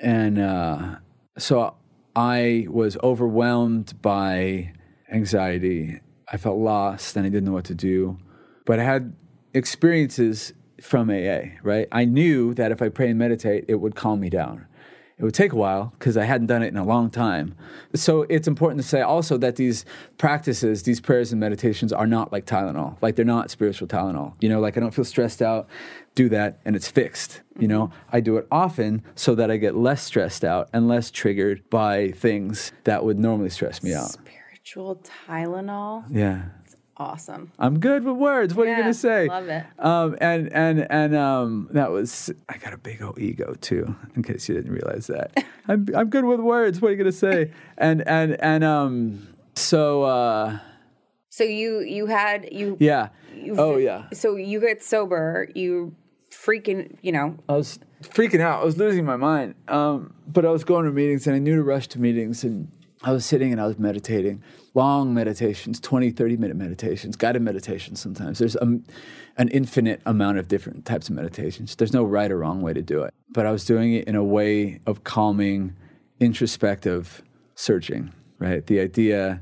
And 0.00 0.38
uh, 0.38 0.96
so 1.36 1.74
I 2.14 2.66
was 2.70 2.96
overwhelmed 3.02 4.00
by 4.02 4.72
anxiety. 5.12 6.00
I 6.30 6.36
felt 6.36 6.58
lost 6.58 7.16
and 7.16 7.26
I 7.26 7.28
didn't 7.28 7.44
know 7.44 7.52
what 7.52 7.66
to 7.66 7.74
do. 7.74 8.18
But 8.64 8.80
I 8.80 8.84
had 8.84 9.14
experiences 9.54 10.52
from 10.80 11.08
AA, 11.10 11.56
right? 11.62 11.88
I 11.92 12.04
knew 12.04 12.54
that 12.54 12.72
if 12.72 12.82
I 12.82 12.88
pray 12.88 13.10
and 13.10 13.18
meditate, 13.18 13.64
it 13.68 13.76
would 13.76 13.94
calm 13.94 14.20
me 14.20 14.28
down. 14.28 14.66
It 15.18 15.24
would 15.24 15.32
take 15.34 15.52
a 15.52 15.56
while 15.56 15.94
because 15.98 16.18
I 16.18 16.24
hadn't 16.24 16.48
done 16.48 16.62
it 16.62 16.68
in 16.68 16.76
a 16.76 16.84
long 16.84 17.08
time. 17.08 17.54
So 17.94 18.26
it's 18.28 18.46
important 18.46 18.82
to 18.82 18.86
say 18.86 19.00
also 19.00 19.38
that 19.38 19.56
these 19.56 19.86
practices, 20.18 20.82
these 20.82 21.00
prayers 21.00 21.32
and 21.32 21.40
meditations 21.40 21.90
are 21.90 22.06
not 22.06 22.32
like 22.32 22.44
Tylenol. 22.44 22.98
Like 23.00 23.16
they're 23.16 23.24
not 23.24 23.50
spiritual 23.50 23.88
Tylenol. 23.88 24.34
You 24.40 24.50
know, 24.50 24.60
like 24.60 24.76
I 24.76 24.80
don't 24.80 24.92
feel 24.92 25.06
stressed 25.06 25.40
out, 25.40 25.68
do 26.14 26.28
that 26.28 26.58
and 26.66 26.76
it's 26.76 26.88
fixed. 26.88 27.40
You 27.58 27.66
know, 27.66 27.86
mm-hmm. 27.86 28.16
I 28.16 28.20
do 28.20 28.36
it 28.36 28.46
often 28.50 29.02
so 29.14 29.34
that 29.36 29.50
I 29.50 29.56
get 29.56 29.74
less 29.74 30.02
stressed 30.02 30.44
out 30.44 30.68
and 30.74 30.86
less 30.86 31.10
triggered 31.10 31.68
by 31.70 32.10
things 32.10 32.72
that 32.84 33.02
would 33.02 33.18
normally 33.18 33.50
stress 33.50 33.82
me 33.82 33.94
out. 33.94 34.14
Spiritual 34.66 35.00
Tylenol. 35.28 36.04
Yeah. 36.10 36.42
Awesome. 36.96 37.52
I'm 37.56 37.78
good 37.78 38.02
with 38.02 38.16
words. 38.16 38.52
What 38.52 38.66
are 38.66 38.70
you 38.70 38.76
gonna 38.76 38.94
say? 38.94 39.28
I 39.28 39.38
love 39.38 39.48
it. 39.48 39.64
Um, 39.78 40.16
and 40.20 40.52
and 40.52 40.86
and 40.90 41.14
um, 41.14 41.68
that 41.70 41.92
was 41.92 42.32
I 42.48 42.56
got 42.56 42.72
a 42.72 42.76
big 42.76 43.00
old 43.00 43.16
ego 43.20 43.54
too. 43.60 43.94
In 44.16 44.24
case 44.24 44.48
you 44.48 44.56
didn't 44.56 44.72
realize 44.72 45.06
that, 45.06 45.44
I'm 45.68 45.86
I'm 45.94 46.08
good 46.08 46.24
with 46.24 46.40
words. 46.40 46.80
What 46.80 46.88
are 46.88 46.90
you 46.90 46.98
gonna 46.98 47.12
say? 47.12 47.52
And 47.78 48.02
and 48.08 48.40
and 48.40 48.64
um, 48.64 49.28
so 49.54 50.02
uh, 50.02 50.58
So 51.28 51.44
you 51.44 51.80
you 51.80 52.06
had 52.06 52.48
you 52.50 52.76
yeah. 52.80 53.10
Oh 53.56 53.76
yeah. 53.76 54.08
So 54.14 54.34
you 54.34 54.58
get 54.58 54.82
sober. 54.82 55.48
You 55.54 55.94
freaking 56.32 56.96
you 57.02 57.12
know 57.12 57.36
I 57.48 57.52
was 57.52 57.78
freaking 58.02 58.40
out. 58.40 58.62
I 58.62 58.64
was 58.64 58.78
losing 58.78 59.04
my 59.04 59.16
mind. 59.16 59.54
Um, 59.68 60.12
but 60.26 60.44
I 60.44 60.50
was 60.50 60.64
going 60.64 60.86
to 60.86 60.92
meetings 60.92 61.28
and 61.28 61.36
I 61.36 61.38
knew 61.38 61.54
to 61.54 61.62
rush 61.62 61.86
to 61.88 62.00
meetings 62.00 62.42
and 62.42 62.68
I 63.06 63.12
was 63.12 63.24
sitting 63.24 63.52
and 63.52 63.60
I 63.60 63.68
was 63.68 63.78
meditating. 63.78 64.42
Long 64.74 65.14
meditations, 65.14 65.78
20, 65.78 66.10
30 66.10 66.36
minute 66.38 66.56
meditations, 66.56 67.14
guided 67.14 67.40
meditations 67.40 68.00
sometimes. 68.00 68.40
There's 68.40 68.56
um, 68.60 68.82
an 69.36 69.48
infinite 69.50 70.02
amount 70.04 70.38
of 70.38 70.48
different 70.48 70.84
types 70.84 71.08
of 71.08 71.14
meditations. 71.14 71.76
There's 71.76 71.92
no 71.92 72.02
right 72.02 72.32
or 72.32 72.38
wrong 72.38 72.62
way 72.62 72.72
to 72.72 72.82
do 72.82 73.04
it. 73.04 73.14
But 73.30 73.46
I 73.46 73.52
was 73.52 73.64
doing 73.64 73.94
it 73.94 74.08
in 74.08 74.16
a 74.16 74.24
way 74.24 74.80
of 74.88 75.04
calming, 75.04 75.76
introspective 76.18 77.22
searching, 77.54 78.12
right? 78.40 78.66
The 78.66 78.80
idea 78.80 79.40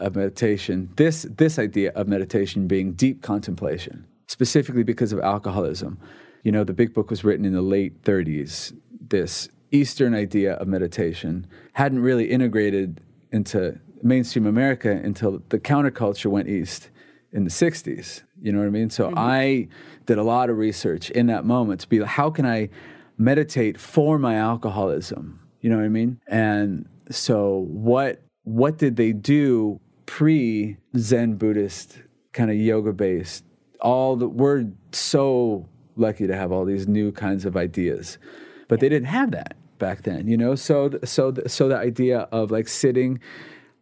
of 0.00 0.16
meditation, 0.16 0.90
this, 0.96 1.24
this 1.36 1.56
idea 1.56 1.92
of 1.92 2.08
meditation 2.08 2.66
being 2.66 2.94
deep 2.94 3.22
contemplation, 3.22 4.08
specifically 4.26 4.82
because 4.82 5.12
of 5.12 5.20
alcoholism. 5.20 6.00
You 6.42 6.50
know, 6.50 6.64
the 6.64 6.74
big 6.74 6.92
book 6.92 7.10
was 7.10 7.22
written 7.22 7.44
in 7.44 7.52
the 7.52 7.62
late 7.62 8.02
30s. 8.02 8.76
This 9.00 9.48
Eastern 9.74 10.14
idea 10.14 10.54
of 10.54 10.68
meditation 10.68 11.46
hadn't 11.72 12.00
really 12.00 12.30
integrated 12.30 13.00
into 13.34 13.78
mainstream 14.02 14.46
America 14.46 14.90
until 14.90 15.42
the 15.48 15.58
counterculture 15.58 16.26
went 16.26 16.48
east 16.48 16.90
in 17.32 17.44
the 17.44 17.50
60s. 17.50 18.22
You 18.40 18.52
know 18.52 18.60
what 18.60 18.66
I 18.66 18.70
mean? 18.70 18.90
So 18.90 19.08
mm-hmm. 19.08 19.18
I 19.18 19.68
did 20.06 20.18
a 20.18 20.22
lot 20.22 20.48
of 20.48 20.56
research 20.56 21.10
in 21.10 21.26
that 21.26 21.44
moment 21.44 21.80
to 21.80 21.88
be 21.88 21.98
like, 21.98 22.08
how 22.08 22.30
can 22.30 22.46
I 22.46 22.70
meditate 23.18 23.78
for 23.78 24.18
my 24.18 24.36
alcoholism? 24.36 25.40
You 25.60 25.70
know 25.70 25.76
what 25.76 25.84
I 25.84 25.88
mean? 25.88 26.20
And 26.28 26.88
so 27.10 27.66
what 27.68 28.22
what 28.44 28.76
did 28.78 28.96
they 28.96 29.12
do 29.12 29.80
pre 30.06 30.76
Zen 30.96 31.34
Buddhist 31.36 31.98
kind 32.32 32.50
of 32.50 32.56
yoga 32.56 32.92
based? 32.92 33.44
All 33.80 34.16
the 34.16 34.28
we're 34.28 34.66
so 34.92 35.66
lucky 35.96 36.26
to 36.26 36.36
have 36.36 36.52
all 36.52 36.64
these 36.64 36.86
new 36.86 37.10
kinds 37.10 37.44
of 37.44 37.56
ideas, 37.56 38.18
but 38.68 38.80
they 38.80 38.88
didn't 38.88 39.08
have 39.08 39.30
that 39.32 39.56
back 39.78 40.02
then, 40.02 40.26
you 40.26 40.36
know. 40.36 40.54
So 40.54 40.90
so 41.04 41.34
so 41.46 41.68
the 41.68 41.76
idea 41.76 42.20
of 42.32 42.50
like 42.50 42.68
sitting, 42.68 43.20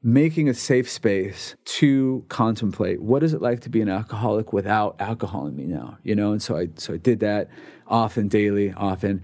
making 0.03 0.49
a 0.49 0.55
safe 0.55 0.91
space 0.91 1.55
to 1.65 2.25
contemplate 2.29 3.01
what 3.01 3.23
is 3.23 3.33
it 3.33 3.43
like 3.43 3.61
to 3.61 3.69
be 3.69 3.81
an 3.81 3.89
alcoholic 3.89 4.53
without 4.53 4.97
alcohol 4.99 5.47
in 5.47 5.57
me 5.57 5.65
now, 5.65 5.99
you 6.03 6.15
know. 6.15 6.33
And 6.33 6.43
so 6.43 6.57
I 6.57 6.69
so 6.77 6.95
I 6.95 6.97
did 6.97 7.21
that 7.21 7.49
often, 7.87 8.29
daily, 8.29 8.73
often, 8.73 9.23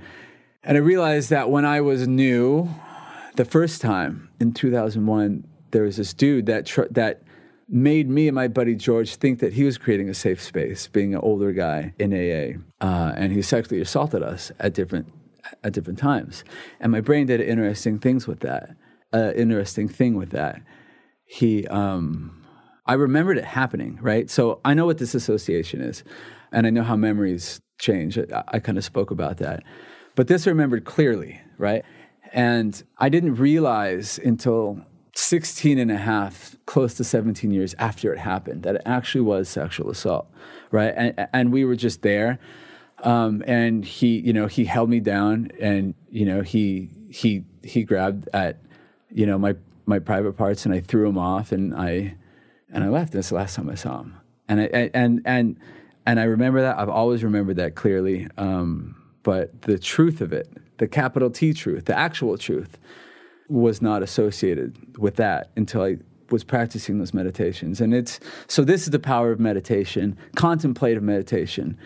and 0.62 0.76
I 0.76 0.80
realized 0.80 1.30
that 1.30 1.50
when 1.50 1.64
I 1.64 1.80
was 1.80 2.06
new, 2.06 2.68
the 3.36 3.44
first 3.44 3.80
time 3.80 4.28
in 4.40 4.52
2001 4.52 5.44
there 5.70 5.82
was 5.82 5.96
this 5.96 6.14
dude 6.14 6.46
that 6.46 6.66
tr- 6.66 6.82
that 6.90 7.22
made 7.68 8.08
me 8.08 8.28
and 8.28 8.34
my 8.34 8.48
buddy 8.48 8.74
George 8.74 9.16
think 9.16 9.40
that 9.40 9.52
he 9.52 9.64
was 9.64 9.76
creating 9.76 10.08
a 10.08 10.14
safe 10.14 10.42
space, 10.42 10.88
being 10.88 11.14
an 11.14 11.20
older 11.20 11.52
guy 11.52 11.92
in 11.98 12.12
AA, 12.12 12.58
uh, 12.84 13.12
and 13.16 13.32
he 13.32 13.42
sexually 13.42 13.80
assaulted 13.80 14.22
us 14.22 14.50
at 14.58 14.72
different 14.72 15.12
at 15.62 15.72
different 15.72 15.98
times. 15.98 16.44
And 16.80 16.92
my 16.92 17.00
brain 17.00 17.26
did 17.26 17.40
interesting 17.40 17.98
things 17.98 18.26
with 18.26 18.40
that. 18.40 18.70
Uh, 19.12 19.32
interesting 19.34 19.88
thing 19.88 20.16
with 20.16 20.30
that. 20.30 20.60
He, 21.24 21.66
um, 21.68 22.44
I 22.86 22.94
remembered 22.94 23.38
it 23.38 23.44
happening, 23.44 23.98
right? 24.00 24.30
So 24.30 24.60
I 24.64 24.74
know 24.74 24.86
what 24.86 24.98
this 24.98 25.14
association 25.14 25.80
is, 25.80 26.04
and 26.52 26.66
I 26.66 26.70
know 26.70 26.82
how 26.82 26.96
memories 26.96 27.60
change. 27.78 28.18
I, 28.18 28.44
I 28.48 28.58
kind 28.58 28.78
of 28.78 28.84
spoke 28.84 29.10
about 29.10 29.38
that, 29.38 29.62
but 30.14 30.26
this 30.26 30.46
I 30.46 30.50
remembered 30.50 30.84
clearly, 30.84 31.40
right? 31.58 31.84
And 32.32 32.82
I 32.98 33.08
didn't 33.08 33.36
realize 33.36 34.18
until 34.18 34.84
16 35.14 35.78
and 35.78 35.90
a 35.90 35.96
half, 35.96 36.56
close 36.66 36.94
to 36.94 37.04
17 37.04 37.50
years 37.50 37.74
after 37.78 38.12
it 38.12 38.18
happened, 38.18 38.62
that 38.62 38.76
it 38.76 38.82
actually 38.86 39.22
was 39.22 39.48
sexual 39.48 39.90
assault, 39.90 40.30
right? 40.70 40.94
And, 40.96 41.28
and 41.32 41.52
we 41.52 41.64
were 41.64 41.76
just 41.76 42.02
there. 42.02 42.38
Um, 43.02 43.42
and 43.46 43.84
he, 43.84 44.18
you 44.18 44.32
know, 44.32 44.46
he 44.46 44.64
held 44.64 44.90
me 44.90 45.00
down 45.00 45.50
and, 45.60 45.94
you 46.10 46.24
know, 46.24 46.42
he, 46.42 46.90
he, 47.10 47.44
he 47.62 47.84
grabbed 47.84 48.28
at, 48.32 48.60
you 49.10 49.24
know, 49.24 49.38
my, 49.38 49.54
my 49.86 49.98
private 49.98 50.32
parts 50.32 50.64
and 50.64 50.74
I 50.74 50.80
threw 50.80 51.08
him 51.08 51.16
off 51.16 51.52
and 51.52 51.74
I, 51.74 52.16
and 52.72 52.84
I 52.84 52.88
left. 52.88 53.12
That's 53.12 53.28
the 53.28 53.36
last 53.36 53.54
time 53.54 53.70
I 53.70 53.76
saw 53.76 54.00
him. 54.00 54.16
And 54.48 54.60
I, 54.60 54.90
and, 54.94 55.22
and, 55.24 55.58
and 56.06 56.18
I 56.18 56.24
remember 56.24 56.60
that. 56.62 56.78
I've 56.78 56.88
always 56.88 57.22
remembered 57.22 57.56
that 57.56 57.74
clearly. 57.76 58.26
Um, 58.36 58.96
but 59.22 59.62
the 59.62 59.78
truth 59.78 60.20
of 60.20 60.32
it, 60.32 60.50
the 60.78 60.88
capital 60.88 61.30
T 61.30 61.52
truth, 61.52 61.84
the 61.84 61.96
actual 61.96 62.36
truth, 62.36 62.78
was 63.48 63.80
not 63.80 64.02
associated 64.02 64.98
with 64.98 65.16
that 65.16 65.50
until 65.56 65.82
I 65.82 65.98
was 66.30 66.44
practicing 66.44 66.98
those 66.98 67.14
meditations. 67.14 67.80
And 67.80 67.94
it's 67.94 68.20
so 68.46 68.64
this 68.64 68.82
is 68.82 68.90
the 68.90 68.98
power 68.98 69.30
of 69.30 69.40
meditation, 69.40 70.16
contemplative 70.34 71.02
meditation 71.02 71.78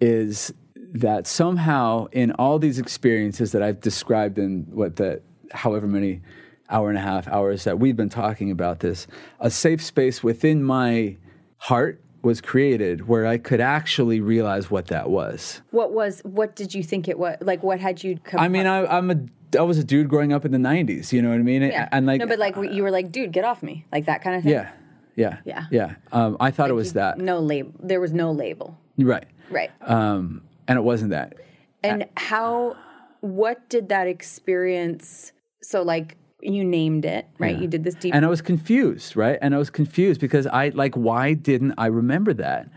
is 0.00 0.52
that 0.76 1.26
somehow 1.26 2.06
in 2.12 2.32
all 2.32 2.58
these 2.58 2.78
experiences 2.78 3.52
that 3.52 3.62
I've 3.62 3.80
described 3.80 4.38
in 4.38 4.66
what 4.70 4.96
the 4.96 5.20
however 5.52 5.86
many 5.86 6.20
hour 6.68 6.88
and 6.88 6.98
a 6.98 7.02
half 7.02 7.28
hours 7.28 7.64
that 7.64 7.78
we've 7.78 7.96
been 7.96 8.08
talking 8.08 8.50
about 8.50 8.80
this, 8.80 9.06
a 9.40 9.50
safe 9.50 9.82
space 9.82 10.22
within 10.22 10.62
my 10.62 11.16
heart 11.58 12.00
was 12.22 12.40
created 12.40 13.06
where 13.06 13.26
I 13.26 13.38
could 13.38 13.60
actually 13.60 14.20
realize 14.20 14.70
what 14.70 14.88
that 14.88 15.10
was. 15.10 15.60
What 15.70 15.92
was? 15.92 16.20
What 16.24 16.56
did 16.56 16.74
you 16.74 16.82
think 16.82 17.08
it 17.08 17.18
was? 17.18 17.36
Like, 17.40 17.62
what 17.62 17.78
had 17.78 18.02
you? 18.02 18.18
Come 18.24 18.40
I 18.40 18.48
mean, 18.48 18.66
I, 18.66 18.84
I'm 18.86 19.10
a 19.10 19.16
I 19.56 19.62
was 19.62 19.78
a 19.78 19.84
dude 19.84 20.08
growing 20.08 20.32
up 20.32 20.44
in 20.44 20.50
the 20.50 20.58
'90s. 20.58 21.12
You 21.12 21.22
know 21.22 21.28
what 21.28 21.36
I 21.38 21.42
mean? 21.42 21.62
yeah. 21.62 21.88
And 21.92 22.04
like, 22.06 22.20
no, 22.20 22.26
but 22.26 22.38
like 22.38 22.56
you 22.56 22.82
were 22.82 22.90
like, 22.90 23.12
dude, 23.12 23.32
get 23.32 23.44
off 23.44 23.62
me, 23.62 23.86
like 23.92 24.06
that 24.06 24.22
kind 24.22 24.34
of 24.36 24.42
thing. 24.42 24.52
yeah, 24.52 24.70
yeah, 25.14 25.38
Yeah. 25.44 25.66
yeah. 25.70 25.94
Um, 26.10 26.36
I 26.40 26.50
thought 26.50 26.68
it 26.68 26.74
was 26.74 26.94
that. 26.94 27.18
No 27.18 27.38
label. 27.38 27.72
There 27.80 28.00
was 28.00 28.12
no 28.12 28.32
label. 28.32 28.76
Right. 28.98 29.26
Right. 29.50 29.70
Um, 29.82 30.42
and 30.68 30.78
it 30.78 30.82
wasn't 30.82 31.10
that. 31.10 31.34
And 31.82 32.06
how? 32.16 32.76
What 33.20 33.68
did 33.68 33.88
that 33.88 34.06
experience? 34.06 35.32
So 35.62 35.82
like 35.82 36.16
you 36.40 36.64
named 36.64 37.04
it, 37.04 37.26
right? 37.38 37.54
Yeah. 37.54 37.62
You 37.62 37.68
did 37.68 37.84
this 37.84 37.94
deep. 37.94 38.14
And 38.14 38.24
I 38.24 38.28
was 38.28 38.42
confused, 38.42 39.16
right? 39.16 39.38
And 39.40 39.54
I 39.54 39.58
was 39.58 39.70
confused 39.70 40.20
because 40.20 40.46
I 40.46 40.68
like, 40.70 40.94
why 40.94 41.34
didn't 41.34 41.74
I 41.78 41.86
remember 41.86 42.34
that, 42.34 42.68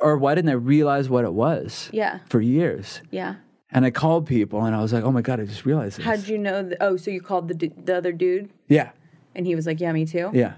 or 0.00 0.16
why 0.16 0.34
didn't 0.34 0.50
I 0.50 0.54
realize 0.54 1.08
what 1.08 1.24
it 1.24 1.32
was? 1.32 1.90
Yeah. 1.92 2.20
For 2.28 2.40
years. 2.40 3.00
yeah. 3.10 3.36
And 3.70 3.84
I 3.84 3.90
called 3.90 4.28
people, 4.28 4.64
and 4.64 4.76
I 4.76 4.80
was 4.80 4.92
like, 4.92 5.02
oh 5.02 5.10
my 5.10 5.20
god, 5.20 5.40
I 5.40 5.46
just 5.46 5.66
realized 5.66 5.98
this. 5.98 6.04
How 6.04 6.12
would 6.12 6.28
you 6.28 6.38
know? 6.38 6.62
th- 6.62 6.76
oh, 6.80 6.96
so 6.96 7.10
you 7.10 7.20
called 7.20 7.48
the 7.48 7.72
the 7.76 7.96
other 7.96 8.12
dude, 8.12 8.48
yeah. 8.68 8.90
and 9.34 9.46
he 9.46 9.56
was 9.56 9.66
like, 9.66 9.80
"Yeah, 9.80 9.90
me 9.90 10.06
too." 10.06 10.30
Yeah. 10.32 10.52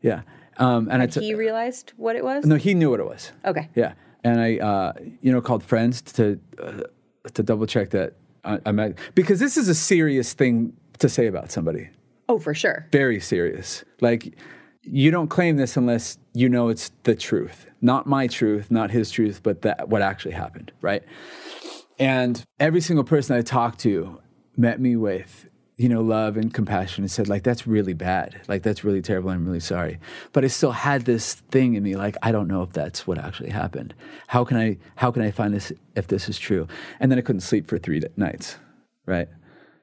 Yeah. 0.00 0.22
Um, 0.56 0.88
and 0.90 1.02
I 1.02 1.06
took. 1.06 1.22
He 1.22 1.34
realized 1.34 1.92
what 1.98 2.16
it 2.16 2.24
was. 2.24 2.46
No, 2.46 2.56
he 2.56 2.72
knew 2.72 2.88
what 2.88 2.98
it 2.98 3.06
was. 3.06 3.32
Okay. 3.44 3.68
Yeah, 3.74 3.92
and 4.24 4.40
I, 4.40 4.56
uh, 4.58 4.92
you 5.20 5.32
know, 5.32 5.40
called 5.40 5.62
friends 5.62 6.02
to 6.02 6.38
uh, 6.58 6.82
to 7.34 7.42
double 7.42 7.66
check 7.66 7.90
that 7.90 8.14
I, 8.44 8.58
I'm 8.66 8.78
at, 8.80 8.98
because 9.14 9.40
this 9.40 9.56
is 9.56 9.68
a 9.68 9.74
serious 9.74 10.32
thing 10.32 10.72
to 10.98 11.08
say 11.08 11.26
about 11.26 11.50
somebody. 11.50 11.88
Oh, 12.28 12.38
for 12.38 12.54
sure. 12.54 12.86
Very 12.92 13.20
serious. 13.20 13.84
Like 14.00 14.34
you 14.82 15.10
don't 15.10 15.28
claim 15.28 15.56
this 15.56 15.76
unless 15.76 16.18
you 16.34 16.48
know 16.48 16.68
it's 16.68 16.90
the 17.04 17.14
truth, 17.14 17.66
not 17.80 18.06
my 18.06 18.26
truth, 18.26 18.70
not 18.70 18.90
his 18.90 19.10
truth, 19.10 19.42
but 19.42 19.62
that 19.62 19.88
what 19.88 20.02
actually 20.02 20.32
happened, 20.32 20.72
right? 20.80 21.02
And 21.98 22.42
every 22.58 22.80
single 22.80 23.04
person 23.04 23.36
I 23.36 23.42
talked 23.42 23.78
to 23.80 24.20
met 24.56 24.80
me 24.80 24.96
with, 24.96 25.48
you 25.82 25.88
know, 25.88 26.00
love 26.00 26.36
and 26.36 26.54
compassion 26.54 27.02
and 27.02 27.10
said, 27.10 27.28
like, 27.28 27.42
that's 27.42 27.66
really 27.66 27.92
bad. 27.92 28.40
Like, 28.46 28.62
that's 28.62 28.84
really 28.84 29.02
terrible. 29.02 29.30
I'm 29.30 29.44
really 29.44 29.58
sorry. 29.58 29.98
But 30.32 30.44
I 30.44 30.46
still 30.46 30.70
had 30.70 31.06
this 31.06 31.34
thing 31.50 31.74
in 31.74 31.82
me, 31.82 31.96
like, 31.96 32.16
I 32.22 32.30
don't 32.30 32.46
know 32.46 32.62
if 32.62 32.72
that's 32.72 33.04
what 33.04 33.18
actually 33.18 33.50
happened. 33.50 33.92
How 34.28 34.44
can 34.44 34.58
I, 34.58 34.78
how 34.94 35.10
can 35.10 35.22
I 35.22 35.32
find 35.32 35.52
this 35.52 35.72
if 35.96 36.06
this 36.06 36.28
is 36.28 36.38
true? 36.38 36.68
And 37.00 37.10
then 37.10 37.18
I 37.18 37.22
couldn't 37.22 37.40
sleep 37.40 37.66
for 37.66 37.78
three 37.78 38.00
nights, 38.16 38.58
right? 39.06 39.28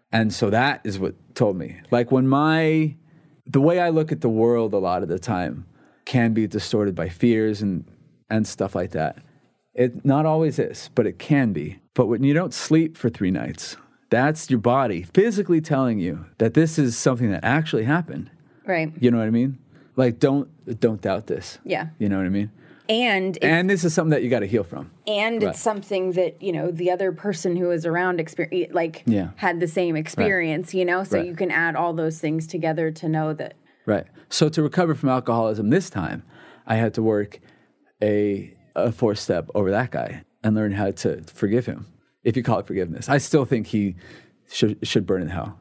And 0.09 0.33
so 0.33 0.49
that 0.49 0.79
is 0.85 0.97
what 0.97 1.15
told 1.35 1.57
me. 1.57 1.75
Like, 1.91 2.13
when 2.13 2.29
my, 2.29 2.95
the 3.45 3.59
way 3.59 3.81
I 3.81 3.89
look 3.89 4.13
at 4.13 4.21
the 4.21 4.29
world 4.29 4.73
a 4.73 4.77
lot 4.77 5.03
of 5.03 5.09
the 5.09 5.19
time 5.19 5.65
can 6.05 6.33
be 6.33 6.47
distorted 6.47 6.95
by 6.95 7.09
fears 7.09 7.61
and, 7.61 7.83
and 8.29 8.47
stuff 8.47 8.73
like 8.73 8.91
that. 8.91 9.17
It 9.73 10.05
not 10.05 10.25
always 10.25 10.59
is, 10.59 10.89
but 10.95 11.05
it 11.05 11.19
can 11.19 11.51
be. 11.51 11.79
But 11.93 12.07
when 12.07 12.23
you 12.23 12.33
don't 12.33 12.53
sleep 12.53 12.95
for 12.95 13.09
three 13.09 13.31
nights, 13.31 13.75
that's 14.09 14.49
your 14.49 14.59
body 14.59 15.03
physically 15.03 15.61
telling 15.61 15.99
you 15.99 16.25
that 16.39 16.53
this 16.53 16.79
is 16.79 16.97
something 16.97 17.31
that 17.31 17.43
actually 17.43 17.83
happened. 17.83 18.29
Right. 18.65 18.91
You 18.99 19.11
know 19.11 19.17
what 19.17 19.27
I 19.27 19.31
mean? 19.31 19.57
Like 19.95 20.19
don't 20.19 20.47
don't 20.79 21.01
doubt 21.01 21.27
this. 21.27 21.59
Yeah. 21.63 21.87
You 21.99 22.09
know 22.09 22.17
what 22.17 22.25
I 22.25 22.29
mean? 22.29 22.51
And 22.87 23.37
it's, 23.37 23.45
And 23.45 23.69
this 23.69 23.83
is 23.83 23.93
something 23.93 24.09
that 24.11 24.23
you 24.23 24.31
got 24.31 24.39
to 24.39 24.47
heal 24.47 24.63
from. 24.63 24.89
and 25.05 25.43
Right. 25.43 25.49
it's 25.51 25.59
something 25.59 26.13
that 26.13 26.41
you 26.41 26.51
know 26.51 26.71
the 26.71 26.89
other 26.91 27.11
person 27.11 27.55
who 27.55 27.67
was 27.67 27.85
around 27.85 28.19
experience 28.19 28.73
like 28.73 29.03
Yeah. 29.05 29.29
had 29.35 29.59
the 29.59 29.67
same 29.67 29.95
experience. 29.95 30.73
You 30.73 30.85
know, 30.85 31.03
so 31.03 31.17
Right. 31.17 31.27
you 31.27 31.35
can 31.35 31.51
add 31.51 31.75
all 31.75 31.93
those 31.93 32.19
things 32.19 32.47
together 32.47 32.89
to 32.91 33.07
know 33.09 33.33
that. 33.33 33.53
Right. 33.85 34.05
So 34.29 34.49
to 34.49 34.61
recover 34.63 34.95
from 34.95 35.09
alcoholism 35.09 35.69
this 35.69 35.89
time, 35.89 36.23
I 36.67 36.75
had 36.75 36.93
to 36.95 37.03
work 37.03 37.39
a 38.01 38.53
a 38.75 38.91
four 38.91 39.13
step 39.15 39.49
over 39.55 39.71
that 39.71 39.91
guy 39.91 40.23
and 40.43 40.55
learn 40.55 40.71
how 40.73 40.91
to 40.91 41.21
forgive 41.25 41.65
him. 41.65 41.85
If 42.29 42.37
you 42.37 42.43
call 42.43 42.59
it 42.59 42.67
forgiveness. 42.67 43.09
I 43.09 43.17
still 43.17 43.43
think 43.43 43.65
he 43.65 43.95
should 44.51 44.77
should 44.83 45.07
burn 45.07 45.23
in 45.23 45.29
hell. 45.29 45.59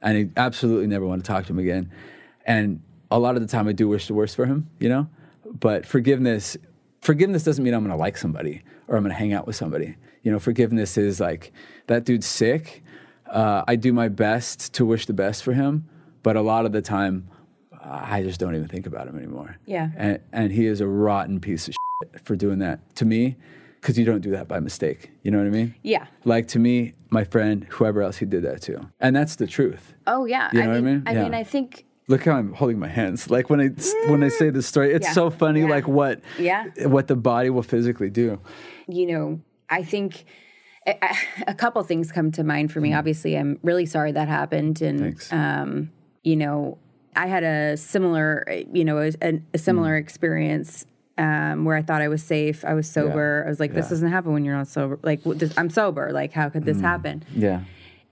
And 0.00 0.16
I 0.36 0.40
absolutely 0.40 0.86
never 0.86 1.04
want 1.04 1.24
to 1.24 1.26
talk 1.26 1.46
to 1.46 1.52
him 1.52 1.58
again. 1.58 1.90
And 2.46 2.80
a 3.10 3.18
lot 3.18 3.34
of 3.34 3.42
the 3.42 3.48
time 3.48 3.66
I 3.66 3.72
do 3.72 3.88
wish 3.88 4.06
the 4.06 4.14
worst 4.14 4.36
for 4.36 4.46
him, 4.46 4.70
you 4.78 4.88
know? 4.88 5.08
But 5.44 5.84
forgiveness 5.84 6.56
forgiveness 7.00 7.42
doesn't 7.42 7.64
mean 7.64 7.74
I'm 7.74 7.82
gonna 7.82 7.96
like 7.96 8.16
somebody 8.16 8.62
or 8.86 8.96
I'm 8.96 9.02
gonna 9.02 9.14
hang 9.14 9.32
out 9.32 9.44
with 9.44 9.56
somebody. 9.56 9.96
You 10.22 10.30
know, 10.30 10.38
forgiveness 10.38 10.96
is 10.96 11.18
like 11.18 11.52
that 11.88 12.04
dude's 12.04 12.26
sick. 12.26 12.84
Uh, 13.26 13.64
I 13.66 13.74
do 13.74 13.92
my 13.92 14.06
best 14.06 14.72
to 14.74 14.86
wish 14.86 15.06
the 15.06 15.14
best 15.14 15.42
for 15.42 15.52
him, 15.52 15.88
but 16.22 16.36
a 16.36 16.42
lot 16.42 16.64
of 16.64 16.70
the 16.70 16.80
time 16.80 17.28
I 17.82 18.22
just 18.22 18.38
don't 18.38 18.54
even 18.54 18.68
think 18.68 18.86
about 18.86 19.08
him 19.08 19.18
anymore. 19.18 19.56
Yeah. 19.66 19.90
And, 19.96 20.20
and 20.32 20.52
he 20.52 20.66
is 20.66 20.80
a 20.80 20.86
rotten 20.86 21.40
piece 21.40 21.66
of 21.66 21.74
shit 21.74 22.24
for 22.24 22.36
doing 22.36 22.60
that 22.60 22.94
to 22.96 23.04
me 23.04 23.36
because 23.84 23.98
you 23.98 24.06
don't 24.06 24.22
do 24.22 24.30
that 24.30 24.48
by 24.48 24.60
mistake. 24.60 25.10
You 25.22 25.30
know 25.30 25.36
what 25.36 25.46
I 25.46 25.50
mean? 25.50 25.74
Yeah. 25.82 26.06
Like 26.24 26.48
to 26.48 26.58
me, 26.58 26.94
my 27.10 27.22
friend, 27.24 27.64
whoever 27.68 28.00
else 28.00 28.16
he 28.16 28.24
did 28.24 28.42
that 28.42 28.62
to. 28.62 28.88
And 28.98 29.14
that's 29.14 29.36
the 29.36 29.46
truth. 29.46 29.92
Oh 30.06 30.24
yeah. 30.24 30.48
You 30.54 30.60
know 30.60 30.64
I 30.64 30.68
what 30.68 30.76
I 30.76 30.80
mean, 30.80 30.94
mean? 30.94 31.02
I 31.06 31.12
Yeah. 31.12 31.22
mean, 31.24 31.34
I 31.34 31.44
think 31.44 31.84
Look 32.08 32.24
how 32.24 32.32
I'm 32.32 32.54
holding 32.54 32.78
my 32.78 32.88
hands. 32.88 33.30
Like 33.30 33.50
when 33.50 33.60
I 33.60 33.68
when 34.10 34.22
I 34.24 34.28
say 34.28 34.48
this 34.48 34.66
story, 34.66 34.92
it's 34.94 35.06
Yeah. 35.08 35.12
so 35.12 35.28
funny. 35.28 35.60
Yeah. 35.60 35.68
Like 35.68 35.86
what 35.86 36.22
Yeah. 36.38 36.64
what 36.86 37.08
the 37.08 37.16
body 37.16 37.50
will 37.50 37.62
physically 37.62 38.08
do. 38.10 38.40
you 38.88 39.06
know, 39.06 39.40
I 39.68 39.82
think 39.82 40.24
a, 40.86 40.94
a 41.46 41.54
couple 41.54 41.82
things 41.82 42.10
come 42.10 42.30
to 42.32 42.42
mind 42.44 42.72
for 42.72 42.80
me. 42.80 42.94
Obviously, 42.94 43.36
I'm 43.36 43.58
really 43.62 43.86
sorry 43.86 44.12
that 44.12 44.28
happened, 44.28 44.80
and. 44.80 44.98
Thanks. 45.00 45.30
um, 45.32 45.90
you 46.22 46.36
know, 46.36 46.78
I 47.14 47.26
had 47.26 47.44
a 47.44 47.76
similar, 47.76 48.46
you 48.72 48.82
know, 48.84 48.98
a, 49.22 49.40
a 49.52 49.58
similar 49.58 49.94
Hmm. 49.96 50.02
experience 50.04 50.86
um, 51.18 51.64
where 51.64 51.76
I 51.76 51.82
thought 51.82 52.02
I 52.02 52.08
was 52.08 52.22
safe. 52.22 52.64
I 52.64 52.74
was 52.74 52.88
sober. 52.90 53.44
I 53.46 53.48
was 53.48 53.60
like, 53.60 53.72
this 53.72 53.86
Yeah. 53.86 53.90
doesn't 53.90 54.08
happen 54.10 54.32
when 54.32 54.44
you're 54.44 54.56
not 54.56 54.68
sober. 54.68 54.98
Like, 55.02 55.22
this, 55.24 55.52
I'm 55.56 55.70
sober. 55.70 56.10
Like, 56.12 56.32
how 56.32 56.48
could 56.48 56.64
this 56.64 56.80
happen? 56.80 57.24
Yeah. 57.34 57.60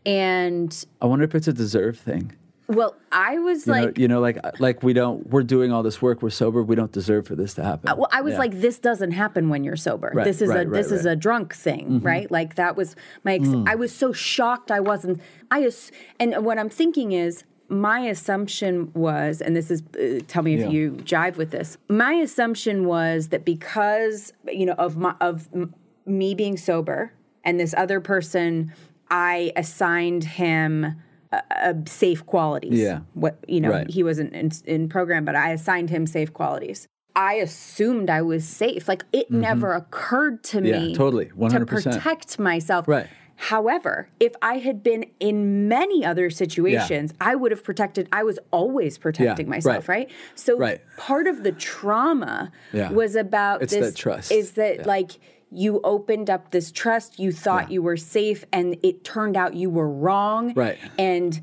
And 0.07 0.85
I 1.01 1.07
wonder 1.07 1.25
if 1.25 1.35
it's 1.35 1.49
a 1.49 1.53
deserved 1.53 2.01
thing. 2.01 2.33
well, 2.69 2.95
I 3.11 3.39
was 3.39 3.67
You 3.67 3.73
like, 3.73 3.85
know, 3.85 3.93
you 4.03 4.09
know, 4.09 4.21
like 4.21 4.39
like 4.61 4.83
we 4.83 4.93
don't 4.95 5.27
we're 5.29 5.43
doing 5.43 5.73
all 5.73 5.83
this 5.83 6.01
work, 6.01 6.23
we're 6.23 6.31
sober, 6.31 6.63
we 6.63 6.75
don't 6.75 6.91
deserve 6.93 7.27
for 7.27 7.35
this 7.37 7.55
to 7.55 7.63
happen. 7.65 7.89
Uh, 7.91 7.97
Well, 7.97 8.09
I 8.13 8.21
was 8.23 8.33
Yeah. 8.33 8.39
like, 8.39 8.61
this 8.61 8.79
doesn't 8.79 9.11
happen 9.13 9.49
when 9.49 9.63
you're 9.63 9.77
sober. 9.77 10.11
Right, 10.15 10.25
this 10.25 10.41
is 10.41 10.49
right, 10.49 10.67
a 10.67 10.69
right, 10.71 10.77
this 10.83 10.91
is. 10.91 11.01
Mm-hmm. 11.01 11.09
a 11.09 11.17
drunk 11.17 11.55
thing, 11.55 12.01
right? 12.01 12.31
Like 12.31 12.55
that 12.55 12.77
was 12.77 12.97
my. 13.25 13.35
Ex- 13.35 13.49
Mm. 13.49 13.69
I 13.69 13.75
was 13.75 13.93
so 13.95 14.13
shocked. 14.13 14.71
I 14.71 14.81
wasn't. 14.81 15.21
I 15.51 15.65
ass- 15.65 15.91
and 16.19 16.45
what 16.45 16.59
I'm 16.59 16.71
thinking 16.71 17.13
is. 17.13 17.45
My 17.73 18.01
assumption 18.01 18.91
was, 18.95 19.41
and 19.41 19.57
this 19.57 19.71
is, 19.71 19.83
uh, 19.99 20.21
tell 20.29 20.43
me 20.43 20.55
if 20.55 20.61
Yeah. 20.61 20.69
you 20.69 20.91
jive 21.05 21.37
with 21.37 21.51
this. 21.51 21.79
My 21.89 22.13
assumption 22.15 22.85
was 22.85 23.29
that 23.29 23.45
because 23.47 24.33
you 24.47 24.67
know 24.67 24.75
of 24.75 24.97
my 24.99 25.15
of 25.21 25.49
m- 25.55 25.75
me 26.05 26.35
being 26.35 26.57
sober 26.59 27.13
and 27.45 27.59
this 27.59 27.75
other 27.77 27.99
person, 28.01 28.73
I 29.11 29.53
assigned 29.57 30.25
him 30.25 30.97
uh, 31.33 31.73
safe 31.87 32.27
qualities. 32.27 32.79
Yeah. 32.79 33.01
What 33.15 33.39
you 33.49 33.59
know, 33.63 33.71
Right. 33.71 33.89
he 33.91 34.03
wasn't 34.03 34.35
in, 34.35 34.51
in 34.67 34.89
program, 34.91 35.25
but 35.25 35.35
I 35.35 35.51
assigned 35.53 35.89
him 35.89 36.07
safe 36.07 36.31
qualities. 36.35 36.87
I 37.17 37.35
assumed 37.35 38.11
I 38.11 38.21
was 38.21 38.47
safe. 38.47 38.87
Like 38.87 39.05
it 39.15 39.31
never 39.31 39.73
occurred 39.73 40.43
to 40.45 40.59
Mm-hmm. 40.59 40.67
Yeah, 40.67 40.79
me 40.81 40.95
totally. 40.95 41.27
to 41.27 41.35
100%. 41.35 41.59
to 41.61 41.67
protect 41.67 42.39
myself. 42.39 42.87
Right. 42.87 43.07
However, 43.47 44.09
if 44.21 44.35
I 44.41 44.59
had 44.59 44.85
been 44.85 45.05
in 45.19 45.67
many 45.67 46.05
other 46.05 46.31
situations, 46.31 47.13
I 47.21 47.35
would 47.35 47.51
have 47.51 47.65
protected. 47.65 48.09
I 48.13 48.23
was 48.23 48.39
always 48.53 48.99
protecting 48.99 49.49
myself, 49.49 49.89
right. 49.89 50.07
right? 50.07 50.11
So 50.37 50.57
Right. 50.57 50.81
part 50.97 51.27
of 51.27 51.43
the 51.43 51.51
trauma 51.51 52.53
Yeah. 52.73 52.93
was 52.93 53.17
about 53.17 53.63
It's 53.63 53.73
this. 53.75 53.87
that 53.95 53.97
trust. 53.97 54.31
Is 54.31 54.53
that 54.53 54.77
Yeah. 54.77 54.83
like 54.87 55.19
you 55.51 55.81
opened 55.83 56.31
up 56.31 56.53
this 56.53 56.71
trust? 56.71 57.19
You 57.19 57.33
thought 57.33 57.69
Yeah. 57.69 57.75
you 57.75 57.83
were 57.83 57.97
safe, 57.97 58.45
and 58.53 58.77
it 58.81 59.03
turned 59.03 59.37
out 59.37 59.55
you 59.55 59.71
were 59.71 59.89
wrong. 59.91 60.53
Right. 60.55 60.79
And 60.97 61.41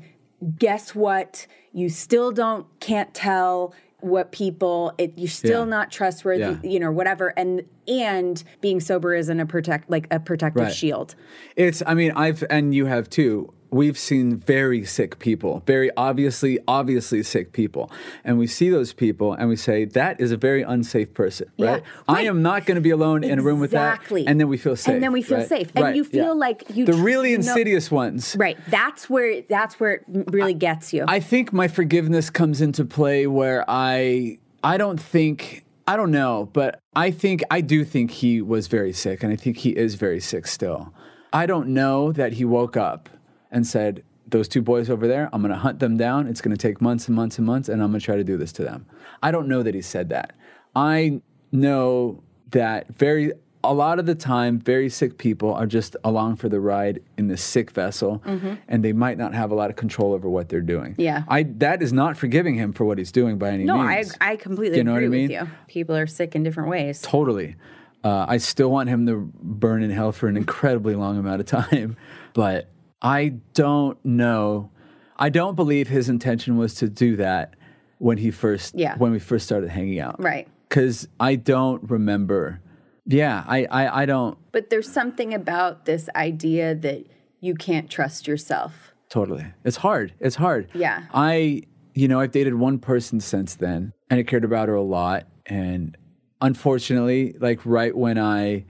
guess 0.58 0.94
what? 0.94 1.46
You 1.70 1.90
still 1.90 2.32
don't 2.32 2.64
can't 2.80 3.12
tell 3.12 3.74
what 4.02 4.32
people 4.32 4.92
it, 4.98 5.12
you're 5.16 5.28
still 5.28 5.60
Yeah. 5.64 5.70
not 5.76 5.90
trustworthy 5.90 6.40
Yeah. 6.40 6.56
you 6.62 6.80
know 6.80 6.90
whatever 6.90 7.28
and 7.36 7.62
and 7.88 8.42
being 8.60 8.80
sober 8.80 9.14
isn't 9.14 9.40
a 9.40 9.46
protect 9.46 9.90
like 9.90 10.06
a 10.10 10.20
protective 10.20 10.62
Right. 10.64 10.72
shield 10.74 11.14
It's, 11.56 11.82
I 11.86 11.94
mean, 11.94 12.12
I've, 12.14 12.44
and 12.50 12.74
you 12.74 12.86
have 12.86 13.10
too. 13.10 13.52
We've 13.72 13.98
seen 13.98 14.36
very 14.36 14.84
sick 14.84 15.18
people, 15.18 15.62
very 15.66 15.90
obviously, 15.96 16.58
obviously 16.66 17.22
sick 17.22 17.52
people. 17.52 17.90
And 18.24 18.38
we 18.38 18.46
see 18.46 18.68
those 18.70 18.92
people 18.92 19.32
and 19.32 19.48
we 19.48 19.56
say, 19.56 19.84
that 19.84 20.20
is 20.20 20.32
a 20.32 20.36
very 20.36 20.62
unsafe 20.62 21.14
person, 21.14 21.50
Yeah, 21.56 21.70
right? 21.72 21.82
I 22.08 22.22
am 22.22 22.42
not 22.42 22.66
going 22.66 22.76
to 22.76 22.80
be 22.80 22.90
alone 22.90 23.22
in 23.24 23.38
a 23.38 23.42
room 23.42 23.60
with 23.60 23.70
that. 23.72 23.94
Exactly. 23.94 24.26
And 24.26 24.40
then 24.40 24.48
we 24.48 24.56
feel 24.58 24.76
safe. 24.76 24.94
And 24.94 25.02
then 25.02 25.12
we 25.12 25.22
feel 25.22 25.38
right? 25.38 25.48
safe. 25.48 25.70
And 25.74 25.84
Right, 25.84 25.96
you 25.96 26.04
feel 26.04 26.24
yeah. 26.26 26.30
like 26.32 26.64
you 26.74 26.84
The 26.84 26.94
really 26.94 27.30
you 27.30 27.38
know- 27.38 27.46
insidious 27.48 27.90
ones. 27.90 28.36
Right. 28.38 28.58
That's 28.68 29.08
where 29.08 29.42
that's 29.42 29.78
where 29.78 29.92
it 29.94 30.04
really 30.08 30.54
gets 30.54 30.92
you. 30.92 31.04
I 31.06 31.20
think 31.20 31.52
my 31.52 31.68
forgiveness 31.68 32.30
comes 32.30 32.60
into 32.60 32.84
play 32.84 33.26
where 33.26 33.64
I 33.68 34.38
I 34.64 34.76
don't 34.78 35.00
think 35.00 35.64
I 35.86 35.96
don't 35.96 36.10
know, 36.10 36.48
but 36.52 36.80
I 36.94 37.10
think 37.10 37.42
I 37.50 37.60
do 37.60 37.84
think 37.84 38.10
he 38.10 38.40
was 38.42 38.66
very 38.66 38.92
sick 38.92 39.22
and 39.22 39.32
I 39.32 39.36
think 39.36 39.58
he 39.58 39.70
is 39.70 39.94
very 39.94 40.20
sick 40.20 40.46
still. 40.46 40.92
I 41.32 41.46
don't 41.46 41.68
know 41.68 42.12
that 42.12 42.34
he 42.34 42.44
woke 42.44 42.76
up 42.76 43.08
and 43.50 43.66
said 43.66 44.02
those 44.28 44.46
two 44.48 44.62
boys 44.62 44.88
over 44.88 45.08
there, 45.08 45.28
I'm 45.32 45.42
going 45.42 45.52
to 45.52 45.58
hunt 45.58 45.80
them 45.80 45.96
down. 45.96 46.26
It's 46.28 46.40
going 46.40 46.56
to 46.56 46.60
take 46.68 46.80
months 46.80 47.08
and 47.08 47.16
months 47.16 47.36
and 47.38 47.46
months 47.46 47.68
and 47.68 47.82
I'm 47.82 47.90
going 47.90 48.00
to 48.00 48.04
try 48.04 48.16
to 48.16 48.24
do 48.24 48.36
this 48.36 48.52
to 48.52 48.62
them. 48.64 48.86
I 49.22 49.30
don't 49.32 49.48
know 49.48 49.62
that 49.62 49.74
he 49.74 49.82
said 49.82 50.08
that. 50.10 50.34
I 50.76 51.20
know 51.52 52.22
that 52.50 52.88
very 52.96 53.32
a 53.62 53.74
lot 53.74 53.98
of 53.98 54.06
the 54.06 54.14
time 54.14 54.58
very 54.58 54.88
sick 54.88 55.18
people 55.18 55.52
are 55.52 55.66
just 55.66 55.94
along 56.02 56.36
for 56.36 56.48
the 56.48 56.58
ride 56.58 57.02
in 57.18 57.28
this 57.28 57.42
sick 57.42 57.70
vessel 57.72 58.22
and 58.68 58.82
they 58.82 58.92
might 58.94 59.18
not 59.18 59.34
have 59.34 59.50
a 59.50 59.54
lot 59.54 59.68
of 59.68 59.76
control 59.76 60.14
over 60.14 60.28
what 60.30 60.48
they're 60.48 60.62
doing 60.62 60.92
Mm-hmm. 60.92 61.00
Yeah. 61.02 61.24
i 61.28 61.42
that 61.42 61.82
is 61.82 61.92
not 61.92 62.16
forgiving 62.16 62.54
him 62.54 62.72
for 62.72 62.84
what 62.86 62.96
he's 62.96 63.12
doing 63.12 63.36
by 63.36 63.48
any 63.48 63.58
means. 63.58 63.66
no, 63.68 63.78
I 63.78 64.04
I 64.20 64.36
completely 64.36 64.78
you 64.78 64.84
know 64.84 64.94
what 64.94 65.02
agree 65.02 65.18
I 65.18 65.22
with 65.24 65.30
you. 65.30 65.48
People 65.68 65.94
are 65.96 66.06
sick 66.06 66.34
in 66.34 66.42
different 66.42 66.70
ways. 66.70 67.02
totally 67.02 67.56
uh, 68.02 68.24
i 68.28 68.38
still 68.38 68.70
want 68.70 68.88
him 68.88 69.06
to 69.06 69.30
burn 69.42 69.82
in 69.82 69.90
hell 69.90 70.12
for 70.12 70.26
an 70.28 70.36
incredibly 70.38 70.94
long 70.94 71.18
amount 71.18 71.40
of 71.40 71.46
time 71.46 71.96
but 72.32 72.68
i 73.02 73.28
don't 73.54 74.02
know 74.04 74.70
i 75.16 75.28
don't 75.28 75.54
believe 75.56 75.88
his 75.88 76.08
intention 76.08 76.56
was 76.56 76.74
to 76.74 76.88
do 76.88 77.16
that 77.16 77.54
when 77.98 78.18
he 78.18 78.30
first 78.30 78.74
Yeah. 78.74 78.96
when 78.98 79.12
we 79.12 79.18
first 79.18 79.44
started 79.46 79.70
hanging 79.70 80.00
out 80.00 80.22
Right. 80.22 80.48
because 80.68 81.08
i 81.18 81.34
don't 81.36 81.88
remember 81.90 82.60
yeah 83.06 83.44
I, 83.46 83.64
I 83.70 84.02
i 84.02 84.06
don't 84.06 84.38
But 84.52 84.70
there's 84.70 84.90
something 84.90 85.32
about 85.34 85.84
this 85.86 86.08
idea 86.14 86.74
that 86.74 87.06
you 87.42 87.54
can't 87.54 87.88
trust 87.88 88.28
yourself. 88.28 88.92
Totally. 89.08 89.46
It's 89.64 89.78
hard. 89.78 90.12
It's 90.20 90.36
hard. 90.36 90.68
Yeah. 90.74 91.04
I, 91.14 91.62
you 91.94 92.06
know, 92.06 92.20
I've 92.20 92.32
dated 92.32 92.54
one 92.54 92.78
person 92.78 93.18
since 93.18 93.54
then 93.54 93.94
and 94.10 94.20
I 94.20 94.22
cared 94.24 94.44
about 94.44 94.68
her 94.68 94.74
a 94.74 94.82
lot. 94.82 95.26
And 95.46 95.96
unfortunately, 96.42 97.34
like 97.40 97.60
right 97.64 97.96
when 97.96 98.18
I 98.18 98.66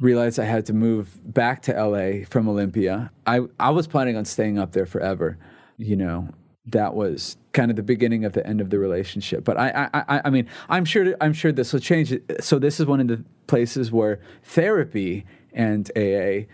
realized 0.00 0.38
I 0.38 0.44
had 0.44 0.66
to 0.66 0.72
move 0.72 1.20
back 1.32 1.62
to 1.62 1.72
LA 1.72 2.24
from 2.28 2.48
Olympia, 2.48 3.10
I, 3.26 3.42
I 3.60 3.70
was 3.70 3.86
planning 3.86 4.16
on 4.16 4.24
staying 4.24 4.58
up 4.58 4.72
there 4.72 4.86
forever. 4.86 5.38
You 5.76 5.96
know, 5.96 6.28
that 6.66 6.94
was 6.94 7.36
kind 7.52 7.70
of 7.70 7.76
the 7.76 7.82
beginning 7.82 8.24
of 8.24 8.32
the 8.32 8.46
end 8.46 8.60
of 8.60 8.70
the 8.70 8.78
relationship. 8.78 9.44
But 9.44 9.58
I, 9.58 9.88
I, 9.92 10.04
I, 10.08 10.22
I 10.26 10.30
mean, 10.30 10.48
I'm 10.68 10.84
sure, 10.84 11.14
I'm 11.20 11.32
sure 11.32 11.52
this 11.52 11.72
will 11.72 11.80
change. 11.80 12.12
So 12.40 12.58
this 12.58 12.80
is 12.80 12.86
one 12.86 13.00
of 13.00 13.08
the 13.08 13.24
places 13.46 13.92
where 13.92 14.20
therapy 14.42 15.24
and 15.52 15.90
AA 15.96 16.46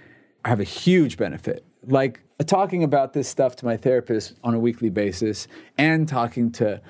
have 0.45 0.61
a 0.61 0.65
huge 0.65 1.17
benefit. 1.17 1.65
Like 1.87 2.21
talking 2.47 2.85
about 2.85 3.13
this 3.13 3.29
stuff 3.29 3.57
to 3.57 3.65
my 3.65 3.77
therapist 3.77 4.35
on 4.45 4.55
a 4.55 4.59
weekly 4.59 4.91
basis 4.91 5.49
and 5.79 6.09
talking 6.09 6.51
to 6.53 6.81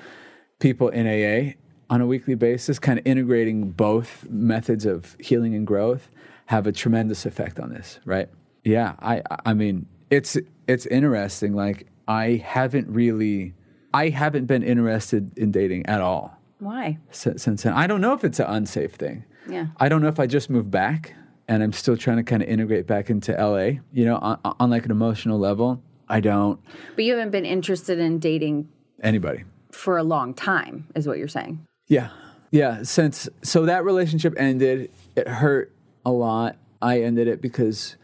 people 0.58 0.88
in 0.88 1.06
AA 1.06 1.54
on 1.88 2.00
a 2.00 2.06
weekly 2.06 2.36
basis, 2.36 2.78
kind 2.78 2.98
of 2.98 3.06
integrating 3.06 3.70
both 3.70 4.28
methods 4.28 4.86
of 4.86 5.16
healing 5.20 5.54
and 5.54 5.66
growth 5.66 6.08
have 6.50 6.66
a 6.66 6.72
tremendous 6.72 7.26
effect 7.26 7.60
on 7.60 7.70
this, 7.72 8.00
right? 8.04 8.28
Yeah, 8.64 8.94
I 8.98 9.22
I 9.46 9.54
mean, 9.54 9.86
it's 10.10 10.36
it's 10.66 10.84
interesting 10.86 11.54
like 11.54 11.86
I 12.08 12.42
haven't 12.44 12.88
really 12.88 13.54
I 13.94 14.08
haven't 14.08 14.46
been 14.46 14.64
interested 14.64 15.30
in 15.38 15.52
dating 15.52 15.86
at 15.86 16.00
all 16.00 16.36
Why? 16.58 16.98
since, 17.12 17.42
since 17.44 17.62
then. 17.62 17.72
I 17.74 17.86
don't 17.86 18.00
know 18.00 18.14
if 18.14 18.24
it's 18.24 18.40
an 18.40 18.46
unsafe 18.46 18.94
thing. 18.94 19.24
Yeah. 19.48 19.66
I 19.78 19.88
don't 19.88 20.02
know 20.02 20.08
if 20.08 20.18
I 20.20 20.26
just 20.26 20.50
moved 20.50 20.70
back 20.72 21.14
and 21.48 21.62
I'm 21.62 21.72
still 21.72 21.96
trying 21.96 22.16
to 22.18 22.22
kind 22.24 22.42
of 22.42 22.48
integrate 22.48 22.86
back 22.86 23.10
into 23.10 23.32
LA, 23.32 23.80
you 23.92 24.04
know, 24.04 24.16
on, 24.18 24.38
on 24.44 24.70
like 24.70 24.84
an 24.84 24.90
emotional 24.90 25.38
level. 25.38 25.82
I 26.08 26.20
don't 26.20 26.58
But 26.96 27.04
you 27.04 27.12
haven't 27.14 27.30
been 27.30 27.46
interested 27.46 27.98
in 28.00 28.18
dating 28.18 28.68
anybody. 29.02 29.44
for 29.72 29.98
a 29.98 30.02
long 30.02 30.34
time, 30.34 30.86
is 30.96 31.06
what 31.06 31.18
you're 31.18 31.28
saying. 31.38 31.64
Yeah. 31.86 32.08
Yeah. 32.50 32.82
Since 32.82 33.28
so 33.42 33.66
that 33.66 33.84
relationship 33.84 34.34
ended, 34.36 34.90
it 35.16 35.26
hurt 35.28 35.72
a 36.04 36.10
lot. 36.12 36.56
I 36.82 37.02
ended 37.02 37.28
it 37.28 37.40
because 37.40 37.96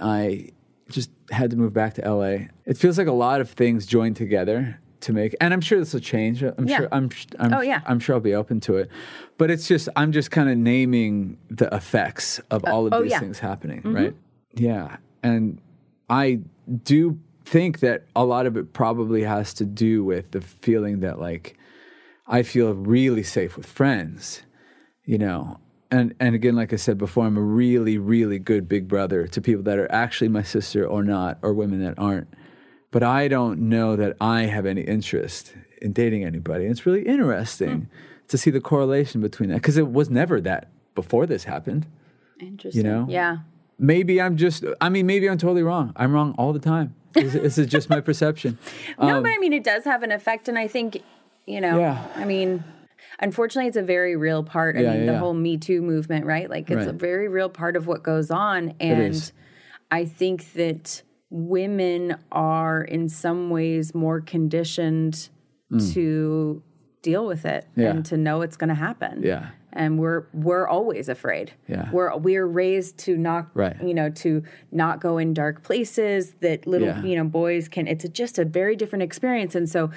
I 0.00 0.50
just 0.88 1.10
had 1.30 1.50
to 1.50 1.56
move 1.56 1.72
back 1.72 1.94
to 1.94 2.02
LA. 2.14 2.46
It 2.66 2.76
feels 2.76 2.98
like 2.98 3.06
a 3.06 3.12
lot 3.12 3.40
of 3.40 3.50
things 3.50 3.86
joined 3.86 4.16
together 4.16 4.78
to 5.00 5.12
make 5.12 5.34
and 5.40 5.54
I'm 5.54 5.60
sure 5.60 5.78
this 5.78 5.94
will 5.94 6.00
change. 6.00 6.42
I'm 6.42 6.66
Yeah. 6.66 6.78
sure 6.78 6.88
I'm 6.92 7.10
I'm 7.38 7.54
Oh, 7.54 7.60
yeah. 7.60 7.80
I'm 7.86 8.00
sure 8.00 8.16
I'll 8.16 8.20
be 8.20 8.34
open 8.34 8.60
to 8.60 8.76
it. 8.76 8.90
But 9.38 9.50
it's 9.50 9.66
just 9.66 9.88
I'm 9.96 10.12
just 10.12 10.30
kind 10.30 10.50
of 10.50 10.58
naming 10.58 11.38
the 11.48 11.74
effects 11.74 12.38
of 12.50 12.64
uh, 12.64 12.72
all 12.72 12.86
of 12.86 12.92
oh, 12.92 13.02
these 13.02 13.12
yeah. 13.12 13.20
things 13.20 13.38
happening, 13.38 13.78
mm-hmm. 13.78 13.94
right? 13.94 14.16
Yeah. 14.54 14.96
And 15.22 15.60
I 16.08 16.40
do 16.82 17.18
think 17.44 17.80
that 17.80 18.04
a 18.14 18.24
lot 18.24 18.46
of 18.46 18.56
it 18.56 18.72
probably 18.72 19.22
has 19.22 19.54
to 19.54 19.64
do 19.64 20.04
with 20.04 20.32
the 20.32 20.40
feeling 20.40 21.00
that 21.00 21.18
like 21.18 21.56
I 22.26 22.42
feel 22.42 22.72
really 22.74 23.22
safe 23.22 23.56
with 23.56 23.66
friends, 23.66 24.42
you 25.04 25.18
know. 25.18 25.58
And 25.90 26.14
and 26.20 26.34
again, 26.34 26.54
like 26.54 26.72
I 26.72 26.76
said 26.76 26.98
before, 26.98 27.26
I'm 27.26 27.36
a 27.36 27.42
really, 27.42 27.98
really 27.98 28.38
good 28.38 28.68
big 28.68 28.86
brother 28.86 29.26
to 29.26 29.40
people 29.40 29.62
that 29.64 29.78
are 29.78 29.90
actually 29.90 30.28
my 30.28 30.42
sister 30.42 30.86
or 30.86 31.02
not, 31.02 31.38
or 31.42 31.52
women 31.52 31.82
that 31.84 31.98
aren't. 31.98 32.28
But 32.92 33.02
I 33.02 33.28
don't 33.28 33.60
know 33.68 33.96
that 33.96 34.16
I 34.20 34.42
have 34.42 34.66
any 34.66 34.82
interest 34.82 35.52
in 35.80 35.92
dating 35.92 36.24
anybody. 36.24 36.64
It's 36.66 36.86
really 36.86 37.06
interesting 37.06 37.88
to 38.28 38.38
see 38.38 38.50
the 38.50 38.60
correlation 38.60 39.20
between 39.20 39.48
that 39.50 39.56
because 39.56 39.76
it 39.76 39.88
was 39.88 40.10
never 40.10 40.40
that 40.40 40.68
before 40.94 41.26
this 41.26 41.44
happened. 41.44 41.86
Interesting. 42.40 42.84
You 42.84 42.90
know? 42.90 43.06
Yeah. 43.08 43.38
Maybe 43.78 44.20
I'm 44.20 44.36
just, 44.36 44.64
I 44.80 44.88
mean, 44.88 45.06
maybe 45.06 45.28
I'm 45.28 45.38
totally 45.38 45.62
wrong. 45.62 45.92
I'm 45.96 46.12
wrong 46.12 46.34
all 46.36 46.52
the 46.52 46.58
time. 46.58 46.94
This, 47.12 47.32
this 47.32 47.58
is 47.58 47.66
just 47.66 47.88
my 47.88 48.00
perception. 48.08 48.58
No, 48.98 49.20
but 49.22 49.30
I 49.30 49.38
mean, 49.38 49.52
it 49.52 49.64
does 49.64 49.84
have 49.84 50.02
an 50.02 50.12
effect, 50.12 50.48
and 50.48 50.58
I 50.58 50.68
think, 50.68 51.02
you 51.46 51.60
know, 51.60 51.74
Um, 51.74 51.80
Yeah. 51.80 52.06
I 52.14 52.24
mean, 52.24 52.62
unfortunately, 53.20 53.68
it's 53.68 53.76
a 53.76 53.82
very 53.82 54.16
real 54.16 54.42
part. 54.42 54.76
I 54.76 54.80
Yeah, 54.80 54.92
mean, 54.94 55.04
yeah, 55.04 55.12
the 55.12 55.18
whole 55.18 55.34
Me 55.34 55.56
Too 55.56 55.82
movement, 55.82 56.26
right? 56.26 56.48
Like, 56.50 56.70
it's 56.70 56.86
a 56.86 56.92
very 56.92 57.28
real 57.28 57.48
part 57.48 57.76
of 57.76 57.86
what 57.86 58.02
goes 58.02 58.30
on, 58.30 58.74
and. 58.80 59.32
I 59.92 60.04
think 60.04 60.52
that 60.52 61.02
women 61.30 62.14
are, 62.30 62.80
in 62.80 63.08
some 63.08 63.50
ways, 63.50 63.92
more 63.92 64.20
conditioned 64.20 65.28
to 65.94 66.62
deal 67.02 67.26
with 67.26 67.44
it 67.44 67.66
Mm. 67.76 67.82
Yeah. 67.82 67.90
and 67.90 68.04
to 68.06 68.16
know 68.16 68.42
it's 68.42 68.56
going 68.56 68.68
to 68.68 68.74
happen. 68.74 69.22
Yeah. 69.24 69.50
and 69.72 69.98
we're 70.00 70.24
we're 70.32 70.66
always 70.66 71.08
afraid. 71.08 71.52
Yeah. 71.68 71.88
we're 71.92 72.16
we're 72.16 72.46
raised 72.46 72.98
to 73.06 73.16
not, 73.16 73.46
Right. 73.54 73.76
you 73.82 73.94
know, 73.94 74.10
to 74.10 74.42
not 74.72 75.00
go 75.00 75.16
in 75.18 75.32
dark 75.32 75.62
places. 75.62 76.32
That 76.40 76.66
little, 76.66 76.88
Yeah. 76.88 77.02
you 77.04 77.14
know, 77.16 77.24
boys 77.24 77.68
can. 77.68 77.86
It's 77.86 78.04
a, 78.04 78.08
just 78.08 78.38
a 78.38 78.44
very 78.44 78.74
different 78.76 79.02
experience, 79.04 79.54
and 79.54 79.68
so 79.68 79.90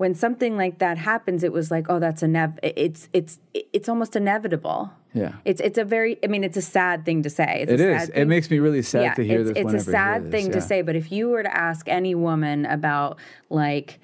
when 0.00 0.14
something 0.14 0.56
like 0.56 0.78
that 0.78 0.96
happens, 0.96 1.44
it 1.44 1.52
was 1.52 1.70
like, 1.70 1.90
oh, 1.90 1.98
that's 1.98 2.22
inev. 2.22 2.58
It's 2.62 3.10
it's 3.12 3.38
it's 3.52 3.86
almost 3.86 4.16
inevitable. 4.16 4.90
Yeah. 5.12 5.34
It's 5.44 5.60
it's 5.60 5.76
a 5.76 5.84
very. 5.84 6.16
I 6.24 6.26
mean, 6.26 6.42
it's 6.42 6.56
a 6.56 6.62
sad 6.62 7.04
thing 7.04 7.22
to 7.24 7.28
say. 7.28 7.60
It's 7.62 7.72
It 7.72 7.80
a 7.80 7.94
is. 7.96 8.02
sad 8.04 8.16
It 8.16 8.26
makes 8.26 8.50
me 8.50 8.60
really 8.60 8.80
sad 8.80 9.02
yeah, 9.02 9.14
to 9.14 9.22
hear 9.22 9.40
it's, 9.40 9.50
this. 9.50 9.58
it's 9.58 9.64
a 9.64 9.66
whenever 9.66 9.90
I 9.96 10.12
hear 10.14 10.22
sad 10.22 10.30
thing 10.30 10.52
to 10.52 10.60
say, 10.62 10.80
but 10.80 10.96
if 10.96 11.12
you 11.12 11.28
were 11.28 11.42
to 11.42 11.54
ask 11.54 11.86
any 11.86 12.14
woman 12.14 12.64
about 12.64 13.18
like 13.50 14.00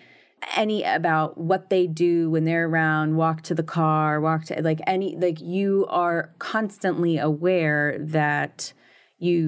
any 0.55 0.83
about 0.85 1.39
what 1.39 1.71
they 1.71 1.87
do 1.87 2.29
when 2.31 2.45
they're 2.45 2.67
around, 2.69 3.17
walk 3.17 3.41
to 3.49 3.55
the 3.55 3.63
car, 3.63 4.21
walk 4.21 4.45
to 4.49 4.61
like 4.63 4.81
any 4.87 5.17
like 5.17 5.41
you 5.41 5.87
are 5.89 6.35
constantly 6.39 7.17
aware 7.17 7.97
that 7.99 8.75
you 9.19 9.47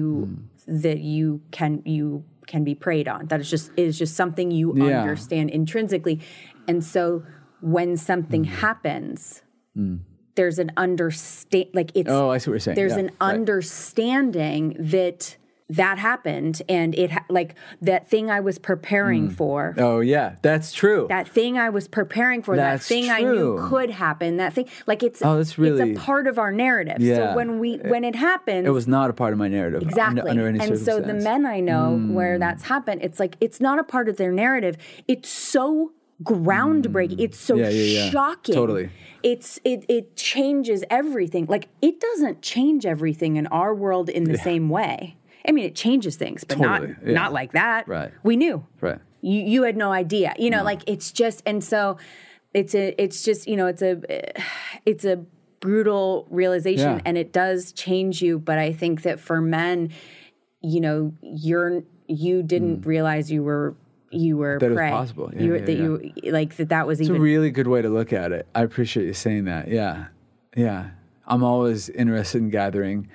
Hmm. 0.65 0.81
that 0.81 0.99
you 0.99 1.41
can 1.51 1.83
you 1.85 2.23
can 2.49 2.65
be 2.65 2.75
preyed 2.75 3.07
on. 3.07 3.27
That 3.27 3.39
is 3.39 3.49
just 3.49 3.71
is 3.77 3.97
just 3.97 4.15
something 4.15 4.51
you 4.51 4.75
Yeah. 4.75 4.99
understand 5.01 5.49
intrinsically. 5.51 6.19
And 6.67 6.83
so 6.83 7.23
when 7.61 7.95
something 7.95 8.43
Mm. 8.43 8.47
happens, 8.65 9.43
there's 10.35 10.59
an 10.59 10.71
understand 10.75 11.67
like 11.73 11.91
it's 11.95 12.09
Oh, 12.11 12.29
I 12.29 12.37
see 12.39 12.49
what 12.49 12.55
you're 12.55 12.59
saying. 12.59 12.75
there's 12.75 12.93
Yeah, 12.93 12.99
an 12.99 13.11
right. 13.21 13.35
understanding 13.35 14.75
that 14.79 15.37
that 15.69 15.99
happened 15.99 16.61
and 16.67 16.95
it 16.95 17.11
ha- 17.11 17.25
like 17.29 17.53
that 17.81 18.09
thing 18.09 18.31
I 18.31 18.39
was 18.39 18.57
preparing 18.57 19.29
for 19.29 19.75
Oh 19.77 19.99
yeah, 19.99 20.35
that's 20.41 20.73
true. 20.73 21.05
that 21.09 21.27
thing 21.27 21.57
I 21.57 21.69
was 21.69 21.87
preparing 21.87 22.41
for, 22.41 22.55
That's 22.55 22.87
that 22.87 22.93
thing 22.93 23.09
I 23.11 23.21
knew 23.21 23.67
could 23.69 23.91
happen, 23.91 24.37
that 24.37 24.53
thing 24.53 24.67
like 24.87 25.03
it's 25.03 25.21
Oh, 25.23 25.37
that's 25.37 25.57
really- 25.59 25.91
it's 25.91 25.99
a 25.99 26.01
part 26.03 26.25
of 26.27 26.39
our 26.39 26.51
narrative. 26.51 26.97
Yeah. 26.99 27.15
So 27.31 27.35
when 27.35 27.59
we 27.59 27.77
when 27.77 28.03
it 28.03 28.15
happens, 28.15 28.65
it 28.67 28.71
was 28.71 28.87
not 28.87 29.09
a 29.09 29.13
part 29.13 29.31
of 29.33 29.37
my 29.39 29.47
narrative. 29.47 29.83
exactly. 29.83 30.29
Under, 30.29 30.47
any 30.47 30.59
and 30.59 30.77
so 30.79 30.99
the 30.99 31.13
men 31.13 31.45
I 31.45 31.59
know 31.59 31.97
where 31.97 32.37
Mm. 32.37 32.39
that's 32.39 32.63
happened, 32.63 33.01
it's 33.03 33.19
like 33.19 33.35
it's 33.39 33.61
not 33.61 33.77
a 33.79 33.83
part 33.83 34.09
of 34.09 34.17
their 34.17 34.31
narrative. 34.31 34.75
It's 35.07 35.29
so 35.29 35.91
groundbreaking. 36.23 37.19
It's 37.19 37.37
so 37.39 37.55
Mm. 37.55 37.59
Yeah, 37.59 37.69
yeah, 37.69 37.83
yeah. 38.05 38.09
shocking. 38.09 38.55
Totally. 38.55 38.89
It's 39.23 39.59
it 39.63 39.85
it 39.87 40.15
changes 40.15 40.83
everything. 40.89 41.45
Like 41.47 41.67
it 41.81 41.99
doesn't 41.99 42.41
change 42.41 42.85
everything 42.85 43.35
in 43.37 43.47
our 43.47 43.75
world 43.75 44.09
in 44.09 44.23
the 44.25 44.37
same 44.37 44.69
way. 44.69 45.15
I 45.47 45.51
mean, 45.51 45.65
it 45.65 45.75
changes 45.75 46.15
things, 46.17 46.43
but 46.43 46.57
Totally, 46.57 46.89
not 46.89 46.97
yeah. 47.05 47.13
not 47.13 47.33
like 47.33 47.51
that. 47.53 47.87
Right. 47.87 48.11
We 48.23 48.35
knew 48.35 48.65
Right. 48.81 48.99
you 49.21 49.39
you 49.41 49.63
had 49.63 49.75
no 49.77 49.91
idea 49.91 50.33
you 50.37 50.49
know 50.49 50.63
like 50.63 50.81
it's 50.87 51.11
just 51.11 51.43
and 51.45 51.63
so 51.63 51.97
it's 52.53 52.73
a 52.75 52.95
it's 53.01 53.23
just 53.23 53.47
you 53.47 53.55
know 53.57 53.67
it's 53.67 53.81
a 53.81 54.01
it's 54.85 55.03
a 55.05 55.25
brutal 55.59 56.25
realization 56.29 56.95
Yeah. 56.97 57.01
and 57.05 57.17
it 57.17 57.33
does 57.33 57.73
change 57.73 58.21
you 58.21 58.39
but 58.39 58.57
i 58.57 58.71
think 58.71 59.01
that 59.01 59.19
for 59.19 59.41
men 59.41 59.89
you 60.61 60.79
know 60.79 61.13
you're 61.21 61.83
you 62.07 62.41
didn't 62.43 62.85
realize 62.85 63.29
you 63.29 63.43
were 63.43 63.75
you 64.11 64.37
were 64.37 64.57
Mm. 64.57 64.59
That 64.61 64.71
it 64.71 64.75
was 64.75 64.89
possible. 64.91 65.29
Yeah, 65.33 65.41
you 65.43 65.49
were, 65.51 65.57
yeah, 65.57 65.65
that 65.65 65.73
yeah. 65.73 66.11
you 66.23 66.31
like 66.31 66.55
that 66.55 66.69
that 66.69 66.87
was 66.87 66.99
It's 66.99 67.09
a 67.09 67.13
really 67.13 67.51
good 67.51 67.67
way 67.67 67.81
to 67.83 67.89
look 67.89 68.11
at 68.13 68.31
it. 68.31 68.47
I 68.55 68.63
appreciate 68.63 69.05
you 69.05 69.13
saying 69.13 69.45
that. 69.45 69.67
Yeah. 69.67 70.07
Yeah. 70.57 70.91
I'm 71.27 71.43
always 71.43 71.89
interested 71.89 72.39
in 72.39 72.49
gathering 72.49 73.07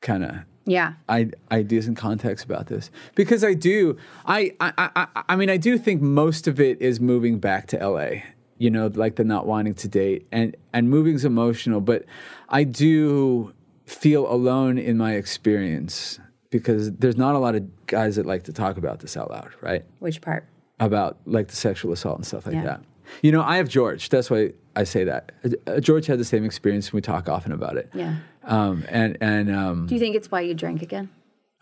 kind 0.00 0.24
of 0.24 0.36
yeah 0.68 0.94
I, 1.08 1.30
ideas 1.50 1.86
and 1.88 1.96
context 1.96 2.44
about 2.44 2.66
this 2.66 2.90
because 3.14 3.42
I 3.42 3.54
do. 3.54 3.96
I, 4.26 4.52
I, 4.60 4.72
I, 4.94 5.06
I 5.30 5.36
mean, 5.36 5.50
I 5.50 5.56
do 5.56 5.78
think 5.78 6.00
most 6.02 6.46
of 6.46 6.60
it 6.60 6.80
is 6.80 7.00
moving 7.00 7.38
back 7.38 7.66
to 7.68 7.76
LA. 7.78 8.22
You 8.58 8.70
know, 8.70 8.88
like 8.88 9.16
the 9.16 9.24
not 9.24 9.46
wanting 9.46 9.74
to 9.74 9.88
date 9.88 10.26
and 10.32 10.56
and 10.72 10.90
moving's 10.90 11.24
emotional, 11.24 11.80
but 11.80 12.04
I 12.48 12.64
do 12.64 13.52
feel 13.86 14.30
alone 14.30 14.78
in 14.78 14.96
my 14.98 15.14
experience 15.14 16.18
because 16.50 16.92
there's 16.92 17.16
not 17.16 17.34
a 17.34 17.38
lot 17.38 17.54
of 17.54 17.86
guys 17.86 18.16
that 18.16 18.26
like 18.26 18.42
to 18.44 18.52
talk 18.52 18.76
about 18.76 19.00
this 19.00 19.16
out 19.16 19.30
loud, 19.30 19.50
right? 19.60 19.84
which 20.00 20.20
part 20.20 20.44
about 20.80 21.18
like 21.26 21.48
the 21.48 21.56
sexual 21.56 21.92
assault 21.92 22.16
and 22.16 22.26
stuff 22.26 22.46
like 22.46 22.54
Yeah. 22.56 22.62
that. 22.64 22.80
You 23.22 23.32
know, 23.32 23.42
I 23.42 23.56
have 23.56 23.68
George. 23.68 24.08
That's 24.08 24.30
why 24.30 24.52
I 24.76 24.84
say 24.84 25.04
that. 25.04 25.32
Uh, 25.66 25.80
George 25.80 26.06
had 26.06 26.18
the 26.18 26.24
same 26.24 26.44
experience, 26.44 26.86
and 26.88 26.94
we 26.94 27.00
talk 27.00 27.28
often 27.28 27.52
about 27.52 27.76
it. 27.76 27.90
yeah 27.94 28.16
Um, 28.44 28.84
and 28.88 29.16
and 29.20 29.50
um, 29.50 29.86
do 29.86 29.94
you 29.94 30.00
think 30.00 30.14
it's 30.16 30.30
why 30.30 30.40
you 30.42 30.54
drank 30.54 30.82
again 30.82 31.10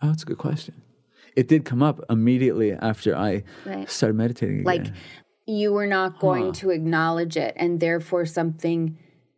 oh, 0.01 0.07
that's 0.07 0.23
a 0.23 0.25
good 0.27 0.37
question. 0.37 0.75
It 1.35 1.47
did 1.47 1.65
come 1.65 1.81
up 1.83 1.99
immediately 2.09 2.71
after 2.71 3.15
I 3.15 3.43
Right. 3.65 3.89
started 3.89 4.15
meditating 4.15 4.59
again. 4.61 4.65
like 4.65 4.93
you 5.47 5.71
were 5.73 5.87
not 5.87 6.19
going 6.19 6.51
to 6.53 6.69
acknowledge 6.71 7.37
it 7.37 7.53
and 7.57 7.79
therefore 7.79 8.25
something 8.25 8.97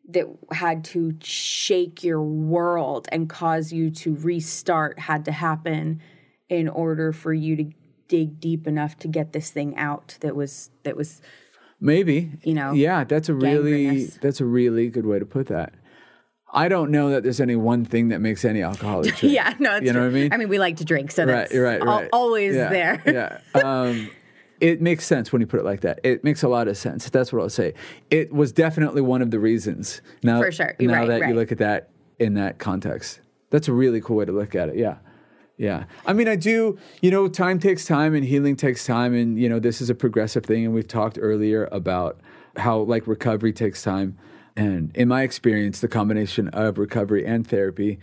that 0.10 0.26
had 0.52 0.84
to 0.84 1.14
shake 1.22 2.04
your 2.04 2.22
world 2.24 3.08
and 3.12 3.30
cause 3.30 3.72
you 3.72 3.92
to 3.92 4.16
restart 4.16 4.98
had 5.00 5.24
to 5.26 5.32
happen 5.32 6.02
in 6.50 6.68
order 6.68 7.14
for 7.14 7.32
you 7.32 7.56
to 7.56 7.66
dig 8.08 8.40
deep 8.40 8.66
enough 8.66 8.98
to 8.98 9.08
get 9.08 9.34
this 9.34 9.52
thing 9.52 9.76
out 9.78 10.18
that 10.22 10.36
was 10.36 10.72
that 10.84 10.96
was 10.98 11.22
Maybe. 11.82 12.32
You 12.44 12.54
know, 12.54 12.72
Yeah, 12.74 13.04
that's 13.04 13.30
a 13.30 13.34
really 13.34 14.06
that's 14.22 14.42
a 14.42 14.46
really 14.46 14.90
good 14.90 15.06
way 15.06 15.20
to 15.20 15.26
put 15.26 15.48
that. 15.48 15.74
I 16.52 16.68
don't 16.68 16.90
know 16.90 17.10
that 17.12 17.22
there's 17.24 17.40
any 17.40 17.56
one 17.56 17.86
thing 17.86 18.08
that 18.10 18.20
makes 18.22 18.44
any 18.44 18.62
alcoholic 18.64 19.16
drink. 19.18 19.36
yeah 19.36 19.54
no 19.60 19.76
it's 19.76 19.86
You 19.86 19.94
know 19.94 20.00
true. 20.00 20.08
what 20.10 20.18
I 20.18 20.22
mean? 20.22 20.34
i 20.34 20.38
mean 20.38 20.50
we 20.50 20.58
like 20.58 20.78
to 20.78 20.84
drink 20.86 21.12
so 21.12 21.24
right, 21.26 21.48
that's 21.48 21.56
right, 21.56 21.80
al- 21.80 21.86
right. 21.86 22.10
always 22.12 22.56
Yeah, 22.56 22.70
there 22.70 23.42
yeah. 23.54 23.62
Um, 23.64 24.10
it 24.60 24.82
makes 24.82 25.06
sense 25.06 25.32
when 25.32 25.42
you 25.42 25.48
put 25.48 25.60
it 25.62 25.64
like 25.64 25.82
that. 25.82 26.00
It 26.04 26.24
makes 26.26 26.44
a 26.44 26.50
lot 26.50 26.68
of 26.68 26.76
sense. 26.76 27.10
That's 27.10 27.32
what 27.32 27.42
I'll 27.42 27.50
say. 27.50 27.76
It 28.10 28.34
was 28.34 28.52
definitely 28.52 29.02
one 29.02 29.22
of 29.22 29.32
the 29.32 29.40
reasons. 29.40 30.02
Now, 30.22 30.42
For 30.42 30.52
sure. 30.52 30.76
You're 30.80 30.92
now 30.92 30.98
right, 31.02 31.08
that 31.08 31.22
right. 31.22 31.30
you 31.30 31.36
look 31.36 31.54
at 31.54 31.60
that 31.60 31.92
in 32.20 32.34
that 32.34 32.58
context, 32.60 33.22
that's 33.52 33.70
a 33.70 33.74
really 33.74 34.02
cool 34.02 34.18
way 34.18 34.26
to 34.26 34.34
look 34.34 34.56
at 34.56 34.68
it. 34.68 34.76
Yeah. 34.76 34.98
Yeah. 35.60 35.84
I 36.06 36.14
mean, 36.14 36.30
I 36.30 36.38
do, 36.38 36.80
you 37.02 37.12
know, 37.12 37.28
time 37.28 37.60
takes 37.60 37.86
time 37.86 38.16
and 38.16 38.24
healing 38.24 38.56
takes 38.56 38.86
time. 38.86 39.14
And, 39.14 39.38
you 39.38 39.50
know, 39.50 39.60
this 39.60 39.82
is 39.82 39.90
a 39.90 39.94
progressive 39.94 40.46
thing. 40.46 40.64
And 40.66 40.74
we've 40.74 40.88
talked 40.88 41.20
earlier 41.22 41.68
about 41.72 42.18
how, 42.56 42.80
like, 42.80 43.06
recovery 43.06 43.52
takes 43.52 43.84
time. 43.84 44.18
And 44.56 44.90
in 44.96 45.10
my 45.10 45.24
experience, 45.24 45.82
the 45.82 45.90
combination 45.90 46.48
of 46.50 46.78
recovery 46.78 47.26
and 47.26 47.46
therapy 47.46 48.00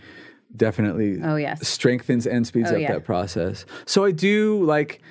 definitely 0.55 1.19
Oh, 1.21 1.35
yes. 1.35 1.67
strengthens 1.67 2.27
and 2.27 2.45
speeds 2.45 2.69
Oh, 2.71 2.75
up 2.75 2.81
yeah. 2.81 2.93
that 2.93 3.05
process. 3.05 3.65
So 3.87 4.05
I 4.05 4.11
do 4.11 4.63
like 4.63 5.01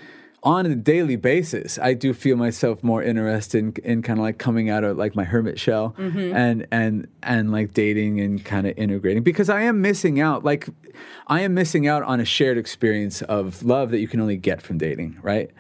on 0.46 0.64
a 0.64 0.76
daily 0.76 1.16
basis, 1.16 1.76
I 1.78 1.92
do 1.94 2.14
feel 2.14 2.36
myself 2.36 2.82
more 2.84 3.02
interested 3.02 3.58
in, 3.58 3.74
in 3.84 4.00
kind 4.02 4.18
of 4.20 4.22
like 4.22 4.38
coming 4.38 4.70
out 4.70 4.84
of 4.84 4.96
like 4.96 5.16
my 5.16 5.24
hermit 5.24 5.58
shell 5.58 5.94
Mm-hmm. 5.98 6.36
and 6.36 6.66
and 6.70 7.08
and 7.22 7.50
like 7.52 7.74
dating 7.74 8.20
and 8.20 8.42
kind 8.44 8.66
of 8.66 8.78
integrating 8.78 9.22
because 9.24 9.50
I 9.50 9.62
am 9.62 9.82
missing 9.82 10.20
out. 10.20 10.44
Like 10.44 10.68
I 11.26 11.40
am 11.40 11.52
missing 11.52 11.88
out 11.88 12.02
on 12.04 12.20
a 12.20 12.24
shared 12.24 12.58
experience 12.58 13.20
of 13.22 13.64
love 13.64 13.90
that 13.90 13.98
you 13.98 14.06
can 14.08 14.20
only 14.20 14.36
get 14.36 14.62
from 14.62 14.78
dating, 14.78 15.18
right? 15.20 15.50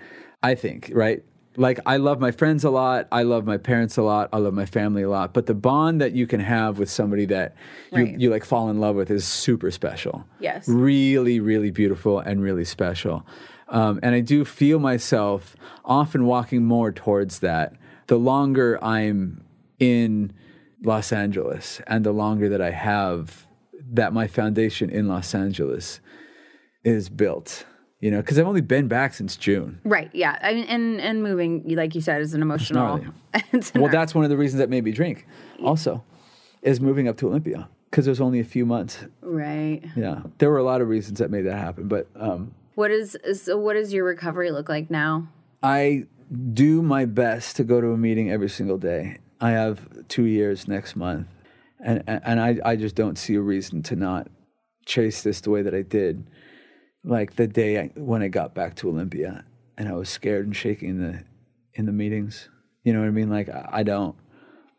I 0.42 0.54
think, 0.54 0.90
right? 0.94 1.24
Like 1.58 1.80
I 1.86 1.96
love 1.96 2.20
my 2.20 2.30
friends 2.30 2.62
a 2.64 2.70
lot, 2.70 3.08
I 3.10 3.22
love 3.24 3.44
my 3.46 3.56
parents 3.56 3.96
a 3.96 4.02
lot, 4.02 4.28
I 4.32 4.36
love 4.36 4.52
my 4.54 4.66
family 4.66 5.02
a 5.02 5.08
lot, 5.10 5.32
but 5.34 5.46
the 5.46 5.54
bond 5.54 6.00
that 6.02 6.12
you 6.12 6.26
can 6.26 6.38
have 6.40 6.78
with 6.78 6.90
somebody 6.90 7.24
that 7.26 7.56
you, 7.92 8.04
Right. 8.04 8.20
you 8.20 8.30
like 8.30 8.44
fall 8.44 8.68
in 8.68 8.78
love 8.78 8.94
with 8.94 9.10
is 9.10 9.24
super 9.26 9.70
special 9.70 10.24
Yes. 10.38 10.68
really, 10.68 11.40
really 11.40 11.70
beautiful 11.70 12.18
and 12.20 12.40
really 12.42 12.64
special. 12.66 13.26
Um, 13.68 13.98
and 14.02 14.14
I 14.14 14.20
do 14.20 14.44
feel 14.44 14.78
myself 14.78 15.56
often 15.84 16.26
walking 16.26 16.64
more 16.64 16.92
towards 16.92 17.40
that. 17.40 17.74
The 18.06 18.16
longer 18.16 18.82
I'm 18.82 19.44
in 19.78 20.32
Los 20.82 21.12
Angeles 21.12 21.80
and 21.86 22.04
the 22.04 22.12
longer 22.12 22.48
that 22.48 22.60
I 22.60 22.70
have 22.70 23.46
that 23.92 24.12
my 24.12 24.26
foundation 24.26 24.90
in 24.90 25.08
Los 25.08 25.34
Angeles 25.34 26.00
is 26.84 27.08
built, 27.08 27.64
you 28.00 28.10
know, 28.10 28.18
because 28.20 28.38
I've 28.38 28.46
only 28.46 28.60
been 28.60 28.88
back 28.88 29.14
since 29.14 29.36
June. 29.36 29.80
right 29.84 30.10
yeah 30.12 30.38
I 30.42 30.54
mean, 30.54 30.64
and 30.64 31.00
and 31.00 31.22
moving 31.22 31.64
like 31.76 31.94
you 31.94 32.00
said 32.00 32.20
is 32.20 32.34
an 32.34 32.42
emotional 32.42 33.04
Well, 33.74 33.90
that's 33.90 34.14
one 34.14 34.24
of 34.24 34.30
the 34.30 34.36
reasons 34.36 34.60
that 34.60 34.70
made 34.70 34.84
me 34.84 34.92
drink 34.92 35.26
also, 35.62 36.04
is 36.62 36.80
moving 36.80 37.08
up 37.08 37.16
to 37.18 37.28
Olympia 37.28 37.68
because 37.90 38.06
it 38.06 38.10
was 38.10 38.20
only 38.20 38.40
a 38.40 38.44
few 38.44 38.64
months. 38.66 39.04
right 39.22 39.82
Yeah. 39.96 40.22
There 40.38 40.50
were 40.50 40.58
a 40.58 40.64
lot 40.64 40.80
of 40.80 40.88
reasons 40.88 41.18
that 41.18 41.30
made 41.30 41.42
that 41.42 41.56
happen, 41.58 41.88
but 41.88 42.06
um, 42.16 42.54
what 42.76 42.90
is 42.92 43.16
so 43.34 43.58
what 43.58 43.74
does 43.74 43.92
your 43.92 44.04
recovery 44.04 44.50
look 44.52 44.68
like 44.68 44.88
now 44.90 45.28
I 45.62 46.06
do 46.52 46.82
my 46.82 47.04
best 47.04 47.56
to 47.56 47.64
go 47.64 47.80
to 47.80 47.88
a 47.88 47.96
meeting 47.96 48.30
every 48.30 48.48
single 48.48 48.78
day. 48.78 49.18
I 49.40 49.50
have 49.50 50.06
two 50.08 50.24
years 50.24 50.66
next 50.68 50.96
month, 50.96 51.26
and 51.80 52.02
and 52.06 52.40
I 52.40 52.58
I 52.64 52.76
just 52.76 52.94
don't 52.94 53.16
see 53.18 53.34
a 53.34 53.40
reason 53.40 53.82
to 53.84 53.96
not 53.96 54.28
chase 54.84 55.22
this 55.22 55.40
the 55.40 55.50
way 55.50 55.62
that 55.62 55.74
I 55.74 55.82
did, 55.82 56.26
like 57.04 57.36
the 57.36 57.46
day 57.46 57.78
I, 57.80 57.90
when 57.96 58.22
I 58.22 58.28
got 58.28 58.54
back 58.54 58.76
to 58.76 58.88
Olympia, 58.88 59.44
and 59.76 59.88
I 59.88 59.92
was 59.92 60.08
scared 60.08 60.46
and 60.46 60.54
shaking 60.56 60.90
in 60.90 61.00
the 61.02 61.24
in 61.74 61.86
the 61.86 61.92
meetings. 61.92 62.48
You 62.84 62.92
know 62.92 63.00
what 63.00 63.08
I 63.08 63.10
mean? 63.10 63.30
Like 63.30 63.48
I, 63.48 63.68
I 63.72 63.82
don't. 63.82 64.16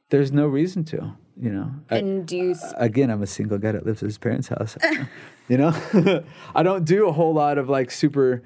There's 0.09 0.31
no 0.31 0.47
reason 0.47 0.83
to. 0.85 1.13
You 1.39 1.51
know. 1.51 1.71
I- 1.89 1.97
and 1.97 2.27
do 2.27 2.37
you 2.37 2.55
again, 2.77 3.09
I'm 3.11 3.21
a 3.21 3.27
single 3.27 3.57
guy 3.57 3.71
that 3.73 3.85
lives 3.85 4.01
at 4.01 4.07
his 4.07 4.17
parents' 4.17 4.47
house. 4.47 4.77
you 5.47 5.57
know, 5.57 5.73
I 6.55 6.63
don't 6.63 6.85
do 6.85 7.07
a 7.07 7.11
whole 7.11 7.33
lot 7.33 7.57
of 7.57 7.69
like 7.69 7.91
super 7.91 8.41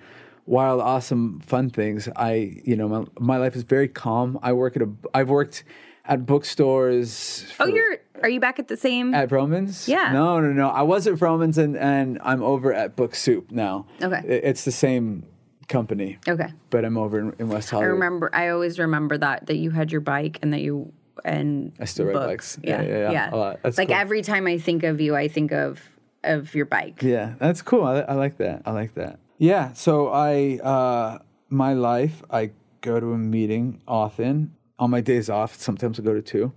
wild, 0.45 0.81
awesome, 0.81 1.39
fun 1.39 1.69
things. 1.69 2.09
I, 2.15 2.61
you 2.63 2.75
know, 2.75 2.87
my, 2.87 3.05
my 3.19 3.37
life 3.37 3.55
is 3.55 3.63
very 3.63 3.87
calm. 3.87 4.39
I 4.41 4.53
work 4.53 4.75
at 4.75 4.81
a, 4.81 4.89
I've 5.13 5.29
worked 5.29 5.63
at 6.05 6.25
bookstores. 6.25 7.45
oh 7.59 7.65
you're 7.67 7.97
are 8.23 8.29
you 8.29 8.39
back 8.39 8.59
at 8.59 8.67
the 8.67 8.77
same 8.77 9.13
at 9.15 9.29
Vroman's? 9.29 9.87
Yeah. 9.87 10.11
No, 10.11 10.39
no, 10.39 10.51
no. 10.51 10.69
I 10.69 10.83
was 10.83 11.07
at 11.07 11.15
Vroman's 11.15 11.57
and, 11.57 11.75
and 11.77 12.19
I'm 12.23 12.43
over 12.43 12.73
at 12.73 12.95
Book 12.95 13.15
Soup 13.15 13.49
now. 13.51 13.87
Okay. 14.01 14.17
I- 14.17 14.47
It's 14.47 14.63
the 14.65 14.71
same 14.71 15.25
company, 15.67 16.17
okay 16.27 16.47
but 16.69 16.83
I'm 16.83 16.97
over 16.97 17.17
in, 17.17 17.33
in 17.39 17.47
West 17.47 17.69
Hollywood. 17.69 17.91
I 17.91 17.93
remember. 17.93 18.29
I 18.33 18.49
always 18.49 18.77
remember 18.77 19.17
that 19.17 19.45
that 19.47 19.55
you 19.55 19.71
had 19.71 19.91
your 19.91 20.01
bike 20.01 20.37
and 20.41 20.51
that 20.53 20.61
you 20.61 20.91
and 21.23 21.71
I 21.79 21.85
still 21.85 22.05
ride 22.07 22.13
books. 22.13 22.57
bikes. 22.57 22.67
Yeah, 22.67 22.81
yeah, 22.81 23.11
yeah. 23.11 23.33
A 23.33 23.35
lot. 23.35 23.59
That's 23.63 23.77
like 23.77 23.87
cool. 23.89 23.97
every 23.97 24.21
time 24.21 24.47
I 24.47 24.57
think 24.57 24.83
of 24.83 24.99
you, 24.99 25.15
I 25.15 25.27
think 25.27 25.51
of 25.51 25.79
of 26.23 26.53
your 26.55 26.65
bike. 26.65 27.01
Yeah, 27.01 27.33
that's 27.39 27.61
cool. 27.61 27.83
I, 27.83 27.99
I 28.01 28.13
like 28.13 28.37
that. 28.37 28.63
I 28.65 28.71
like 28.71 28.93
that. 28.95 29.19
Yeah. 29.37 29.73
So 29.73 30.09
I, 30.09 30.59
uh, 30.63 31.19
my 31.49 31.73
life, 31.73 32.21
I 32.29 32.51
go 32.81 32.99
to 32.99 33.13
a 33.13 33.17
meeting 33.17 33.81
often. 33.87 34.55
On 34.79 34.89
my 34.89 35.01
days 35.01 35.29
off, 35.29 35.55
sometimes 35.55 35.99
I 35.99 36.03
go 36.03 36.13
to 36.13 36.21
two. 36.21 36.53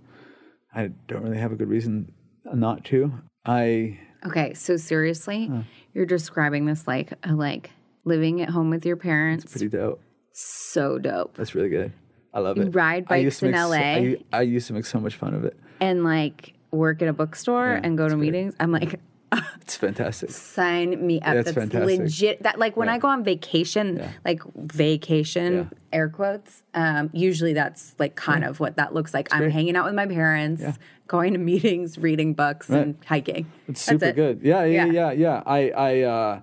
I 0.73 0.91
don't 1.07 1.21
really 1.23 1.37
have 1.37 1.51
a 1.51 1.55
good 1.55 1.69
reason 1.69 2.11
not 2.53 2.83
to. 2.85 3.11
I 3.45 3.99
Okay, 4.25 4.55
so 4.55 4.77
seriously, 4.77 5.51
you're 5.93 6.07
describing 6.07 6.65
this 6.65 6.87
like 6.87 7.13
a 7.23 7.33
like 7.33 7.69
living 8.03 8.41
at 8.41 8.49
home 8.49 8.71
with 8.71 8.83
your 8.85 8.95
parents. 8.95 9.45
Pretty 9.51 9.67
dope. 9.69 10.01
so 10.33 10.97
dope. 10.97 11.35
That's 11.37 11.53
really 11.53 11.69
good. 11.69 11.93
I 12.33 12.39
love 12.39 12.57
it. 12.57 12.73
Ride 12.75 13.07
bikes 13.07 13.41
in 13.43 13.51
make 13.51 13.59
so- 13.59 13.69
LA. 13.69 14.15
I, 14.33 14.41
used 14.41 14.67
to 14.67 14.73
make 14.73 14.85
so 14.85 14.99
much 14.99 15.15
fun 15.15 15.33
of 15.35 15.45
it. 15.45 15.55
And 15.79 16.03
like 16.03 16.53
work 16.71 17.01
at 17.03 17.07
a 17.07 17.13
bookstore 17.13 17.73
Yeah, 17.73 17.81
and 17.83 17.97
go 17.97 18.09
to 18.09 18.15
great. 18.15 18.31
meetings. 18.31 18.55
I'm 18.59 18.71
like, 18.71 18.99
It's 19.61 19.75
fantastic. 19.77 20.29
sign 20.29 21.05
me 21.05 21.19
up. 21.21 21.33
That's 21.33 21.45
That's, 21.51 21.57
fantastic. 21.57 21.99
legit. 21.99 22.43
That 22.43 22.59
like 22.59 22.77
when 22.77 22.87
I 22.87 22.99
go 22.99 23.07
on 23.07 23.23
vacation, 23.23 24.01
like 24.23 24.41
vacation, 24.55 25.53
Yeah. 25.55 25.65
air 25.91 26.09
quotes. 26.09 26.63
Um, 26.73 27.09
usually 27.13 27.53
that's 27.53 27.95
like 27.97 28.15
kind 28.15 28.43
of 28.43 28.59
what 28.59 28.77
that 28.77 28.93
looks 28.93 29.13
like. 29.13 29.33
I'm 29.33 29.39
great. 29.39 29.53
hanging 29.53 29.75
out 29.75 29.85
with 29.85 29.95
my 29.95 30.05
parents, 30.05 30.63
going 31.07 31.33
to 31.33 31.39
meetings, 31.39 31.97
reading 31.97 32.33
books, 32.33 32.69
and 32.69 32.97
hiking. 33.07 33.51
It's 33.67 33.83
That's 33.85 33.99
super 34.01 34.05
it. 34.11 34.15
good. 34.15 34.39
Yeah, 34.43 34.63
yeah, 34.65 34.85
Yeah. 34.85 34.91
yeah, 34.91 35.11
yeah. 35.11 35.43
I, 35.45 35.69
I, 35.71 36.01
uh, 36.01 36.41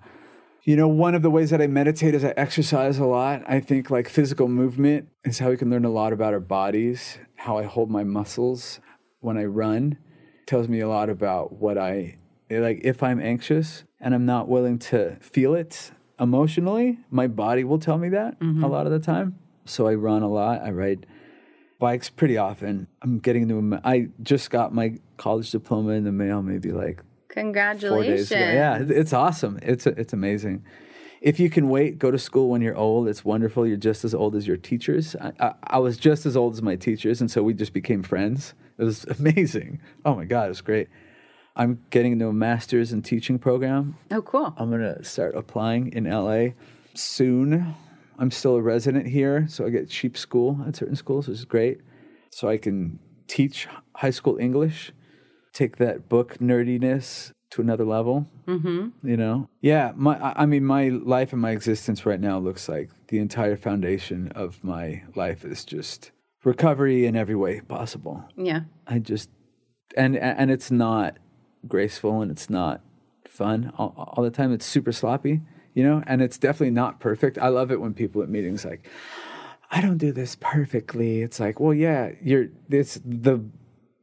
you 0.65 0.77
know, 0.77 0.89
one 0.89 1.15
of 1.15 1.23
the 1.23 1.31
ways 1.31 1.51
that 1.51 1.61
I 1.63 1.67
meditate 1.69 2.15
is 2.15 2.25
I 2.25 2.35
exercise 2.37 2.99
a 2.99 3.07
lot. 3.07 3.43
I 3.47 3.61
think 3.61 3.91
like 3.91 4.09
physical 4.09 4.49
movement 4.49 5.09
is 5.25 5.39
how 5.39 5.51
we 5.51 5.57
can 5.57 5.71
learn 5.71 5.85
a 5.85 5.91
lot 5.91 6.13
about 6.13 6.35
our 6.35 6.41
bodies. 6.41 7.19
How 7.37 7.59
I 7.59 7.65
hold 7.65 7.91
my 7.91 8.05
muscles 8.05 8.81
when 9.21 9.37
I 9.39 9.45
run 9.45 9.99
tells 10.47 10.69
me 10.69 10.81
a 10.81 10.89
lot 10.89 11.09
about 11.09 11.53
what 11.55 11.79
I 11.79 12.17
like. 12.61 12.81
If 12.83 13.03
I'm 13.03 13.20
anxious 13.20 13.85
and 14.01 14.15
I'm 14.15 14.27
not 14.27 14.49
willing 14.49 14.79
to 14.81 15.16
feel 15.20 15.55
it 15.55 15.93
emotionally, 16.20 16.99
my 17.11 17.27
body 17.27 17.65
will 17.65 17.79
tell 17.79 17.99
me 17.99 18.09
that 18.11 18.35
a 18.41 18.45
mm-hmm. 18.45 18.65
lot 18.65 18.87
of 18.87 18.93
the 18.93 19.01
time. 19.01 19.39
So 19.65 19.87
I 19.87 19.95
run 19.95 20.23
a 20.23 20.29
lot. 20.29 20.62
I 20.62 20.70
ride 20.70 21.07
bikes 21.79 22.11
pretty 22.11 22.37
often. 22.37 22.89
I'm 23.03 23.19
getting 23.19 23.43
into. 23.43 23.77
A, 23.77 23.81
I 23.85 24.09
just 24.23 24.51
got 24.51 24.74
my 24.74 24.99
college 25.16 25.51
diploma 25.51 25.91
in 25.93 26.05
the 26.05 26.12
mail, 26.12 26.43
maybe 26.43 26.73
like 26.73 27.03
Congratulations. 27.33 28.31
Yeah, 28.31 28.79
it's 28.81 29.12
awesome. 29.12 29.59
It's 29.62 29.87
it's 29.87 30.12
amazing. 30.12 30.65
If 31.23 31.41
you 31.41 31.49
can 31.49 31.69
wait, 31.69 31.99
go 31.99 32.11
to 32.11 32.19
school 32.19 32.51
when 32.51 32.61
you're 32.61 32.77
old. 32.77 33.09
It's 33.09 33.24
wonderful. 33.24 33.66
You're 33.66 33.77
just 33.77 34.05
as 34.05 34.15
old 34.15 34.35
as 34.35 34.47
your 34.47 34.57
teachers. 34.57 35.16
I, 35.16 35.33
I, 35.41 35.55
I 35.65 35.79
was 35.79 35.97
just 35.97 36.27
as 36.27 36.37
old 36.37 36.55
as 36.55 36.62
my 36.62 36.77
teachers, 36.77 37.20
and 37.20 37.31
so 37.31 37.43
we 37.43 37.55
just 37.55 37.73
became 37.73 38.03
friends. 38.03 38.55
It 38.77 38.85
was 38.85 39.05
amazing. 39.19 39.81
Oh 40.05 40.15
my 40.15 40.24
god, 40.24 40.47
it 40.47 40.49
was 40.49 40.61
great. 40.61 40.89
I'm 41.55 41.83
getting 41.91 42.12
into 42.12 42.29
a 42.29 42.33
master's 42.33 42.93
in 42.93 43.03
teaching 43.03 43.39
program. 43.39 43.97
Oh, 44.11 44.23
cool. 44.23 44.55
I'm 44.57 44.70
gonna 44.70 45.05
start 45.05 45.35
applying 45.35 45.93
in 45.93 46.05
LA 46.05 46.55
soon. 46.95 47.74
I'm 48.19 48.31
still 48.31 48.57
a 48.57 48.62
resident 48.62 49.09
here, 49.09 49.47
so 49.49 49.66
I 49.66 49.70
get 49.70 49.89
cheap 49.89 50.16
school 50.16 50.65
at 50.66 50.77
certain 50.77 50.97
schools, 50.97 51.29
which 51.29 51.39
is 51.39 51.45
great. 51.45 51.81
So 52.31 52.49
I 52.49 52.57
can 52.57 52.99
teach 53.27 53.69
high 53.97 54.11
school 54.11 54.39
English, 54.39 54.93
take 55.53 55.77
that 55.77 56.09
book 56.09 56.39
nerdiness 56.39 57.33
to 57.51 57.61
another 57.61 57.85
level. 57.85 58.27
Mm-hmm. 58.47 59.07
You 59.07 59.16
know, 59.16 59.49
yeah. 59.61 59.93
My, 59.95 60.33
I 60.35 60.47
mean, 60.47 60.65
my 60.65 60.89
life 60.89 61.33
and 61.33 61.43
my 61.43 61.51
existence 61.51 62.07
right 62.07 62.20
now 62.20 62.39
looks 62.39 62.69
like 62.69 62.91
the 63.09 63.19
entire 63.19 63.57
foundation 63.57 64.29
of 64.35 64.62
my 64.65 65.03
life 65.15 65.45
is 65.45 65.65
just 65.65 66.12
recovery 66.45 67.07
in 67.07 67.15
every 67.15 67.35
way 67.35 67.61
possible. 67.61 68.24
Yeah. 68.37 68.62
I 68.87 68.99
just 68.99 69.31
and 69.97 70.16
and 70.16 70.51
it's 70.51 70.70
not 70.70 71.19
graceful 71.66 72.20
and 72.22 72.30
it's 72.30 72.51
not 72.51 72.80
fun 73.26 73.72
all, 73.78 73.94
all 73.97 74.24
the 74.24 74.30
time. 74.30 74.52
It's 74.52 74.66
super 74.66 74.93
sloppy, 74.93 75.40
you 75.74 75.82
know, 75.82 76.02
and 76.06 76.20
it's 76.22 76.39
definitely 76.39 76.70
not 76.70 77.01
perfect. 77.01 77.39
I 77.39 77.48
love 77.48 77.70
it 77.70 77.80
when 77.80 77.94
people 77.94 78.22
at 78.22 78.28
meetings 78.28 78.64
like, 78.64 78.89
I 79.70 79.80
don't 79.80 79.98
do 79.98 80.12
this 80.12 80.36
perfectly. 80.36 81.22
It's 81.22 81.40
like, 81.40 81.59
well, 81.59 81.74
yeah, 81.74 82.12
you're 82.22 82.48
this 82.68 83.01
the 83.05 83.43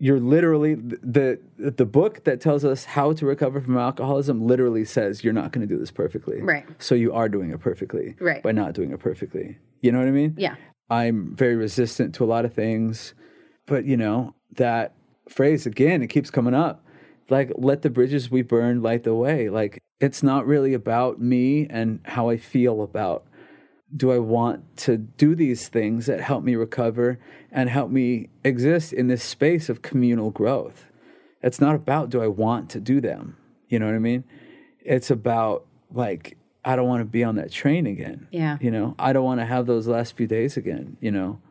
you're 0.01 0.19
literally 0.19 0.75
the 0.75 1.39
the 1.57 1.85
book 1.85 2.23
that 2.23 2.41
tells 2.41 2.63
us 2.63 2.85
how 2.85 3.13
to 3.13 3.25
recover 3.25 3.61
from 3.61 3.77
alcoholism 3.77 4.41
literally 4.41 4.85
says 4.85 5.23
you're 5.23 5.33
not 5.33 5.51
going 5.51 5.67
to 5.67 5.71
do 5.71 5.77
this 5.79 5.91
perfectly. 5.91 6.41
Right. 6.41 6.65
So 6.79 6.95
you 6.95 7.13
are 7.13 7.29
doing 7.29 7.51
it 7.51 7.59
perfectly. 7.59 8.15
Right. 8.19 8.41
By 8.41 8.53
not 8.53 8.73
doing 8.73 8.91
it 8.91 8.99
perfectly. 8.99 9.57
You 9.81 9.91
know 9.91 9.99
what 9.99 10.07
I 10.07 10.11
mean? 10.11 10.35
Yeah. 10.37 10.55
I'm 10.89 11.35
very 11.35 11.55
resistant 11.55 12.15
to 12.15 12.23
a 12.23 12.25
lot 12.27 12.45
of 12.45 12.53
things. 12.53 13.13
But, 13.65 13.85
you 13.85 13.97
know, 13.97 14.33
that 14.53 14.95
phrase 15.27 15.65
again, 15.67 16.01
it 16.01 16.07
keeps 16.07 16.31
coming 16.31 16.55
up. 16.55 16.83
Like, 17.29 17.51
let 17.55 17.81
the 17.81 17.89
bridges 17.89 18.31
we 18.31 18.41
burn 18.41 18.81
light 18.81 19.03
the 19.03 19.13
way. 19.13 19.49
Like, 19.49 19.79
it's 19.99 20.23
not 20.23 20.45
really 20.45 20.73
about 20.73 21.19
me 21.19 21.67
and 21.69 21.99
how 22.05 22.29
I 22.29 22.37
feel 22.37 22.81
about 22.81 23.25
do 23.95 24.11
I 24.11 24.19
want 24.19 24.77
to 24.77 24.97
do 24.97 25.35
these 25.35 25.67
things 25.67 26.05
that 26.05 26.21
help 26.21 26.43
me 26.43 26.55
recover 26.55 27.19
and 27.51 27.69
help 27.69 27.89
me 27.89 28.29
exist 28.43 28.93
in 28.93 29.07
this 29.07 29.23
space 29.23 29.69
of 29.69 29.81
communal 29.81 30.29
growth? 30.29 30.85
It's 31.41 31.59
not 31.59 31.75
about 31.75 32.09
do 32.09 32.21
I 32.21 32.27
want 32.27 32.69
to 32.71 32.79
do 32.79 33.01
them. 33.01 33.37
You 33.67 33.79
know 33.79 33.85
what 33.85 33.95
I 33.95 33.99
mean? 33.99 34.23
It's 34.79 35.09
about 35.09 35.65
like, 35.91 36.37
I 36.63 36.75
don't 36.75 36.87
want 36.87 37.01
to 37.01 37.05
be 37.05 37.23
on 37.23 37.35
that 37.35 37.51
train 37.51 37.87
again. 37.87 38.27
Yeah. 38.31 38.57
You 38.61 38.71
know, 38.71 38.95
I 38.99 39.13
don't 39.13 39.23
want 39.23 39.39
to 39.39 39.45
have 39.45 39.65
those 39.65 39.87
last 39.87 40.15
few 40.15 40.27
days 40.27 40.57
again. 40.57 40.97
You 40.99 41.11
know, 41.11 41.41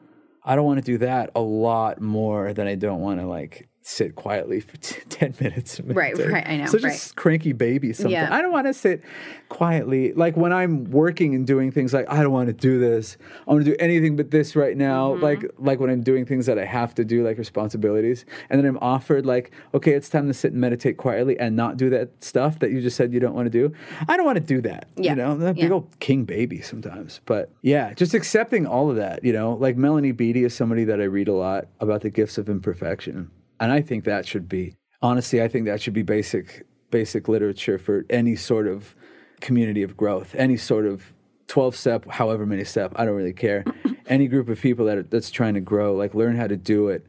I 0.45 0.55
don't 0.55 0.67
want 0.67 0.79
to 0.79 0.85
do 0.85 0.99
that 0.99 1.31
a 1.35 1.41
lot 1.41 2.01
more 2.01 2.53
than 2.53 2.67
I 2.67 2.75
don't 2.75 3.01
want 3.01 3.21
to 3.21 3.27
like 3.27 3.68
sit 3.89 4.15
quietly 4.15 4.61
for 4.61 4.77
t- 4.77 5.01
10 5.09 5.35
minutes. 5.41 5.81
Right, 5.81 6.17
right, 6.19 6.47
I 6.47 6.57
know, 6.59 6.67
Such 6.67 6.83
a 6.83 6.87
right. 6.89 6.93
s- 6.93 7.13
cranky 7.13 7.53
baby 7.55 7.93
sometimes. 7.95 8.13
Yeah. 8.13 8.29
I 8.31 8.43
don't 8.43 8.53
want 8.53 8.67
to 8.67 8.75
sit 8.75 9.03
quietly. 9.49 10.13
Like 10.13 10.37
when 10.37 10.53
I'm 10.53 10.85
working 10.91 11.35
and 11.35 11.47
doing 11.47 11.73
things 11.73 11.95
like, 11.95 12.05
I 12.11 12.23
don't 12.23 12.33
want 12.33 12.49
to 12.49 12.53
do 12.53 12.79
this. 12.79 13.17
I 13.47 13.53
want 13.53 13.65
to 13.65 13.71
do 13.71 13.77
anything 13.81 14.15
but 14.17 14.31
this 14.31 14.55
right 14.55 14.77
now. 14.77 15.13
Mm-hmm. 15.15 15.23
Like, 15.23 15.45
like 15.59 15.81
when 15.81 15.89
I'm 15.91 16.03
doing 16.03 16.27
things 16.27 16.45
that 16.47 16.59
I 16.59 16.67
have 16.67 16.95
to 16.97 17.05
do, 17.05 17.25
like 17.25 17.39
responsibilities. 17.39 18.27
And 18.51 18.59
then 18.61 18.67
I'm 18.69 18.79
offered 18.83 19.25
like, 19.25 19.53
okay, 19.73 19.93
it's 19.93 20.09
time 20.11 20.27
to 20.29 20.35
sit 20.35 20.53
and 20.53 20.61
meditate 20.61 20.99
quietly 20.99 21.39
and 21.39 21.57
not 21.57 21.79
do 21.79 21.89
that 21.91 22.23
stuff 22.23 22.59
that 22.59 22.71
you 22.71 22.83
just 22.83 22.97
said 22.97 23.13
you 23.15 23.21
don't 23.21 23.35
want 23.35 23.47
to 23.47 23.51
do. 23.51 23.75
I 24.07 24.17
don't 24.19 24.27
want 24.27 24.37
to 24.37 24.45
do 24.45 24.61
that. 24.63 24.89
Yeah. 24.97 25.13
You 25.13 25.17
know, 25.17 25.37
that 25.39 25.55
big 25.55 25.65
Yeah. 25.65 25.71
old 25.71 25.99
king 25.99 26.25
baby 26.25 26.61
sometimes. 26.61 27.21
But 27.25 27.51
yeah, 27.63 27.95
just 27.95 28.13
accepting 28.13 28.67
all 28.67 28.91
of 28.91 28.97
that, 28.97 29.25
you 29.25 29.33
know, 29.33 29.55
like 29.55 29.77
Melody 29.79 30.13
Beattie 30.13 30.45
is 30.45 30.55
somebody 30.55 30.85
that 30.85 31.01
I 31.01 31.05
read 31.05 31.29
a 31.29 31.33
lot 31.35 31.69
about 31.81 32.03
the 32.03 32.11
gifts 32.11 32.37
of 32.37 32.51
imperfection. 32.51 33.31
And 33.61 33.73
I 33.73 33.81
think 33.83 34.05
that 34.05 34.27
should 34.27 34.49
be, 34.49 34.77
honestly, 35.03 35.43
I 35.43 35.49
think 35.49 35.67
that 35.67 35.81
should 35.81 35.95
be 35.95 36.03
basic, 36.03 36.65
basic 36.91 37.29
literature 37.29 37.79
for 37.79 38.05
any 38.11 38.37
sort 38.37 38.67
of 38.67 38.95
community 39.41 39.83
of 39.83 39.97
growth, 39.97 40.35
any 40.37 40.57
sort 40.57 40.87
of 40.87 41.13
12 41.49 41.75
step, 41.77 42.09
however 42.11 42.45
many 42.47 42.65
step, 42.65 42.93
I 42.97 43.05
don't 43.05 43.15
really 43.17 43.33
care. 43.33 43.65
any 44.07 44.27
group 44.29 44.49
of 44.49 44.61
people 44.61 44.87
that 44.87 44.99
are, 44.99 45.03
that's 45.03 45.31
trying 45.31 45.55
to 45.55 45.61
grow, 45.61 45.95
like 45.95 46.15
learn 46.15 46.37
how 46.37 46.47
to 46.47 46.57
do 46.57 46.89
it 46.89 47.07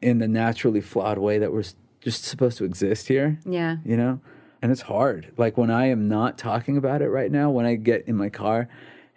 in 0.00 0.18
the 0.18 0.28
naturally 0.28 0.80
flawed 0.80 1.18
way 1.18 1.38
that 1.38 1.52
we're 1.52 1.64
just 2.00 2.24
supposed 2.24 2.58
to 2.58 2.64
exist 2.64 3.06
here 3.06 3.38
Yeah. 3.46 3.76
you 3.84 3.96
know 3.96 4.20
and 4.60 4.72
it's 4.72 4.80
hard 4.80 5.32
like 5.36 5.56
when 5.56 5.70
i 5.70 5.86
am 5.86 6.08
not 6.08 6.36
talking 6.36 6.76
about 6.76 7.00
it 7.00 7.08
right 7.10 7.30
now 7.30 7.48
when 7.50 7.64
i 7.64 7.76
get 7.76 8.08
in 8.08 8.16
my 8.16 8.28
car 8.28 8.68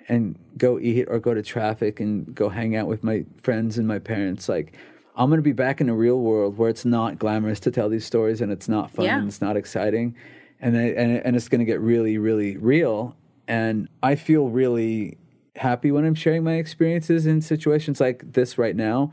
and 0.07 0.37
go 0.55 0.77
eat 0.79 1.05
or 1.09 1.17
go 1.17 1.33
to 1.33 1.41
traffic 1.41 1.99
and 1.99 2.35
go 2.35 2.49
hang 2.49 2.75
out 2.75 2.85
with 2.85 3.03
my 3.03 3.25
friends 3.41 3.79
and 3.79 3.87
my 3.87 3.97
parents 3.97 4.47
like 4.47 4.77
i'm 5.15 5.29
going 5.29 5.37
to 5.37 5.43
be 5.43 5.51
back 5.53 5.81
in 5.81 5.87
the 5.87 5.93
real 5.93 6.19
world 6.19 6.57
where 6.57 6.69
it's 6.69 6.85
not 6.85 7.17
glamorous 7.19 7.59
to 7.61 7.71
tell 7.71 7.89
these 7.89 8.05
stories 8.05 8.41
and 8.41 8.51
it's 8.51 8.67
not 8.69 8.91
fun 8.91 9.05
Yeah. 9.05 9.17
and 9.19 9.27
it's 9.27 9.41
not 9.41 9.55
exciting 9.57 10.15
and 10.59 10.77
I, 10.77 10.81
and, 10.81 11.17
and 11.25 11.35
it's 11.35 11.47
going 11.49 11.59
to 11.59 11.65
get 11.65 11.79
really 11.81 12.17
really 12.17 12.57
real 12.57 13.15
and 13.47 13.87
i 14.03 14.15
feel 14.15 14.49
really 14.49 15.17
happy 15.55 15.91
when 15.91 16.05
i'm 16.05 16.15
sharing 16.15 16.43
my 16.43 16.53
experiences 16.55 17.25
in 17.25 17.41
situations 17.41 17.99
like 17.99 18.33
this 18.33 18.57
right 18.57 18.75
now 18.75 19.11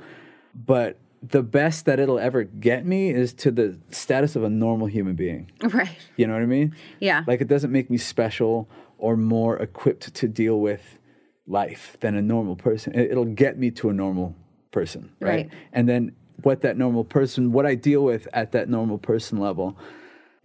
but 0.55 0.99
the 1.25 1.43
best 1.43 1.85
that 1.87 2.01
it'll 2.01 2.19
ever 2.19 2.43
get 2.43 2.85
me 2.85 3.11
is 3.11 3.33
to 3.33 3.53
the 3.53 3.79
status 3.91 4.35
of 4.35 4.43
a 4.43 4.51
normal 4.51 4.89
human 4.89 5.15
being. 5.15 5.49
Right. 5.73 5.97
You 6.17 6.27
know 6.27 6.33
what 6.33 6.43
I 6.43 6.47
mean? 6.47 6.75
Yeah. 6.99 7.23
Like 7.29 7.41
it 7.41 7.47
doesn't 7.47 7.71
make 7.71 7.89
me 7.91 7.97
special 7.97 8.69
or 8.99 9.17
more 9.17 9.57
equipped 9.59 10.13
to 10.15 10.27
deal 10.27 10.59
with 10.59 10.99
life 11.47 11.97
than 12.01 12.17
a 12.17 12.23
normal 12.23 12.57
person. 12.57 12.93
It- 12.99 13.13
It'll 13.13 13.25
get 13.25 13.57
me 13.57 13.71
to 13.71 13.89
a 13.89 13.93
normal 13.93 14.35
person, 14.73 15.13
right? 15.21 15.31
Right. 15.31 15.51
And 15.73 15.89
then 15.89 16.17
what 16.43 16.63
that 16.63 16.77
normal 16.77 17.05
person, 17.05 17.53
what 17.53 17.67
I 17.67 17.75
deal 17.75 18.03
with 18.03 18.27
at 18.33 18.53
that 18.53 18.69
normal 18.69 18.99
person 18.99 19.39
level 19.39 19.77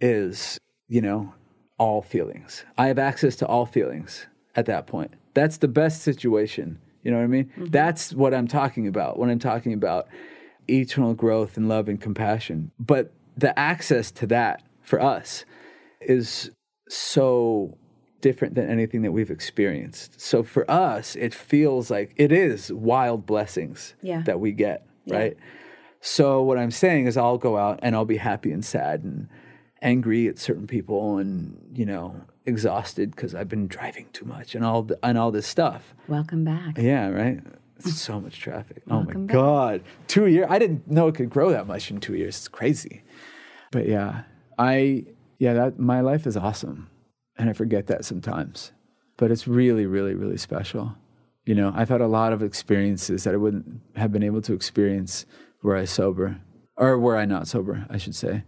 is, 0.00 0.58
you 0.86 1.00
know, 1.00 1.34
all 1.78 2.02
feelings. 2.02 2.64
I 2.76 2.86
have 2.86 2.98
access 2.98 3.36
to 3.36 3.46
all 3.46 3.66
feelings 3.66 4.26
at 4.54 4.66
that 4.66 4.86
point. 4.86 5.12
That's 5.34 5.58
the 5.58 5.68
best 5.68 6.02
situation. 6.02 6.78
You 7.02 7.10
know 7.10 7.18
what 7.18 7.24
I 7.24 7.28
mean? 7.28 7.44
Mm-hmm. 7.46 7.66
That's 7.66 8.12
what 8.12 8.34
I'm 8.34 8.48
talking 8.48 8.86
about 8.86 9.18
when 9.18 9.30
I'm 9.30 9.38
talking 9.38 9.72
about 9.72 10.08
eternal 10.68 11.14
growth 11.14 11.56
and 11.56 11.68
love 11.68 11.88
and 11.88 12.00
compassion. 12.00 12.70
But 12.78 13.12
the 13.36 13.56
access 13.58 14.10
to 14.12 14.26
that 14.28 14.62
for 14.82 15.00
us 15.00 15.44
is 16.00 16.50
so 16.88 17.76
different 18.20 18.54
than 18.54 18.68
anything 18.68 19.02
that 19.02 19.12
we've 19.12 19.30
experienced. 19.30 20.20
So 20.20 20.42
for 20.42 20.68
us, 20.70 21.14
it 21.16 21.32
feels 21.34 21.90
like 21.90 22.12
it 22.16 22.32
is 22.32 22.72
wild 22.72 23.26
blessings 23.26 23.94
Yeah. 24.02 24.22
that 24.22 24.40
we 24.40 24.52
get, 24.52 24.86
right? 25.06 25.36
So 26.00 26.42
what 26.42 26.58
I'm 26.58 26.70
saying 26.70 27.06
is 27.06 27.16
I'll 27.16 27.38
go 27.38 27.56
out 27.56 27.78
and 27.82 27.94
I'll 27.94 28.04
be 28.04 28.16
happy 28.18 28.52
and 28.52 28.64
sad 28.64 29.02
and 29.04 29.28
angry 29.82 30.26
at 30.28 30.38
certain 30.38 30.66
people 30.66 31.18
and, 31.18 31.56
you 31.74 31.86
know, 31.86 32.20
exhausted 32.46 33.10
because 33.12 33.34
I've 33.34 33.48
been 33.48 33.66
driving 33.68 34.06
too 34.12 34.24
much 34.24 34.54
and 34.54 34.64
all 34.64 34.82
the, 34.82 34.98
and 35.02 35.16
all 35.18 35.30
this 35.30 35.46
stuff. 35.46 35.94
Welcome 36.08 36.44
back. 36.44 36.78
Yeah, 36.78 37.08
right. 37.08 37.40
So 37.80 38.20
much 38.20 38.40
traffic. 38.40 38.82
Oh 38.90 39.02
my 39.04 39.12
back. 39.12 39.26
god, 39.26 39.82
two 40.08 40.26
years. 40.26 40.46
I 40.50 40.58
didn't 40.58 40.90
know 40.90 41.06
it 41.06 41.14
could 41.14 41.30
grow 41.30 41.50
that 41.50 41.68
much 41.68 41.90
in 41.92 42.00
two 42.00 42.14
years. 42.16 42.36
It's 42.38 42.48
crazy. 42.48 43.02
But 43.70 43.86
yeah, 43.86 44.22
I 44.58 45.04
yeah 45.38 45.52
that 45.54 45.78
my 45.78 46.00
life 46.00 46.26
is 46.26 46.36
awesome, 46.36 46.88
and 47.38 47.48
I 47.48 47.52
forget 47.52 47.86
that 47.86 48.04
sometimes. 48.04 48.72
but 49.16 49.30
it's 49.32 49.48
really, 49.48 49.84
really, 49.86 50.14
really 50.14 50.36
special. 50.36 50.94
You 51.44 51.54
know, 51.54 51.72
I've 51.74 51.88
had 51.88 52.00
a 52.00 52.06
lot 52.06 52.32
of 52.32 52.42
experiences 52.42 53.24
that 53.24 53.34
I 53.34 53.36
wouldn't 53.36 53.80
have 53.96 54.12
been 54.12 54.22
able 54.22 54.40
to 54.42 54.52
experience 54.52 55.26
were 55.62 55.76
I 55.76 55.86
sober, 55.86 56.40
or 56.76 56.98
were 56.98 57.16
I 57.16 57.24
not 57.24 57.48
sober, 57.48 57.84
I 57.90 57.96
should 57.98 58.14
say. 58.14 58.44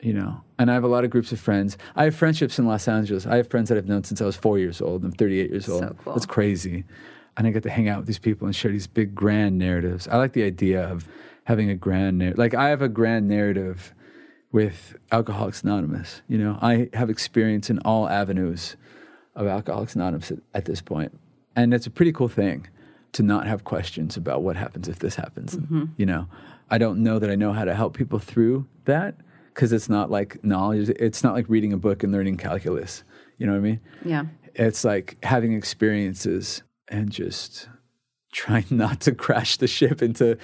You 0.00 0.12
know, 0.14 0.40
and 0.58 0.70
I 0.70 0.74
have 0.74 0.84
a 0.84 0.88
lot 0.88 1.04
of 1.04 1.10
groups 1.10 1.32
of 1.32 1.40
friends. 1.40 1.76
I 1.96 2.04
have 2.04 2.14
friendships 2.14 2.58
in 2.58 2.66
Los 2.66 2.88
Angeles. 2.88 3.26
I 3.26 3.36
have 3.36 3.48
friends 3.50 3.68
that 3.68 3.78
I've 3.78 3.88
known 3.88 4.04
since 4.04 4.20
I 4.20 4.26
was 4.26 4.36
four 4.36 4.58
years 4.58 4.80
old. 4.80 5.04
I'm 5.04 5.12
38 5.12 5.50
years 5.50 5.68
old. 5.68 5.82
So 5.82 5.96
cool. 6.04 6.16
It's 6.16 6.26
crazy. 6.26 6.84
And 7.36 7.46
I 7.46 7.50
get 7.50 7.62
to 7.64 7.70
hang 7.70 7.88
out 7.88 7.98
with 7.98 8.06
these 8.06 8.18
people 8.18 8.46
and 8.46 8.54
share 8.54 8.70
these 8.70 8.86
big 8.86 9.14
grand 9.14 9.58
narratives. 9.58 10.06
I 10.08 10.16
like 10.18 10.32
the 10.34 10.42
idea 10.44 10.82
of 10.88 11.08
having 11.44 11.68
a 11.70 11.74
grand 11.74 12.18
narrative. 12.18 12.38
Like 12.38 12.54
I 12.54 12.68
have 12.68 12.82
a 12.82 12.88
grand 12.88 13.28
narrative 13.28 13.94
with 14.54 14.96
Alcoholics 15.10 15.64
Anonymous. 15.64 16.22
You 16.28 16.38
know, 16.38 16.56
I 16.62 16.88
have 16.92 17.10
experience 17.10 17.70
in 17.70 17.80
all 17.80 18.08
avenues 18.08 18.76
of 19.34 19.48
Alcoholics 19.48 19.96
Anonymous 19.96 20.30
at, 20.30 20.38
at 20.54 20.64
this 20.64 20.80
point. 20.80 21.18
And 21.56 21.74
it's 21.74 21.88
a 21.88 21.90
pretty 21.90 22.12
cool 22.12 22.28
thing 22.28 22.68
to 23.14 23.24
not 23.24 23.48
have 23.48 23.64
questions 23.64 24.16
about 24.16 24.42
what 24.42 24.54
happens 24.54 24.86
if 24.86 25.00
this 25.00 25.16
happens. 25.16 25.56
Mm-hmm. 25.56 25.86
You 25.96 26.06
know, 26.06 26.28
I 26.70 26.78
don't 26.78 27.02
know 27.02 27.18
that 27.18 27.30
I 27.30 27.34
know 27.34 27.52
how 27.52 27.64
to 27.64 27.74
help 27.74 27.96
people 27.96 28.20
through 28.20 28.64
that 28.84 29.16
because 29.52 29.72
it's 29.72 29.88
not 29.88 30.08
like 30.08 30.44
knowledge. 30.44 30.88
It's 30.88 31.24
not 31.24 31.34
like 31.34 31.46
reading 31.48 31.72
a 31.72 31.76
book 31.76 32.04
and 32.04 32.12
learning 32.12 32.36
calculus. 32.36 33.02
You 33.38 33.46
know 33.46 33.54
what 33.54 33.58
I 33.58 33.62
mean? 33.62 33.80
Yeah. 34.04 34.26
It's 34.54 34.84
like 34.84 35.16
having 35.24 35.52
experiences 35.54 36.62
and 36.86 37.10
just 37.10 37.68
trying 38.32 38.66
not 38.70 39.00
to 39.00 39.16
crash 39.16 39.56
the 39.56 39.66
ship 39.66 40.00
into 40.00 40.38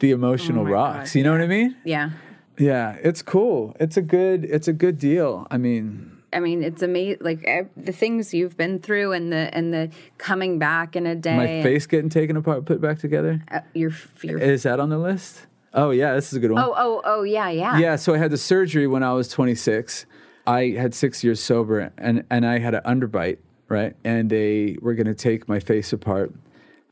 the 0.00 0.10
emotional 0.10 0.66
Oh 0.66 0.70
rocks. 0.70 1.14
God, 1.14 1.18
You 1.18 1.24
know 1.24 1.32
what 1.32 1.40
I 1.40 1.46
mean? 1.46 1.76
Yeah. 1.82 2.10
Yeah, 2.58 2.96
it's 3.02 3.22
cool. 3.22 3.76
It's 3.80 3.96
a 3.96 4.02
good. 4.02 4.44
It's 4.44 4.68
a 4.68 4.72
good 4.72 4.98
deal. 4.98 5.46
I 5.50 5.58
mean, 5.58 6.22
I 6.32 6.40
mean, 6.40 6.62
it's 6.62 6.82
amazing. 6.82 7.18
Like 7.20 7.72
the 7.76 7.92
things 7.92 8.34
you've 8.34 8.56
been 8.56 8.80
through, 8.80 9.12
and 9.12 9.32
the 9.32 9.54
and 9.54 9.72
the 9.72 9.90
coming 10.18 10.58
back 10.58 10.96
in 10.96 11.06
a 11.06 11.14
day. 11.14 11.36
my 11.36 11.62
face 11.62 11.86
getting 11.86 12.10
taken 12.10 12.36
apart, 12.36 12.64
put 12.64 12.80
back 12.80 12.98
together. 12.98 13.42
uh, 13.50 13.60
your 13.74 13.92
your. 14.22 14.38
Is 14.38 14.64
that 14.64 14.80
on 14.80 14.88
the 14.88 14.98
list? 14.98 15.46
Oh 15.72 15.90
yeah, 15.90 16.14
this 16.14 16.28
is 16.28 16.34
a 16.34 16.40
good 16.40 16.52
one. 16.52 16.62
oh 16.62 16.74
oh 16.76 17.02
oh 17.04 17.22
yeah 17.22 17.48
yeah. 17.48 17.78
Yeah, 17.78 17.96
so 17.96 18.14
I 18.14 18.18
had 18.18 18.30
the 18.30 18.38
surgery 18.38 18.86
when 18.86 19.02
I 19.02 19.12
was 19.12 19.28
26. 19.28 20.06
I 20.46 20.70
had 20.70 20.94
six 20.94 21.24
years 21.24 21.42
sober, 21.42 21.92
and, 21.96 22.24
and 22.30 22.46
I 22.46 22.58
had 22.58 22.74
an 22.74 22.82
underbite, 22.84 23.38
right? 23.68 23.96
And 24.04 24.28
they 24.28 24.76
were 24.80 24.94
going 24.94 25.06
to 25.06 25.14
take 25.14 25.48
my 25.48 25.58
face 25.58 25.92
apart 25.92 26.34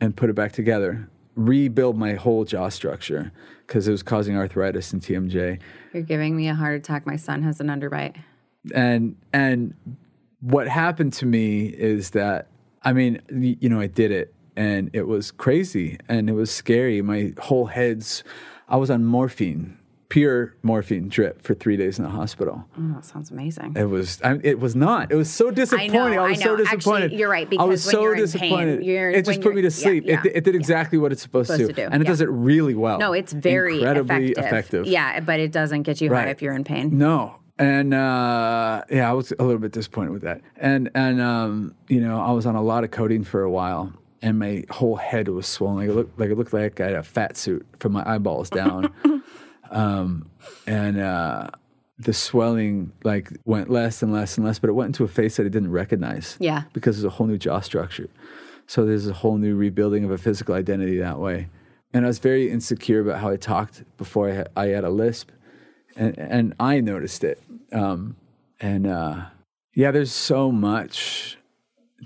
and 0.01 0.17
put 0.17 0.31
it 0.31 0.33
back 0.33 0.53
together, 0.53 1.09
rebuild 1.37 1.99
my 1.99 2.15
whole 2.15 2.45
jaw 2.45 2.71
structure 2.71 3.31
because 3.67 3.89
it 3.89 3.91
was 3.91 4.03
causing 4.03 4.37
arthritis 4.37 4.93
and 4.93 5.03
TMJ. 5.03 5.61
You're 5.93 6.03
giving 6.03 6.37
me 6.37 6.49
a 6.49 6.55
heart 6.55 6.77
attack. 6.77 7.07
My 7.07 7.17
son 7.17 7.43
has 7.43 7.61
an 7.61 7.69
underbite. 7.69 8.17
And 8.75 9.17
and 9.33 9.75
what 10.41 10.69
happened 10.69 11.13
to 11.15 11.27
me 11.27 11.67
is 11.67 12.11
that 12.11 12.49
I 12.83 12.93
mean, 12.93 13.21
you 13.31 13.69
know, 13.69 13.81
I 13.81 13.87
did 13.87 14.11
it, 14.11 14.35
and 14.57 14.91
it 14.93 15.07
was 15.07 15.31
crazy, 15.31 15.99
and 16.09 16.29
it 16.29 16.33
was 16.33 16.51
scary. 16.51 17.01
My 17.03 17.33
whole 17.39 17.67
head's 17.67 18.25
I 18.69 18.77
was 18.77 18.91
on 18.91 19.05
morphine, 19.05 19.79
pure 20.13 20.55
morphine 20.63 21.09
drip 21.09 21.41
for 21.41 21.55
three 21.55 21.75
days 21.75 21.99
in 21.99 22.05
the 22.05 22.11
hospital. 22.11 22.63
Oh, 22.79 22.93
that 22.97 23.03
sounds 23.07 23.31
amazing. 23.31 23.73
It 23.79 23.85
was. 23.87 24.21
I, 24.23 24.39
it 24.45 24.61
was 24.61 24.77
not. 24.77 25.11
It 25.11 25.15
was 25.15 25.31
so 25.33 25.51
disappointing. 25.51 25.97
I, 25.97 26.17
I 26.17 26.29
was 26.29 26.39
know. 26.41 26.45
so 26.45 26.53
Actually, 26.65 26.75
disappointed. 26.77 27.13
you're 27.13 27.31
right, 27.31 27.49
Because 27.49 27.65
I 27.65 27.67
was 27.67 27.87
when 27.87 27.93
so 27.95 28.03
you're 28.03 28.13
in 28.13 28.17
pain, 28.19 28.25
disappointed. 28.27 28.85
you're- 28.85 29.15
it 29.15 29.25
just 29.25 29.41
put 29.41 29.55
me 29.55 29.63
to 29.63 29.71
sleep. 29.71 30.05
yeah, 30.07 30.21
it, 30.23 30.33
it 30.37 30.45
did 30.45 30.55
exactly 30.55 30.99
what 30.99 31.13
it's 31.13 31.23
supposed, 31.23 31.51
Supposed 31.51 31.67
to 31.71 31.73
do, 31.75 31.89
and 31.91 32.03
it 32.03 32.05
yeah. 32.05 32.11
does 32.11 32.21
it 32.21 32.29
really 32.29 32.75
well. 32.75 32.99
No, 32.99 33.15
it's 33.15 33.33
very 33.33 33.77
incredibly 33.79 34.33
effective. 34.33 34.85
Yeah, 34.87 35.21
but 35.21 35.41
it 35.41 35.51
doesn't 35.51 35.85
get 35.85 36.03
you 36.03 36.13
high 36.13 36.29
if 36.29 36.43
you're 36.43 36.53
in 36.55 36.65
pain. 36.65 36.99
No. 36.99 37.37
And 37.59 37.95
uh, 37.95 38.85
yeah, 38.91 39.09
I 39.09 39.15
was 39.15 39.33
a 39.39 39.43
little 39.43 39.61
bit 39.61 39.73
disappointed 39.73 40.11
with 40.11 40.23
that. 40.23 40.43
And 40.57 40.91
and 40.95 41.23
um, 41.23 41.75
you 41.89 42.01
know, 42.03 42.21
I 42.21 42.33
was 42.33 42.45
on 42.45 42.55
a 42.55 42.63
lot 42.63 42.85
of 42.85 42.91
codeine 42.91 43.25
for 43.25 43.43
a 43.43 43.51
while, 43.51 43.93
and 44.21 44.39
my 44.39 44.65
whole 44.71 44.97
head 44.97 45.29
was 45.29 45.47
swollen. 45.47 45.77
Like 45.79 45.89
it 45.89 45.95
looked 45.95 46.19
like 46.21 46.31
it 46.31 46.37
looked 46.37 46.53
like 46.53 46.81
I 46.81 46.87
had 46.87 46.95
a 46.97 47.03
fat 47.03 47.37
suit 47.39 47.65
from 47.79 47.93
my 47.93 48.03
eyeballs 48.07 48.51
down. 48.51 48.93
um, 49.73 50.31
and 50.67 50.99
uh, 51.01 51.49
the 51.99 52.13
swelling 52.13 52.93
like 53.05 53.31
went 53.45 53.71
less 53.71 54.03
and 54.03 54.13
less 54.13 54.37
and 54.37 54.47
less, 54.47 54.59
but 54.59 54.71
it 54.71 54.75
went 54.75 54.89
into 54.89 55.05
a 55.05 55.09
face 55.09 55.37
that 55.37 55.47
I 55.47 55.49
didn't 55.49 55.73
recognize. 55.73 56.37
Yeah. 56.41 56.63
because 56.73 56.97
there's 56.97 57.05
a 57.05 57.11
whole 57.17 57.27
new 57.27 57.39
jaw 57.39 57.61
structure. 57.61 58.09
So 58.67 58.85
there's 58.87 59.09
a 59.09 59.13
whole 59.13 59.37
new 59.39 59.57
rebuilding 59.57 60.05
of 60.05 60.11
a 60.11 60.19
physical 60.19 60.55
identity 60.55 60.99
that 60.99 61.19
way. 61.19 61.49
And 61.93 62.05
I 62.05 62.09
was 62.09 62.19
very 62.21 62.51
insecure 62.51 63.01
about 63.01 63.21
how 63.21 63.29
I 63.31 63.37
talked 63.37 63.83
before 63.99 64.29
I 64.31 64.33
had, 64.33 64.49
I 64.57 64.67
had 64.69 64.85
a 64.85 64.89
lisp, 64.91 65.31
and 65.97 66.17
and 66.19 66.55
I 66.59 66.81
noticed 66.81 67.23
it. 67.23 67.43
Um, 67.71 68.17
and 68.61 68.87
uh, 68.87 69.27
yeah, 69.75 69.91
there's 69.91 70.13
so 70.13 70.51
much 70.51 71.37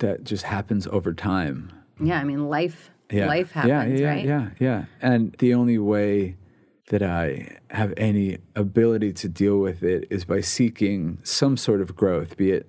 that 0.00 0.24
just 0.24 0.42
happens 0.44 0.86
over 0.88 1.12
time. 1.14 1.70
Yeah, 2.02 2.18
I 2.20 2.24
mean, 2.24 2.48
life 2.48 2.90
Yeah. 3.12 3.26
life 3.28 3.52
Yeah, 3.54 3.62
happens, 3.62 4.00
yeah, 4.00 4.08
right? 4.08 4.24
Yeah, 4.26 4.48
yeah. 4.58 4.84
And 5.00 5.34
the 5.38 5.54
only 5.54 5.78
way 5.78 6.34
that 6.88 7.02
I 7.02 7.58
have 7.70 7.92
any 7.96 8.38
ability 8.54 9.12
to 9.14 9.28
deal 9.28 9.58
with 9.58 9.82
it 9.82 10.06
is 10.10 10.24
by 10.24 10.40
seeking 10.40 11.18
some 11.24 11.56
sort 11.56 11.80
of 11.80 11.96
growth, 11.96 12.36
be 12.36 12.52
it 12.52 12.68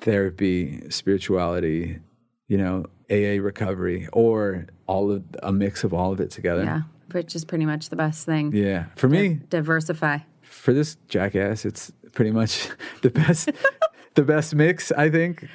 therapy, 0.00 0.82
spirituality, 0.90 1.98
you 2.46 2.56
know, 2.58 2.84
AA 3.10 3.40
recovery, 3.42 4.08
or 4.12 4.66
all 4.86 5.10
of 5.10 5.24
a 5.42 5.52
mix 5.52 5.82
of 5.84 5.92
all 5.94 6.12
of 6.12 6.20
it 6.20 6.30
together. 6.30 6.64
Yeah, 6.64 6.82
which 7.12 7.34
is 7.34 7.44
pretty 7.44 7.64
much 7.66 7.88
the 7.88 7.96
best 7.96 8.26
thing. 8.26 8.52
Yeah. 8.54 8.86
For 8.96 9.08
me, 9.08 9.40
Diversify. 9.48 10.18
for 10.42 10.72
this 10.72 10.96
jackass, 11.08 11.64
it's 11.64 11.90
pretty 12.12 12.30
much 12.30 12.68
the 13.02 13.10
best 13.10 13.50
the 14.14 14.22
best 14.24 14.54
mix, 14.54 14.92
I 14.92 15.10
think. 15.10 15.48